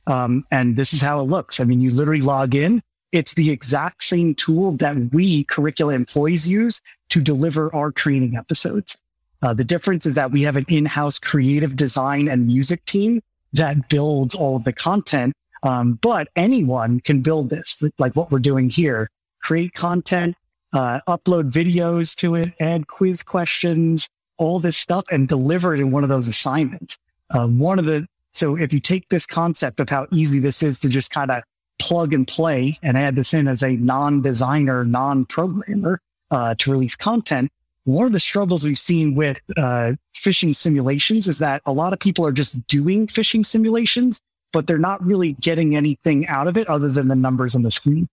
Um, 0.06 0.44
and 0.50 0.76
this 0.76 0.92
is 0.92 1.00
how 1.00 1.20
it 1.20 1.24
looks. 1.24 1.60
I 1.60 1.64
mean, 1.64 1.80
you 1.80 1.90
literally 1.90 2.20
log 2.20 2.54
in. 2.54 2.82
It's 3.12 3.34
the 3.34 3.50
exact 3.50 4.02
same 4.02 4.34
tool 4.34 4.72
that 4.72 4.96
we 5.12 5.44
curricula 5.44 5.94
employees 5.94 6.48
use 6.48 6.82
to 7.10 7.20
deliver 7.20 7.74
our 7.74 7.92
training 7.92 8.36
episodes. 8.36 8.96
Uh, 9.42 9.54
the 9.54 9.64
difference 9.64 10.06
is 10.06 10.14
that 10.14 10.30
we 10.30 10.42
have 10.42 10.56
an 10.56 10.64
in-house 10.68 11.18
creative 11.18 11.76
design 11.76 12.28
and 12.28 12.46
music 12.46 12.84
team 12.86 13.20
that 13.52 13.88
builds 13.88 14.34
all 14.34 14.56
of 14.56 14.64
the 14.64 14.72
content. 14.72 15.32
Um, 15.62 15.94
but 16.02 16.28
anyone 16.36 17.00
can 17.00 17.20
build 17.20 17.50
this, 17.50 17.82
like 17.98 18.16
what 18.16 18.30
we're 18.30 18.38
doing 18.38 18.68
here, 18.68 19.08
create 19.42 19.72
content, 19.72 20.36
uh, 20.72 21.00
upload 21.08 21.52
videos 21.52 22.14
to 22.16 22.34
it, 22.34 22.52
add 22.60 22.88
quiz 22.88 23.22
questions, 23.22 24.08
all 24.36 24.58
this 24.58 24.76
stuff 24.76 25.04
and 25.10 25.28
deliver 25.28 25.74
it 25.74 25.80
in 25.80 25.90
one 25.90 26.02
of 26.02 26.08
those 26.08 26.26
assignments. 26.26 26.98
Um, 27.30 27.58
one 27.58 27.78
of 27.78 27.84
the, 27.84 28.06
so 28.34 28.56
if 28.56 28.72
you 28.72 28.80
take 28.80 29.08
this 29.08 29.26
concept 29.26 29.80
of 29.80 29.88
how 29.88 30.06
easy 30.10 30.40
this 30.40 30.62
is 30.62 30.80
to 30.80 30.88
just 30.88 31.10
kind 31.10 31.30
of 31.30 31.42
plug 31.78 32.12
and 32.12 32.26
play 32.26 32.76
and 32.82 32.98
add 32.98 33.14
this 33.14 33.32
in 33.32 33.48
as 33.48 33.62
a 33.62 33.76
non-designer, 33.76 34.84
non-programmer, 34.84 36.00
uh, 36.30 36.54
to 36.58 36.72
release 36.72 36.96
content, 36.96 37.50
one 37.84 38.06
of 38.06 38.12
the 38.12 38.20
struggles 38.20 38.64
we've 38.64 38.78
seen 38.78 39.14
with, 39.14 39.40
uh, 39.56 39.92
phishing 40.16 40.54
simulations 40.54 41.28
is 41.28 41.38
that 41.38 41.62
a 41.64 41.72
lot 41.72 41.92
of 41.92 42.00
people 42.00 42.26
are 42.26 42.32
just 42.32 42.66
doing 42.66 43.06
phishing 43.06 43.46
simulations, 43.46 44.20
but 44.52 44.66
they're 44.66 44.78
not 44.78 45.04
really 45.04 45.34
getting 45.34 45.76
anything 45.76 46.26
out 46.26 46.48
of 46.48 46.56
it 46.56 46.66
other 46.68 46.88
than 46.88 47.08
the 47.08 47.14
numbers 47.14 47.54
on 47.54 47.62
the 47.62 47.70
screen. 47.70 48.08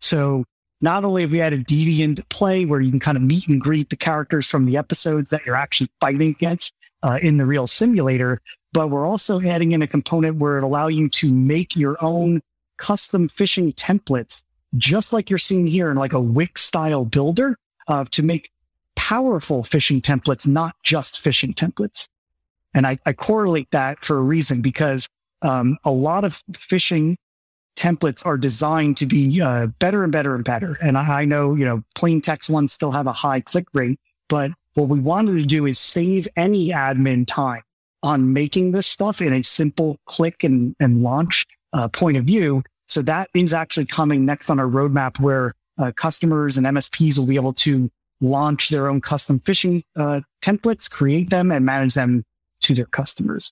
So 0.00 0.44
not 0.80 1.04
only 1.04 1.22
have 1.22 1.32
we 1.32 1.38
had 1.38 1.52
added 1.52 1.66
deviant 1.66 2.26
play 2.28 2.64
where 2.64 2.80
you 2.80 2.90
can 2.90 3.00
kind 3.00 3.16
of 3.16 3.22
meet 3.22 3.48
and 3.48 3.60
greet 3.60 3.90
the 3.90 3.96
characters 3.96 4.46
from 4.46 4.64
the 4.64 4.76
episodes 4.76 5.30
that 5.30 5.44
you're 5.44 5.56
actually 5.56 5.90
fighting 6.00 6.30
against 6.30 6.72
uh, 7.02 7.18
in 7.22 7.36
the 7.36 7.46
real 7.46 7.66
simulator, 7.66 8.40
but 8.72 8.90
we're 8.90 9.06
also 9.06 9.40
adding 9.40 9.72
in 9.72 9.82
a 9.82 9.86
component 9.86 10.36
where 10.36 10.58
it 10.58 10.64
allow 10.64 10.88
you 10.88 11.08
to 11.08 11.30
make 11.32 11.76
your 11.76 11.96
own 12.02 12.40
custom 12.76 13.28
phishing 13.28 13.74
templates, 13.74 14.44
just 14.76 15.12
like 15.12 15.30
you're 15.30 15.38
seeing 15.38 15.66
here 15.66 15.90
in 15.90 15.96
like 15.96 16.12
a 16.12 16.20
Wix 16.20 16.62
style 16.62 17.04
builder 17.04 17.56
uh, 17.88 18.04
to 18.10 18.22
make 18.22 18.50
powerful 18.96 19.62
phishing 19.62 20.00
templates, 20.00 20.46
not 20.46 20.74
just 20.82 21.16
phishing 21.16 21.54
templates. 21.54 22.06
And 22.74 22.86
I, 22.86 22.98
I 23.06 23.12
correlate 23.12 23.70
that 23.70 23.98
for 24.00 24.18
a 24.18 24.22
reason 24.22 24.60
because 24.60 25.08
um, 25.42 25.78
a 25.84 25.90
lot 25.90 26.24
of 26.24 26.42
phishing 26.52 27.16
templates 27.76 28.26
are 28.26 28.36
designed 28.36 28.96
to 28.98 29.06
be 29.06 29.40
uh, 29.40 29.68
better 29.78 30.02
and 30.02 30.12
better 30.12 30.34
and 30.34 30.44
better. 30.44 30.76
And 30.82 30.98
I, 30.98 31.20
I 31.20 31.24
know, 31.24 31.54
you 31.54 31.64
know, 31.64 31.82
plain 31.94 32.20
text 32.20 32.50
ones 32.50 32.72
still 32.72 32.90
have 32.90 33.06
a 33.06 33.12
high 33.12 33.40
click 33.40 33.66
rate, 33.72 34.00
but 34.28 34.50
what 34.78 34.88
we 34.88 35.00
wanted 35.00 35.38
to 35.38 35.44
do 35.44 35.66
is 35.66 35.76
save 35.76 36.28
any 36.36 36.68
admin 36.68 37.26
time 37.26 37.62
on 38.04 38.32
making 38.32 38.70
this 38.70 38.86
stuff 38.86 39.20
in 39.20 39.32
a 39.32 39.42
simple 39.42 39.98
click 40.06 40.44
and, 40.44 40.76
and 40.78 41.02
launch 41.02 41.46
uh, 41.72 41.88
point 41.88 42.16
of 42.16 42.24
view. 42.24 42.62
So 42.86 43.02
that 43.02 43.28
is 43.34 43.52
actually 43.52 43.86
coming 43.86 44.24
next 44.24 44.50
on 44.50 44.60
our 44.60 44.68
roadmap 44.68 45.18
where 45.18 45.52
uh, 45.78 45.90
customers 45.96 46.56
and 46.56 46.64
MSPs 46.64 47.18
will 47.18 47.26
be 47.26 47.34
able 47.34 47.54
to 47.54 47.90
launch 48.20 48.68
their 48.68 48.86
own 48.86 49.00
custom 49.00 49.40
phishing 49.40 49.82
uh, 49.96 50.20
templates, 50.42 50.88
create 50.88 51.30
them 51.30 51.50
and 51.50 51.66
manage 51.66 51.94
them 51.94 52.22
to 52.60 52.74
their 52.74 52.86
customers. 52.86 53.50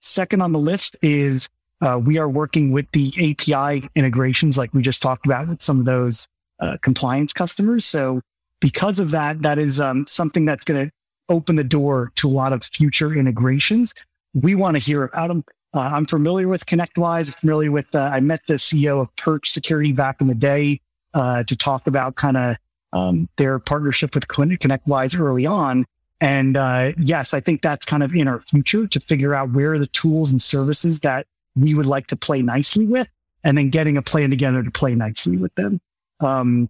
Second 0.00 0.42
on 0.42 0.52
the 0.52 0.60
list 0.60 0.96
is 1.02 1.48
uh, 1.80 2.00
we 2.02 2.18
are 2.18 2.28
working 2.28 2.70
with 2.70 2.86
the 2.92 3.08
API 3.18 3.88
integrations, 3.96 4.56
like 4.56 4.72
we 4.72 4.82
just 4.82 5.02
talked 5.02 5.26
about 5.26 5.48
with 5.48 5.60
some 5.60 5.80
of 5.80 5.86
those 5.86 6.28
uh, 6.60 6.76
compliance 6.82 7.32
customers. 7.32 7.84
So 7.84 8.20
because 8.60 9.00
of 9.00 9.10
that, 9.10 9.42
that 9.42 9.58
is 9.58 9.80
um, 9.80 10.06
something 10.06 10.44
that's 10.44 10.64
going 10.64 10.86
to 10.86 10.92
open 11.28 11.56
the 11.56 11.64
door 11.64 12.12
to 12.16 12.28
a 12.28 12.30
lot 12.30 12.52
of 12.52 12.64
future 12.64 13.12
integrations. 13.12 13.94
We 14.34 14.54
want 14.54 14.76
to 14.76 14.82
hear 14.82 15.04
about 15.04 15.28
them. 15.28 15.44
Uh, 15.72 15.80
I'm 15.80 16.06
familiar 16.06 16.48
with 16.48 16.66
ConnectWise. 16.66 17.34
Familiar 17.38 17.70
with. 17.70 17.94
Uh, 17.94 18.10
I 18.12 18.20
met 18.20 18.40
the 18.46 18.54
CEO 18.54 19.00
of 19.00 19.14
Perch 19.16 19.50
Security 19.50 19.92
back 19.92 20.20
in 20.20 20.26
the 20.26 20.34
day 20.34 20.80
uh, 21.14 21.44
to 21.44 21.56
talk 21.56 21.86
about 21.86 22.16
kind 22.16 22.36
of 22.36 22.56
um, 22.92 23.28
their 23.36 23.58
partnership 23.58 24.14
with 24.14 24.26
ConnectWise 24.28 25.18
early 25.18 25.46
on. 25.46 25.84
And 26.20 26.56
uh, 26.56 26.92
yes, 26.98 27.32
I 27.32 27.40
think 27.40 27.62
that's 27.62 27.86
kind 27.86 28.02
of 28.02 28.14
in 28.14 28.28
our 28.28 28.40
future 28.40 28.86
to 28.88 29.00
figure 29.00 29.34
out 29.34 29.52
where 29.52 29.72
are 29.74 29.78
the 29.78 29.86
tools 29.86 30.30
and 30.30 30.42
services 30.42 31.00
that 31.00 31.26
we 31.56 31.72
would 31.72 31.86
like 31.86 32.08
to 32.08 32.16
play 32.16 32.42
nicely 32.42 32.86
with. 32.86 33.08
and 33.42 33.56
then 33.56 33.70
getting 33.70 33.96
a 33.96 34.02
plan 34.02 34.30
together 34.30 34.62
to 34.62 34.70
play 34.70 34.94
nicely 34.94 35.38
with 35.38 35.54
them. 35.54 35.80
Um, 36.20 36.68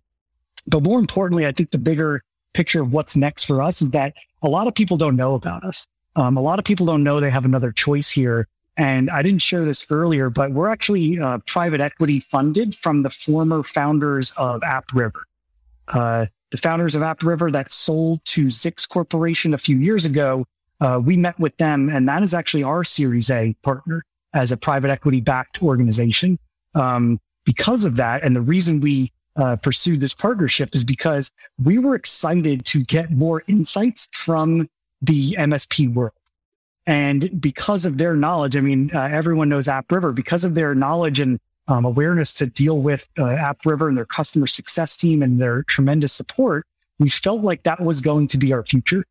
but 0.70 0.82
more 0.82 0.98
importantly, 0.98 1.46
I 1.46 1.52
think 1.52 1.70
the 1.70 1.78
bigger 1.78 2.22
picture 2.54 2.82
of 2.82 2.92
what's 2.92 3.16
next 3.16 3.44
for 3.44 3.62
us 3.62 3.82
is 3.82 3.90
that 3.90 4.14
a 4.42 4.48
lot 4.48 4.66
of 4.66 4.74
people 4.74 4.96
don't 4.96 5.16
know 5.16 5.34
about 5.34 5.64
us. 5.64 5.86
Um, 6.16 6.36
a 6.36 6.40
lot 6.40 6.58
of 6.58 6.64
people 6.64 6.86
don't 6.86 7.04
know 7.04 7.20
they 7.20 7.30
have 7.30 7.44
another 7.44 7.72
choice 7.72 8.10
here. 8.10 8.46
And 8.76 9.10
I 9.10 9.22
didn't 9.22 9.42
share 9.42 9.64
this 9.64 9.86
earlier, 9.90 10.30
but 10.30 10.52
we're 10.52 10.68
actually 10.68 11.18
uh, 11.18 11.38
private 11.46 11.80
equity 11.80 12.20
funded 12.20 12.74
from 12.74 13.02
the 13.02 13.10
former 13.10 13.62
founders 13.62 14.32
of 14.36 14.62
AppRiver. 14.62 15.22
Uh, 15.88 16.26
the 16.50 16.58
founders 16.58 16.94
of 16.94 17.02
AppRiver 17.02 17.52
that 17.52 17.70
sold 17.70 18.24
to 18.24 18.46
Zix 18.46 18.88
Corporation 18.88 19.54
a 19.54 19.58
few 19.58 19.76
years 19.76 20.04
ago. 20.04 20.46
Uh, 20.80 21.00
we 21.04 21.16
met 21.16 21.38
with 21.38 21.56
them, 21.58 21.88
and 21.90 22.08
that 22.08 22.22
is 22.22 22.32
actually 22.32 22.62
our 22.62 22.82
Series 22.82 23.30
A 23.30 23.54
partner 23.62 24.02
as 24.32 24.50
a 24.50 24.56
private 24.56 24.90
equity 24.90 25.20
backed 25.20 25.62
organization. 25.62 26.38
Um, 26.74 27.20
because 27.44 27.84
of 27.84 27.96
that, 27.96 28.22
and 28.22 28.34
the 28.34 28.40
reason 28.40 28.80
we 28.80 29.12
uh, 29.36 29.56
pursued 29.62 30.00
this 30.00 30.14
partnership 30.14 30.74
is 30.74 30.84
because 30.84 31.30
we 31.62 31.78
were 31.78 31.94
excited 31.94 32.64
to 32.66 32.84
get 32.84 33.10
more 33.10 33.42
insights 33.46 34.08
from 34.12 34.68
the 35.02 35.32
MSP 35.32 35.92
world. 35.92 36.12
And 36.86 37.40
because 37.40 37.86
of 37.86 37.98
their 37.98 38.16
knowledge, 38.16 38.56
I 38.56 38.60
mean, 38.60 38.90
uh, 38.94 39.02
everyone 39.02 39.48
knows 39.48 39.68
AppRiver, 39.68 40.14
because 40.14 40.44
of 40.44 40.54
their 40.54 40.74
knowledge 40.74 41.20
and 41.20 41.38
um, 41.68 41.84
awareness 41.84 42.34
to 42.34 42.46
deal 42.46 42.80
with 42.80 43.08
uh, 43.18 43.22
AppRiver 43.22 43.88
and 43.88 43.96
their 43.96 44.04
customer 44.04 44.46
success 44.46 44.96
team 44.96 45.22
and 45.22 45.40
their 45.40 45.62
tremendous 45.64 46.12
support, 46.12 46.66
we 46.98 47.08
felt 47.08 47.42
like 47.42 47.62
that 47.62 47.80
was 47.80 48.00
going 48.00 48.26
to 48.28 48.38
be 48.38 48.52
our 48.52 48.64
future. 48.64 49.04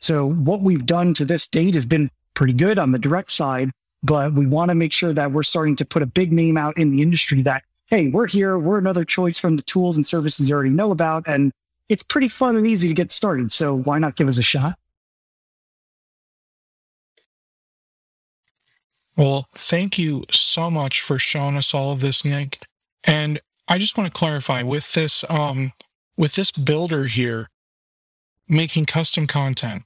So 0.00 0.30
what 0.30 0.60
we've 0.60 0.86
done 0.86 1.12
to 1.14 1.24
this 1.24 1.48
date 1.48 1.74
has 1.74 1.86
been 1.86 2.10
pretty 2.34 2.52
good 2.52 2.78
on 2.78 2.92
the 2.92 2.98
direct 2.98 3.32
side, 3.32 3.70
but 4.02 4.32
we 4.32 4.46
want 4.46 4.70
to 4.70 4.74
make 4.74 4.92
sure 4.92 5.12
that 5.12 5.32
we're 5.32 5.42
starting 5.42 5.74
to 5.76 5.84
put 5.84 6.02
a 6.02 6.06
big 6.06 6.32
name 6.32 6.56
out 6.56 6.78
in 6.78 6.92
the 6.92 7.02
industry 7.02 7.42
that, 7.42 7.64
hey, 7.88 8.08
we're 8.08 8.26
here. 8.26 8.58
We're 8.58 8.78
another 8.78 9.04
choice 9.04 9.40
from 9.40 9.56
the 9.56 9.62
tools 9.62 9.96
and 9.96 10.06
services 10.06 10.48
you 10.48 10.54
already 10.54 10.70
know 10.70 10.90
about. 10.90 11.24
And 11.26 11.52
it's 11.88 12.02
pretty 12.02 12.28
fun 12.28 12.56
and 12.56 12.66
easy 12.66 12.86
to 12.88 12.94
get 12.94 13.10
started. 13.10 13.50
So 13.50 13.76
why 13.76 13.98
not 13.98 14.16
give 14.16 14.28
us 14.28 14.38
a 14.38 14.42
shot? 14.42 14.78
Well, 19.16 19.48
thank 19.52 19.98
you 19.98 20.24
so 20.30 20.70
much 20.70 21.00
for 21.00 21.18
showing 21.18 21.56
us 21.56 21.74
all 21.74 21.90
of 21.90 22.00
this, 22.00 22.24
Nick. 22.24 22.58
And 23.04 23.40
I 23.66 23.78
just 23.78 23.98
want 23.98 24.12
to 24.12 24.16
clarify 24.16 24.62
with 24.62 24.92
this, 24.92 25.24
um, 25.28 25.72
with 26.16 26.36
this 26.36 26.52
builder 26.52 27.04
here 27.04 27.48
making 28.48 28.86
custom 28.86 29.26
content. 29.26 29.82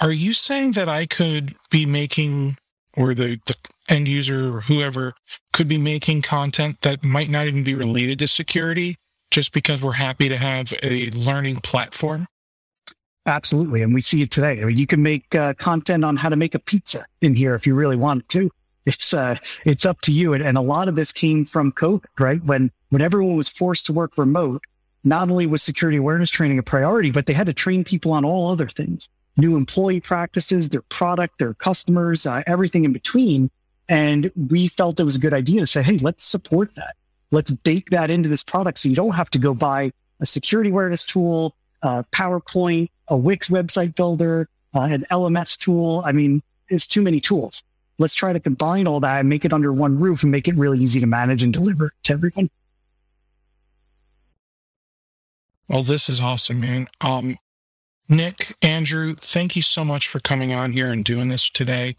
Are 0.00 0.12
you 0.12 0.32
saying 0.32 0.72
that 0.72 0.88
I 0.88 1.06
could 1.06 1.54
be 1.70 1.86
making 1.86 2.58
or 2.96 3.14
the, 3.14 3.40
the 3.46 3.56
end 3.88 4.08
user 4.08 4.56
or 4.56 4.60
whoever 4.62 5.14
could 5.52 5.68
be 5.68 5.78
making 5.78 6.22
content 6.22 6.80
that 6.82 7.04
might 7.04 7.30
not 7.30 7.46
even 7.46 7.64
be 7.64 7.74
related 7.74 8.18
to 8.20 8.28
security 8.28 8.96
just 9.30 9.52
because 9.52 9.82
we're 9.82 9.92
happy 9.92 10.28
to 10.28 10.36
have 10.36 10.72
a 10.82 11.10
learning 11.10 11.56
platform? 11.56 12.26
Absolutely. 13.26 13.82
And 13.82 13.94
we 13.94 14.00
see 14.00 14.22
it 14.22 14.30
today. 14.30 14.60
I 14.60 14.64
mean, 14.64 14.76
you 14.76 14.86
can 14.86 15.02
make 15.02 15.34
uh, 15.34 15.54
content 15.54 16.04
on 16.04 16.16
how 16.16 16.28
to 16.28 16.36
make 16.36 16.54
a 16.54 16.58
pizza 16.58 17.04
in 17.20 17.34
here 17.34 17.54
if 17.54 17.66
you 17.66 17.74
really 17.74 17.96
want 17.96 18.28
to. 18.30 18.50
It's, 18.84 19.14
uh, 19.14 19.36
it's 19.64 19.86
up 19.86 20.02
to 20.02 20.12
you. 20.12 20.34
And, 20.34 20.44
and 20.44 20.58
a 20.58 20.60
lot 20.60 20.88
of 20.88 20.94
this 20.94 21.10
came 21.10 21.46
from 21.46 21.72
COVID, 21.72 22.04
right? 22.18 22.44
When, 22.44 22.70
when 22.90 23.00
everyone 23.00 23.36
was 23.36 23.48
forced 23.48 23.86
to 23.86 23.94
work 23.94 24.18
remote, 24.18 24.62
not 25.04 25.30
only 25.30 25.46
was 25.46 25.62
security 25.62 25.96
awareness 25.96 26.30
training 26.30 26.58
a 26.58 26.62
priority, 26.62 27.10
but 27.10 27.26
they 27.26 27.32
had 27.32 27.46
to 27.46 27.54
train 27.54 27.82
people 27.82 28.12
on 28.12 28.24
all 28.24 28.50
other 28.50 28.68
things 28.68 29.08
new 29.36 29.56
employee 29.56 30.00
practices, 30.00 30.68
their 30.68 30.82
product, 30.82 31.38
their 31.38 31.54
customers, 31.54 32.26
uh, 32.26 32.42
everything 32.46 32.84
in 32.84 32.92
between. 32.92 33.50
And 33.88 34.30
we 34.36 34.66
felt 34.68 35.00
it 35.00 35.04
was 35.04 35.16
a 35.16 35.20
good 35.20 35.34
idea 35.34 35.60
to 35.60 35.66
say, 35.66 35.82
Hey, 35.82 35.98
let's 35.98 36.24
support 36.24 36.74
that. 36.76 36.94
Let's 37.30 37.50
bake 37.50 37.90
that 37.90 38.10
into 38.10 38.28
this 38.28 38.42
product. 38.42 38.78
So 38.78 38.88
you 38.88 38.96
don't 38.96 39.14
have 39.14 39.30
to 39.30 39.38
go 39.38 39.54
buy 39.54 39.90
a 40.20 40.26
security 40.26 40.70
awareness 40.70 41.04
tool, 41.04 41.54
uh, 41.82 42.02
PowerPoint, 42.12 42.88
a 43.08 43.16
Wix 43.16 43.50
website 43.50 43.94
builder, 43.96 44.48
uh, 44.74 44.82
an 44.82 45.04
LMS 45.10 45.58
tool. 45.58 46.02
I 46.06 46.12
mean, 46.12 46.42
it's 46.68 46.86
too 46.86 47.02
many 47.02 47.20
tools. 47.20 47.62
Let's 47.98 48.14
try 48.14 48.32
to 48.32 48.40
combine 48.40 48.86
all 48.86 49.00
that 49.00 49.20
and 49.20 49.28
make 49.28 49.44
it 49.44 49.52
under 49.52 49.72
one 49.72 49.98
roof 49.98 50.22
and 50.22 50.32
make 50.32 50.48
it 50.48 50.56
really 50.56 50.78
easy 50.78 51.00
to 51.00 51.06
manage 51.06 51.42
and 51.42 51.52
deliver 51.52 51.92
to 52.04 52.12
everyone. 52.12 52.50
Well, 55.68 55.82
this 55.82 56.08
is 56.08 56.20
awesome, 56.20 56.60
man. 56.60 56.88
Um, 57.00 57.36
Nick, 58.08 58.54
Andrew, 58.60 59.14
thank 59.14 59.56
you 59.56 59.62
so 59.62 59.84
much 59.84 60.08
for 60.08 60.20
coming 60.20 60.52
on 60.52 60.72
here 60.72 60.90
and 60.90 61.04
doing 61.04 61.28
this 61.28 61.48
today. 61.48 61.94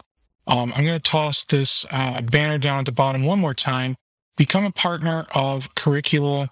Um, 0.46 0.72
I'm 0.76 0.84
going 0.84 0.98
to 0.98 1.10
toss 1.10 1.44
this 1.44 1.84
uh, 1.90 2.20
banner 2.22 2.58
down 2.58 2.80
at 2.80 2.86
the 2.86 2.92
bottom 2.92 3.24
one 3.24 3.40
more 3.40 3.54
time. 3.54 3.96
Become 4.36 4.64
a 4.64 4.70
partner 4.70 5.26
of 5.34 5.74
Curricula. 5.74 6.50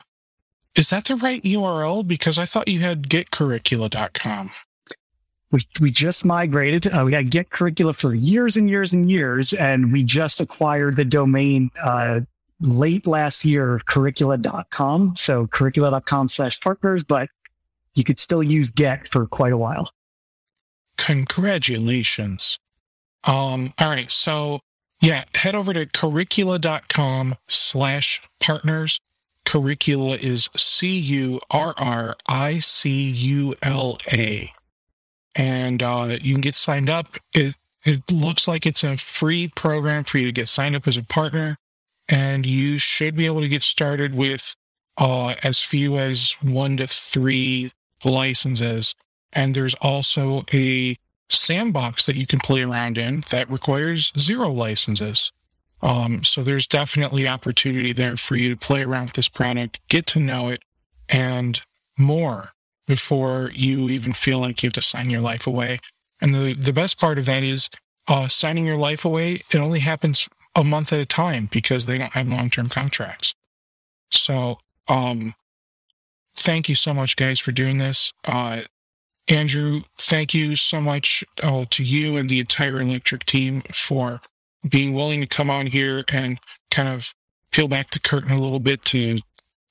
Is 0.74 0.90
that 0.90 1.04
the 1.04 1.16
right 1.16 1.42
URL? 1.42 2.06
Because 2.06 2.36
I 2.36 2.46
thought 2.46 2.66
you 2.66 2.80
had 2.80 3.08
getcurricula.com. 3.08 4.50
We, 5.52 5.60
we 5.80 5.90
just 5.92 6.24
migrated. 6.24 6.88
Uh, 6.88 7.04
we 7.04 7.12
had 7.12 7.30
Get 7.30 7.50
Curricula 7.50 7.92
for 7.92 8.12
years 8.12 8.56
and 8.56 8.68
years 8.68 8.92
and 8.92 9.08
years, 9.08 9.52
and 9.52 9.92
we 9.92 10.02
just 10.02 10.40
acquired 10.40 10.96
the 10.96 11.04
domain 11.04 11.70
uh, 11.80 12.22
late 12.60 13.06
last 13.06 13.44
year, 13.44 13.80
curricula.com. 13.86 15.14
So 15.16 15.46
curricula.com 15.46 16.28
slash 16.28 16.60
partners, 16.60 17.04
but 17.04 17.28
you 17.94 18.04
could 18.04 18.18
still 18.18 18.42
use 18.42 18.70
get 18.70 19.06
for 19.06 19.26
quite 19.26 19.52
a 19.52 19.58
while. 19.58 19.90
Congratulations. 20.96 22.58
Um, 23.24 23.72
all 23.78 23.88
right. 23.88 24.10
So 24.10 24.60
yeah, 25.00 25.24
head 25.34 25.54
over 25.54 25.72
to 25.72 25.86
curricula.com 25.86 27.36
slash 27.48 28.22
partners. 28.40 28.98
Curricula 29.44 30.16
is 30.16 30.48
C 30.56 30.98
U 30.98 31.40
R 31.50 31.74
R 31.76 32.16
I 32.28 32.58
C 32.60 33.10
U 33.10 33.54
L 33.62 33.98
A. 34.12 34.50
And 35.34 35.82
uh, 35.82 36.16
you 36.22 36.34
can 36.34 36.40
get 36.40 36.54
signed 36.54 36.88
up. 36.88 37.16
It, 37.34 37.54
it 37.84 38.10
looks 38.10 38.48
like 38.48 38.64
it's 38.64 38.84
a 38.84 38.96
free 38.96 39.48
program 39.48 40.04
for 40.04 40.18
you 40.18 40.26
to 40.26 40.32
get 40.32 40.48
signed 40.48 40.76
up 40.76 40.86
as 40.88 40.96
a 40.96 41.02
partner. 41.02 41.56
And 42.08 42.46
you 42.46 42.78
should 42.78 43.16
be 43.16 43.26
able 43.26 43.40
to 43.40 43.48
get 43.48 43.62
started 43.62 44.14
with 44.14 44.54
uh, 44.96 45.34
as 45.42 45.60
few 45.60 45.98
as 45.98 46.36
one 46.40 46.76
to 46.76 46.86
three 46.86 47.70
licenses. 48.04 48.94
And 49.32 49.54
there's 49.54 49.74
also 49.74 50.44
a 50.52 50.96
sandbox 51.28 52.06
that 52.06 52.16
you 52.16 52.26
can 52.26 52.38
play 52.38 52.62
around 52.62 52.98
in 52.98 53.24
that 53.30 53.50
requires 53.50 54.12
zero 54.18 54.50
licenses. 54.50 55.32
Um, 55.82 56.24
so 56.24 56.42
there's 56.42 56.66
definitely 56.66 57.28
opportunity 57.28 57.92
there 57.92 58.16
for 58.16 58.36
you 58.36 58.54
to 58.54 58.56
play 58.56 58.82
around 58.82 59.04
with 59.04 59.12
this 59.14 59.28
product, 59.28 59.80
get 59.88 60.06
to 60.08 60.20
know 60.20 60.48
it, 60.48 60.62
and 61.08 61.60
more 61.98 62.52
before 62.86 63.50
you 63.54 63.88
even 63.88 64.12
feel 64.12 64.38
like 64.38 64.62
you 64.62 64.68
have 64.68 64.74
to 64.74 64.82
sign 64.82 65.10
your 65.10 65.20
life 65.20 65.46
away. 65.46 65.78
And 66.20 66.34
the, 66.34 66.54
the 66.54 66.72
best 66.72 66.98
part 66.98 67.18
of 67.18 67.26
that 67.26 67.42
is 67.42 67.68
uh, 68.08 68.28
signing 68.28 68.66
your 68.66 68.76
life 68.76 69.04
away, 69.04 69.42
it 69.50 69.56
only 69.56 69.80
happens 69.80 70.28
a 70.54 70.64
month 70.64 70.92
at 70.92 71.00
a 71.00 71.06
time 71.06 71.48
because 71.50 71.86
they 71.86 71.98
don't 71.98 72.12
have 72.12 72.28
long 72.28 72.50
term 72.50 72.68
contracts. 72.68 73.34
So 74.10 74.58
um, 74.88 75.34
thank 76.34 76.68
you 76.68 76.74
so 76.74 76.94
much, 76.94 77.16
guys, 77.16 77.40
for 77.40 77.52
doing 77.52 77.78
this. 77.78 78.12
Uh, 78.24 78.62
Andrew, 79.28 79.82
thank 79.96 80.34
you 80.34 80.54
so 80.56 80.80
much 80.80 81.24
uh, 81.42 81.64
to 81.70 81.82
you 81.82 82.16
and 82.16 82.28
the 82.28 82.40
entire 82.40 82.80
electric 82.80 83.24
team 83.24 83.62
for 83.72 84.20
being 84.68 84.92
willing 84.92 85.20
to 85.20 85.26
come 85.26 85.50
on 85.50 85.66
here 85.66 86.04
and 86.12 86.38
kind 86.70 86.88
of 86.88 87.14
peel 87.50 87.68
back 87.68 87.90
the 87.90 88.00
curtain 88.00 88.32
a 88.32 88.40
little 88.40 88.60
bit 88.60 88.84
to 88.84 89.20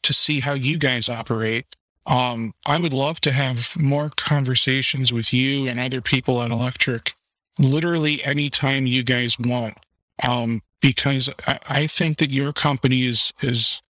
to 0.02 0.14
see 0.14 0.41
how 0.41 0.53
you 0.53 0.77
guys 0.77 1.07
operate. 1.07 1.65
Um, 2.06 2.53
I 2.65 2.77
would 2.77 2.94
love 2.94 3.22
to 3.22 3.31
have 3.31 3.77
more 3.77 4.10
conversations 4.10 5.14
with 5.14 5.34
you 5.34 5.68
and 5.68 5.80
other 5.80 6.02
people 6.02 6.41
at 6.41 6.52
Electric, 6.52 7.14
literally 7.57 8.22
anytime 8.23 8.85
you 8.85 9.03
guys 9.03 9.40
want, 9.40 9.77
um, 10.22 10.61
because 10.81 11.30
I, 11.48 11.60
I 11.69 11.88
think 11.88 12.18
that 12.18 12.31
your 12.31 12.52
company 12.52 13.06
is 13.06 13.31
is 13.41 13.81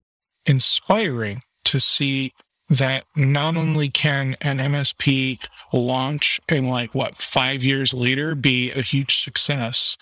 inspiring 0.45 1.41
to 1.65 1.79
see 1.79 2.33
that 2.69 3.03
not 3.15 3.57
only 3.57 3.89
can 3.89 4.35
an 4.41 4.57
MSP 4.57 5.45
launch 5.71 6.39
in 6.49 6.67
like 6.67 6.95
what 6.95 7.15
five 7.15 7.63
years 7.63 7.93
later 7.93 8.35
be 8.35 8.71
a 8.71 8.81
huge 8.81 9.21
success, 9.23 9.97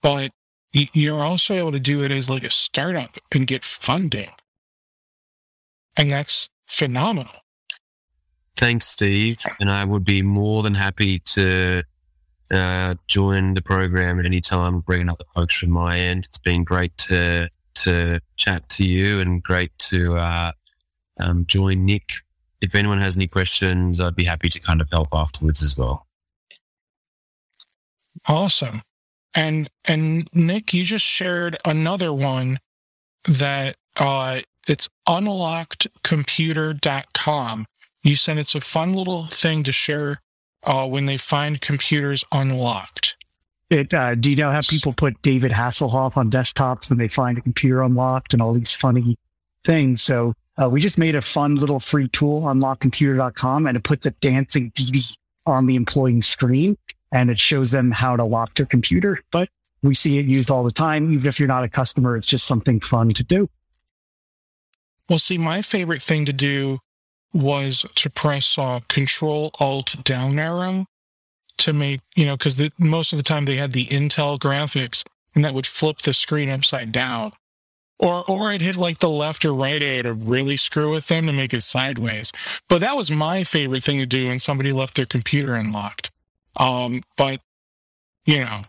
but 0.00 0.32
you're 0.72 1.22
also 1.22 1.54
able 1.54 1.72
to 1.72 1.80
do 1.80 2.02
it 2.02 2.10
as 2.10 2.30
like 2.30 2.44
a 2.44 2.50
startup 2.50 3.16
and 3.32 3.46
get 3.46 3.64
funding. 3.64 4.30
And 5.96 6.10
that's 6.10 6.48
phenomenal. 6.66 7.32
Thanks, 8.56 8.86
Steve. 8.86 9.40
And 9.60 9.70
I 9.70 9.84
would 9.84 10.04
be 10.04 10.22
more 10.22 10.62
than 10.62 10.74
happy 10.74 11.18
to 11.20 11.82
uh, 12.50 12.94
join 13.06 13.54
the 13.54 13.62
program 13.62 14.18
at 14.18 14.26
any 14.26 14.40
time, 14.40 14.80
bringing 14.80 15.08
up 15.08 15.18
the 15.18 15.24
folks 15.34 15.56
from 15.56 15.70
my 15.70 15.98
end. 15.98 16.26
It's 16.28 16.38
been 16.38 16.64
great 16.64 16.96
to 16.98 17.48
to 17.74 18.20
chat 18.36 18.68
to 18.68 18.86
you 18.86 19.18
and 19.20 19.42
great 19.42 19.70
to 19.78 20.16
uh, 20.16 20.52
um, 21.22 21.44
join 21.46 21.84
Nick. 21.84 22.14
If 22.60 22.74
anyone 22.74 23.00
has 23.00 23.16
any 23.16 23.26
questions, 23.26 24.00
I'd 24.00 24.14
be 24.14 24.24
happy 24.24 24.48
to 24.48 24.60
kind 24.60 24.80
of 24.80 24.88
help 24.90 25.08
afterwards 25.12 25.62
as 25.62 25.76
well. 25.76 26.06
Awesome. 28.28 28.82
And 29.34 29.68
and 29.84 30.28
Nick, 30.34 30.74
you 30.74 30.84
just 30.84 31.04
shared 31.04 31.56
another 31.64 32.12
one 32.12 32.58
that 33.26 33.76
Uh, 33.96 34.40
it's 34.66 34.88
unlockedcomputer.com. 35.08 37.66
You 38.02 38.16
said 38.16 38.38
it's 38.38 38.54
a 38.54 38.60
fun 38.60 38.94
little 38.94 39.26
thing 39.26 39.62
to 39.64 39.72
share 39.72 40.20
uh, 40.64 40.86
when 40.86 41.06
they 41.06 41.18
find 41.18 41.60
computers 41.60 42.24
unlocked. 42.32 43.16
It, 43.70 43.92
uh, 43.92 44.14
do 44.14 44.30
you 44.30 44.36
know 44.36 44.50
how 44.50 44.60
people 44.62 44.92
put 44.92 45.20
David 45.22 45.52
Hasselhoff 45.52 46.16
on 46.16 46.30
desktops 46.30 46.90
when 46.90 46.98
they 46.98 47.08
find 47.08 47.38
a 47.38 47.40
computer 47.40 47.82
unlocked 47.82 48.32
and 48.32 48.42
all 48.42 48.52
these 48.52 48.72
funny 48.72 49.16
things? 49.64 50.02
So 50.02 50.34
uh, 50.60 50.68
we 50.68 50.80
just 50.80 50.98
made 50.98 51.14
a 51.14 51.22
fun 51.22 51.56
little 51.56 51.80
free 51.80 52.08
tool, 52.08 52.42
unlockcomputer.com, 52.42 53.66
and 53.66 53.76
it 53.76 53.84
puts 53.84 54.06
a 54.06 54.10
dancing 54.12 54.70
DD 54.72 55.16
on 55.46 55.66
the 55.66 55.76
employee's 55.76 56.26
screen 56.26 56.76
and 57.10 57.30
it 57.30 57.38
shows 57.38 57.70
them 57.70 57.90
how 57.90 58.16
to 58.16 58.24
lock 58.24 58.54
their 58.54 58.66
computer. 58.66 59.18
But 59.30 59.48
we 59.82 59.94
see 59.94 60.18
it 60.18 60.26
used 60.26 60.50
all 60.50 60.64
the 60.64 60.70
time. 60.70 61.12
Even 61.12 61.28
if 61.28 61.38
you're 61.38 61.48
not 61.48 61.64
a 61.64 61.68
customer, 61.68 62.16
it's 62.16 62.26
just 62.26 62.46
something 62.46 62.80
fun 62.80 63.10
to 63.10 63.22
do. 63.22 63.48
Well, 65.08 65.18
see, 65.18 65.38
my 65.38 65.62
favorite 65.62 66.02
thing 66.02 66.24
to 66.26 66.32
do 66.32 66.78
was 67.34 67.84
to 67.96 68.10
press 68.10 68.58
uh, 68.58 68.80
Control 68.88 69.50
Alt 69.58 70.04
down 70.04 70.38
arrow 70.38 70.86
to 71.58 71.72
make, 71.72 72.00
you 72.14 72.26
know, 72.26 72.36
because 72.36 72.60
most 72.78 73.12
of 73.12 73.16
the 73.16 73.22
time 73.22 73.44
they 73.44 73.56
had 73.56 73.72
the 73.72 73.86
Intel 73.86 74.38
graphics 74.38 75.04
and 75.34 75.44
that 75.44 75.54
would 75.54 75.66
flip 75.66 75.98
the 75.98 76.12
screen 76.12 76.48
upside 76.48 76.92
down. 76.92 77.32
Or, 78.02 78.28
or 78.28 78.50
I'd 78.50 78.60
hit 78.62 78.74
like 78.74 78.98
the 78.98 79.08
left 79.08 79.44
or 79.44 79.54
right 79.54 79.80
A 79.80 80.02
to 80.02 80.12
really 80.12 80.56
screw 80.56 80.90
with 80.90 81.06
them 81.06 81.26
to 81.26 81.32
make 81.32 81.54
it 81.54 81.62
sideways. 81.62 82.32
But 82.68 82.80
that 82.80 82.96
was 82.96 83.12
my 83.12 83.44
favorite 83.44 83.84
thing 83.84 83.98
to 84.00 84.06
do 84.06 84.26
when 84.26 84.40
somebody 84.40 84.72
left 84.72 84.96
their 84.96 85.06
computer 85.06 85.54
unlocked. 85.54 86.10
Um, 86.56 87.02
but 87.16 87.40
you 88.26 88.40
know, 88.40 88.62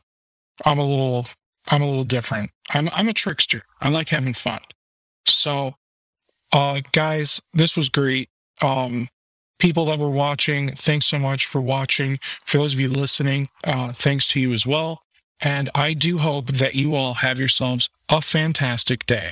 I'm 0.65 0.79
a 0.79 0.85
little, 0.87 1.27
I'm 1.69 1.81
a 1.81 1.87
little 1.87 2.03
different. 2.03 2.51
I'm, 2.73 2.89
I'm 2.93 3.09
a 3.09 3.13
trickster. 3.13 3.63
I 3.81 3.89
like 3.89 4.09
having 4.09 4.33
fun. 4.33 4.59
So, 5.25 5.75
uh, 6.53 6.81
guys, 6.91 7.41
this 7.53 7.75
was 7.75 7.89
great. 7.89 8.29
Um, 8.61 9.09
people 9.59 9.85
that 9.85 9.99
were 9.99 10.09
watching, 10.09 10.69
thanks 10.69 11.05
so 11.07 11.19
much 11.19 11.45
for 11.45 11.61
watching. 11.61 12.19
For 12.45 12.57
those 12.57 12.73
of 12.73 12.79
you 12.79 12.89
listening, 12.89 13.49
uh, 13.63 13.93
thanks 13.93 14.27
to 14.29 14.39
you 14.39 14.53
as 14.53 14.65
well. 14.67 15.02
And 15.43 15.69
I 15.75 15.93
do 15.93 16.19
hope 16.19 16.47
that 16.47 16.73
you 16.73 16.95
all 16.95 17.15
have 17.15 17.37
yourselves 17.37 17.89
a 18.09 18.21
fantastic 18.21 19.05
day. 19.05 19.31